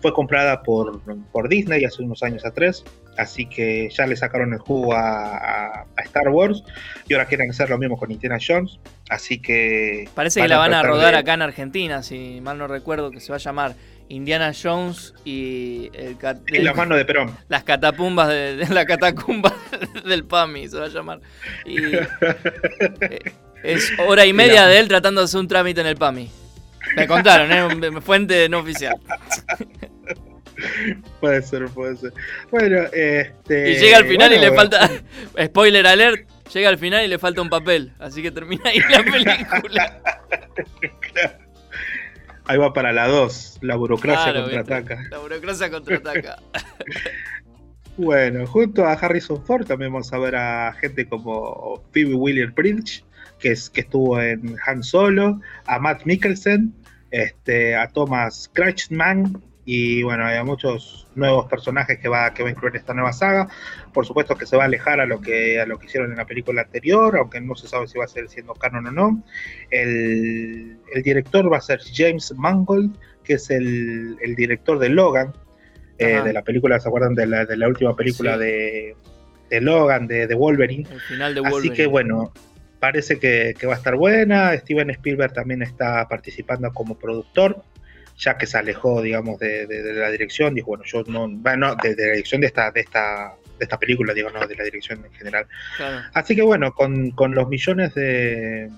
fue 0.00 0.12
comprada 0.12 0.62
por, 0.62 1.00
por 1.30 1.48
Disney 1.48 1.84
hace 1.84 2.02
unos 2.02 2.22
años 2.22 2.44
atrás, 2.44 2.84
así 3.18 3.46
que 3.46 3.88
ya 3.90 4.06
le 4.06 4.16
sacaron 4.16 4.52
el 4.54 4.58
jugo 4.60 4.94
a, 4.94 5.36
a- 5.36 5.80
a 5.96 6.02
Star 6.04 6.28
Wars 6.30 6.62
y 7.08 7.14
ahora 7.14 7.26
quieren 7.26 7.50
hacer 7.50 7.68
lo 7.68 7.76
mismo 7.78 7.96
con 7.98 8.10
Indiana 8.10 8.38
Jones, 8.44 8.78
así 9.10 9.40
que... 9.40 10.08
Parece 10.14 10.40
que 10.40 10.48
la 10.48 10.58
van 10.58 10.72
a 10.74 10.82
rodar 10.82 11.12
de- 11.12 11.18
acá 11.18 11.34
en 11.34 11.42
Argentina, 11.42 12.02
si 12.02 12.40
mal 12.40 12.56
no 12.58 12.66
recuerdo, 12.68 13.10
que 13.10 13.20
se 13.20 13.30
va 13.30 13.36
a 13.36 13.40
llamar 13.40 13.74
Indiana 14.10 14.52
Jones 14.60 15.12
y 15.24 15.90
el, 15.92 16.16
cat- 16.16 16.40
Y 16.46 16.58
la 16.62 16.72
mano 16.72 16.96
de 16.96 17.04
Perón. 17.04 17.30
Las 17.48 17.64
catapumbas 17.64 18.28
de, 18.28 18.56
de 18.56 18.68
la 18.74 18.86
catacumba 18.86 19.52
del 20.06 20.24
PAMI 20.24 20.68
se 20.68 20.78
va 20.78 20.86
a 20.86 20.88
llamar. 20.88 21.20
Y 21.66 21.76
eh, 23.00 23.18
es 23.62 23.92
hora 24.06 24.24
y 24.24 24.32
media 24.32 24.66
de 24.66 24.78
él 24.78 24.88
tratando 24.88 25.20
de 25.20 25.26
hacer 25.26 25.40
un 25.40 25.48
trámite 25.48 25.80
en 25.82 25.88
el 25.88 25.96
PAMI. 25.96 26.30
Me 26.96 27.06
contaron, 27.06 27.52
¿eh? 27.52 28.00
Fuente 28.00 28.48
no 28.48 28.60
oficial. 28.60 28.94
Puede 31.20 31.42
ser, 31.42 31.66
puede 31.66 31.96
ser. 31.96 32.12
Bueno, 32.50 32.82
este... 32.92 33.72
Y 33.72 33.76
llega 33.76 33.98
al 33.98 34.06
final 34.06 34.32
y 34.32 34.38
le 34.38 34.52
falta. 34.52 34.90
Spoiler 35.44 35.86
alert. 35.86 36.28
Llega 36.52 36.68
al 36.68 36.78
final 36.78 37.04
y 37.04 37.08
le 37.08 37.18
falta 37.18 37.42
un 37.42 37.50
papel. 37.50 37.92
Así 37.98 38.22
que 38.22 38.30
termina 38.30 38.62
ahí 38.66 38.80
la 38.90 39.02
película. 39.04 40.02
Ahí 42.46 42.56
va 42.56 42.72
para 42.72 42.94
la 42.94 43.06
2, 43.06 43.58
la 43.60 43.76
burocracia 43.76 44.32
Claro, 44.32 44.46
¿viste? 44.46 44.56
contraataca. 44.56 45.06
La 45.10 45.18
burocracia 45.18 45.70
contraataca. 45.70 46.38
Bueno, 47.98 48.46
junto 48.46 48.86
a 48.86 48.94
Harrison 48.94 49.44
Ford 49.44 49.66
también 49.66 49.92
vamos 49.92 50.10
a 50.14 50.18
ver 50.18 50.34
a 50.34 50.72
gente 50.80 51.06
como 51.06 51.84
Phoebe 51.92 52.14
Waller-Bridge, 52.14 53.04
que, 53.38 53.50
es, 53.50 53.68
que 53.68 53.82
estuvo 53.82 54.18
en 54.18 54.56
Han 54.66 54.82
Solo, 54.82 55.42
a 55.66 55.78
Matt 55.78 56.06
Mikkelsen, 56.06 56.72
este, 57.10 57.76
a 57.76 57.88
Thomas 57.88 58.50
Kretschmann 58.54 59.42
y 59.70 60.02
bueno, 60.02 60.24
hay 60.24 60.42
muchos 60.44 61.06
nuevos 61.14 61.44
personajes 61.46 61.98
que 61.98 62.08
va, 62.08 62.32
que 62.32 62.42
va 62.42 62.48
a 62.48 62.52
incluir 62.52 62.74
esta 62.76 62.94
nueva 62.94 63.12
saga. 63.12 63.48
Por 63.92 64.06
supuesto 64.06 64.34
que 64.34 64.46
se 64.46 64.56
va 64.56 64.62
a 64.62 64.66
alejar 64.66 64.98
a 64.98 65.04
lo 65.04 65.20
que, 65.20 65.60
a 65.60 65.66
lo 65.66 65.78
que 65.78 65.84
hicieron 65.84 66.10
en 66.10 66.16
la 66.16 66.24
película 66.24 66.62
anterior, 66.62 67.18
aunque 67.18 67.38
no 67.42 67.54
se 67.54 67.68
sabe 67.68 67.86
si 67.86 67.98
va 67.98 68.06
a 68.06 68.08
ser 68.08 68.30
siendo 68.30 68.54
canon 68.54 68.86
o 68.86 68.90
no. 68.92 69.22
El, 69.70 70.78
el 70.94 71.02
director 71.02 71.52
va 71.52 71.58
a 71.58 71.60
ser 71.60 71.80
James 71.94 72.32
Mangold, 72.34 72.96
que 73.22 73.34
es 73.34 73.50
el, 73.50 74.16
el 74.22 74.34
director 74.34 74.78
de 74.78 74.88
Logan, 74.88 75.34
eh, 75.98 76.22
de 76.24 76.32
la 76.32 76.40
película, 76.42 76.80
¿se 76.80 76.88
acuerdan 76.88 77.14
de 77.14 77.26
la, 77.26 77.44
de 77.44 77.56
la 77.58 77.68
última 77.68 77.94
película 77.94 78.34
Sí. 78.38 78.40
de, 78.44 78.96
de 79.50 79.60
Logan, 79.60 80.06
de, 80.06 80.26
de 80.26 80.34
Wolverine? 80.34 80.88
El 80.90 81.00
final 81.00 81.34
de 81.34 81.40
Así 81.40 81.50
Wolverine. 81.50 81.76
que 81.76 81.86
bueno, 81.86 82.32
parece 82.80 83.18
que, 83.18 83.54
que 83.58 83.66
va 83.66 83.74
a 83.74 83.76
estar 83.76 83.96
buena. 83.96 84.56
Steven 84.56 84.88
Spielberg 84.90 85.32
también 85.34 85.60
está 85.60 86.08
participando 86.08 86.72
como 86.72 86.98
productor, 86.98 87.62
ya 88.18 88.36
que 88.36 88.46
se 88.46 88.58
alejó, 88.58 89.00
digamos, 89.00 89.38
de, 89.38 89.66
de- 89.66 89.82
de 89.82 89.92
la 89.94 90.10
dirección. 90.10 90.54
Dijo, 90.54 90.68
bueno, 90.68 90.84
yo 90.84 91.02
no, 91.06 91.28
bueno, 91.28 91.74
de, 91.76 91.94
de 91.94 92.06
la 92.06 92.12
dirección 92.12 92.40
de 92.40 92.48
esta, 92.48 92.70
de 92.72 92.80
esta, 92.80 93.34
de 93.58 93.64
esta 93.64 93.78
película, 93.78 94.12
digo, 94.12 94.28
no, 94.30 94.46
de 94.46 94.56
la 94.56 94.64
dirección 94.64 95.04
en 95.04 95.12
general. 95.12 95.46
Claro. 95.76 96.06
Así 96.14 96.34
que 96.34 96.42
bueno, 96.42 96.72
con, 96.72 97.10
con 97.12 97.34
los 97.34 97.48
millones 97.48 97.94
de, 97.94 98.70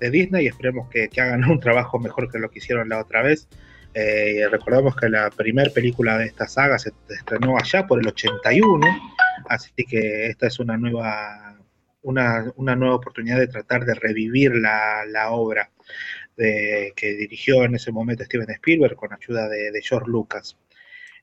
de 0.00 0.10
Disney, 0.10 0.46
esperemos 0.46 0.88
que, 0.90 1.08
que 1.08 1.20
hagan 1.20 1.44
un 1.44 1.60
trabajo 1.60 1.98
mejor 1.98 2.30
que 2.30 2.38
lo 2.38 2.50
que 2.50 2.58
hicieron 2.58 2.88
la 2.88 3.00
otra 3.00 3.22
vez. 3.22 3.48
Eh, 3.96 4.46
recordamos 4.50 4.96
que 4.96 5.08
la 5.08 5.30
primera 5.30 5.70
película 5.70 6.18
de 6.18 6.24
esta 6.26 6.48
saga 6.48 6.78
se 6.78 6.90
estrenó 7.10 7.56
allá 7.56 7.86
por 7.86 8.00
el 8.00 8.08
81, 8.08 8.84
así 9.48 9.70
que 9.86 10.26
esta 10.26 10.48
es 10.48 10.58
una 10.58 10.76
nueva, 10.76 11.56
una, 12.02 12.50
una 12.56 12.74
nueva 12.74 12.96
oportunidad 12.96 13.38
de 13.38 13.46
tratar 13.46 13.84
de 13.84 13.94
revivir 13.94 14.52
la, 14.56 15.04
la 15.06 15.30
obra 15.30 15.70
que 16.36 17.14
dirigió 17.14 17.64
en 17.64 17.74
ese 17.74 17.92
momento 17.92 18.24
Steven 18.24 18.50
Spielberg 18.50 18.96
con 18.96 19.12
ayuda 19.12 19.48
de, 19.48 19.80
George 19.82 20.10
Lucas. 20.10 20.56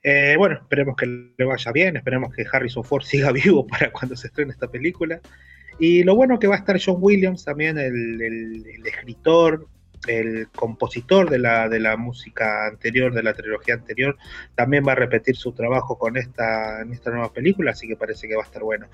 Eh, 0.04 0.36
bueno, 0.38 0.56
esperemos 0.56 0.96
que 0.96 1.06
le 1.06 1.46
vaya 1.46 1.72
bien, 1.72 1.98
esperemos 1.98 2.34
que 2.34 2.46
Harrison 2.52 2.84
Ford 2.84 3.04
siga 3.06 3.32
vivo 3.32 3.68
para 3.68 3.92
cuando 3.92 4.16
se 4.16 4.28
estrene 4.28 4.52
esta 4.52 4.70
película. 4.70 5.20
Y 5.80 6.04
lo 6.04 6.16
bueno 6.16 6.38
que 6.38 6.48
va 6.48 6.56
a 6.56 6.60
estar 6.60 6.80
John 6.84 6.98
Williams 7.00 7.44
también, 7.46 7.78
el 7.78 8.84
escritor 8.86 9.68
el 10.08 10.48
compositor 10.50 11.30
de 11.30 11.40
la, 11.40 11.70
de 11.70 11.80
la 11.80 11.98
música 11.98 12.68
anterior, 12.68 13.14
de 13.14 13.24
la 13.24 13.34
trilogía 13.34 13.76
anterior, 13.76 14.18
también 14.56 14.84
va 14.88 14.94
a 14.94 14.96
repetir 14.96 15.36
su 15.36 15.52
trabajo 15.52 15.98
con 15.98 16.18
esta, 16.18 16.82
esta 16.82 17.12
nueva 17.12 17.32
película, 17.34 17.72
así 17.72 17.88
que 17.88 17.96
parece 17.96 18.28
que 18.28 18.36
va 18.36 18.44
a 18.44 18.46
estar 18.46 18.64
bueno. 18.64 18.88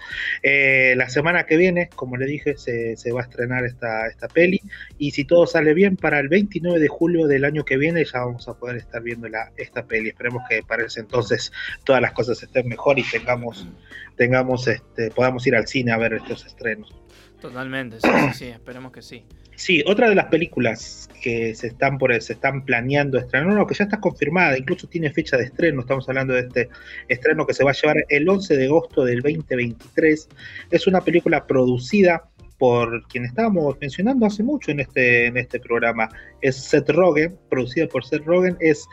Eh, 0.43 0.93
la 0.97 1.09
semana 1.09 1.45
que 1.45 1.57
viene, 1.57 1.89
como 1.95 2.17
le 2.17 2.25
dije, 2.25 2.57
se, 2.57 2.97
se, 2.97 3.11
va 3.11 3.21
a 3.21 3.23
estrenar 3.23 3.65
esta, 3.65 4.07
esta 4.07 4.27
peli 4.27 4.61
y 4.97 5.11
si 5.11 5.25
todo 5.25 5.47
sale 5.47 5.73
bien, 5.73 5.97
para 5.97 6.19
el 6.19 6.27
29 6.27 6.79
de 6.79 6.87
julio 6.87 7.27
del 7.27 7.45
año 7.45 7.63
que 7.63 7.77
viene 7.77 8.03
ya 8.03 8.19
vamos 8.19 8.47
a 8.47 8.53
poder 8.55 8.77
estar 8.77 9.01
viendo 9.01 9.27
esta 9.57 9.85
peli. 9.85 10.09
Esperemos 10.09 10.43
que 10.49 10.63
para 10.63 10.85
ese 10.85 11.01
entonces 11.01 11.51
todas 11.83 12.01
las 12.01 12.11
cosas 12.11 12.41
estén 12.41 12.67
mejor 12.67 12.99
y 12.99 13.03
tengamos, 13.03 13.67
tengamos 14.15 14.67
este, 14.67 15.11
podamos 15.11 15.45
ir 15.47 15.55
al 15.55 15.67
cine 15.67 15.91
a 15.91 15.97
ver 15.97 16.13
estos 16.13 16.45
estrenos. 16.45 16.93
Totalmente, 17.41 17.97
sí, 18.33 18.47
esperemos 18.47 18.91
que 18.91 19.01
sí. 19.01 19.23
Sí, 19.57 19.83
otra 19.87 20.07
de 20.07 20.13
las 20.13 20.27
películas 20.27 21.09
que 21.19 21.55
se 21.55 21.67
están 21.67 21.97
por 21.97 22.13
se 22.21 22.33
están 22.33 22.63
planeando 22.63 23.17
estrenar, 23.17 23.55
no, 23.55 23.65
que 23.65 23.73
ya 23.73 23.85
está 23.85 23.99
confirmada, 23.99 24.55
incluso 24.55 24.87
tiene 24.87 25.11
fecha 25.11 25.35
de 25.35 25.45
estreno, 25.45 25.81
estamos 25.81 26.07
hablando 26.07 26.35
de 26.35 26.41
este 26.41 26.69
estreno 27.07 27.47
que 27.47 27.55
se 27.55 27.63
va 27.63 27.71
a 27.71 27.73
llevar 27.73 28.05
el 28.07 28.29
11 28.29 28.55
de 28.55 28.65
agosto 28.65 29.03
del 29.03 29.23
2023, 29.23 30.29
es 30.69 30.85
una 30.85 31.01
película 31.01 31.47
producida 31.47 32.29
por 32.59 33.07
quien 33.07 33.25
estábamos 33.25 33.75
mencionando 33.81 34.27
hace 34.27 34.43
mucho 34.43 34.69
en 34.69 34.81
este, 34.81 35.25
en 35.25 35.37
este 35.37 35.59
programa, 35.59 36.07
es 36.39 36.55
Seth 36.55 36.91
Rogen, 36.91 37.35
producida 37.49 37.87
por 37.87 38.05
Seth 38.05 38.25
Rogen, 38.25 38.57
es, 38.59 38.85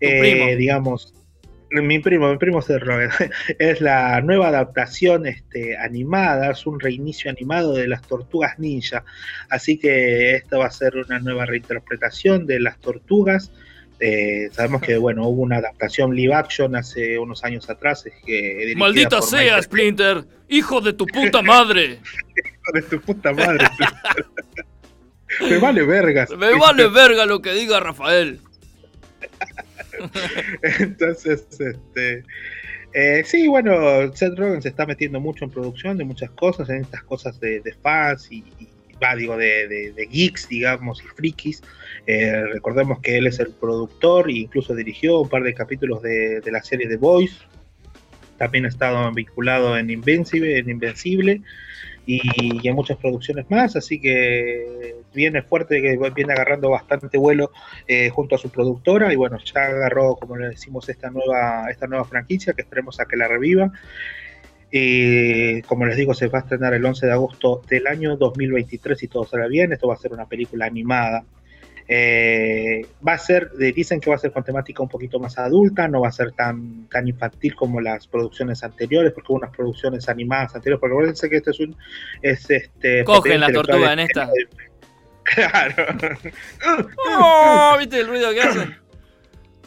eh, 0.00 0.56
digamos, 0.56 1.14
mi 1.70 1.98
primo, 2.00 2.30
mi 2.30 2.38
primo 2.38 2.60
Rogen, 2.60 3.10
es 3.58 3.80
la 3.80 4.20
nueva 4.20 4.48
adaptación 4.48 5.26
este, 5.26 5.76
animada, 5.76 6.50
es 6.50 6.66
un 6.66 6.80
reinicio 6.80 7.30
animado 7.30 7.74
de 7.74 7.86
las 7.86 8.02
tortugas 8.02 8.58
ninja, 8.58 9.04
así 9.48 9.78
que 9.78 10.34
esta 10.34 10.58
va 10.58 10.66
a 10.66 10.70
ser 10.70 10.96
una 10.96 11.18
nueva 11.20 11.46
reinterpretación 11.46 12.46
de 12.46 12.60
las 12.60 12.78
tortugas. 12.78 13.52
Eh, 14.02 14.48
sabemos 14.52 14.80
que 14.80 14.96
bueno 14.96 15.28
hubo 15.28 15.42
una 15.42 15.58
adaptación 15.58 16.16
live 16.16 16.32
action 16.32 16.74
hace 16.74 17.18
unos 17.18 17.44
años 17.44 17.68
atrás. 17.68 18.04
Que 18.24 18.72
Maldita 18.74 19.20
sea, 19.20 19.60
Splinter, 19.60 20.24
hijo 20.48 20.80
de 20.80 20.94
tu 20.94 21.06
puta 21.06 21.42
madre. 21.42 21.98
hijo 22.36 22.72
de 22.72 22.82
tu 22.82 23.00
puta 23.00 23.32
madre. 23.34 23.66
Me 25.40 25.58
vale 25.58 25.82
verga. 25.84 26.26
Me 26.36 26.58
vale 26.58 26.88
verga 26.88 27.26
lo 27.26 27.40
que 27.40 27.52
diga 27.52 27.78
Rafael. 27.78 28.40
Entonces, 30.80 31.46
este. 31.58 32.24
Eh, 32.92 33.22
sí, 33.24 33.46
bueno, 33.46 34.12
Seth 34.14 34.36
Rogen 34.36 34.62
se 34.62 34.68
está 34.68 34.84
metiendo 34.84 35.20
mucho 35.20 35.44
en 35.44 35.50
producción 35.50 35.96
de 35.96 36.04
muchas 36.04 36.30
cosas, 36.30 36.68
en 36.70 36.78
estas 36.82 37.04
cosas 37.04 37.38
de, 37.38 37.62
fans 37.80 38.30
y, 38.32 38.42
va, 39.02 39.14
digo, 39.14 39.36
de, 39.36 40.08
geeks, 40.10 40.48
digamos, 40.48 41.00
y 41.02 41.06
frikis. 41.06 41.62
Eh, 42.06 42.44
recordemos 42.52 42.98
que 43.00 43.18
él 43.18 43.28
es 43.28 43.38
el 43.38 43.52
productor 43.52 44.28
e 44.28 44.38
incluso 44.38 44.74
dirigió 44.74 45.20
un 45.20 45.28
par 45.28 45.44
de 45.44 45.54
capítulos 45.54 46.02
de, 46.02 46.42
la 46.50 46.62
serie 46.62 46.88
The 46.88 46.96
Voice. 46.96 47.36
También 48.38 48.64
ha 48.64 48.68
estado 48.68 49.12
vinculado 49.12 49.78
en 49.78 49.90
Invencible, 49.90 50.58
en 50.58 50.70
Invencible 50.70 51.42
y, 52.18 52.68
en 52.68 52.74
muchas 52.74 52.96
producciones 52.96 53.48
más, 53.50 53.76
así 53.76 54.00
que 54.00 54.96
viene 55.14 55.42
fuerte, 55.42 55.80
viene 56.14 56.32
agarrando 56.32 56.70
bastante 56.70 57.18
vuelo 57.18 57.52
eh, 57.86 58.10
junto 58.10 58.34
a 58.34 58.38
su 58.38 58.50
productora 58.50 59.12
y 59.12 59.16
bueno, 59.16 59.38
ya 59.38 59.62
agarró, 59.62 60.16
como 60.16 60.36
le 60.36 60.48
decimos, 60.48 60.88
esta 60.88 61.10
nueva, 61.10 61.66
esta 61.70 61.86
nueva 61.86 62.04
franquicia 62.04 62.52
que 62.52 62.62
esperemos 62.62 62.98
a 63.00 63.04
que 63.04 63.16
la 63.16 63.28
reviva. 63.28 63.72
Y 64.72 65.62
como 65.62 65.84
les 65.86 65.96
digo, 65.96 66.14
se 66.14 66.28
va 66.28 66.38
a 66.38 66.42
estrenar 66.42 66.74
el 66.74 66.84
11 66.84 67.06
de 67.06 67.12
agosto 67.12 67.62
del 67.68 67.86
año 67.86 68.16
2023 68.16 68.98
si 68.98 69.08
todo 69.08 69.24
sale 69.24 69.48
bien. 69.48 69.72
Esto 69.72 69.88
va 69.88 69.94
a 69.94 69.98
ser 69.98 70.12
una 70.12 70.26
película 70.26 70.66
animada 70.66 71.24
eh, 71.92 72.86
va 73.06 73.14
a 73.14 73.18
ser, 73.18 73.50
dicen 73.74 74.00
que 74.00 74.10
va 74.10 74.14
a 74.14 74.18
ser 74.20 74.30
con 74.30 74.44
temática 74.44 74.80
un 74.80 74.88
poquito 74.88 75.18
más 75.18 75.36
adulta, 75.38 75.88
no 75.88 76.02
va 76.02 76.08
a 76.08 76.12
ser 76.12 76.30
tan, 76.30 76.88
tan 76.88 77.08
infantil 77.08 77.56
como 77.56 77.80
las 77.80 78.06
producciones 78.06 78.62
anteriores, 78.62 79.12
porque 79.12 79.32
hubo 79.32 79.38
unas 79.38 79.50
producciones 79.50 80.08
animadas 80.08 80.54
anteriores, 80.54 80.78
porque 80.78 80.94
acuérdense 80.94 81.28
que 81.28 81.38
este 81.38 81.50
es 81.50 81.58
un... 81.58 81.76
Es 82.22 82.48
este, 82.48 83.02
Cogen 83.02 83.40
la 83.40 83.52
tortuga 83.52 83.92
en 83.92 83.98
esta. 83.98 84.30
Claro. 85.22 85.74
oh, 87.18 87.76
¿Viste 87.78 88.00
el 88.00 88.08
ruido 88.08 88.32
que 88.32 88.40
hacen? 88.40 88.76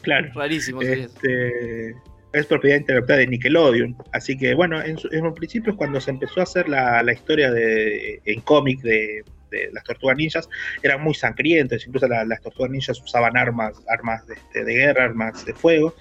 Claro. 0.01 0.29
Rarísimo. 0.33 0.81
Este, 0.81 1.95
es 2.33 2.45
propiedad 2.47 2.77
intelectual 2.77 3.19
de 3.19 3.27
Nickelodeon. 3.27 3.95
Así 4.11 4.37
que 4.37 4.55
bueno, 4.55 4.81
en, 4.81 4.97
en 5.11 5.25
un 5.25 5.33
principio 5.33 5.77
cuando 5.77 6.01
se 6.01 6.11
empezó 6.11 6.39
a 6.39 6.43
hacer 6.43 6.67
la, 6.67 7.01
la 7.03 7.13
historia 7.13 7.51
de, 7.51 8.21
en 8.25 8.41
cómic 8.41 8.81
de, 8.81 9.23
las 9.71 9.83
tortugas 9.83 10.17
ninjas 10.17 10.49
eran 10.81 11.01
muy 11.01 11.13
sangrientas, 11.13 11.85
incluso 11.85 12.07
las 12.07 12.41
tortugas 12.41 12.71
ninjas 12.71 13.01
usaban 13.01 13.37
armas, 13.37 13.73
armas 13.87 14.23
de, 14.27 14.63
guerra, 14.63 15.05
armas 15.05 15.45
de 15.45 15.53
fuego, 15.53 15.95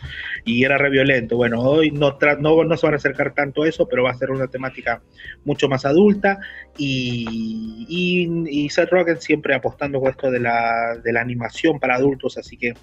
y 0.45 0.65
era 0.65 0.79
re 0.79 0.91
violento. 0.91 1.37
Bueno, 1.37 1.61
hoy 1.61 1.91
no, 1.91 2.19
no, 2.41 2.65
no, 2.65 2.77
se 2.77 2.87
van 2.87 2.95
a 2.95 2.97
acercar 2.97 3.35
tanto 3.35 3.63
a 3.63 3.69
eso, 3.69 3.87
pero 3.89 4.05
va 4.05 4.11
a 4.11 4.15
ser 4.15 4.31
una 4.31 4.49
temática 4.49 5.03
mucho 5.45 5.69
más 5.69 5.85
adulta, 5.85 6.39
y, 6.77 7.87
y, 7.89 8.69
Seth 8.71 8.91
Rogen 8.91 9.21
siempre 9.21 9.55
apostando 9.55 10.01
con 10.01 10.11
esto 10.11 10.31
de 10.31 10.41
la, 10.41 10.97
de 11.03 11.13
la 11.13 11.21
animación 11.21 11.79
para 11.79 11.97
adultos, 11.97 12.39
así 12.39 12.57
que 12.57 12.75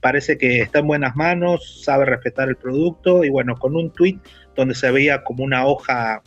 parece 0.00 0.36
que 0.38 0.60
está 0.60 0.80
en 0.80 0.86
buenas 0.86 1.16
manos, 1.16 1.82
sabe 1.84 2.04
respetar 2.04 2.48
el 2.48 2.56
producto, 2.56 3.24
y 3.24 3.30
bueno, 3.30 3.56
con 3.56 3.76
un 3.76 3.90
tweet 3.90 4.18
donde 4.54 4.74
se 4.74 4.90
veía 4.90 5.24
como 5.24 5.44
una 5.44 5.66
hoja 5.66 6.22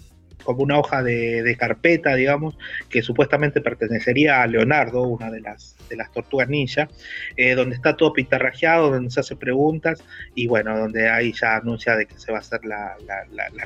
como 0.47 0.63
una 0.63 0.79
hoja 0.79 1.03
de, 1.03 1.57
carpeta, 1.59 2.15
digamos, 2.15 2.57
que 2.89 3.01
supuestamente 3.01 3.59
pertenecería 3.59 4.41
a 4.41 4.47
Leonardo, 4.47 5.01
una 5.03 5.29
de 5.29 5.41
las, 5.41 5.75
de 5.89 5.97
las 5.97 6.09
tortugas 6.13 6.47
ninja, 6.47 6.87
eh, 7.35 7.53
donde 7.53 7.75
está 7.75 7.97
todo 7.97 8.13
pintarrajeado, 8.13 8.89
donde 8.89 9.11
se 9.11 9.19
hace 9.19 9.35
preguntas 9.35 10.01
y 10.35 10.47
bueno, 10.47 10.77
donde 10.77 11.09
ahí 11.09 11.33
ya 11.33 11.57
anuncia 11.57 11.97
de 11.97 12.05
que 12.05 12.17
se 12.17 12.31
va 12.31 12.37
a 12.37 12.41
hacer 12.41 12.61
la, 12.63 12.95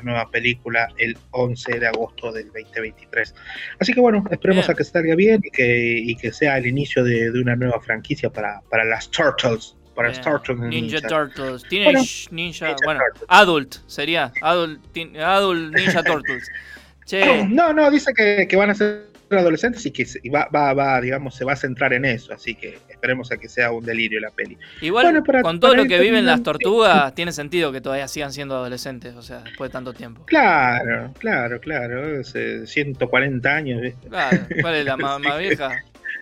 nueva 0.02 0.28
película 0.28 0.88
el 0.98 1.16
11 1.30 1.78
de 1.78 1.86
agosto 1.86 2.32
del 2.32 2.46
2023. 2.46 3.32
Así 3.78 3.92
que 3.92 4.00
bueno, 4.00 4.24
esperemos 4.32 4.68
a 4.68 4.74
que 4.74 4.82
salga 4.82 5.14
bien 5.14 5.40
y 5.44 5.50
que, 5.50 6.16
que 6.20 6.32
sea 6.32 6.58
el 6.58 6.66
inicio 6.66 7.04
de, 7.04 7.30
una 7.30 7.54
nueva 7.54 7.80
franquicia 7.80 8.28
para, 8.28 8.60
para 8.68 8.84
las 8.84 9.08
Turtles 9.08 9.76
para 9.94 10.10
Star 10.10 10.42
Trek 10.42 10.58
Ninja, 10.58 11.00
Turtles, 11.00 11.62
Teenage 11.64 12.28
Ninja, 12.30 12.76
bueno, 12.84 13.00
Adult 13.28 13.76
sería, 13.86 14.32
Adult, 14.40 14.80
adult 15.18 15.74
Ninja 15.74 16.02
Turtles. 16.04 16.48
No, 17.48 17.72
no, 17.72 17.90
dice 17.90 18.14
que, 18.14 18.56
van 18.56 18.70
a 18.70 18.74
ser 18.74 19.06
adolescentes 19.30 19.84
y 19.84 19.90
que 19.90 20.06
va, 20.30 20.48
va, 20.54 20.72
va, 20.72 21.00
digamos, 21.00 21.34
se 21.34 21.44
va 21.44 21.52
a 21.52 21.56
centrar 21.56 21.92
en 21.92 22.04
eso, 22.04 22.32
así 22.32 22.54
que 22.54 22.78
esperemos 22.88 23.32
a 23.32 23.36
que 23.36 23.48
sea 23.48 23.72
un 23.72 23.84
delirio 23.84 24.20
la 24.20 24.30
peli. 24.30 24.56
Igual, 24.80 25.22
con 25.42 25.60
todo 25.60 25.74
lo 25.74 25.84
que 25.86 25.98
viven 25.98 26.24
las 26.24 26.42
tortugas, 26.42 27.14
tiene 27.14 27.32
sentido 27.32 27.72
que 27.72 27.80
todavía 27.80 28.08
sigan 28.08 28.32
siendo 28.32 28.54
adolescentes, 28.56 29.14
o 29.14 29.22
sea, 29.22 29.40
después 29.40 29.70
de 29.70 29.72
tanto 29.72 29.92
tiempo. 29.92 30.24
Claro, 30.24 31.12
claro, 31.18 31.60
claro, 31.60 32.22
140 32.24 33.54
años, 33.54 33.82
¿viste? 33.82 34.08
Claro, 34.08 34.38
¿cuál 34.60 34.74
es 34.76 34.84
la 34.84 34.96
más, 34.96 35.38
vieja? 35.38 35.70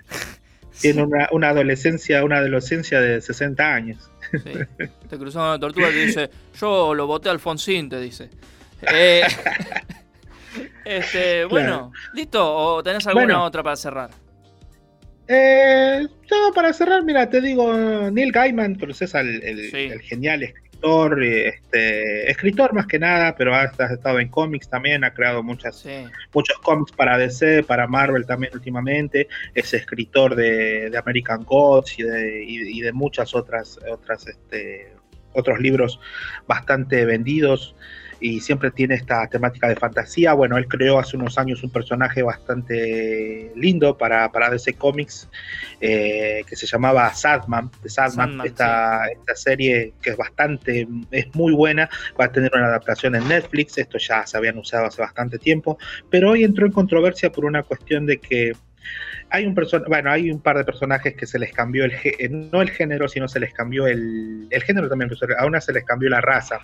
Tiene 0.80 1.02
una, 1.02 1.28
una, 1.32 1.48
adolescencia, 1.50 2.24
una 2.24 2.38
adolescencia 2.38 3.00
de 3.00 3.20
60 3.20 3.74
años. 3.74 4.10
Sí. 4.32 4.86
Te 5.08 5.18
cruzó 5.18 5.40
una 5.40 5.58
tortuga 5.58 5.90
y 5.90 5.92
te 5.92 6.06
dice, 6.06 6.30
yo 6.58 6.94
lo 6.94 7.06
voté 7.06 7.28
a 7.28 7.32
Alfonsín, 7.32 7.88
te 7.88 8.00
dice. 8.00 8.30
Eh, 8.92 9.22
este, 10.84 11.44
bueno, 11.44 11.92
¿listo? 12.14 12.56
¿O 12.56 12.82
tenés 12.82 13.06
alguna 13.06 13.42
otra 13.42 13.62
para 13.62 13.76
cerrar? 13.76 14.10
Eh, 15.32 16.08
para 16.54 16.72
cerrar, 16.72 17.04
mira, 17.04 17.30
te 17.30 17.40
digo, 17.40 17.72
Neil 18.10 18.32
Gaiman, 18.32 18.74
conoces 18.74 19.14
al 19.14 19.28
el, 19.28 20.00
genial 20.02 20.42
escritor, 20.42 20.69
este, 21.22 22.30
escritor 22.30 22.72
más 22.72 22.86
que 22.86 22.98
nada, 22.98 23.34
pero 23.36 23.54
ha, 23.54 23.64
estado 23.64 24.20
en 24.20 24.28
cómics 24.28 24.68
también, 24.68 25.04
ha 25.04 25.12
creado 25.12 25.42
muchas, 25.42 25.86
muchos 26.32 26.58
cómics 26.60 26.92
para 26.92 27.18
DC, 27.18 27.64
para 27.64 27.86
Marvel 27.86 28.26
también 28.26 28.52
últimamente, 28.54 29.28
es 29.54 29.74
escritor 29.74 30.34
de, 30.34 30.90
American 30.96 31.44
Gods 31.44 31.98
y 31.98 32.02
de, 32.02 32.44
y 32.44 32.80
de 32.80 32.92
muchas 32.92 33.34
otras, 33.34 33.78
otras 33.90 34.26
este, 34.26 34.92
otros 35.32 35.60
libros 35.60 36.00
bastante 36.46 37.04
vendidos 37.04 37.74
y 38.20 38.40
siempre 38.40 38.70
tiene 38.70 38.94
esta 38.94 39.26
temática 39.26 39.68
de 39.68 39.76
fantasía. 39.76 40.34
Bueno, 40.34 40.58
él 40.58 40.68
creó 40.68 40.98
hace 40.98 41.16
unos 41.16 41.38
años 41.38 41.62
un 41.62 41.70
personaje 41.70 42.22
bastante 42.22 43.50
lindo 43.56 43.96
para, 43.96 44.30
para 44.30 44.50
DC 44.50 44.74
Comics 44.74 45.28
eh, 45.80 46.42
que 46.46 46.56
se 46.56 46.66
llamaba 46.66 47.12
Sadman, 47.14 47.70
de 47.82 47.88
Sadman, 47.88 48.40
esta, 48.44 49.06
esta, 49.06 49.34
serie 49.34 49.94
que 50.02 50.10
es 50.10 50.16
bastante, 50.16 50.86
es 51.10 51.34
muy 51.34 51.54
buena, 51.54 51.88
va 52.20 52.26
a 52.26 52.32
tener 52.32 52.50
una 52.54 52.66
adaptación 52.66 53.14
en 53.14 53.26
Netflix, 53.26 53.78
esto 53.78 53.96
ya 53.98 54.26
se 54.26 54.36
había 54.36 54.50
anunciado 54.50 54.86
hace 54.86 55.00
bastante 55.00 55.38
tiempo, 55.38 55.78
pero 56.10 56.30
hoy 56.30 56.44
entró 56.44 56.66
en 56.66 56.72
controversia 56.72 57.32
por 57.32 57.46
una 57.46 57.62
cuestión 57.62 58.04
de 58.04 58.18
que 58.18 58.52
hay 59.30 59.46
un 59.46 59.54
bueno, 59.86 60.10
hay 60.10 60.30
un 60.30 60.40
par 60.40 60.58
de 60.58 60.64
personajes 60.64 61.14
que 61.14 61.26
se 61.26 61.38
les 61.38 61.52
cambió 61.52 61.84
el 61.84 61.92
eh, 61.92 62.28
no 62.28 62.60
el 62.60 62.70
género, 62.70 63.08
sino 63.08 63.28
se 63.28 63.40
les 63.40 63.54
cambió 63.54 63.86
el, 63.86 64.48
el 64.50 64.62
género 64.62 64.88
también, 64.88 65.10
a 65.38 65.46
una 65.46 65.60
se 65.60 65.72
les 65.72 65.84
cambió 65.84 66.10
la 66.10 66.20
raza 66.20 66.60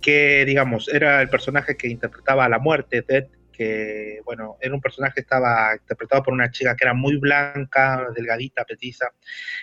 que 0.00 0.44
digamos 0.44 0.88
era 0.88 1.20
el 1.22 1.28
personaje 1.28 1.76
que 1.76 1.88
interpretaba 1.88 2.44
a 2.44 2.48
la 2.48 2.58
muerte, 2.58 3.04
Dead, 3.06 3.26
que, 3.52 4.20
bueno, 4.24 4.56
era 4.60 4.72
un 4.74 4.80
personaje 4.80 5.14
que 5.14 5.20
estaba 5.22 5.74
interpretado 5.74 6.22
por 6.22 6.32
una 6.32 6.50
chica 6.50 6.76
que 6.76 6.84
era 6.84 6.94
muy 6.94 7.16
blanca, 7.16 8.06
delgadita, 8.14 8.64
petiza, 8.64 9.06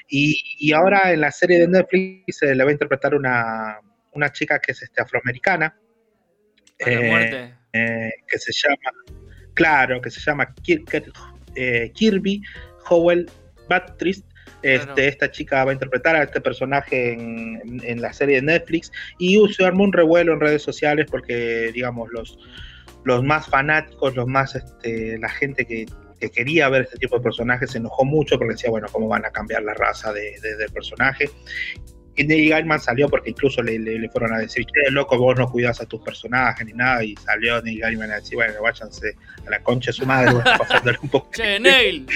y, 0.09 0.35
y 0.59 0.73
ahora 0.73 1.13
en 1.13 1.21
la 1.21 1.31
serie 1.31 1.59
de 1.59 1.67
Netflix 1.67 2.37
se 2.37 2.53
le 2.53 2.63
va 2.63 2.69
a 2.69 2.73
interpretar 2.73 3.15
una, 3.15 3.79
una 4.15 4.31
chica 4.31 4.59
que 4.59 4.71
es 4.71 4.81
este, 4.81 5.01
afroamericana, 5.01 5.77
eh, 6.79 7.53
eh, 7.71 8.11
que 8.27 8.37
se 8.37 8.51
llama, 8.51 9.21
claro, 9.53 10.01
que 10.01 10.09
se 10.09 10.19
llama 10.19 10.53
eh, 11.55 11.91
Kirby 11.93 12.41
Howell 12.89 13.29
Baptist. 13.69 14.25
Este, 14.65 15.07
Esta 15.07 15.29
chica 15.29 15.63
va 15.63 15.69
a 15.69 15.73
interpretar 15.73 16.15
a 16.15 16.23
este 16.23 16.41
personaje 16.41 17.13
en, 17.13 18.01
la 18.01 18.11
serie 18.13 18.37
de 18.37 18.41
Netflix 18.41 18.91
y 19.19 19.39
se 19.53 19.63
armó 19.63 19.83
un 19.83 19.93
revuelo 19.93 20.33
en 20.33 20.39
redes 20.39 20.63
sociales 20.63 21.05
porque, 21.09 21.69
digamos, 21.71 22.09
los, 22.11 22.39
los 23.03 23.23
más 23.23 23.47
fanáticos, 23.47 24.15
los 24.15 24.25
más, 24.25 24.55
este, 24.55 25.19
la 25.19 25.29
gente 25.29 25.65
que, 25.65 25.85
quería 26.33 26.67
ver 26.69 26.81
este 26.81 26.97
tipo 26.97 27.17
de 27.17 27.23
personajes 27.23 27.69
se 27.69 27.77
enojó 27.77 28.05
mucho 28.05 28.39
porque 28.39 28.53
decía, 28.53 28.71
bueno, 28.71 28.87
¿cómo 28.91 29.07
van 29.07 29.23
a 29.25 29.29
cambiar 29.29 29.61
la 29.61 29.75
raza 29.75 30.11
de, 30.11 30.39
del 30.41 30.71
personaje? 30.71 31.29
Y 32.15 32.23
Neil 32.23 32.49
Gaiman 32.49 32.79
salió 32.79 33.07
porque 33.07 33.29
incluso 33.29 33.61
le, 33.61 33.77
le, 33.77 34.09
fueron 34.09 34.33
a 34.33 34.39
decir, 34.39 34.65
che, 34.65 34.89
loco, 34.89 35.19
vos 35.19 35.37
no 35.37 35.47
cuidas 35.47 35.79
a 35.79 35.85
tus 35.85 36.01
personajes 36.01 36.65
ni 36.65 36.73
nada. 36.73 37.03
Y 37.03 37.13
salió 37.17 37.61
Neil 37.61 37.81
Gaiman 37.81 38.09
a 38.09 38.15
decir, 38.15 38.33
bueno, 38.33 38.59
váyanse 38.63 39.15
a 39.45 39.49
la 39.51 39.61
concha 39.61 39.91
de 39.91 39.93
su 39.93 40.07
madre, 40.07 40.33
pasándole 40.57 40.97
un 41.03 41.09
poco. 41.09 41.29
che, 41.31 41.59
Neil. 41.59 42.07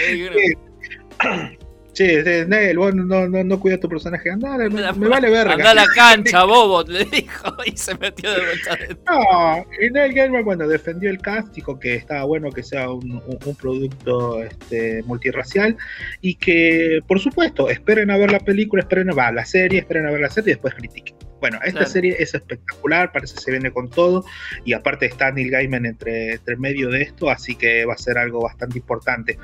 Sí, 1.93 2.07
Neil, 2.47 2.77
vos 2.77 2.93
no, 2.93 3.27
no, 3.27 3.43
no 3.43 3.59
cuidas 3.59 3.79
tu 3.79 3.89
personaje. 3.89 4.29
Andá, 4.29 4.57
me, 4.57 4.69
me 4.69 5.07
vale 5.07 5.29
verga. 5.29 5.53
Anda 5.53 5.71
a 5.71 5.73
la 5.73 5.87
cancha, 5.95 6.43
bobo, 6.45 6.83
le 6.83 7.05
dijo, 7.05 7.55
y 7.65 7.75
se 7.75 7.95
metió 7.97 8.31
de 8.31 8.45
vuelta 8.45 8.77
No, 9.07 9.65
y 9.81 9.89
Neil 9.89 10.13
Gaiman, 10.13 10.45
bueno, 10.45 10.67
defendió 10.67 11.09
el 11.09 11.19
cast, 11.19 11.53
dijo 11.53 11.79
que 11.79 11.95
estaba 11.95 12.23
bueno 12.23 12.51
que 12.51 12.63
sea 12.63 12.89
un, 12.89 13.21
un, 13.25 13.55
producto 13.55 14.41
este, 14.41 15.03
multirracial 15.03 15.75
y 16.21 16.35
que, 16.35 17.01
por 17.07 17.19
supuesto, 17.19 17.69
esperen 17.69 18.11
a 18.11 18.17
ver 18.17 18.31
la 18.31 18.39
película, 18.39 18.81
esperen 18.81 19.09
a 19.09 19.15
ver 19.15 19.33
la 19.33 19.45
serie, 19.45 19.79
esperen 19.79 20.05
a 20.05 20.11
ver 20.11 20.21
la 20.21 20.29
serie 20.29 20.51
y 20.51 20.53
después 20.53 20.73
critiquen. 20.75 21.15
Bueno, 21.39 21.59
esta 21.63 21.85
serie 21.85 22.17
es 22.19 22.33
espectacular, 22.33 23.11
parece 23.13 23.35
que 23.35 23.41
se 23.41 23.51
viene 23.51 23.71
con 23.71 23.89
todo 23.89 24.25
y 24.65 24.73
aparte 24.73 25.05
está 25.05 25.31
Neil 25.31 25.49
Gaiman 25.49 25.85
entre, 25.85 26.33
entre 26.33 26.57
medio 26.57 26.89
de 26.89 27.01
esto, 27.01 27.29
así 27.29 27.55
que 27.55 27.85
va 27.85 27.93
a 27.93 27.97
ser 27.97 28.17
algo 28.17 28.41
bastante 28.41 28.77
importante. 28.77 29.39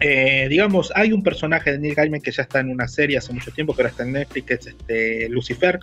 Eh, 0.00 0.46
digamos, 0.48 0.92
hay 0.94 1.12
un 1.12 1.22
personaje 1.22 1.72
de 1.72 1.78
Neil 1.78 1.94
Gaiman 1.94 2.20
que 2.20 2.30
ya 2.30 2.42
está 2.42 2.60
en 2.60 2.70
una 2.70 2.86
serie 2.88 3.18
hace 3.18 3.32
mucho 3.32 3.50
tiempo, 3.50 3.74
que 3.74 3.82
ahora 3.82 3.90
está 3.90 4.04
en 4.04 4.12
Netflix, 4.12 4.46
que 4.46 4.54
es 4.54 4.66
este 4.66 5.28
Lucifer, 5.28 5.80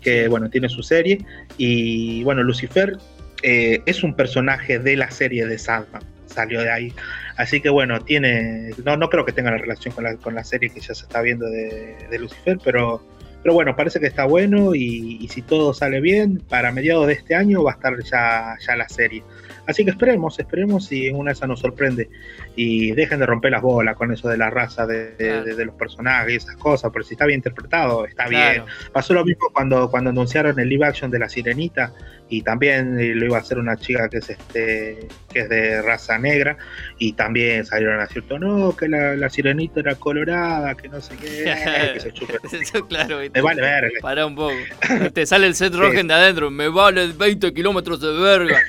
que 0.00 0.28
bueno, 0.28 0.48
tiene 0.48 0.68
su 0.68 0.82
serie. 0.82 1.24
Y 1.56 2.22
bueno, 2.24 2.42
Lucifer 2.42 2.96
eh, 3.42 3.80
es 3.86 4.02
un 4.02 4.14
personaje 4.14 4.78
de 4.78 4.96
la 4.96 5.10
serie 5.10 5.46
de 5.46 5.58
Sandman, 5.58 6.02
salió 6.26 6.60
de 6.60 6.70
ahí. 6.70 6.92
Así 7.36 7.60
que 7.60 7.68
bueno, 7.68 8.00
tiene. 8.00 8.70
No, 8.84 8.96
no 8.96 9.08
creo 9.08 9.24
que 9.24 9.32
tenga 9.32 9.50
la 9.50 9.58
relación 9.58 9.94
con 9.94 10.04
la, 10.04 10.16
con 10.16 10.34
la 10.34 10.44
serie 10.44 10.70
que 10.70 10.80
ya 10.80 10.94
se 10.94 11.04
está 11.04 11.20
viendo 11.20 11.46
de, 11.46 11.96
de 12.10 12.18
Lucifer, 12.18 12.58
pero 12.64 13.02
pero 13.42 13.54
bueno, 13.54 13.76
parece 13.76 14.00
que 14.00 14.06
está 14.06 14.24
bueno 14.24 14.74
y, 14.74 15.26
si 15.28 15.42
todo 15.42 15.72
sale 15.72 16.00
bien, 16.00 16.42
para 16.48 16.72
mediados 16.72 17.06
de 17.06 17.12
este 17.14 17.34
año 17.34 17.62
va 17.62 17.72
a 17.72 17.74
estar 17.74 17.94
ya, 18.02 18.56
ya 18.66 18.76
la 18.76 18.88
serie. 18.88 19.22
Así 19.68 19.84
que 19.84 19.90
esperemos, 19.90 20.38
esperemos 20.38 20.86
si 20.86 21.08
en 21.08 21.16
una 21.16 21.30
de 21.30 21.34
esas 21.34 21.46
nos 21.46 21.60
sorprende. 21.60 22.08
Y 22.56 22.92
dejen 22.92 23.20
de 23.20 23.26
romper 23.26 23.52
las 23.52 23.60
bolas 23.60 23.96
con 23.96 24.10
eso 24.10 24.26
de 24.26 24.38
la 24.38 24.48
raza 24.48 24.86
de, 24.86 25.64
los 25.66 25.74
personajes 25.74 26.32
y 26.32 26.36
esas 26.36 26.56
cosas, 26.56 26.90
porque 26.90 27.08
si 27.08 27.14
está 27.14 27.26
bien 27.26 27.40
interpretado, 27.40 28.06
está 28.06 28.28
bien. 28.28 28.64
Pasó 28.94 29.12
lo 29.12 29.26
mismo 29.26 29.50
cuando, 29.52 29.90
cuando 29.90 30.08
anunciaron 30.08 30.58
el 30.58 30.70
live 30.70 30.86
action 30.86 31.10
de 31.10 31.18
La 31.18 31.28
Sirenita 31.28 31.92
y 32.30 32.42
también 32.42 32.96
lo 33.18 33.24
iba 33.24 33.38
a 33.38 33.40
hacer 33.40 33.58
una 33.58 33.76
chica 33.76 34.08
que 34.08 34.18
es 34.18 34.30
este 34.30 35.08
que 35.32 35.40
es 35.40 35.48
de 35.48 35.82
raza 35.82 36.18
negra 36.18 36.56
y 36.98 37.12
también 37.14 37.64
salieron 37.64 37.98
a 37.98 38.06
decir 38.06 38.24
no 38.38 38.76
que 38.76 38.88
la, 38.88 39.30
sirenita 39.30 39.80
era 39.80 39.94
colorada 39.94 40.74
que 40.74 40.88
no 40.88 41.00
sé 41.00 41.16
qué 41.16 41.44
que 41.94 42.00
se 42.00 42.12
chupe 42.12 42.38
claro 42.88 43.18
me 43.32 43.40
vale 43.40 43.62
verga. 43.62 43.90
Para 44.00 44.26
un 44.26 44.34
poco. 44.34 44.54
Te 45.14 45.26
sale 45.26 45.46
el 45.46 45.54
set 45.54 45.74
Rogen 45.74 46.08
de 46.08 46.14
adentro 46.14 46.50
me 46.50 46.68
vale 46.68 47.12
20 47.12 47.52
kilómetros 47.54 48.00
de 48.00 48.12
verga 48.12 48.60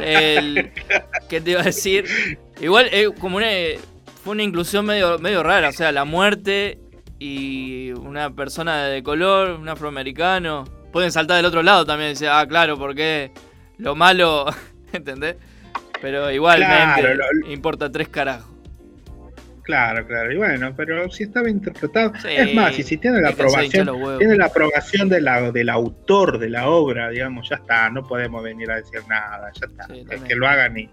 el, 0.00 0.70
¿qué 1.28 1.40
te 1.40 1.50
iba 1.50 1.60
a 1.60 1.64
decir? 1.64 2.04
igual 2.60 2.88
eh, 2.92 3.10
como 3.18 3.38
una 3.38 3.48
fue 4.22 4.32
una 4.32 4.42
inclusión 4.42 4.86
medio 4.86 5.18
medio 5.18 5.42
rara 5.42 5.68
o 5.68 5.72
sea 5.72 5.90
la 5.90 6.04
muerte 6.04 6.78
y 7.18 7.90
una 7.92 8.34
persona 8.34 8.84
de 8.84 9.02
color 9.02 9.58
un 9.58 9.68
afroamericano 9.68 10.64
pueden 10.94 11.10
saltar 11.10 11.38
del 11.38 11.46
otro 11.46 11.60
lado 11.64 11.84
también 11.84 12.10
y 12.10 12.12
decir, 12.12 12.28
ah, 12.30 12.46
claro, 12.46 12.78
porque 12.78 13.32
lo 13.78 13.96
malo, 13.96 14.46
¿entendés? 14.92 15.34
Pero 16.00 16.30
igualmente 16.30 17.18
importa 17.48 17.90
tres 17.90 18.08
carajos. 18.08 18.46
Claro, 19.64 20.06
claro, 20.06 20.30
y 20.30 20.36
bueno, 20.36 20.72
pero 20.76 21.10
si 21.10 21.24
está 21.24 21.42
bien 21.42 21.56
interpretado, 21.56 22.12
es 22.28 22.54
más, 22.54 22.78
y 22.78 22.84
si 22.84 22.96
tiene 22.98 23.20
la 23.20 23.30
aprobación, 23.30 23.90
tiene 24.18 24.36
la 24.36 24.46
aprobación 24.46 25.08
de 25.08 25.20
la, 25.20 25.50
del 25.50 25.70
autor 25.70 26.38
de 26.38 26.50
la 26.50 26.68
obra, 26.68 27.08
digamos, 27.08 27.48
ya 27.48 27.56
está, 27.56 27.90
no 27.90 28.06
podemos 28.06 28.44
venir 28.44 28.70
a 28.70 28.76
decir 28.76 29.00
nada, 29.08 29.50
ya 29.58 29.66
está, 29.66 30.18
que 30.28 30.36
lo 30.36 30.46
hagan 30.46 30.78
y, 30.78 30.88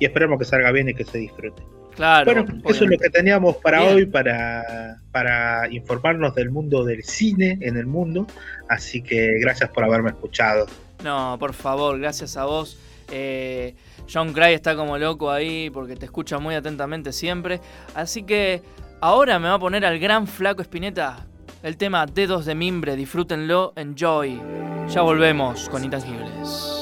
y 0.00 0.06
esperemos 0.06 0.40
que 0.40 0.44
salga 0.44 0.72
bien 0.72 0.88
y 0.88 0.94
que 0.94 1.04
se 1.04 1.18
disfrute. 1.18 1.62
Claro, 1.96 2.26
bueno, 2.26 2.60
eso 2.66 2.84
es 2.84 2.90
lo 2.90 2.98
que 2.98 3.08
teníamos 3.08 3.56
para 3.56 3.82
hoy, 3.82 4.04
para, 4.04 4.98
para 5.12 5.66
informarnos 5.72 6.34
del 6.34 6.50
mundo 6.50 6.84
del 6.84 7.02
cine 7.02 7.58
en 7.62 7.78
el 7.78 7.86
mundo. 7.86 8.26
Así 8.68 9.02
que 9.02 9.38
gracias 9.40 9.70
por 9.70 9.82
haberme 9.82 10.10
escuchado. 10.10 10.66
No, 11.02 11.36
por 11.40 11.54
favor, 11.54 11.98
gracias 11.98 12.36
a 12.36 12.44
vos. 12.44 12.78
Eh, 13.10 13.74
John 14.12 14.32
Cray 14.32 14.54
está 14.54 14.76
como 14.76 14.98
loco 14.98 15.30
ahí 15.30 15.70
porque 15.70 15.96
te 15.96 16.04
escucha 16.04 16.38
muy 16.38 16.54
atentamente 16.54 17.12
siempre. 17.12 17.60
Así 17.94 18.24
que 18.24 18.62
ahora 19.00 19.38
me 19.38 19.48
va 19.48 19.54
a 19.54 19.58
poner 19.58 19.84
al 19.86 19.98
gran 19.98 20.26
flaco 20.26 20.60
Espineta 20.62 21.26
el 21.62 21.76
tema 21.76 22.04
Dedos 22.06 22.44
de 22.44 22.54
Mimbre. 22.54 22.94
Disfrútenlo, 22.94 23.72
enjoy. 23.74 24.40
Ya 24.88 25.00
volvemos 25.02 25.68
con 25.68 25.82
Intangibles. 25.82 26.75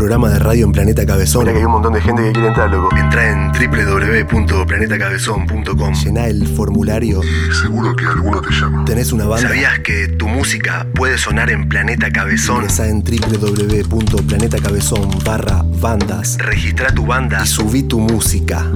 Programa 0.00 0.30
de 0.30 0.38
radio 0.38 0.64
en 0.64 0.72
Planeta 0.72 1.04
Cabezón. 1.04 1.42
Mira 1.42 1.52
que 1.52 1.58
hay 1.58 1.66
un 1.66 1.72
montón 1.72 1.92
de 1.92 2.00
gente 2.00 2.22
que 2.22 2.32
quiere 2.32 2.48
entrar, 2.48 2.70
loco. 2.70 2.88
Entra 2.96 3.32
en 3.32 3.52
www.planetacabezón.com. 3.52 5.92
Llená 5.92 6.26
el 6.26 6.46
formulario. 6.46 7.20
Y 7.22 7.52
seguro 7.52 7.94
que 7.94 8.06
alguno 8.06 8.40
te 8.40 8.50
llama. 8.50 8.86
¿Tenés 8.86 9.12
una 9.12 9.26
banda? 9.26 9.48
¿Sabías 9.48 9.80
que 9.80 10.08
tu 10.08 10.26
música 10.26 10.86
puede 10.94 11.18
sonar 11.18 11.50
en 11.50 11.68
Planeta 11.68 12.10
Cabezón? 12.10 12.62
Ingresa 12.62 12.88
en 12.88 13.04
www.planetacabezón 13.04 15.10
barra 15.22 15.60
bandas. 15.66 16.38
Registra 16.38 16.94
tu 16.94 17.04
banda 17.04 17.42
y 17.44 17.46
subí 17.46 17.82
tu 17.82 18.00
música. 18.00 18.72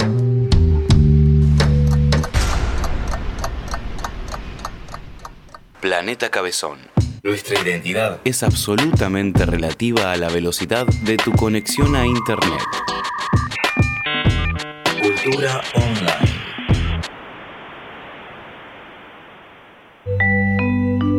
Planeta 5.80 6.28
Cabezón. 6.28 6.93
Nuestra 7.24 7.58
identidad 7.62 8.20
es 8.24 8.42
absolutamente 8.42 9.46
relativa 9.46 10.12
a 10.12 10.16
la 10.18 10.28
velocidad 10.28 10.86
de 11.04 11.16
tu 11.16 11.32
conexión 11.32 11.96
a 11.96 12.04
Internet. 12.04 12.60
Cultura 15.00 15.62
online. 15.74 16.34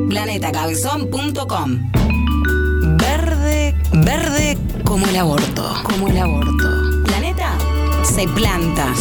planetacabezón.com 0.10 1.92
Verde, 3.00 3.74
verde 3.94 4.60
como 4.84 5.08
el 5.08 5.16
aborto, 5.16 5.74
como 5.82 6.08
el 6.08 6.20
aborto. 6.20 7.04
Planeta 7.08 7.58
se 8.04 8.28
planta. 8.28 8.94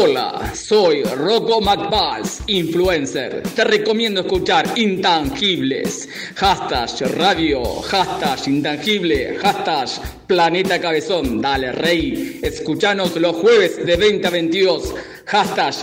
Hola, 0.00 0.54
soy 0.54 1.02
Rocco 1.02 1.60
McBalls, 1.60 2.44
influencer. 2.46 3.42
Te 3.42 3.64
recomiendo 3.64 4.20
escuchar 4.20 4.78
Intangibles. 4.78 6.08
Hashtag 6.36 7.16
radio, 7.16 7.64
hashtag 7.82 8.46
intangible, 8.46 9.36
hashtag 9.38 9.88
planeta 10.28 10.80
cabezón. 10.80 11.42
Dale, 11.42 11.72
rey. 11.72 12.38
Escuchanos 12.44 13.16
los 13.16 13.34
jueves 13.38 13.84
de 13.84 13.96
20 13.96 14.28
a 14.28 14.30
22. 14.30 14.94
Hashtag. 15.26 15.74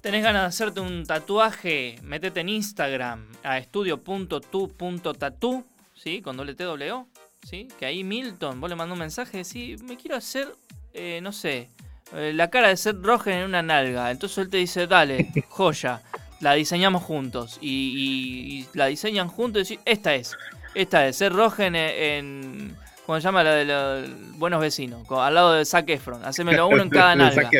¿Tenés 0.00 0.22
ganas 0.22 0.42
de 0.42 0.46
hacerte 0.46 0.80
un 0.80 1.04
tatuaje? 1.04 1.96
Metete 2.02 2.40
en 2.40 2.48
Instagram 2.48 3.26
a 3.42 3.58
estudio.tu.tatu, 3.58 5.64
¿sí? 5.94 6.22
Con 6.22 6.38
doble 6.38 6.54
T 6.54 6.64
doble 6.64 6.92
O, 6.92 7.06
¿sí? 7.44 7.68
Que 7.78 7.86
ahí 7.86 8.04
Milton, 8.04 8.60
vos 8.60 8.68
le 8.70 8.76
mandás 8.76 8.92
un 8.94 8.98
mensaje, 9.00 9.44
sí, 9.44 9.76
me 9.84 9.96
quiero 9.96 10.16
hacer, 10.16 10.48
eh, 10.94 11.20
no 11.22 11.32
sé, 11.32 11.68
eh, 12.14 12.32
la 12.34 12.48
cara 12.50 12.68
de 12.68 12.76
Seth 12.76 13.02
Rogen 13.02 13.34
en 13.34 13.44
una 13.44 13.62
nalga. 13.62 14.10
Entonces 14.10 14.38
él 14.38 14.48
te 14.50 14.56
dice, 14.58 14.86
dale, 14.86 15.28
joya, 15.48 16.02
la 16.40 16.54
diseñamos 16.54 17.02
juntos. 17.02 17.58
Y, 17.60 17.68
y- 17.68 18.58
y 18.60 18.66
la 18.74 18.86
diseñan 18.86 19.28
juntos 19.28 19.70
y 19.70 19.76
decís, 19.76 19.84
esta 19.86 20.14
es, 20.14 20.36
esta 20.74 21.06
es, 21.06 21.16
Seth 21.16 21.32
Rogen 21.32 21.74
en... 21.76 21.90
en 22.02 22.76
¿Cómo 23.06 23.18
se 23.18 23.24
llama 23.24 23.42
la 23.42 23.54
de 23.54 23.64
los 23.64 24.36
buenos 24.38 24.60
vecinos? 24.60 25.10
Al 25.10 25.34
lado 25.34 25.54
de 25.54 25.64
Zac 25.64 25.88
Efron. 25.88 26.22
Hacémelo 26.26 26.68
uno 26.68 26.82
en 26.82 26.90
cada 26.90 27.16
nalga 27.16 27.50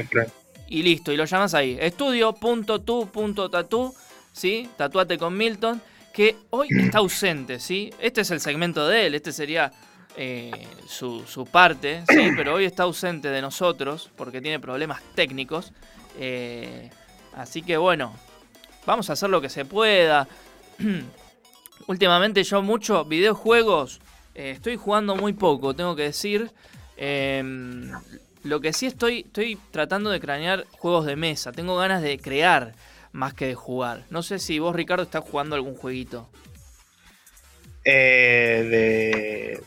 y 0.68 0.82
listo, 0.82 1.10
y 1.10 1.16
lo 1.16 1.24
llamas 1.24 1.54
ahí. 1.54 1.78
Estudio.tu.tatu, 2.76 3.94
¿sí? 4.32 4.68
Tatuate 4.76 5.16
con 5.18 5.34
Milton, 5.36 5.80
que 6.18 6.34
hoy 6.50 6.66
está 6.76 6.98
ausente, 6.98 7.60
¿sí? 7.60 7.94
Este 8.00 8.22
es 8.22 8.32
el 8.32 8.40
segmento 8.40 8.88
de 8.88 9.06
él, 9.06 9.14
este 9.14 9.30
sería 9.30 9.70
eh, 10.16 10.50
su, 10.88 11.24
su 11.28 11.46
parte, 11.46 12.02
¿sí? 12.08 12.30
Pero 12.36 12.54
hoy 12.54 12.64
está 12.64 12.82
ausente 12.82 13.28
de 13.28 13.40
nosotros 13.40 14.10
porque 14.16 14.40
tiene 14.40 14.58
problemas 14.58 15.00
técnicos. 15.14 15.72
eh, 16.18 16.90
así 17.36 17.62
que 17.62 17.76
bueno, 17.76 18.16
vamos 18.84 19.08
a 19.10 19.12
hacer 19.12 19.30
lo 19.30 19.40
que 19.40 19.48
se 19.48 19.64
pueda. 19.64 20.26
Últimamente 21.86 22.42
yo 22.42 22.62
mucho 22.62 23.04
videojuegos, 23.04 24.00
eh, 24.34 24.50
estoy 24.50 24.74
jugando 24.74 25.14
muy 25.14 25.34
poco, 25.34 25.72
tengo 25.72 25.94
que 25.94 26.02
decir. 26.02 26.50
Em, 26.96 27.92
lo 28.42 28.60
que 28.60 28.72
sí 28.72 28.86
estoy, 28.86 29.20
estoy 29.20 29.56
tratando 29.70 30.10
de 30.10 30.18
cranear 30.18 30.66
juegos 30.72 31.06
de 31.06 31.14
mesa. 31.14 31.52
Tengo 31.52 31.76
ganas 31.76 32.02
de 32.02 32.18
crear 32.18 32.74
más 33.12 33.34
que 33.34 33.46
de 33.46 33.54
jugar. 33.54 34.04
No 34.10 34.22
sé 34.22 34.38
si 34.38 34.58
vos, 34.58 34.74
Ricardo, 34.74 35.02
estás 35.02 35.24
jugando 35.24 35.54
algún 35.56 35.74
jueguito. 35.74 36.28
Eh, 37.84 38.66
de. 38.70 39.62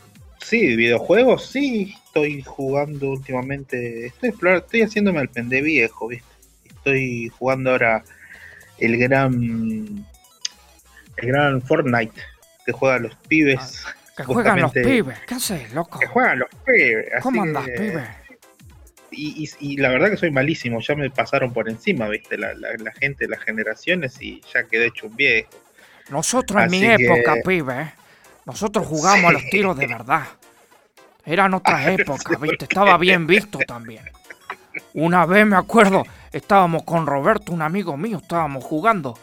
Sí, 0.46 0.76
videojuegos, 0.76 1.46
sí. 1.48 1.96
Estoy 2.06 2.42
jugando 2.44 3.12
últimamente. 3.12 4.08
Estoy 4.08 4.30
explorando, 4.30 4.66
estoy 4.66 4.82
haciéndome 4.82 5.22
el 5.22 5.30
pende 5.30 5.62
viejo, 5.62 6.08
¿viste? 6.08 6.28
Estoy 6.66 7.30
jugando 7.30 7.72
ahora 7.72 8.04
el 8.80 8.98
gran. 8.98 10.06
El 11.18 11.28
gran 11.28 11.62
Fortnite. 11.62 12.22
Que 12.66 12.72
juegan 12.72 13.04
los 13.04 13.16
pibes. 13.28 13.84
Que 14.18 14.24
juegan 14.24 14.62
los 14.62 14.72
pibes. 14.72 15.20
¿Qué 15.26 15.36
haces, 15.36 15.74
loco? 15.74 16.00
Que 16.00 16.08
juegan 16.08 16.40
los 16.40 16.50
pibes. 16.66 17.06
¿Cómo 17.22 17.44
andás, 17.44 17.66
que- 17.66 17.72
pibe? 17.72 18.21
Y, 19.12 19.44
y- 19.60 19.74
y 19.74 19.78
la 19.78 19.90
verdad 19.90 20.10
que 20.10 20.18
soy 20.18 20.32
malísimo, 20.32 20.80
ya 20.80 20.96
me 20.96 21.10
pasaron 21.10 21.52
por 21.54 21.70
encima, 21.70 22.08
viste, 22.08 22.38
la, 22.38 22.54
la- 22.54 22.74
la 22.78 22.92
gente, 22.94 23.28
las 23.28 23.42
generaciones 23.42 24.22
y 24.22 24.42
ya 24.54 24.64
quedé 24.64 24.88
hecho 24.88 25.08
un 25.08 25.16
viejo. 25.16 25.50
Nosotros 26.10 26.64
en 26.64 26.72
mi 26.72 26.80
que- 26.80 26.94
época, 27.06 27.36
pibe, 27.46 27.94
nosotros 28.46 28.88
jugamos 28.88 29.26
a 29.30 29.34
los 29.34 29.44
tiros 29.50 29.78
de 29.78 29.88
verdad. 29.88 30.24
Eran 31.26 31.54
otras 31.54 31.88
épocas, 31.88 32.40
¿viste? 32.42 32.66
Estaba 32.66 32.98
bien 32.98 33.28
visto 33.28 33.60
también. 33.68 34.04
Una 34.94 35.26
vez 35.26 35.46
me 35.46 35.56
acuerdo, 35.58 36.04
estábamos 36.32 36.84
con 36.84 37.06
Roberto, 37.06 37.52
un 37.52 37.62
amigo 37.62 37.98
mío, 37.98 38.18
estábamos 38.22 38.64
jugando. 38.64 39.18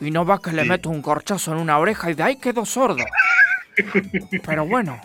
Y 0.00 0.10
no 0.10 0.24
va 0.26 0.40
que 0.40 0.50
le 0.52 0.64
meto 0.64 0.88
un 0.90 1.02
corchazo 1.02 1.52
en 1.52 1.58
una 1.58 1.78
oreja 1.78 2.10
y 2.10 2.14
de 2.14 2.22
ahí 2.22 2.36
quedó 2.36 2.64
sordo. 2.66 3.04
Pero 4.44 4.66
bueno, 4.66 5.00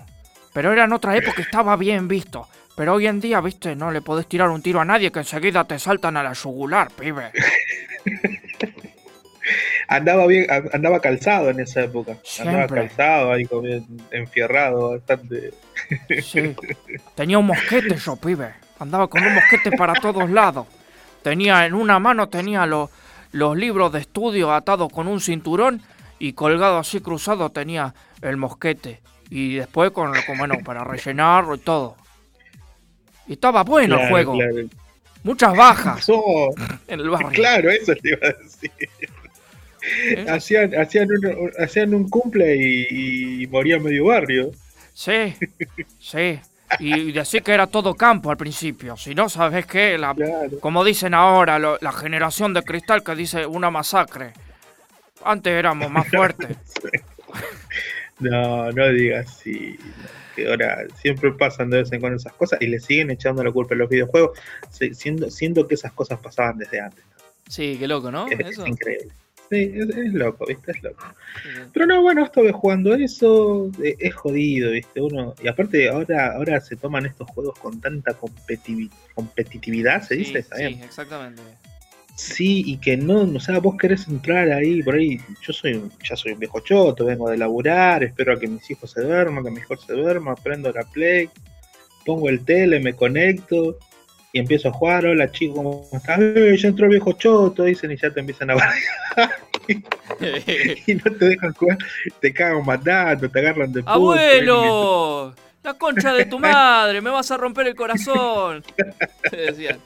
pero 0.54 0.72
era 0.72 0.86
en 0.86 0.94
otra 0.94 1.16
época, 1.16 1.42
estaba 1.42 1.76
bien 1.76 2.08
visto. 2.08 2.48
Pero 2.82 2.96
hoy 2.96 3.06
en 3.06 3.22
día, 3.22 3.40
viste, 3.42 3.76
no 3.76 3.92
le 3.92 4.02
podés 4.02 4.26
tirar 4.26 4.50
un 4.50 4.64
tiro 4.64 4.82
a 4.82 4.86
nadie 4.86 5.12
que 5.12 5.20
enseguida 5.20 5.66
te 5.66 5.78
saltan 5.78 6.18
a 6.18 6.24
la 6.24 6.34
yugular, 6.34 6.90
pibe. 6.90 7.30
Andaba 9.88 10.26
bien, 10.26 10.48
andaba 10.74 11.00
calzado 11.00 11.52
en 11.52 11.60
esa 11.60 11.84
época. 11.84 12.18
Andaba 12.40 12.66
calzado, 12.66 13.34
ahí 13.34 13.46
como 13.46 13.62
bien 13.62 13.86
enfierrado, 14.10 14.94
bastante. 14.94 15.54
Sí. 16.24 16.56
Tenía 17.14 17.38
un 17.38 17.46
mosquete 17.46 17.98
yo, 17.98 18.16
pibe. 18.16 18.52
Andaba 18.80 19.08
con 19.08 19.24
un 19.24 19.36
mosquete 19.36 19.78
para 19.78 19.94
todos 19.94 20.28
lados. 20.32 20.66
Tenía 21.22 21.68
en 21.68 21.76
una 21.76 22.00
mano 22.00 22.30
tenía 22.30 22.66
los, 22.66 22.90
los 23.32 23.56
libros 23.56 23.92
de 23.92 24.00
estudio 24.00 24.52
atados 24.52 24.92
con 24.92 25.08
un 25.08 25.22
cinturón 25.22 25.84
y 26.18 26.34
colgado 26.34 26.80
así 26.80 27.00
cruzado 27.00 27.52
tenía 27.52 27.94
el 28.24 28.38
mosquete. 28.38 29.02
Y 29.30 29.58
después 29.58 29.92
con, 29.92 30.12
con, 30.26 30.40
bueno, 30.40 30.56
para 30.66 30.84
rellenarlo 30.84 31.54
y 31.54 31.60
todo. 31.60 32.01
Y 33.32 33.36
estaba 33.36 33.64
bueno 33.64 33.98
el 33.98 34.10
juego. 34.10 34.34
claro. 34.34 34.56
Muchas 35.24 35.56
bajas 35.56 36.10
Oh, 36.10 36.54
en 36.88 37.00
el 37.00 37.10
barrio. 37.10 37.30
claro, 37.30 37.70
eso 37.70 37.94
te 37.96 38.10
iba 38.10 38.28
a 38.28 38.34
decir. 38.34 38.72
Hacían, 40.30 40.76
hacían, 40.76 41.08
un, 41.12 41.52
hacían 41.58 41.94
un 41.94 42.10
cumple 42.10 42.56
y, 42.58 43.44
y 43.44 43.48
moría 43.48 43.80
medio 43.80 44.06
barrio. 44.06 44.52
Sí, 44.94 45.34
sí. 45.98 46.40
Y 46.80 47.12
decir 47.14 47.42
que 47.42 47.54
era 47.54 47.68
todo 47.68 47.96
campo 47.96 48.32
al 48.32 48.38
principio. 48.38 48.98
Si 48.98 49.16
no, 49.16 49.30
¿sabes 49.30 49.66
qué? 49.66 49.98
La, 49.98 50.14
Como 50.60 50.84
dicen 50.84 51.14
ahora, 51.14 51.58
lo- 51.58 51.78
la 51.80 51.92
generación 51.94 52.54
de 52.54 52.64
cristal 52.64 53.02
que 53.02 53.16
dice 53.16 53.46
una 53.46 53.70
masacre. 53.72 54.34
Antes 55.24 55.54
éramos 55.54 55.90
más 55.90 56.08
fuertes. 56.14 56.58
No, 58.20 58.72
no 58.72 58.88
digas 58.90 59.28
así. 59.30 59.78
Que 60.44 60.50
ahora 60.50 60.86
siempre 61.02 61.32
pasan 61.34 61.70
de 61.70 61.78
vez 61.78 61.92
en 61.92 62.00
cuando 62.00 62.18
esas 62.18 62.34
cosas 62.34 62.62
y 62.62 62.68
le 62.68 62.80
siguen 62.80 63.12
echando 63.12 63.44
la 63.44 63.52
culpa 63.52 63.76
a 63.76 63.78
los 63.78 63.90
videojuegos, 63.90 64.38
si- 64.70 64.94
siendo, 64.94 65.30
siendo 65.30 65.68
que 65.68 65.76
esas 65.76 65.94
cosas 65.94 66.20
pasaban 66.20 66.58
desde 66.58 66.80
antes. 66.80 67.04
Sí, 67.48 67.76
qué 67.80 67.88
loco, 67.88 68.12
¿no? 68.12 68.28
Es, 68.28 68.58
increíble. 68.66 69.08
Sí, 69.50 69.72
es, 69.76 69.90
es 69.90 70.14
loco, 70.14 70.46
¿viste? 70.48 70.72
Es 70.72 70.82
loco. 70.82 71.04
Pero 71.74 71.86
no, 71.86 72.02
bueno, 72.02 72.24
estuve 72.24 72.54
jugando 72.54 72.96
eso, 72.96 73.70
es 73.84 74.16
jodido, 74.16 74.72
¿viste? 74.72 75.02
Uno, 75.02 75.36
y 75.44 75.48
aparte 75.50 75.90
ahora, 75.90 76.34
ahora 76.36 76.62
se 76.62 76.78
toman 76.78 77.06
estos 77.06 77.30
juegos 77.32 77.60
con 77.60 77.82
tanta 77.82 78.14
competitividad, 79.16 80.02
se 80.04 80.16
dice, 80.16 80.32
Sí, 80.32 80.38
¿está 80.40 80.58
bien? 80.58 80.76
sí, 80.76 80.82
exactamente. 80.84 81.42
Sí, 82.22 82.64
y 82.68 82.78
que 82.78 82.98
no, 82.98 83.22
o 83.24 83.40
sea, 83.40 83.60
vos 83.60 83.76
querés 83.80 84.08
entrar 84.08 84.52
ahí, 84.52 84.84
por 84.84 84.94
ahí, 84.96 85.20
yo 85.42 85.52
soy, 85.54 85.74
un- 85.74 85.92
ya 86.08 86.16
soy 86.16 86.34
un 86.34 86.40
viejo 86.40 86.60
choto, 86.60 87.06
vengo 87.06 87.28
de 87.30 87.38
laburar, 87.38 88.04
espero 88.04 88.34
a 88.34 88.40
que 88.40 88.48
mis 88.48 88.70
hijos 88.70 88.92
se 88.92 89.02
duerman, 89.02 89.44
que 89.44 89.50
mi 89.50 89.60
hijo 89.60 89.76
se 89.76 89.94
duerma, 89.94 90.36
prendo 90.36 90.72
la 90.72 90.84
play, 90.84 91.30
pongo 92.06 92.30
el 92.30 92.46
tele, 92.46 92.80
me 92.80 92.94
conecto 92.94 93.78
y 94.34 94.40
empiezo 94.40 94.70
a 94.70 94.72
jugar, 94.74 95.06
hola 95.08 95.32
chicos, 95.32 95.56
¿cómo 95.58 95.88
estás? 95.94 96.20
Eh, 96.20 96.56
ya 96.58 96.68
entró 96.68 96.86
el 96.86 96.92
viejo 96.92 97.14
choto, 97.14 97.64
dicen 97.64 97.92
y 97.92 97.98
ya 97.98 98.12
te 98.12 98.20
empiezan 98.20 98.52
a 98.52 98.56
bardear 98.56 99.32
y 100.86 100.94
no 100.96 101.04
te 101.18 101.26
dejan 101.26 101.54
jugar, 101.54 101.78
te 102.20 102.32
cagan 102.34 102.64
matando, 102.66 103.30
te 103.30 103.40
agarran 103.40 103.72
de 103.74 103.82
puto, 103.82 103.92
¡Abuelo! 103.94 105.36
La 105.64 105.74
concha 105.76 106.14
de 106.14 106.26
tu 106.26 106.38
madre, 106.40 107.02
me 107.02 107.10
vas 107.10 107.32
a 107.32 107.38
romper 107.38 107.68
el 107.68 107.76
corazón. 107.76 108.64
Te 109.30 109.38
decían. 109.38 109.80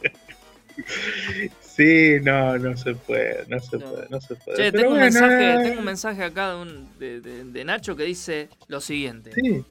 Sí, 1.76 2.20
no, 2.24 2.58
no 2.58 2.78
se 2.78 2.96
puede, 2.96 3.46
no 3.48 3.60
se 3.60 3.78
puede, 3.80 4.08
no 4.10 4.22
se 4.22 4.36
puede. 4.36 4.58
Che, 4.58 4.72
tengo 4.72 4.92
un, 4.94 5.00
bueno, 5.00 5.04
mensaje, 5.06 5.54
eh, 5.54 5.64
tengo 5.64 5.80
un 5.80 5.86
mensaje 5.86 6.24
acá 6.24 6.52
de, 6.52 6.56
un- 6.62 7.00
de- 7.00 7.20
de- 7.22 7.44
de 7.44 7.66
Nacho 7.66 7.96
que 7.98 8.04
dice 8.04 8.48
lo 8.68 8.80
siguiente. 8.80 9.32
Sí. 9.34 9.64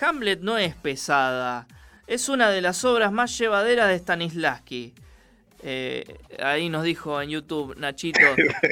Hamlet 0.00 0.40
no 0.40 0.58
es 0.58 0.74
pesada. 0.74 1.66
Es 2.08 2.28
una 2.28 2.50
de 2.50 2.60
las 2.60 2.84
obras 2.84 3.12
más 3.12 3.36
llevaderas 3.38 3.88
de 3.88 3.96
Stanislavski. 3.98 4.92
Eh, 5.62 6.04
ahí 6.42 6.70
nos 6.70 6.84
dijo 6.84 7.20
en 7.20 7.28
YouTube 7.30 7.76
Nachito, 7.78 8.18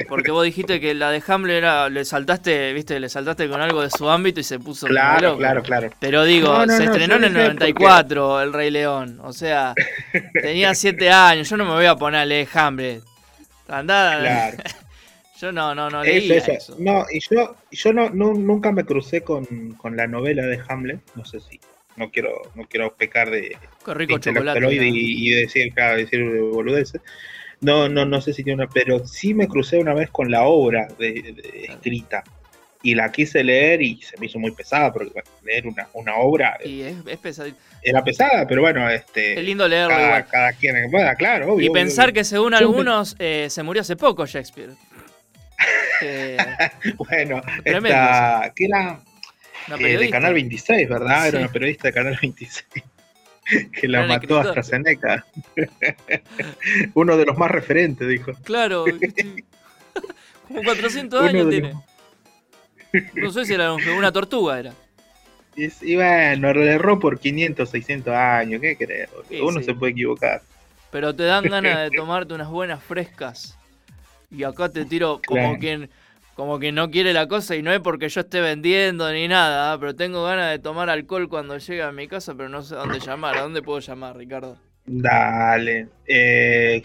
porque 0.07 0.31
vos 0.31 0.43
dijiste 0.43 0.79
que 0.79 0.95
la 0.95 1.11
de 1.11 1.21
Hamlet 1.27 1.57
era, 1.57 1.87
le 1.89 2.03
saltaste, 2.03 2.73
viste, 2.73 2.99
le 2.99 3.09
saltaste 3.09 3.47
con 3.47 3.61
algo 3.61 3.83
de 3.83 3.91
su 3.91 4.09
ámbito 4.09 4.39
y 4.39 4.43
se 4.43 4.57
puso 4.57 4.87
Claro, 4.87 5.37
claro, 5.37 5.61
claro. 5.61 5.89
Pero 5.99 6.23
digo, 6.23 6.47
No, 6.51 6.65
no, 6.65 6.73
se 6.77 6.85
no, 6.85 6.91
estrenó 6.91 7.15
en 7.17 7.23
el 7.25 7.29
dije 7.33 7.43
94 7.43 8.41
El 8.41 8.53
Rey 8.53 8.71
León. 8.71 9.19
O 9.23 9.33
sea, 9.33 9.75
tenía 10.41 10.73
7 10.73 11.11
años. 11.11 11.47
Yo 11.49 11.57
no 11.57 11.65
me 11.65 11.71
voy 11.73 11.85
a 11.85 11.95
poner 11.95 12.21
a 12.21 12.25
leer 12.25 12.47
Hamlet. 12.53 13.03
Andá. 13.67 14.17
Claro. 14.19 14.57
Yo 15.39 15.51
no, 15.53 15.73
no, 15.73 15.89
no 15.89 16.03
leía 16.03 16.35
eso. 16.35 16.51
eso. 16.51 16.75
No, 16.79 17.05
y 17.09 17.21
yo, 17.21 17.55
yo 17.71 17.93
no, 17.93 18.09
no- 18.09 18.33
nunca 18.33 18.73
me 18.73 18.83
crucé 18.83 19.21
con, 19.21 19.45
con 19.77 19.95
la 19.95 20.05
novela 20.05 20.45
de 20.45 20.59
Hamlet. 20.67 20.99
No 21.15 21.23
sé 21.23 21.39
si. 21.39 21.61
No 21.99 22.09
quiero, 22.11 22.41
no 22.55 22.63
quiero 22.65 22.95
pecar 22.95 23.29
de, 23.29 23.57
Qué 23.85 23.93
rico 23.93 24.15
de 24.15 24.19
chocolate. 24.21 24.57
intelectualoide 24.59 24.89
¿no? 24.89 24.95
y, 24.95 25.27
y 25.27 25.31
decir, 25.31 25.73
claro, 25.73 25.97
decir 25.97 26.23
boludeces. 26.51 27.01
No, 27.61 27.89
no, 27.89 28.05
no 28.05 28.21
sé 28.21 28.33
si 28.33 28.43
tiene 28.43 28.63
una, 28.63 28.71
pero 28.71 29.05
sí 29.05 29.33
me 29.33 29.47
crucé 29.47 29.77
una 29.77 29.93
vez 29.93 30.09
con 30.09 30.31
la 30.31 30.43
obra 30.43 30.87
de, 30.97 31.11
de- 31.11 31.65
escrita. 31.69 32.23
Y 32.81 32.95
la 32.95 33.11
quise 33.11 33.43
leer 33.43 33.81
y 33.81 34.01
se 34.01 34.15
me 34.17 34.27
hizo 34.27 34.39
muy 34.39 34.51
pesada, 34.51 34.93
porque 34.93 35.09
bueno, 35.11 35.29
leer 35.43 35.67
una, 35.67 35.89
una 35.93 36.15
obra 36.15 36.57
Y 36.63 36.79
es, 36.79 36.95
es 37.05 37.17
pesadito. 37.17 37.57
era 37.83 38.01
pesada, 38.01 38.47
pero 38.47 38.61
bueno, 38.61 38.89
este. 38.89 39.37
Es 39.37 39.43
lindo 39.45 39.67
leerlo 39.67 39.89
cada, 39.89 40.05
igual. 40.07 40.27
cada 40.31 40.53
quien 40.53 40.75
que 40.75 40.87
pueda, 40.89 41.13
claro, 41.15 41.53
obvio. 41.55 41.69
Y 41.69 41.73
pensar 41.73 42.05
obvio. 42.05 42.13
que 42.13 42.23
según 42.23 42.53
algunos 42.53 43.17
eh, 43.19 43.47
se 43.49 43.61
murió 43.63 43.81
hace 43.81 43.97
poco 43.97 44.25
Shakespeare. 44.25 44.69
Eh, 46.01 46.37
Bueno, 46.97 47.41
Tremendo 47.63 47.87
esta, 47.89 48.53
que 48.55 48.65
era 48.65 48.79
Una 48.79 49.03
eh, 49.77 49.97
de. 49.97 50.09
Canal 50.09 50.33
26, 50.33 50.89
¿verdad? 50.89 51.21
Sí. 51.23 51.27
Era 51.29 51.39
una 51.39 51.51
periodista 51.51 51.87
de 51.89 51.93
Canal 51.93 52.17
26 52.21 52.65
que 53.73 53.87
la 53.87 53.99
Gran 53.99 54.07
mató 54.09 54.23
escritor. 54.39 54.47
AstraZeneca. 54.47 55.25
Uno 56.93 57.17
de 57.17 57.25
los 57.25 57.37
más 57.37 57.51
referentes, 57.51 58.07
dijo. 58.07 58.31
claro. 58.43 58.85
Como 60.47 60.63
400 60.63 61.19
Uno 61.19 61.29
años 61.29 61.49
tiene. 61.49 61.73
No 63.15 63.31
sé 63.31 63.45
si 63.45 63.53
era 63.53 63.71
un- 63.73 63.87
una 63.89 64.11
tortuga, 64.11 64.59
era. 64.59 64.73
Y, 65.55 65.65
y 65.81 65.95
bueno, 65.95 66.53
le 66.53 66.71
erró 66.71 66.99
por 66.99 67.19
500, 67.19 67.69
600 67.69 68.13
años, 68.13 68.61
¿qué 68.61 68.75
crees? 68.75 69.09
Sí, 69.27 69.39
Uno 69.41 69.59
sí. 69.59 69.65
se 69.65 69.73
puede 69.75 69.91
equivocar. 69.91 70.41
Pero 70.91 71.15
te 71.15 71.23
dan 71.23 71.43
ganas 71.43 71.89
de 71.91 71.95
tomarte 71.95 72.33
unas 72.33 72.49
buenas 72.49 72.81
frescas. 72.83 73.55
Y 74.31 74.43
acá 74.43 74.69
te 74.69 74.85
tiro 74.85 75.21
como 75.25 75.41
Claro. 75.41 75.59
quien 75.59 75.89
como 76.39 76.57
quien 76.57 76.73
no 76.73 76.89
quiere 76.89 77.11
la 77.11 77.27
cosa 77.27 77.57
y 77.57 77.61
no 77.61 77.73
es 77.73 77.81
porque 77.81 78.07
yo 78.07 78.21
esté 78.21 78.39
vendiendo 78.39 79.11
ni 79.11 79.27
nada, 79.27 79.73
¿ah? 79.73 79.77
pero 79.77 79.93
tengo 79.93 80.23
ganas 80.23 80.51
de 80.51 80.59
tomar 80.59 80.89
alcohol 80.89 81.27
cuando 81.27 81.57
llegue 81.57 81.83
a 81.83 81.91
mi 81.91 82.07
casa, 82.07 82.33
pero 82.33 82.47
no 82.47 82.61
sé 82.61 82.75
a 82.75 82.77
dónde 82.77 83.01
llamar. 83.01 83.37
¿A 83.37 83.41
dónde 83.41 83.61
puedo 83.61 83.81
llamar, 83.81 84.15
Ricardo? 84.15 84.57
Dale. 84.85 85.89
Eh, 86.07 86.81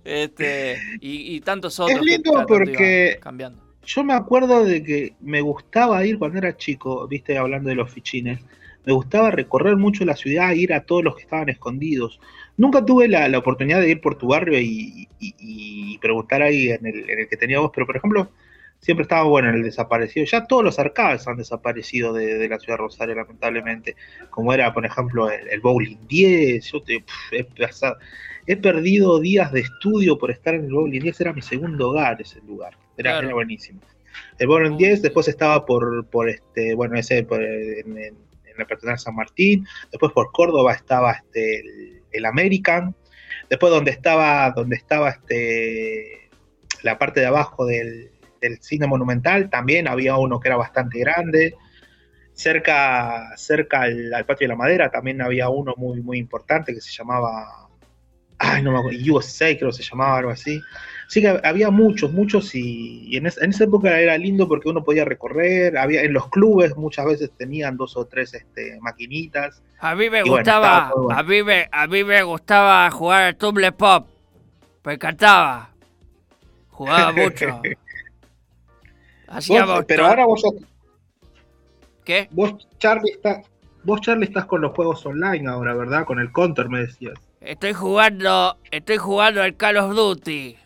este, 0.04 0.78
y, 1.00 1.36
y 1.36 1.40
tantos 1.40 1.78
otros. 1.80 1.98
Es 1.98 2.04
lindo 2.04 2.44
porque 2.46 3.18
cambiando. 3.20 3.62
yo 3.84 4.04
me 4.04 4.14
acuerdo 4.14 4.64
de 4.64 4.82
que 4.82 5.14
me 5.20 5.40
gustaba 5.40 6.04
ir 6.04 6.18
cuando 6.18 6.38
era 6.38 6.56
chico, 6.56 7.06
viste, 7.08 7.38
hablando 7.38 7.68
de 7.68 7.74
los 7.74 7.90
fichines, 7.90 8.40
me 8.84 8.92
gustaba 8.92 9.30
recorrer 9.30 9.76
mucho 9.76 10.04
la 10.04 10.16
ciudad, 10.16 10.52
ir 10.52 10.72
a 10.72 10.84
todos 10.84 11.04
los 11.04 11.16
que 11.16 11.22
estaban 11.22 11.48
escondidos. 11.48 12.20
Nunca 12.58 12.84
tuve 12.84 13.08
la, 13.08 13.26
la 13.28 13.38
oportunidad 13.38 13.80
de 13.80 13.88
ir 13.90 14.00
por 14.02 14.18
tu 14.18 14.28
barrio 14.28 14.58
y, 14.60 15.08
y- 15.18 15.34
y 15.38 15.98
preguntar 15.98 16.42
ahí 16.42 16.68
en 16.70 16.84
el, 16.86 17.08
en 17.08 17.20
el 17.20 17.28
que 17.28 17.36
teníamos, 17.38 17.70
pero 17.74 17.86
por 17.86 17.96
ejemplo, 17.96 18.30
siempre 18.80 19.02
estaba 19.02 19.22
bueno 19.24 19.48
en 19.48 19.54
el 19.56 19.62
desaparecido. 19.62 20.26
Ya 20.26 20.44
todos 20.46 20.62
los 20.62 20.78
arcades 20.78 21.26
han 21.26 21.36
desaparecido 21.38 22.12
de, 22.12 22.34
de 22.36 22.48
la 22.48 22.58
ciudad 22.58 22.74
de 22.78 22.82
Rosario, 22.82 23.14
lamentablemente. 23.14 23.96
Como 24.30 24.52
era, 24.52 24.72
por 24.74 24.84
ejemplo, 24.86 25.30
el, 25.30 25.48
el 25.48 25.60
Bowling 25.60 25.96
10. 26.08 26.70
Yo 26.72 26.82
te- 26.82 27.04
he, 27.32 27.44
pasado- 27.44 27.96
he 28.46 28.56
perdido 28.56 29.18
días 29.20 29.50
de 29.52 29.60
estudio 29.60 30.18
por 30.18 30.30
estar 30.30 30.54
en 30.54 30.64
el 30.66 30.72
Bowling 30.72 31.00
10. 31.00 31.20
Era 31.20 31.32
mi 31.32 31.42
segundo 31.42 31.90
hogar 31.90 32.20
ese 32.20 32.40
lugar. 32.42 32.74
Era, 32.96 33.12
Claro. 33.12 33.26
era 33.28 33.34
buenísimo. 33.34 33.80
El 34.38 34.46
Bowling 34.48 34.76
10, 34.76 35.02
después 35.02 35.28
estaba 35.28 35.64
por, 35.64 36.06
por 36.06 36.28
este, 36.28 36.74
bueno, 36.74 36.96
ese 36.98 37.22
por, 37.24 37.42
en, 37.42 37.96
en- 37.98 38.16
en 38.46 38.56
la 38.58 38.64
Peatonal 38.66 38.98
San 38.98 39.14
Martín. 39.14 39.64
Después 39.92 40.12
por 40.12 40.32
Córdoba 40.32 40.72
estaba 40.74 41.12
este, 41.12 41.60
el, 41.60 41.97
el 42.12 42.24
American. 42.26 42.94
Después 43.48 43.72
donde 43.72 43.90
estaba, 43.90 44.50
donde 44.50 44.76
estaba 44.76 45.10
este, 45.10 46.30
la 46.82 46.98
parte 46.98 47.20
de 47.20 47.26
abajo 47.26 47.66
del, 47.66 48.10
del 48.40 48.60
cine 48.60 48.86
monumental, 48.86 49.50
también 49.50 49.88
había 49.88 50.16
uno 50.16 50.40
que 50.40 50.48
era 50.48 50.56
bastante 50.56 50.98
grande. 51.00 51.54
Cerca, 52.32 53.36
cerca 53.36 53.82
al, 53.82 54.24
patio 54.24 54.44
de 54.44 54.48
la 54.48 54.56
madera 54.56 54.90
también 54.90 55.20
había 55.20 55.48
uno 55.48 55.74
muy, 55.76 56.00
muy 56.02 56.18
importante 56.18 56.72
que 56.72 56.80
se 56.80 56.92
llamaba, 56.92 57.68
ay, 58.38 58.62
no 58.62 58.70
me 58.70 58.78
acuerdo, 58.78 58.98
USA 59.12 59.56
creo 59.56 59.70
que 59.70 59.76
se 59.76 59.82
llamaba 59.82 60.18
algo 60.18 60.30
así. 60.30 60.60
Así 61.08 61.22
que 61.22 61.40
había 61.42 61.70
muchos, 61.70 62.12
muchos 62.12 62.54
y, 62.54 63.06
y 63.08 63.16
en, 63.16 63.26
esa, 63.26 63.42
en 63.42 63.48
esa 63.50 63.64
época 63.64 63.98
era 63.98 64.18
lindo 64.18 64.46
porque 64.46 64.68
uno 64.68 64.84
podía 64.84 65.06
recorrer, 65.06 65.78
había 65.78 66.02
en 66.02 66.12
los 66.12 66.28
clubes 66.28 66.76
muchas 66.76 67.06
veces 67.06 67.30
tenían 67.34 67.78
dos 67.78 67.96
o 67.96 68.04
tres 68.04 68.34
este, 68.34 68.78
maquinitas. 68.82 69.62
A 69.80 69.94
mí 69.94 70.10
me 70.10 70.20
bueno, 70.20 70.36
gustaba, 70.36 70.92
bueno. 70.94 71.18
a 71.18 71.22
mí 71.22 71.42
me, 71.42 71.66
a 71.72 71.86
mí 71.86 72.04
me 72.04 72.22
gustaba 72.24 72.90
jugar 72.90 73.22
al 73.22 73.36
Tumble 73.36 73.72
Pop. 73.72 74.06
Me 74.84 74.92
encantaba. 74.94 75.70
Jugaba 76.68 77.12
mucho. 77.16 77.62
Hacíamos 79.28 79.76
Vos- 79.76 79.84
pero 79.88 80.06
ahora 80.06 80.26
vos 80.26 80.42
¿Qué? 82.04 82.28
Vos, 82.32 82.54
Charlie, 82.78 83.12
está, 83.12 83.42
vos, 83.82 84.02
Charlie, 84.02 84.26
estás 84.26 84.44
con 84.44 84.60
los 84.60 84.72
juegos 84.72 85.04
online 85.06 85.48
ahora, 85.48 85.74
¿verdad? 85.74 86.04
Con 86.04 86.18
el 86.18 86.30
Counter, 86.32 86.68
me 86.68 86.80
decías. 86.80 87.14
Estoy 87.40 87.72
jugando, 87.72 88.58
estoy 88.70 88.98
jugando 88.98 89.42
al 89.42 89.56
Call 89.56 89.78
of 89.78 89.94
Duty. 89.94 90.56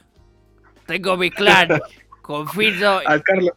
Tengo 0.86 1.16
mi 1.16 1.30
clan 1.30 1.68
con 2.22 2.48
Fito, 2.48 3.00
Al 3.06 3.22
Carlos. 3.22 3.52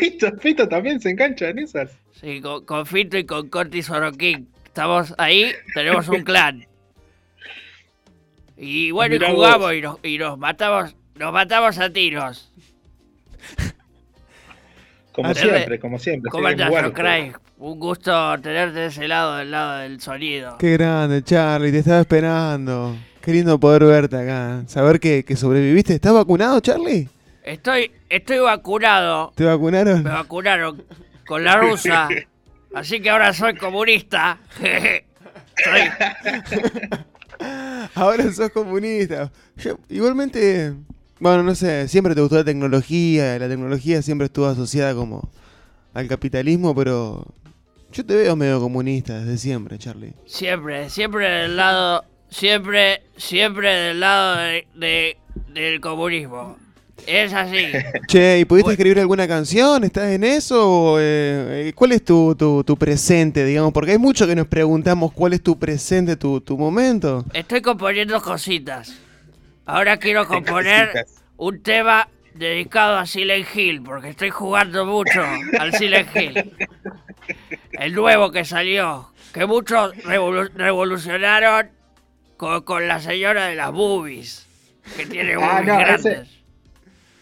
Fito, 0.00 0.30
Fito 0.38 0.68
también 0.68 1.00
se 1.00 1.10
engancha 1.10 1.48
en 1.48 1.58
esas. 1.60 1.90
sí, 2.12 2.40
con, 2.40 2.64
con 2.64 2.86
Fito 2.86 3.18
y 3.18 3.24
con 3.24 3.48
Corti 3.48 3.82
Sorokin. 3.82 4.48
Estamos 4.64 5.14
ahí, 5.18 5.52
tenemos 5.74 6.08
un 6.08 6.22
clan. 6.22 6.66
Y 8.56 8.90
bueno, 8.92 9.16
y 9.16 9.18
Mirá 9.18 9.32
jugamos 9.32 9.58
vos. 9.58 9.74
y 9.74 9.80
nos, 9.80 9.98
y 10.04 10.18
nos 10.18 10.38
matamos, 10.38 10.94
nos 11.16 11.32
matamos 11.32 11.78
a 11.78 11.90
tiros. 11.90 12.52
Como 15.12 15.34
siempre, 15.34 15.78
como 15.78 15.98
siempre. 15.98 16.30
¿Cómo 16.30 16.48
igual, 16.50 16.92
Craig? 16.92 17.32
Un 17.58 17.78
gusto 17.78 18.40
tenerte 18.40 18.78
de 18.80 18.86
ese 18.86 19.06
lado, 19.06 19.36
del 19.36 19.50
lado 19.50 19.78
del 19.80 20.00
sonido. 20.00 20.56
Qué 20.58 20.72
grande, 20.72 21.22
Charlie, 21.22 21.70
te 21.70 21.78
estaba 21.78 22.00
esperando. 22.00 22.96
Qué 23.22 23.32
lindo 23.32 23.58
poder 23.58 23.84
verte 23.84 24.16
acá. 24.16 24.64
Saber 24.66 24.98
que, 25.00 25.24
que 25.24 25.36
sobreviviste. 25.36 25.94
¿Estás 25.94 26.12
vacunado, 26.12 26.58
Charlie? 26.60 27.08
Estoy, 27.44 27.90
estoy 28.08 28.38
vacunado. 28.38 29.32
¿Te 29.36 29.44
vacunaron? 29.44 30.02
Me 30.02 30.10
vacunaron 30.10 30.82
con 31.26 31.44
la 31.44 31.56
rusa. 31.56 32.08
Así 32.74 33.00
que 33.00 33.10
ahora 33.10 33.32
soy 33.32 33.54
comunista. 33.56 34.38
Soy- 35.62 35.90
Ahora 37.94 38.32
sos 38.32 38.50
comunista. 38.50 39.30
Yo, 39.56 39.78
igualmente, 39.88 40.72
bueno, 41.20 41.42
no 41.42 41.54
sé, 41.54 41.88
siempre 41.88 42.14
te 42.14 42.20
gustó 42.20 42.36
la 42.36 42.44
tecnología. 42.44 43.38
La 43.38 43.48
tecnología 43.48 44.00
siempre 44.02 44.26
estuvo 44.26 44.46
asociada 44.46 44.94
como 44.94 45.30
al 45.92 46.08
capitalismo, 46.08 46.74
pero 46.74 47.26
yo 47.92 48.06
te 48.06 48.14
veo 48.14 48.34
medio 48.36 48.60
comunista 48.60 49.18
desde 49.20 49.38
siempre, 49.38 49.76
Charlie. 49.78 50.14
Siempre, 50.24 50.88
siempre 50.88 51.28
del 51.28 51.56
lado, 51.56 52.04
siempre, 52.32 53.02
siempre 53.16 53.70
del 53.72 54.00
lado 54.00 54.36
de, 54.38 54.66
de- 54.74 55.16
del 55.48 55.80
comunismo. 55.80 56.56
Es 57.06 57.32
así. 57.32 57.66
Che, 58.06 58.38
¿y 58.40 58.44
pudiste 58.44 58.72
escribir 58.72 59.00
alguna 59.00 59.26
canción? 59.28 59.82
¿Estás 59.84 60.10
en 60.12 60.22
eso? 60.24 60.98
Eh, 61.00 61.68
eh, 61.68 61.72
¿Cuál 61.74 61.92
es 61.92 62.04
tu, 62.04 62.34
tu, 62.36 62.62
tu 62.64 62.76
presente, 62.76 63.44
digamos? 63.44 63.72
Porque 63.72 63.92
hay 63.92 63.98
mucho 63.98 64.26
que 64.26 64.36
nos 64.36 64.46
preguntamos 64.46 65.12
cuál 65.12 65.32
es 65.32 65.42
tu 65.42 65.58
presente, 65.58 66.16
tu, 66.16 66.40
tu 66.40 66.56
momento. 66.56 67.24
Estoy 67.32 67.60
componiendo 67.60 68.20
cositas. 68.22 68.94
Ahora 69.66 69.96
quiero 69.96 70.26
componer 70.26 71.06
un 71.36 71.60
tema 71.62 72.08
dedicado 72.34 72.96
a 72.98 73.06
Silent 73.06 73.46
Hill, 73.54 73.82
porque 73.82 74.08
estoy 74.10 74.30
jugando 74.30 74.86
mucho 74.86 75.22
al 75.58 75.74
Silent 75.74 76.08
Hill. 76.16 76.52
El 77.72 77.94
nuevo 77.94 78.30
que 78.30 78.44
salió, 78.44 79.08
que 79.34 79.44
muchos 79.46 79.92
revolu- 80.04 80.50
revolucionaron 80.54 81.68
con, 82.42 82.62
con 82.62 82.88
la 82.88 82.98
señora 82.98 83.46
de 83.46 83.54
las 83.54 83.70
boobies, 83.70 84.46
que 84.96 85.06
tiene 85.06 85.36
boobies 85.36 85.52
Ah, 85.52 85.60
no, 85.64 85.78
grandes. 85.78 86.06
ese- 86.06 86.26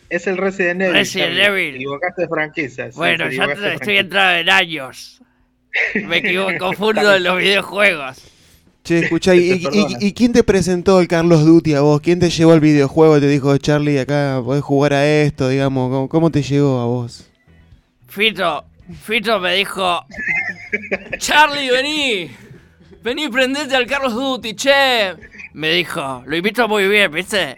Es 0.09 0.27
el 0.27 0.39
Resident 0.39 0.81
Evil. 0.81 0.95
Resident. 0.95 1.39
Evil. 1.39 1.71
Te 1.73 1.77
equivocaste 1.77 2.23
de 2.23 2.29
franquicia. 2.29 2.91
sí, 2.91 2.97
Bueno, 2.97 3.29
te 3.29 3.37
ya 3.37 3.45
estoy 3.45 3.99
entrado 3.99 4.37
en 4.39 4.49
años. 4.49 5.21
Me 6.07 6.17
equivoco, 6.17 6.53
confundo 6.59 7.15
en 7.15 7.23
los 7.23 7.37
videojuegos. 7.39 8.17
Che, 8.83 9.01
escuchá, 9.01 9.35
¿y, 9.35 9.41
Te 9.51 9.55
y- 9.57 9.63
perdona. 9.63 9.97
y- 10.01 10.07
y 10.07 10.13
quién 10.15 10.33
te 10.33 10.43
presentó 10.43 10.99
el 11.03 11.07
Carlos 11.07 11.45
Duty 11.45 11.75
a 11.75 11.83
vos? 11.83 12.01
¿Quién 12.01 12.19
te 12.19 12.31
llevó 12.31 12.53
al 12.53 12.61
videojuego 12.61 13.19
y 13.19 13.21
te 13.21 13.29
dijo, 13.29 13.59
Charlie, 13.59 13.99
acá 14.01 14.41
podés 14.43 14.63
jugar 14.65 14.95
a 14.95 15.07
esto, 15.07 15.51
digamos? 15.51 15.91
¿Cómo, 15.91 16.09
cómo 16.09 16.31
te 16.31 16.43
llegó 16.43 16.81
a 16.81 16.87
vos? 16.87 17.29
Fito, 18.09 18.65
Fito 19.05 19.39
me 19.39 19.55
dijo, 19.57 20.03
Charlie, 21.19 21.71
vení. 21.71 22.31
Vení, 23.03 23.29
prendete 23.29 23.75
al 23.75 23.87
Carlos 23.87 24.15
Duty, 24.15 24.55
che. 24.55 25.15
me 25.55 25.71
dijo, 25.73 26.23
lo 26.27 26.37
invito 26.37 26.69
muy 26.69 26.87
bien, 26.89 27.11
¿viste? 27.11 27.55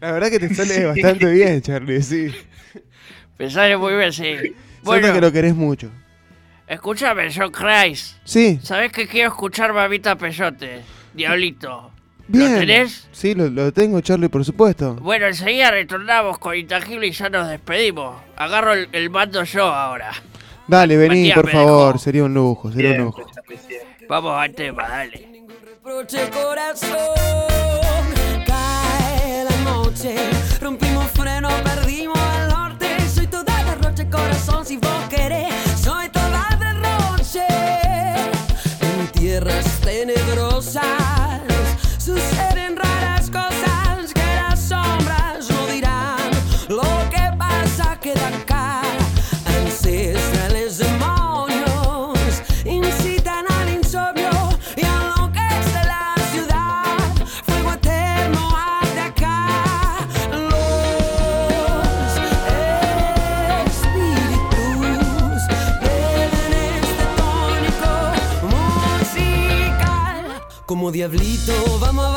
La 0.00 0.12
verdad 0.12 0.30
que 0.30 0.38
te 0.38 0.54
sale 0.54 0.84
bastante 0.86 1.30
bien, 1.32 1.60
Charlie, 1.62 2.02
sí. 2.02 2.34
Me 3.38 3.50
sale 3.50 3.76
muy 3.76 3.94
bien, 3.94 4.12
sí. 4.12 4.54
Bueno. 4.82 5.12
que 5.12 5.20
lo 5.20 5.30
querés 5.30 5.54
mucho. 5.54 5.90
Escúchame, 6.66 7.28
John 7.34 7.52
Christ. 7.52 8.16
Sí. 8.24 8.58
¿Sabés 8.62 8.90
que 8.90 9.06
quiero 9.06 9.28
escuchar 9.28 9.72
Mamita 9.74 10.16
Peyote? 10.16 10.80
Diablito. 11.12 11.90
Bien. 12.28 12.54
¿Lo 12.54 12.58
tenés? 12.60 13.06
Sí, 13.12 13.34
lo, 13.34 13.48
lo 13.50 13.72
tengo, 13.72 14.00
Charlie, 14.00 14.28
por 14.28 14.44
supuesto. 14.44 14.94
Bueno, 14.94 15.26
enseguida 15.26 15.70
retornamos 15.70 16.38
con 16.38 16.56
Intangible 16.56 17.06
y 17.06 17.12
ya 17.12 17.28
nos 17.28 17.48
despedimos. 17.48 18.20
Agarro 18.36 18.72
el, 18.72 18.88
el 18.92 19.10
mando 19.10 19.44
yo 19.44 19.64
ahora. 19.66 20.10
Dale, 20.68 20.96
vení, 20.96 21.28
Matías 21.28 21.34
por 21.36 21.50
favor. 21.50 21.86
dejó. 21.94 21.98
Sería 21.98 22.24
un 22.24 22.34
lujo, 22.34 22.72
sería 22.72 22.90
un 22.92 22.98
lujo. 22.98 23.22
Vamos 24.08 24.32
al 24.36 24.52
tema, 24.54 24.88
dale. 24.88 25.44
Reproche 25.64 26.28
corazón, 26.30 27.14
cae 28.46 29.44
la 29.44 29.70
noche, 29.70 30.16
rompimos 30.60 31.06
freno, 31.12 31.48
perdimos 31.62 32.18
el 32.40 32.48
norte. 32.48 32.86
Soy 33.08 33.26
toda 33.28 33.62
derroche 33.64 34.08
corazón, 34.10 34.66
si 34.66 34.76
vos 34.76 35.08
querés, 35.08 35.54
soy 35.80 36.08
toda 36.08 36.48
derroche. 36.58 37.46
En 38.80 39.06
tierras 39.12 39.64
Como 70.66 70.90
diablito 70.90 71.52
vamos 71.78 72.04
a 72.04 72.15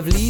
Como 0.00 0.12
diablito 0.12 0.29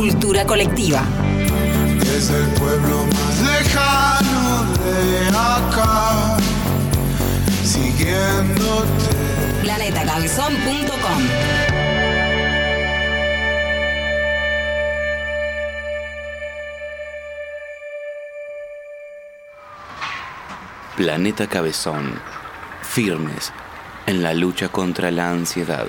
Cultura 0.00 0.46
colectiva. 0.46 1.02
Es 2.16 2.30
el 2.30 2.46
pueblo 2.54 3.04
más 3.04 3.38
lejano 3.42 4.72
de 4.82 5.28
acá, 5.28 6.38
siguiéndote. 7.62 9.10
Planetacabezón.com 9.60 11.20
Planeta 20.96 21.46
Cabezón, 21.46 22.18
firmes 22.80 23.52
en 24.06 24.22
la 24.22 24.32
lucha 24.32 24.70
contra 24.70 25.10
la 25.10 25.28
ansiedad. 25.28 25.84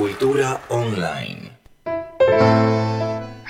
Cultura 0.00 0.62
online. 0.70 1.58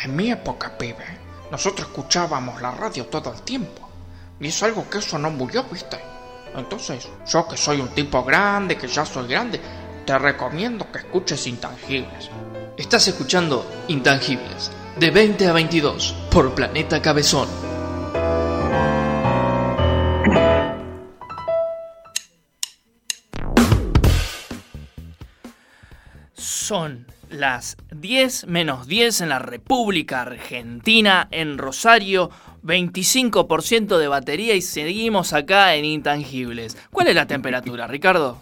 En 0.02 0.16
mi 0.16 0.32
época, 0.32 0.76
pibe, 0.76 1.06
nosotros 1.48 1.86
escuchábamos 1.86 2.60
la 2.60 2.72
radio 2.72 3.06
todo 3.06 3.32
el 3.32 3.42
tiempo. 3.42 3.88
Y 4.40 4.48
es 4.48 4.60
algo 4.64 4.90
que 4.90 4.98
eso 4.98 5.16
no 5.16 5.30
murió, 5.30 5.62
¿viste? 5.70 5.96
Entonces, 6.56 7.08
yo 7.24 7.46
que 7.46 7.56
soy 7.56 7.80
un 7.80 7.90
tipo 7.90 8.24
grande, 8.24 8.76
que 8.76 8.88
ya 8.88 9.06
soy 9.06 9.28
grande, 9.28 9.60
te 10.04 10.18
recomiendo 10.18 10.90
que 10.90 10.98
escuches 10.98 11.46
Intangibles. 11.46 12.30
Estás 12.76 13.06
escuchando 13.06 13.64
Intangibles, 13.86 14.72
de 14.98 15.08
20 15.08 15.46
a 15.46 15.52
22, 15.52 16.16
por 16.32 16.52
Planeta 16.52 17.00
Cabezón. 17.00 17.46
Son 26.70 27.04
las 27.30 27.76
10 27.92 28.46
menos 28.46 28.86
10 28.86 29.22
en 29.22 29.30
la 29.30 29.40
República 29.40 30.20
Argentina, 30.20 31.26
en 31.32 31.58
Rosario, 31.58 32.30
25% 32.62 33.98
de 33.98 34.06
batería 34.06 34.54
y 34.54 34.62
seguimos 34.62 35.32
acá 35.32 35.74
en 35.74 35.84
Intangibles. 35.84 36.78
¿Cuál 36.92 37.08
es 37.08 37.16
la 37.16 37.26
temperatura, 37.26 37.88
Ricardo? 37.88 38.40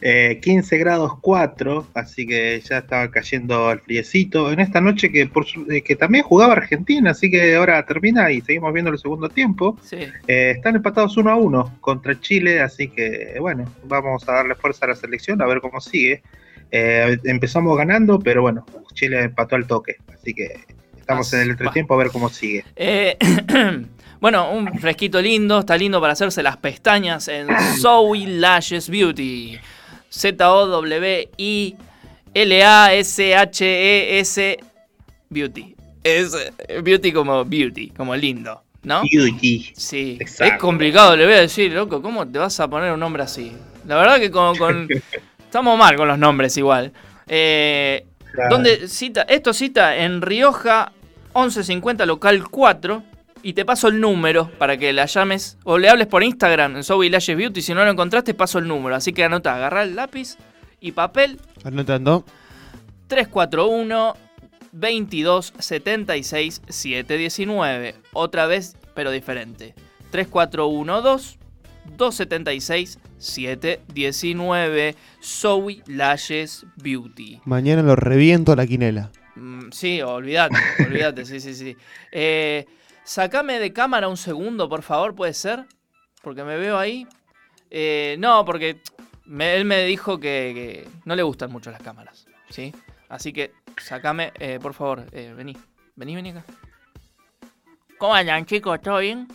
Eh, 0.00 0.40
15 0.42 0.78
grados 0.78 1.12
4, 1.20 1.88
así 1.92 2.26
que 2.26 2.58
ya 2.62 2.78
estaba 2.78 3.10
cayendo 3.10 3.70
el 3.70 3.80
friecito. 3.80 4.50
En 4.50 4.60
esta 4.60 4.80
noche 4.80 5.12
que, 5.12 5.26
por, 5.26 5.44
eh, 5.68 5.82
que 5.82 5.96
también 5.96 6.24
jugaba 6.24 6.54
Argentina, 6.54 7.10
así 7.10 7.30
que 7.30 7.56
ahora 7.56 7.84
termina 7.84 8.32
y 8.32 8.40
seguimos 8.40 8.72
viendo 8.72 8.90
el 8.90 8.98
segundo 8.98 9.28
tiempo. 9.28 9.78
Sí. 9.82 9.98
Eh, 10.26 10.52
están 10.56 10.76
empatados 10.76 11.14
1 11.18 11.30
a 11.30 11.36
1 11.36 11.76
contra 11.82 12.18
Chile, 12.18 12.62
así 12.62 12.88
que 12.88 13.36
bueno, 13.38 13.70
vamos 13.84 14.26
a 14.30 14.32
darle 14.32 14.54
fuerza 14.54 14.86
a 14.86 14.88
la 14.88 14.94
selección 14.94 15.42
a 15.42 15.46
ver 15.46 15.60
cómo 15.60 15.78
sigue. 15.78 16.22
Eh, 16.74 17.18
empezamos 17.24 17.76
ganando, 17.76 18.18
pero 18.18 18.40
bueno, 18.42 18.64
Chile 18.94 19.24
empató 19.24 19.56
al 19.56 19.66
toque, 19.66 19.96
así 20.12 20.32
que 20.32 20.64
estamos 20.98 21.30
en 21.34 21.42
el 21.42 21.50
entretiempo 21.50 21.92
a 21.94 21.98
ver 21.98 22.08
cómo 22.10 22.30
sigue. 22.30 22.64
Eh, 22.76 23.16
bueno, 24.20 24.50
un 24.50 24.72
fresquito 24.80 25.20
lindo, 25.20 25.58
está 25.60 25.76
lindo 25.76 26.00
para 26.00 26.14
hacerse 26.14 26.42
las 26.42 26.56
pestañas 26.56 27.28
en 27.28 27.48
Zoe 27.80 28.26
Lashes 28.26 28.88
Beauty. 28.88 29.58
Z-O-W-I-L-A-S-H-E-S 33.22 34.56
Beauty. 35.30 35.74
Es 36.04 36.34
eh, 36.34 36.80
beauty 36.82 37.12
como 37.12 37.44
beauty, 37.44 37.90
como 37.90 38.16
lindo, 38.16 38.62
¿no? 38.82 39.02
Beauty. 39.10 39.72
Sí. 39.76 40.16
Exacto. 40.20 40.54
Es 40.54 40.60
complicado, 40.60 41.16
le 41.16 41.24
voy 41.26 41.34
a 41.34 41.40
decir, 41.40 41.72
loco, 41.72 42.02
¿cómo 42.02 42.26
te 42.26 42.38
vas 42.38 42.58
a 42.60 42.68
poner 42.68 42.92
un 42.92 43.00
nombre 43.00 43.22
así? 43.22 43.52
La 43.86 43.96
verdad 43.96 44.18
que 44.18 44.30
con, 44.30 44.56
con- 44.56 44.88
estamos 45.52 45.76
mal 45.78 45.96
con 45.96 46.08
los 46.08 46.18
nombres 46.18 46.56
igual. 46.56 46.94
Eh, 47.28 48.06
Claro. 48.32 48.48
¿dónde 48.54 48.88
cita? 48.88 49.20
Esto 49.28 49.52
cita 49.52 49.94
en 49.98 50.22
Rioja 50.22 50.92
1150 51.34 52.06
local 52.06 52.48
4 52.48 53.02
y 53.42 53.52
te 53.52 53.66
paso 53.66 53.88
el 53.88 54.00
número 54.00 54.50
para 54.56 54.78
que 54.78 54.90
la 54.94 55.04
llames 55.04 55.58
o 55.64 55.76
le 55.76 55.90
hables 55.90 56.06
por 56.06 56.22
Instagram 56.22 56.76
en 56.76 56.82
Zoe 56.82 57.10
Lashes 57.10 57.36
Beauty. 57.36 57.60
Si 57.60 57.74
no 57.74 57.84
lo 57.84 57.90
encontraste, 57.90 58.32
paso 58.32 58.58
el 58.58 58.66
número. 58.66 58.96
Así 58.96 59.12
que 59.12 59.24
anota, 59.24 59.54
agarra 59.54 59.82
el 59.82 59.94
lápiz 59.94 60.38
y 60.80 60.92
papel 60.92 61.38
Anotando. 61.62 62.24
341 63.08 64.16
22 64.72 65.52
76 65.58 66.62
719. 66.66 67.94
Otra 68.14 68.46
vez, 68.46 68.78
pero 68.94 69.10
diferente. 69.10 69.74
3412 70.12 71.38
276 71.98 72.98
719. 73.22 74.96
Zoe 75.22 75.82
Lashes 75.86 76.66
Beauty. 76.76 77.40
Mañana 77.44 77.82
lo 77.82 77.96
reviento 77.96 78.52
a 78.52 78.56
la 78.56 78.66
quinela. 78.66 79.10
Mm, 79.36 79.70
sí, 79.70 80.02
olvídate, 80.02 80.54
olvídate, 80.84 81.24
sí, 81.24 81.40
sí, 81.40 81.54
sí. 81.54 81.76
Eh, 82.10 82.66
sacame 83.04 83.58
de 83.58 83.72
cámara 83.72 84.08
un 84.08 84.16
segundo, 84.16 84.68
por 84.68 84.82
favor, 84.82 85.14
¿puede 85.14 85.34
ser? 85.34 85.64
Porque 86.22 86.44
me 86.44 86.56
veo 86.56 86.78
ahí. 86.78 87.06
Eh, 87.70 88.16
no, 88.18 88.44
porque 88.44 88.80
me- 89.24 89.54
él 89.56 89.64
me 89.64 89.84
dijo 89.84 90.18
que, 90.20 90.52
que 90.54 90.88
no 91.04 91.16
le 91.16 91.22
gustan 91.22 91.50
mucho 91.50 91.70
las 91.70 91.80
cámaras, 91.80 92.26
¿sí? 92.50 92.74
Así 93.08 93.32
que 93.32 93.52
sacame, 93.80 94.32
eh, 94.38 94.58
por 94.60 94.74
favor, 94.74 95.06
eh, 95.12 95.32
vení, 95.36 95.56
vení, 95.96 96.14
vení 96.16 96.30
acá. 96.30 96.44
¿Cómo 97.98 98.14
andan, 98.14 98.44
chicos? 98.46 98.80
¿Todo 98.82 98.98
bien? 98.98 99.28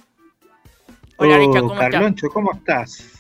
Hola, 1.18 1.36
Oh, 1.36 1.40
Richa, 1.40 1.62
¿cómo 1.62 1.74
estás? 1.74 1.90
Carloncho, 1.92 2.28
¿cómo 2.30 2.52
estás? 2.54 3.17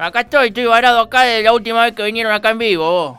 Acá 0.00 0.20
estoy, 0.20 0.48
estoy 0.48 0.64
varado 0.64 1.00
acá 1.00 1.22
de 1.22 1.42
la 1.42 1.52
última 1.52 1.84
vez 1.84 1.92
que 1.94 2.02
vinieron 2.04 2.32
acá 2.32 2.50
en 2.50 2.58
vivo, 2.58 2.90
vos. 2.90 3.18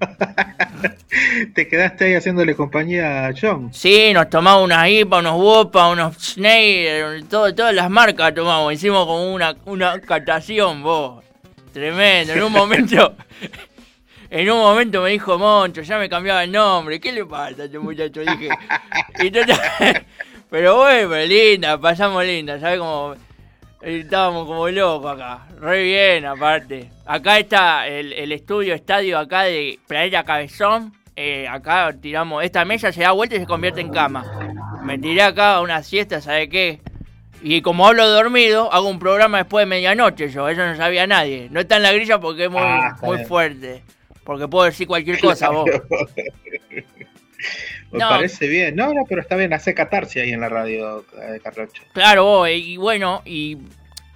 Te 1.54 1.68
quedaste 1.68 2.06
ahí 2.06 2.14
haciéndole 2.14 2.56
compañía 2.56 3.26
a 3.28 3.32
John. 3.40 3.72
Sí, 3.72 4.12
nos 4.12 4.28
tomamos 4.28 4.64
unas 4.64 4.88
IPA, 4.88 5.18
unos 5.18 5.34
Wopa, 5.36 5.88
unos 5.90 6.16
Schneider, 6.16 7.22
todo, 7.24 7.54
todas 7.54 7.72
las 7.74 7.88
marcas 7.88 8.34
tomamos. 8.34 8.72
Hicimos 8.72 9.06
como 9.06 9.32
una, 9.32 9.54
una 9.66 10.00
catación, 10.00 10.82
vos. 10.82 11.24
Tremendo. 11.72 12.32
En 12.32 12.42
un 12.42 12.52
momento, 12.60 13.14
en 14.30 14.50
un 14.50 14.58
momento 14.58 15.00
me 15.02 15.10
dijo 15.10 15.38
Moncho, 15.38 15.82
ya 15.82 15.98
me 15.98 16.08
cambiaba 16.08 16.42
el 16.42 16.50
nombre. 16.52 16.98
¿Qué 16.98 17.12
le 17.12 17.24
pasa 17.24 17.62
a 17.62 17.64
este 17.66 17.78
muchacho? 17.78 18.20
Dije. 18.20 18.48
Y 19.20 19.30
total- 19.30 20.04
pero 20.50 20.76
bueno, 20.76 21.16
linda, 21.24 21.78
pasamos 21.80 22.24
linda, 22.24 22.58
¿sabes 22.58 22.78
cómo? 22.80 23.14
Estábamos 23.84 24.46
como 24.46 24.68
locos 24.68 25.12
acá. 25.12 25.46
Re 25.60 25.82
bien, 25.82 26.24
aparte. 26.24 26.90
Acá 27.04 27.38
está 27.38 27.86
el, 27.86 28.12
el 28.14 28.32
estudio, 28.32 28.74
estadio 28.74 29.18
acá 29.18 29.42
de 29.42 29.78
Planeta 29.86 30.24
Cabezón. 30.24 30.92
Eh, 31.16 31.46
acá 31.46 31.94
tiramos. 32.00 32.42
Esta 32.42 32.64
mesa 32.64 32.92
se 32.92 33.02
da 33.02 33.12
vuelta 33.12 33.36
y 33.36 33.40
se 33.40 33.46
convierte 33.46 33.80
en 33.82 33.90
cama. 33.90 34.24
Me 34.82 34.98
tiré 34.98 35.22
acá 35.22 35.56
a 35.56 35.60
una 35.60 35.82
siesta, 35.82 36.20
¿sabe 36.20 36.48
qué? 36.48 36.80
Y 37.42 37.60
como 37.60 37.86
hablo 37.86 38.08
dormido, 38.08 38.72
hago 38.72 38.88
un 38.88 38.98
programa 38.98 39.38
después 39.38 39.62
de 39.62 39.66
medianoche 39.66 40.30
yo. 40.30 40.48
Eso 40.48 40.64
no 40.64 40.76
sabía 40.76 41.06
nadie. 41.06 41.48
No 41.50 41.60
está 41.60 41.76
en 41.76 41.82
la 41.82 41.92
grilla 41.92 42.18
porque 42.18 42.44
es 42.44 42.50
muy, 42.50 42.62
Ah, 42.62 42.96
muy 43.02 43.18
fuerte. 43.26 43.82
Porque 44.24 44.48
puedo 44.48 44.64
decir 44.64 44.86
cualquier 44.86 45.20
cosa, 45.20 45.50
vos. 45.50 45.68
Me 47.94 48.00
No. 48.00 48.08
parece 48.08 48.48
bien. 48.48 48.74
No, 48.76 48.92
no, 48.92 49.02
pero 49.08 49.20
está 49.20 49.36
bien, 49.36 49.52
hace 49.52 49.72
catarsis 49.72 50.22
ahí 50.22 50.32
en 50.32 50.40
la 50.40 50.48
radio, 50.48 51.04
eh, 51.20 51.40
Carloncho. 51.42 51.82
Claro, 51.92 52.24
vos, 52.24 52.48
y 52.50 52.76
bueno, 52.76 53.22
y 53.24 53.56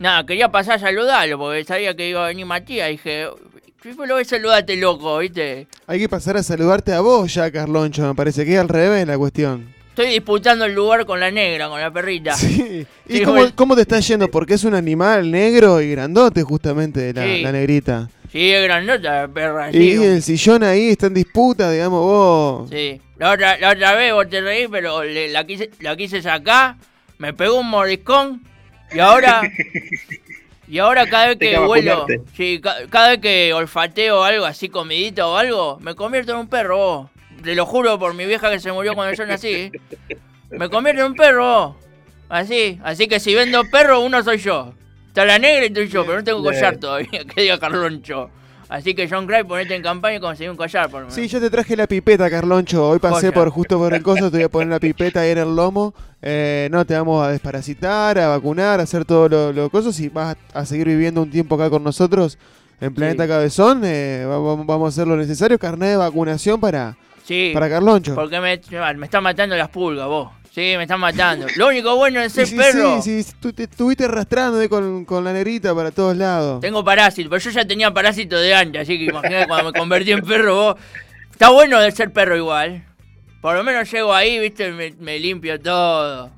nada, 0.00 0.26
quería 0.26 0.48
pasar 0.50 0.76
a 0.76 0.78
saludarlo 0.80 1.38
porque 1.38 1.64
sabía 1.64 1.94
que 1.94 2.08
iba 2.08 2.24
a 2.24 2.28
venir 2.28 2.44
Matías. 2.44 2.88
Dije, 2.90 3.26
lo 3.96 4.14
voy 4.14 4.22
a 4.22 4.24
saludarte, 4.24 4.76
loco, 4.76 5.18
¿viste? 5.18 5.68
Hay 5.86 6.00
que 6.00 6.08
pasar 6.08 6.36
a 6.36 6.42
saludarte 6.42 6.92
a 6.92 7.00
vos 7.00 7.32
ya, 7.32 7.50
Carloncho. 7.52 8.06
Me 8.08 8.14
parece 8.14 8.44
que 8.44 8.54
es 8.54 8.58
al 8.60 8.68
revés 8.68 9.06
la 9.06 9.16
cuestión. 9.16 9.72
Estoy 9.90 10.08
disputando 10.12 10.64
el 10.64 10.74
lugar 10.74 11.06
con 11.06 11.18
la 11.20 11.30
negra, 11.30 11.68
con 11.68 11.80
la 11.80 11.90
perrita. 11.92 12.32
¿Y 12.42 12.84
Sí, 13.16 13.22
cómo, 13.24 13.36
bueno. 13.38 13.52
cómo 13.54 13.74
te 13.76 13.82
está 13.82 13.98
yendo? 14.00 14.28
Porque 14.30 14.54
es 14.54 14.64
un 14.64 14.74
animal 14.74 15.30
negro 15.30 15.80
y 15.80 15.90
grandote, 15.92 16.42
justamente, 16.42 17.12
la, 17.12 17.24
Sí. 17.24 17.42
la 17.42 17.52
negrita. 17.52 18.08
Sí, 18.30 18.52
es 18.52 18.62
grandota 18.64 19.22
la 19.22 19.28
perra, 19.28 19.70
Y 19.70 19.72
sí. 19.96 20.04
el 20.04 20.22
sillón 20.22 20.62
ahí 20.62 20.90
está 20.90 21.06
en 21.06 21.14
disputa, 21.14 21.70
digamos, 21.72 22.00
vos. 22.02 22.70
Sí. 22.70 23.00
La 23.18 23.32
otra, 23.32 23.58
la 23.58 23.70
otra 23.70 23.94
vez 23.94 24.12
vos 24.12 24.28
te 24.28 24.40
reís, 24.40 24.68
pero 24.70 25.02
le- 25.04 25.28
la, 25.28 25.44
quise, 25.44 25.70
la 25.80 25.96
quise 25.96 26.22
sacar, 26.22 26.76
me 27.18 27.32
pegó 27.34 27.58
un 27.60 27.68
moriscón 27.68 28.42
y 28.92 28.98
ahora... 29.00 29.42
Y 30.70 30.80
ahora 30.80 31.06
cada 31.08 31.28
vez 31.28 31.38
que 31.38 31.52
vuelo, 31.66 32.06
sí, 32.36 32.60
ca- 32.62 32.76
cada 32.90 33.08
vez 33.08 33.20
que 33.20 33.54
olfateo 33.54 34.22
algo 34.22 34.44
así, 34.44 34.68
comidita 34.68 35.26
o 35.26 35.34
algo, 35.38 35.78
me 35.80 35.94
convierto 35.94 36.32
en 36.32 36.40
un 36.40 36.48
perro, 36.48 36.76
vos. 36.76 37.10
Te 37.42 37.54
lo 37.54 37.64
juro 37.64 37.98
por 37.98 38.12
mi 38.12 38.26
vieja 38.26 38.50
que 38.50 38.60
se 38.60 38.70
murió 38.70 38.94
cuando 38.94 39.16
yo 39.16 39.24
nací. 39.24 39.72
Me 40.50 40.68
convierto 40.68 41.00
en 41.00 41.12
un 41.12 41.16
perro, 41.16 41.44
vos. 41.46 41.76
Así, 42.28 42.78
así 42.84 43.08
que 43.08 43.18
si 43.18 43.34
vendo 43.34 43.64
perro, 43.70 44.00
uno 44.00 44.22
soy 44.22 44.36
yo. 44.36 44.74
Está 45.06 45.24
la 45.24 45.38
negra 45.38 45.62
y 45.64 45.68
estoy 45.68 45.88
yo, 45.88 46.04
pero 46.04 46.18
no 46.18 46.24
tengo 46.24 46.42
collar 46.44 46.76
todavía, 46.76 47.24
que 47.34 47.40
diga 47.40 47.58
Carloncho. 47.58 48.30
Así 48.68 48.94
que 48.94 49.08
John 49.08 49.26
Cray, 49.26 49.44
ponete 49.44 49.74
en 49.74 49.82
campaña 49.82 50.16
y 50.16 50.20
conseguí 50.20 50.48
un 50.50 50.56
collar 50.56 50.90
por. 50.90 51.10
Sí, 51.10 51.26
yo 51.26 51.40
te 51.40 51.48
traje 51.48 51.74
la 51.76 51.86
pipeta, 51.86 52.28
Carloncho. 52.28 52.88
Hoy 52.88 52.98
pasé 52.98 53.28
Joya. 53.28 53.32
por 53.32 53.48
justo 53.50 53.78
por 53.78 53.94
el 53.94 54.02
coso, 54.02 54.30
te 54.30 54.36
voy 54.38 54.44
a 54.44 54.48
poner 54.50 54.68
la 54.68 54.78
pipeta 54.78 55.20
ahí 55.20 55.30
en 55.30 55.38
el 55.38 55.56
lomo. 55.56 55.94
Eh, 56.20 56.68
no, 56.70 56.84
te 56.84 56.94
vamos 56.94 57.24
a 57.26 57.30
desparasitar, 57.30 58.18
a 58.18 58.28
vacunar, 58.28 58.80
a 58.80 58.82
hacer 58.82 59.04
todo 59.04 59.28
lo, 59.28 59.52
lo 59.52 59.70
cosas 59.70 59.98
y 60.00 60.08
vas 60.10 60.36
a 60.52 60.66
seguir 60.66 60.86
viviendo 60.88 61.22
un 61.22 61.30
tiempo 61.30 61.54
acá 61.54 61.70
con 61.70 61.82
nosotros 61.82 62.36
en 62.80 62.94
Planeta 62.94 63.22
Sí. 63.24 63.28
Cabezón. 63.30 63.80
Eh, 63.84 64.24
va- 64.28 64.38
va- 64.38 64.62
vamos 64.64 64.86
a 64.86 64.88
hacer 64.88 65.06
lo 65.08 65.16
necesario, 65.16 65.58
carnet 65.58 65.90
de 65.90 65.96
vacunación 65.96 66.60
para, 66.60 66.96
Sí, 67.24 67.50
para 67.54 67.68
Carloncho. 67.70 68.14
Porque 68.14 68.38
me, 68.40 68.60
me 68.96 69.06
está 69.06 69.20
matando 69.20 69.56
las 69.56 69.68
pulgas, 69.70 70.06
vos. 70.06 70.30
Sí, 70.54 70.74
me 70.76 70.82
están 70.82 71.00
matando. 71.00 71.46
Lo 71.56 71.68
único 71.68 71.94
bueno 71.96 72.20
de 72.20 72.30
ser 72.30 72.46
Sí, 72.46 72.52
sí, 72.52 72.56
perro. 72.56 73.02
Sí, 73.02 73.22
sí, 73.22 73.32
tú 73.40 73.52
te 73.52 73.64
estuviste 73.64 74.04
arrastrando 74.04 74.58
ahí 74.58 74.68
con, 74.68 75.04
con 75.04 75.22
la 75.24 75.32
negrita 75.32 75.74
para 75.74 75.90
todos 75.90 76.16
lados. 76.16 76.60
Tengo 76.60 76.84
parásito, 76.84 77.30
pero 77.30 77.40
yo 77.40 77.50
ya 77.50 77.64
tenía 77.66 77.92
parásito 77.92 78.38
de 78.38 78.54
antes, 78.54 78.82
así 78.82 78.98
que 78.98 79.04
imagínate 79.04 79.46
cuando 79.46 79.72
me 79.72 79.78
convertí 79.78 80.12
en 80.12 80.22
perro 80.22 80.54
vos. 80.54 80.76
Está 81.30 81.50
bueno 81.50 81.78
de 81.80 81.92
ser 81.92 82.12
perro 82.12 82.36
igual. 82.36 82.84
Por 83.40 83.54
lo 83.54 83.62
menos 83.62 83.90
llego 83.90 84.12
ahí, 84.12 84.38
viste, 84.40 84.72
me, 84.72 84.92
me 84.98 85.18
limpio 85.18 85.60
todo. 85.60 86.30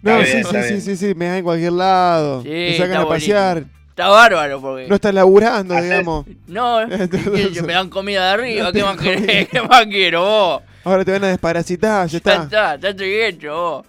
No, 0.00 0.24
sí, 0.24 0.32
bien, 0.32 0.44
sí, 0.44 0.62
sí, 0.62 0.80
sí, 0.80 0.96
sí, 0.96 1.14
me 1.14 1.26
dan 1.26 1.36
en 1.38 1.44
cualquier 1.44 1.72
lado. 1.72 2.42
Sí, 2.42 2.48
me 2.48 2.72
sacan 2.76 2.90
está 2.92 3.02
a 3.02 3.08
pasear. 3.08 3.64
Está 3.90 4.08
bárbaro 4.08 4.60
porque. 4.60 4.86
No 4.86 4.94
estás 4.94 5.12
laburando, 5.12 5.74
digamos. 5.80 6.24
No, 6.46 6.86
me 7.66 7.72
dan 7.72 7.90
comida 7.90 8.26
de 8.26 8.30
arriba, 8.30 8.72
¿qué 8.72 8.82
más 8.84 8.96
querés? 8.96 9.48
¿Qué 9.48 9.60
más 9.60 9.86
quiero 9.86 10.22
vos? 10.22 10.62
Ahora 10.90 11.04
te 11.04 11.12
van 11.12 11.24
a 11.24 11.28
desparasitar, 11.28 12.06
ya 12.06 12.12
Ya 12.12 12.16
está. 12.18 12.34
está, 12.42 12.76
ya 12.76 12.88
estoy 12.90 13.14
hecho 13.20 13.54
vos. 13.54 13.86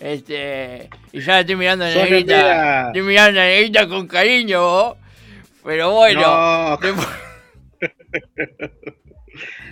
Este. 0.00 0.88
Y 1.12 1.20
ya 1.20 1.40
estoy 1.40 1.56
mirando 1.56 1.84
a 1.84 1.88
la 1.88 1.94
negrita. 2.04 2.86
Estoy 2.88 3.02
mirando 3.02 3.40
a 3.40 3.44
la 3.44 3.48
negrita 3.50 3.88
con 3.88 4.06
cariño 4.06 4.60
vos. 4.62 4.96
Pero 5.64 5.90
bueno. 5.92 6.20
No. 6.20 6.76
después- 6.78 7.08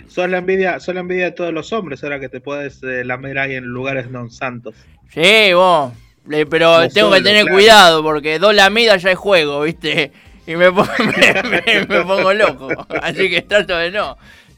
Son 0.07 0.31
la 0.31 0.37
envidia, 0.39 0.79
son 0.79 0.95
la 0.95 1.01
envidia 1.01 1.25
de 1.25 1.31
todos 1.31 1.53
los 1.53 1.71
hombres 1.73 2.03
ahora 2.03 2.19
que 2.19 2.29
te 2.29 2.39
puedes 2.39 2.81
eh, 2.83 3.03
lamer 3.03 3.37
ahí 3.39 3.55
en 3.55 3.65
lugares 3.65 4.09
non 4.09 4.31
santos. 4.31 4.73
Sí, 5.11 5.53
vos. 5.53 5.91
Le- 6.27 6.45
Pero 6.45 6.81
No 6.81 6.89
tengo 6.89 7.11
que 7.11 7.21
tener 7.21 7.43
claro. 7.43 7.55
cuidado 7.55 8.03
porque 8.03 8.39
dos 8.39 8.55
lamidas 8.55 9.01
ya 9.03 9.11
es 9.11 9.17
juego, 9.17 9.61
¿viste? 9.61 10.11
Y 10.47 10.55
me 10.55 10.71
pongo, 10.71 10.87
me, 10.99 11.43
me- 11.43 11.85
me 11.85 12.01
pongo 12.05 12.33
loco. 12.33 12.69
Así 13.01 13.29
que 13.29 13.41
trato 13.43 13.75
de 13.77 13.91
no. 13.91 14.17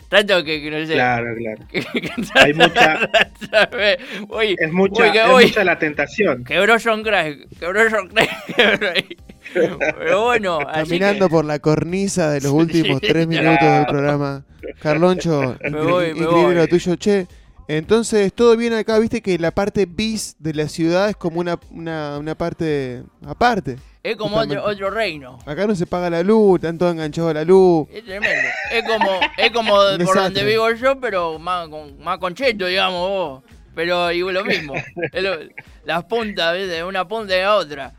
Trato 0.10 0.44
que, 0.44 0.62
que 0.62 0.72
no 0.72 0.86
sé. 0.88 0.94
Claro, 0.94 1.36
claro. 1.38 1.66
que- 1.72 1.82
que 2.02 2.12
Hay 2.36 2.54
mucha, 2.54 3.00
Uy, 4.30 4.56
es 4.60 4.72
mucha, 4.72 5.04
uy, 5.06 5.12
que- 5.12 5.20
es 5.24 5.30
uy. 5.30 5.46
mucha 5.46 5.64
la 5.64 5.80
tentación. 5.80 6.44
Quebró 6.48 6.76
John 6.84 7.04
Craig. 7.04 7.48
Quebró 7.60 7.82
John 7.90 8.08
Craig. 8.10 8.30
quebró 8.56 8.90
ahí. 8.90 9.18
Pero 9.54 10.24
bueno, 10.26 10.60
así 10.68 10.92
que- 10.94 11.00
Caminando 11.00 11.30
por 11.30 11.46
la 11.46 11.60
cornisa 11.60 12.30
de 12.32 12.42
los 12.42 12.52
últimos 12.52 13.02
tres 13.02 13.28
minutos 13.28 13.62
del 13.62 13.86
programa. 13.86 14.46
Carloncho, 14.82 15.58
Me 15.62 15.70
me 15.70 15.80
increíble 15.80 16.26
voy. 16.28 16.56
lo 16.56 16.68
tuyo, 16.68 16.96
che. 16.96 17.28
Entonces, 17.68 18.34
todo 18.34 18.58
bien 18.58 18.74
acá, 18.74 18.98
viste 18.98 19.22
que 19.22 19.38
la 19.38 19.52
parte 19.52 19.86
bis 19.86 20.36
de 20.40 20.56
la 20.56 20.68
ciudad 20.68 21.10
es 21.10 21.16
como 21.16 21.40
una, 21.40 21.60
una, 21.70 22.18
una 22.18 22.36
parte 22.36 23.04
aparte. 23.26 23.78
Es 24.04 24.16
como 24.16 24.38
otro, 24.38 24.64
otro 24.64 24.90
reino. 24.90 25.40
Acá 25.46 25.68
no 25.68 25.76
se 25.76 25.86
paga 25.86 26.10
la 26.10 26.24
luz, 26.24 26.56
están 26.60 26.78
todos 26.78 26.94
enganchados 26.94 27.32
a 27.32 27.34
la 27.34 27.44
luz. 27.44 27.88
Es 27.92 28.04
tremendo. 28.06 28.48
Es 28.72 28.84
como, 28.88 29.20
es 29.38 29.52
como 29.52 29.72
por 29.76 29.98
Desastre. 29.98 30.22
donde 30.24 30.44
vivo 30.46 30.72
yo, 30.72 31.00
pero 31.00 31.38
más, 31.40 31.68
con, 31.68 32.00
más 32.02 32.18
concheto, 32.18 32.66
digamos 32.68 33.10
vos. 33.10 33.44
Pero 33.76 34.08
digo 34.10 34.32
lo 34.32 34.44
mismo. 34.44 34.74
Lo- 35.14 35.38
las 35.86 36.04
puntas, 36.06 36.54
¿ves? 36.54 36.70
de 36.70 36.84
una 36.84 37.08
punta 37.08 37.36
y 37.38 37.42
la 37.42 37.56
otra. 37.56 37.94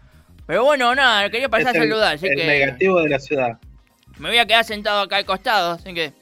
Pero 0.46 0.64
bueno, 0.64 0.94
nada, 0.94 1.30
quería 1.30 1.48
pasar 1.48 1.74
Es 1.74 1.80
a 1.80 1.84
el- 1.84 1.88
saludar, 1.90 2.14
así 2.16 2.26
el 2.26 2.36
que 2.36 2.46
negativo 2.46 3.00
de 3.02 3.08
la 3.08 3.18
ciudad. 3.18 3.58
me 4.18 4.28
voy 4.30 4.38
a 4.38 4.46
quedar 4.46 4.64
sentado 4.64 5.00
acá 5.02 5.16
al 5.16 5.24
costado, 5.24 5.72
así 5.72 5.94
que 5.94 6.12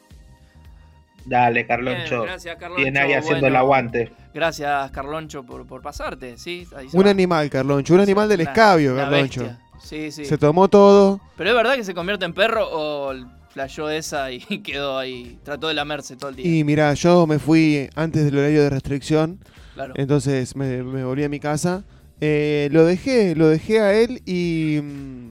Dale, 1.25 1.67
Carloncho. 1.67 2.17
Bien, 2.21 2.23
gracias, 2.23 2.57
Carloncho. 2.57 2.83
Viene 2.83 3.01
ahí 3.01 3.13
haciendo 3.13 3.41
Bueno. 3.41 3.47
el 3.49 3.57
aguante. 3.57 4.13
gracias 4.33 4.91
Carloncho 4.93 5.43
por, 5.45 5.67
por 5.67 5.83
pasarte, 5.83 6.39
¿sí? 6.39 6.67
Un 6.93 7.07
animal, 7.07 7.51
Carloncho, 7.51 7.95
un 7.95 8.01
animal 8.01 8.29
del 8.29 8.41
escabio, 8.43 8.97
Carloncho. 8.97 9.43
bestia. 9.43 9.59
Sí, 9.83 10.11
sí. 10.11 10.25
Se 10.25 10.39
tomó 10.39 10.69
todo. 10.69 11.21
Pero 11.37 11.51
es 11.51 11.57
verdad 11.57 11.75
que 11.77 11.85
se 11.85 11.95
convierte 11.95 12.25
en 12.25 12.33
perro 12.35 12.67
o 12.71 13.15
flasheó 13.51 13.89
esa 13.91 14.31
y 14.31 14.41
quedó 14.63 14.99
ahí, 14.99 15.39
trató 15.43 15.69
de 15.69 15.75
lamerse 15.75 16.17
todo 16.17 16.31
el 16.31 16.37
día. 16.37 16.47
Y 16.59 16.65
mira, 16.65 16.93
yo 16.95 17.27
me 17.27 17.39
fui 17.39 17.89
antes 17.95 18.25
del 18.25 18.39
horario 18.39 18.63
de 18.63 18.71
restricción. 18.71 19.39
Claro. 19.75 19.95
Entonces 19.97 20.57
me, 20.57 20.83
me 20.83 21.05
volví 21.05 21.25
a 21.25 21.29
mi 21.29 21.41
casa. 21.41 21.85
Eh, 22.21 22.69
lo 22.73 22.85
dejé, 22.85 23.35
lo 23.37 23.49
dejé 23.49 23.81
a 23.81 23.95
él 23.95 24.23
y. 24.27 24.81
mm, 24.83 25.29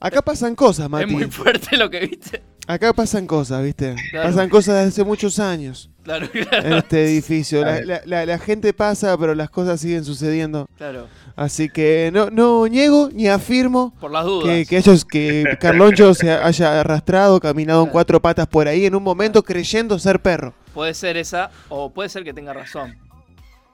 Acá 0.00 0.22
pasan 0.22 0.54
cosas, 0.54 0.88
Mati. 0.88 1.04
Es 1.04 1.10
muy 1.10 1.24
fuerte 1.24 1.76
lo 1.76 1.90
que 1.90 2.06
viste. 2.06 2.42
Acá 2.68 2.92
pasan 2.92 3.26
cosas, 3.26 3.62
¿viste? 3.64 3.96
Claro. 4.10 4.28
Pasan 4.28 4.48
cosas 4.50 4.74
desde 4.76 4.88
hace 4.88 5.04
muchos 5.04 5.38
años. 5.38 5.88
Claro, 6.04 6.26
En 6.34 6.44
claro. 6.44 6.76
este 6.76 7.02
edificio. 7.04 7.62
La, 7.64 7.80
Claro. 7.80 7.86
la- 8.06 8.18
la- 8.20 8.26
la 8.26 8.38
gente 8.38 8.72
pasa, 8.74 9.16
pero 9.18 9.34
las 9.34 9.48
cosas 9.48 9.80
siguen 9.80 10.04
sucediendo. 10.04 10.68
Claro. 10.76 11.06
Así 11.34 11.70
que 11.70 12.10
no, 12.12 12.28
no 12.30 12.68
niego 12.68 13.08
ni 13.12 13.26
afirmo 13.28 13.94
Por 13.98 14.10
las 14.10 14.24
dudas. 14.26 14.48
que, 14.48 14.66
que, 14.66 14.76
ellos, 14.76 15.04
que 15.06 15.56
Carloncho 15.58 16.12
se 16.12 16.30
haya 16.30 16.80
arrastrado, 16.80 17.40
caminado 17.40 17.84
en 17.84 17.88
cuatro 17.90 18.20
patas 18.20 18.46
por 18.46 18.68
ahí 18.68 18.84
en 18.86 18.94
un 18.94 19.02
momento 19.02 19.42
creyendo 19.42 19.98
ser 19.98 20.20
perro. 20.20 20.52
Puede 20.74 20.92
ser 20.94 21.16
esa, 21.16 21.50
o 21.70 21.90
puede 21.90 22.08
ser 22.10 22.22
que 22.22 22.34
tenga 22.34 22.52
razón. 22.52 22.96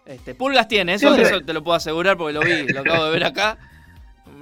Este, 0.07 0.35
pulgas 0.35 0.69
tiene, 0.69 0.95
eso, 0.95 1.15
eso 1.16 1.41
te 1.41 1.53
lo 1.53 1.65
puedo 1.65 1.77
asegurar 1.77 2.16
porque 2.16 2.35
lo 2.35 2.41
vi, 2.43 2.69
lo 2.73 2.81
acabo 2.81 3.07
de 3.07 3.11
ver 3.11 3.25
acá. 3.25 3.59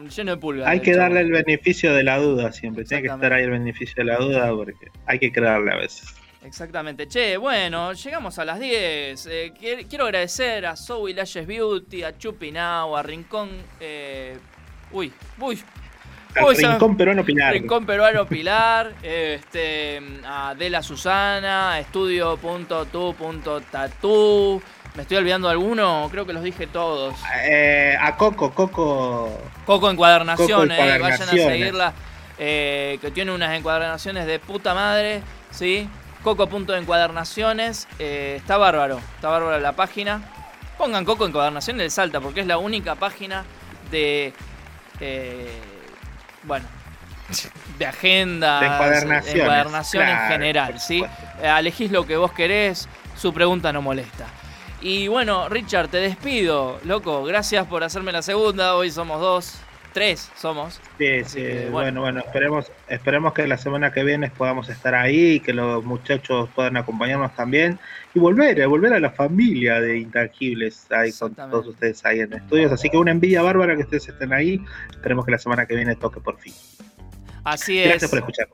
Lleno 0.08 0.32
de 0.32 0.36
pulgas. 0.38 0.68
Hay 0.68 0.80
que 0.80 0.94
darle 0.96 1.20
el 1.20 1.30
beneficio 1.30 1.92
de 1.94 2.02
la 2.04 2.18
duda 2.18 2.52
siempre. 2.52 2.84
Tiene 2.84 3.02
que 3.02 3.08
estar 3.08 3.32
ahí 3.32 3.44
el 3.44 3.50
beneficio 3.50 3.94
de 3.98 4.04
la 4.04 4.16
duda 4.18 4.50
porque 4.54 4.86
hay 5.06 5.18
que 5.18 5.32
creerle 5.32 5.72
a 5.72 5.76
veces. 5.76 6.14
Exactamente. 6.44 7.06
Che, 7.06 7.36
bueno, 7.36 7.92
llegamos 7.92 8.36
a 8.38 8.44
las 8.44 8.58
10. 8.58 9.26
Eh, 9.26 9.52
quier- 9.58 9.86
quiero 9.86 10.04
agradecer 10.06 10.66
a 10.66 10.74
Zoe 10.76 11.14
Lashes 11.14 11.46
Beauty, 11.46 12.02
a 12.02 12.18
Chupinau, 12.18 12.96
a 12.96 13.02
Rincón. 13.02 13.50
eh, 13.80 14.36
uy, 14.90 15.12
uy. 15.38 15.62
Uy, 16.44 16.54
Rincón 16.56 16.96
Peruano 16.96 17.22
Pilar. 17.24 17.52
Rincón 17.52 17.84
Peruano 17.84 18.26
Pilar, 18.26 18.94
este, 19.02 20.00
a 20.24 20.54
Dela 20.58 20.82
Susana, 20.82 21.78
estudio.tu.tatu. 21.78 24.62
¿Me 24.94 25.02
estoy 25.02 25.16
olvidando 25.16 25.48
de 25.48 25.52
alguno? 25.52 26.08
Creo 26.10 26.26
que 26.26 26.32
los 26.34 26.42
dije 26.42 26.66
todos. 26.66 27.14
Eh, 27.44 27.96
a 27.98 28.14
Coco, 28.16 28.50
Coco. 28.52 29.30
Coco 29.64 29.90
Encuadernaciones, 29.90 30.76
Coco 30.78 30.88
eh, 30.88 30.98
vayan 30.98 31.22
a 31.22 31.32
seguirla. 31.32 31.92
eh, 32.38 32.98
que 33.00 33.10
tiene 33.10 33.32
unas 33.32 33.56
encuadernaciones 33.56 34.26
de 34.26 34.38
puta 34.38 34.74
madre, 34.74 35.22
¿sí? 35.50 35.88
Coco.encuadernaciones, 36.22 37.88
eh, 37.98 38.34
está 38.36 38.56
bárbaro, 38.58 39.00
está 39.16 39.28
bárbaro 39.28 39.58
la 39.60 39.72
página. 39.72 40.20
Pongan 40.76 41.04
Coco 41.04 41.26
Encuadernaciones 41.26 41.80
del 41.80 41.90
Salta, 41.90 42.20
porque 42.20 42.40
es 42.40 42.46
la 42.46 42.58
única 42.58 42.94
página 42.94 43.44
de. 43.90 44.32
eh, 45.00 45.58
bueno. 46.42 46.66
De 47.78 47.86
agenda, 47.86 48.60
De 48.60 48.66
encuadernación 49.40 50.06
en 50.06 50.18
general, 50.28 50.78
¿sí? 50.80 51.02
Eh, 51.40 51.54
elegís 51.58 51.90
lo 51.90 52.06
que 52.06 52.16
vos 52.18 52.32
querés, 52.32 52.88
su 53.16 53.32
pregunta 53.32 53.72
no 53.72 53.80
molesta. 53.80 54.26
Y 54.82 55.06
bueno, 55.06 55.48
Richard, 55.48 55.88
te 55.88 55.98
despido, 55.98 56.80
loco. 56.84 57.22
Gracias 57.22 57.66
por 57.68 57.84
hacerme 57.84 58.10
la 58.10 58.20
segunda. 58.20 58.74
Hoy 58.74 58.90
somos 58.90 59.20
dos, 59.20 59.60
tres 59.92 60.28
somos. 60.36 60.80
Sí, 60.98 61.22
sí, 61.24 61.36
que, 61.38 61.68
bueno, 61.70 62.00
bueno, 62.00 62.18
esperemos, 62.18 62.72
esperemos 62.88 63.32
que 63.32 63.46
la 63.46 63.58
semana 63.58 63.92
que 63.92 64.02
viene 64.02 64.28
podamos 64.30 64.68
estar 64.68 64.96
ahí, 64.96 65.38
que 65.38 65.52
los 65.52 65.84
muchachos 65.84 66.48
puedan 66.56 66.76
acompañarnos 66.76 67.32
también 67.36 67.78
y 68.12 68.18
volver, 68.18 68.58
eh, 68.58 68.66
volver 68.66 68.92
a 68.92 68.98
la 68.98 69.10
familia 69.12 69.80
de 69.80 69.98
intangibles 69.98 70.90
ahí 70.90 71.12
con 71.12 71.32
todos 71.32 71.68
ustedes 71.68 72.04
ahí 72.04 72.18
en 72.18 72.32
estudios. 72.32 72.72
Así 72.72 72.90
que 72.90 72.96
una 72.96 73.12
envidia 73.12 73.40
bárbara 73.40 73.76
que 73.76 73.82
ustedes 73.82 74.08
estén 74.08 74.32
ahí. 74.32 74.60
Esperemos 74.90 75.24
que 75.24 75.30
la 75.30 75.38
semana 75.38 75.64
que 75.64 75.76
viene 75.76 75.94
toque 75.94 76.18
por 76.18 76.40
fin. 76.40 76.54
Así 77.44 77.78
es. 77.78 77.88
Gracias 77.88 78.10
por 78.10 78.18
escuchar. 78.18 78.48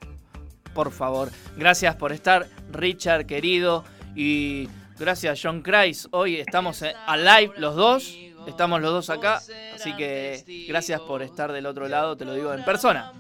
Por 0.75 0.93
favor. 0.93 1.31
Gracias 1.57 1.97
por 1.97 2.13
estar, 2.13 2.47
Richard, 2.71 3.25
querido. 3.25 3.87
Y 4.15 4.69
gracias, 4.99 5.41
John 5.43 5.63
Kreis. 5.63 6.09
Hoy 6.13 6.37
estamos 6.37 6.81
en- 6.83 6.95
a 7.07 7.17
live 7.17 7.53
los 7.59 7.75
dos. 7.77 8.17
Estamos 8.47 8.81
los 8.81 8.93
dos 8.93 9.11
acá. 9.11 9.41
Así 9.75 9.95
que 9.97 10.65
gracias 10.69 11.01
por 11.03 11.23
estar 11.23 11.53
del 11.53 11.67
otro 11.67 11.87
lado, 11.89 12.17
te 12.17 12.25
lo 12.25 12.33
digo 12.35 12.53
en 12.55 12.65
persona. 12.65 13.13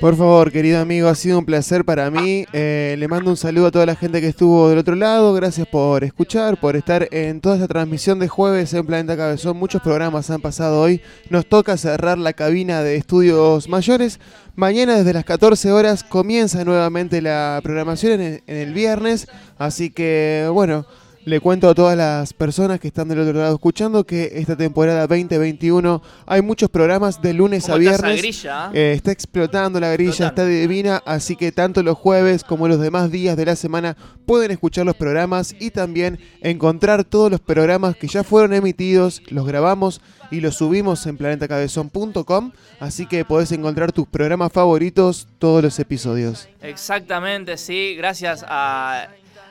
Por 0.00 0.14
favor, 0.14 0.52
querido 0.52 0.78
amigo, 0.78 1.08
ha 1.08 1.14
sido 1.14 1.38
un 1.38 1.46
placer 1.46 1.82
para 1.82 2.10
mí. 2.10 2.44
Eh, 2.52 2.96
le 2.98 3.08
mando 3.08 3.30
un 3.30 3.36
saludo 3.38 3.68
a 3.68 3.70
toda 3.70 3.86
la 3.86 3.96
gente 3.96 4.20
que 4.20 4.28
estuvo 4.28 4.68
del 4.68 4.78
otro 4.78 4.94
lado. 4.94 5.32
Gracias 5.32 5.66
por 5.66 6.04
escuchar, 6.04 6.60
por 6.60 6.76
estar 6.76 7.08
en 7.12 7.40
toda 7.40 7.54
esta 7.54 7.66
transmisión 7.66 8.18
de 8.18 8.28
jueves 8.28 8.74
en 8.74 8.84
Planeta 8.84 9.16
Cabezón. 9.16 9.56
Muchos 9.56 9.80
programas 9.80 10.28
han 10.28 10.42
pasado 10.42 10.82
hoy. 10.82 11.00
Nos 11.30 11.46
toca 11.46 11.78
cerrar 11.78 12.18
la 12.18 12.34
cabina 12.34 12.82
de 12.82 12.96
estudios 12.96 13.70
mayores. 13.70 14.20
Mañana 14.54 14.96
desde 14.96 15.14
las 15.14 15.24
14 15.24 15.72
horas 15.72 16.04
comienza 16.04 16.62
nuevamente 16.62 17.22
la 17.22 17.58
programación 17.62 18.20
en 18.20 18.20
el, 18.20 18.42
en 18.46 18.56
el 18.56 18.74
viernes. 18.74 19.28
Así 19.56 19.88
que, 19.88 20.46
bueno. 20.52 20.84
Le 21.26 21.40
cuento 21.40 21.68
a 21.68 21.74
todas 21.74 21.98
las 21.98 22.32
personas 22.32 22.78
que 22.78 22.86
están 22.86 23.08
del 23.08 23.18
otro 23.18 23.32
lado 23.40 23.52
escuchando 23.52 24.06
que 24.06 24.30
esta 24.34 24.54
temporada 24.54 25.08
2021 25.08 26.00
hay 26.24 26.40
muchos 26.40 26.70
programas 26.70 27.20
de 27.20 27.34
lunes 27.34 27.64
¿Cómo 27.64 27.74
a 27.74 27.78
viernes. 27.78 28.44
Eh, 28.72 28.92
está 28.94 29.10
explotando 29.10 29.80
la 29.80 29.90
grilla, 29.90 30.28
está 30.28 30.46
divina, 30.46 31.02
así 31.04 31.34
que 31.34 31.50
tanto 31.50 31.82
los 31.82 31.98
jueves 31.98 32.44
como 32.44 32.68
los 32.68 32.78
demás 32.78 33.10
días 33.10 33.36
de 33.36 33.44
la 33.44 33.56
semana 33.56 33.96
pueden 34.24 34.52
escuchar 34.52 34.86
los 34.86 34.94
programas 34.94 35.56
y 35.58 35.72
también 35.72 36.20
encontrar 36.42 37.02
todos 37.02 37.28
los 37.28 37.40
programas 37.40 37.96
que 37.96 38.06
ya 38.06 38.22
fueron 38.22 38.52
emitidos, 38.52 39.20
los 39.28 39.48
grabamos 39.48 40.00
y 40.30 40.40
los 40.40 40.54
subimos 40.54 41.04
en 41.08 41.16
planetacabezón.com, 41.16 42.52
así 42.78 43.06
que 43.06 43.24
podés 43.24 43.50
encontrar 43.50 43.90
tus 43.90 44.06
programas 44.06 44.52
favoritos, 44.52 45.26
todos 45.40 45.60
los 45.60 45.76
episodios. 45.80 46.48
Exactamente, 46.62 47.56
sí. 47.56 47.96
Gracias 47.96 48.44
a, 48.46 49.08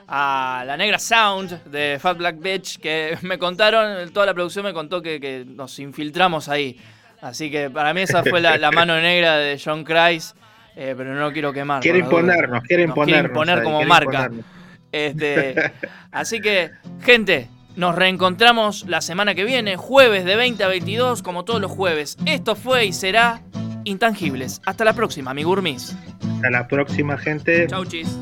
a 0.08 0.64
la 0.66 0.78
negra 0.78 1.00
Sound 1.00 1.64
de 1.66 1.98
Fat 2.00 2.18
Black 2.18 2.40
Bitch, 2.40 2.80
que 2.80 3.18
me 3.24 3.38
contaron, 3.38 4.10
toda 4.12 4.26
la 4.26 4.34
producción 4.34 4.66
me 4.66 4.74
contó 4.74 5.02
que, 5.02 5.20
que 5.20 5.46
nos 5.48 5.80
infiltramos 5.80 6.50
ahí. 6.50 6.80
Así 7.22 7.50
que 7.50 7.70
para 7.70 7.94
mí 7.94 8.02
esa 8.02 8.24
fue 8.24 8.40
la, 8.42 8.58
la 8.58 8.72
mano 8.72 9.00
negra 9.00 9.38
de 9.38 9.60
John 9.64 9.84
Christ, 9.84 10.36
eh, 10.76 10.94
pero 10.96 11.16
no 11.16 11.32
quiero 11.32 11.52
quemar. 11.52 11.82
Quiere 11.82 12.00
imponernos, 12.00 12.64
quiere 12.64 12.84
Nos 12.86 12.92
imponernos. 12.92 13.30
imponer 13.30 13.58
ahí, 13.60 13.64
como 13.64 13.78
quiere 13.78 13.90
marca. 13.90 14.24
imponernos. 14.24 14.46
Este, 14.92 15.72
así 16.12 16.40
que, 16.40 16.72
gente, 17.04 17.50
nos 17.76 17.96
reencontramos 17.96 18.86
la 18.88 19.02
semana 19.02 19.34
que 19.34 19.44
viene, 19.44 19.76
jueves 19.76 20.24
de 20.26 20.36
20 20.36 20.64
a 20.64 20.68
22, 20.68 21.24
como 21.24 21.46
todos 21.46 21.60
los 21.62 21.72
jueves. 21.72 22.18
Esto 22.26 22.56
fue 22.56 22.86
y 22.86 22.94
será 22.94 23.42
Intangibles. 23.86 24.62
Hasta 24.66 24.84
la 24.84 24.94
próxima, 24.94 25.34
mi 25.34 25.44
Gurmis. 25.44 25.96
Hasta 26.36 26.50
la 26.50 26.68
próxima, 26.68 27.18
gente. 27.18 27.68
Chau, 27.68 27.86
chis. 27.86 28.18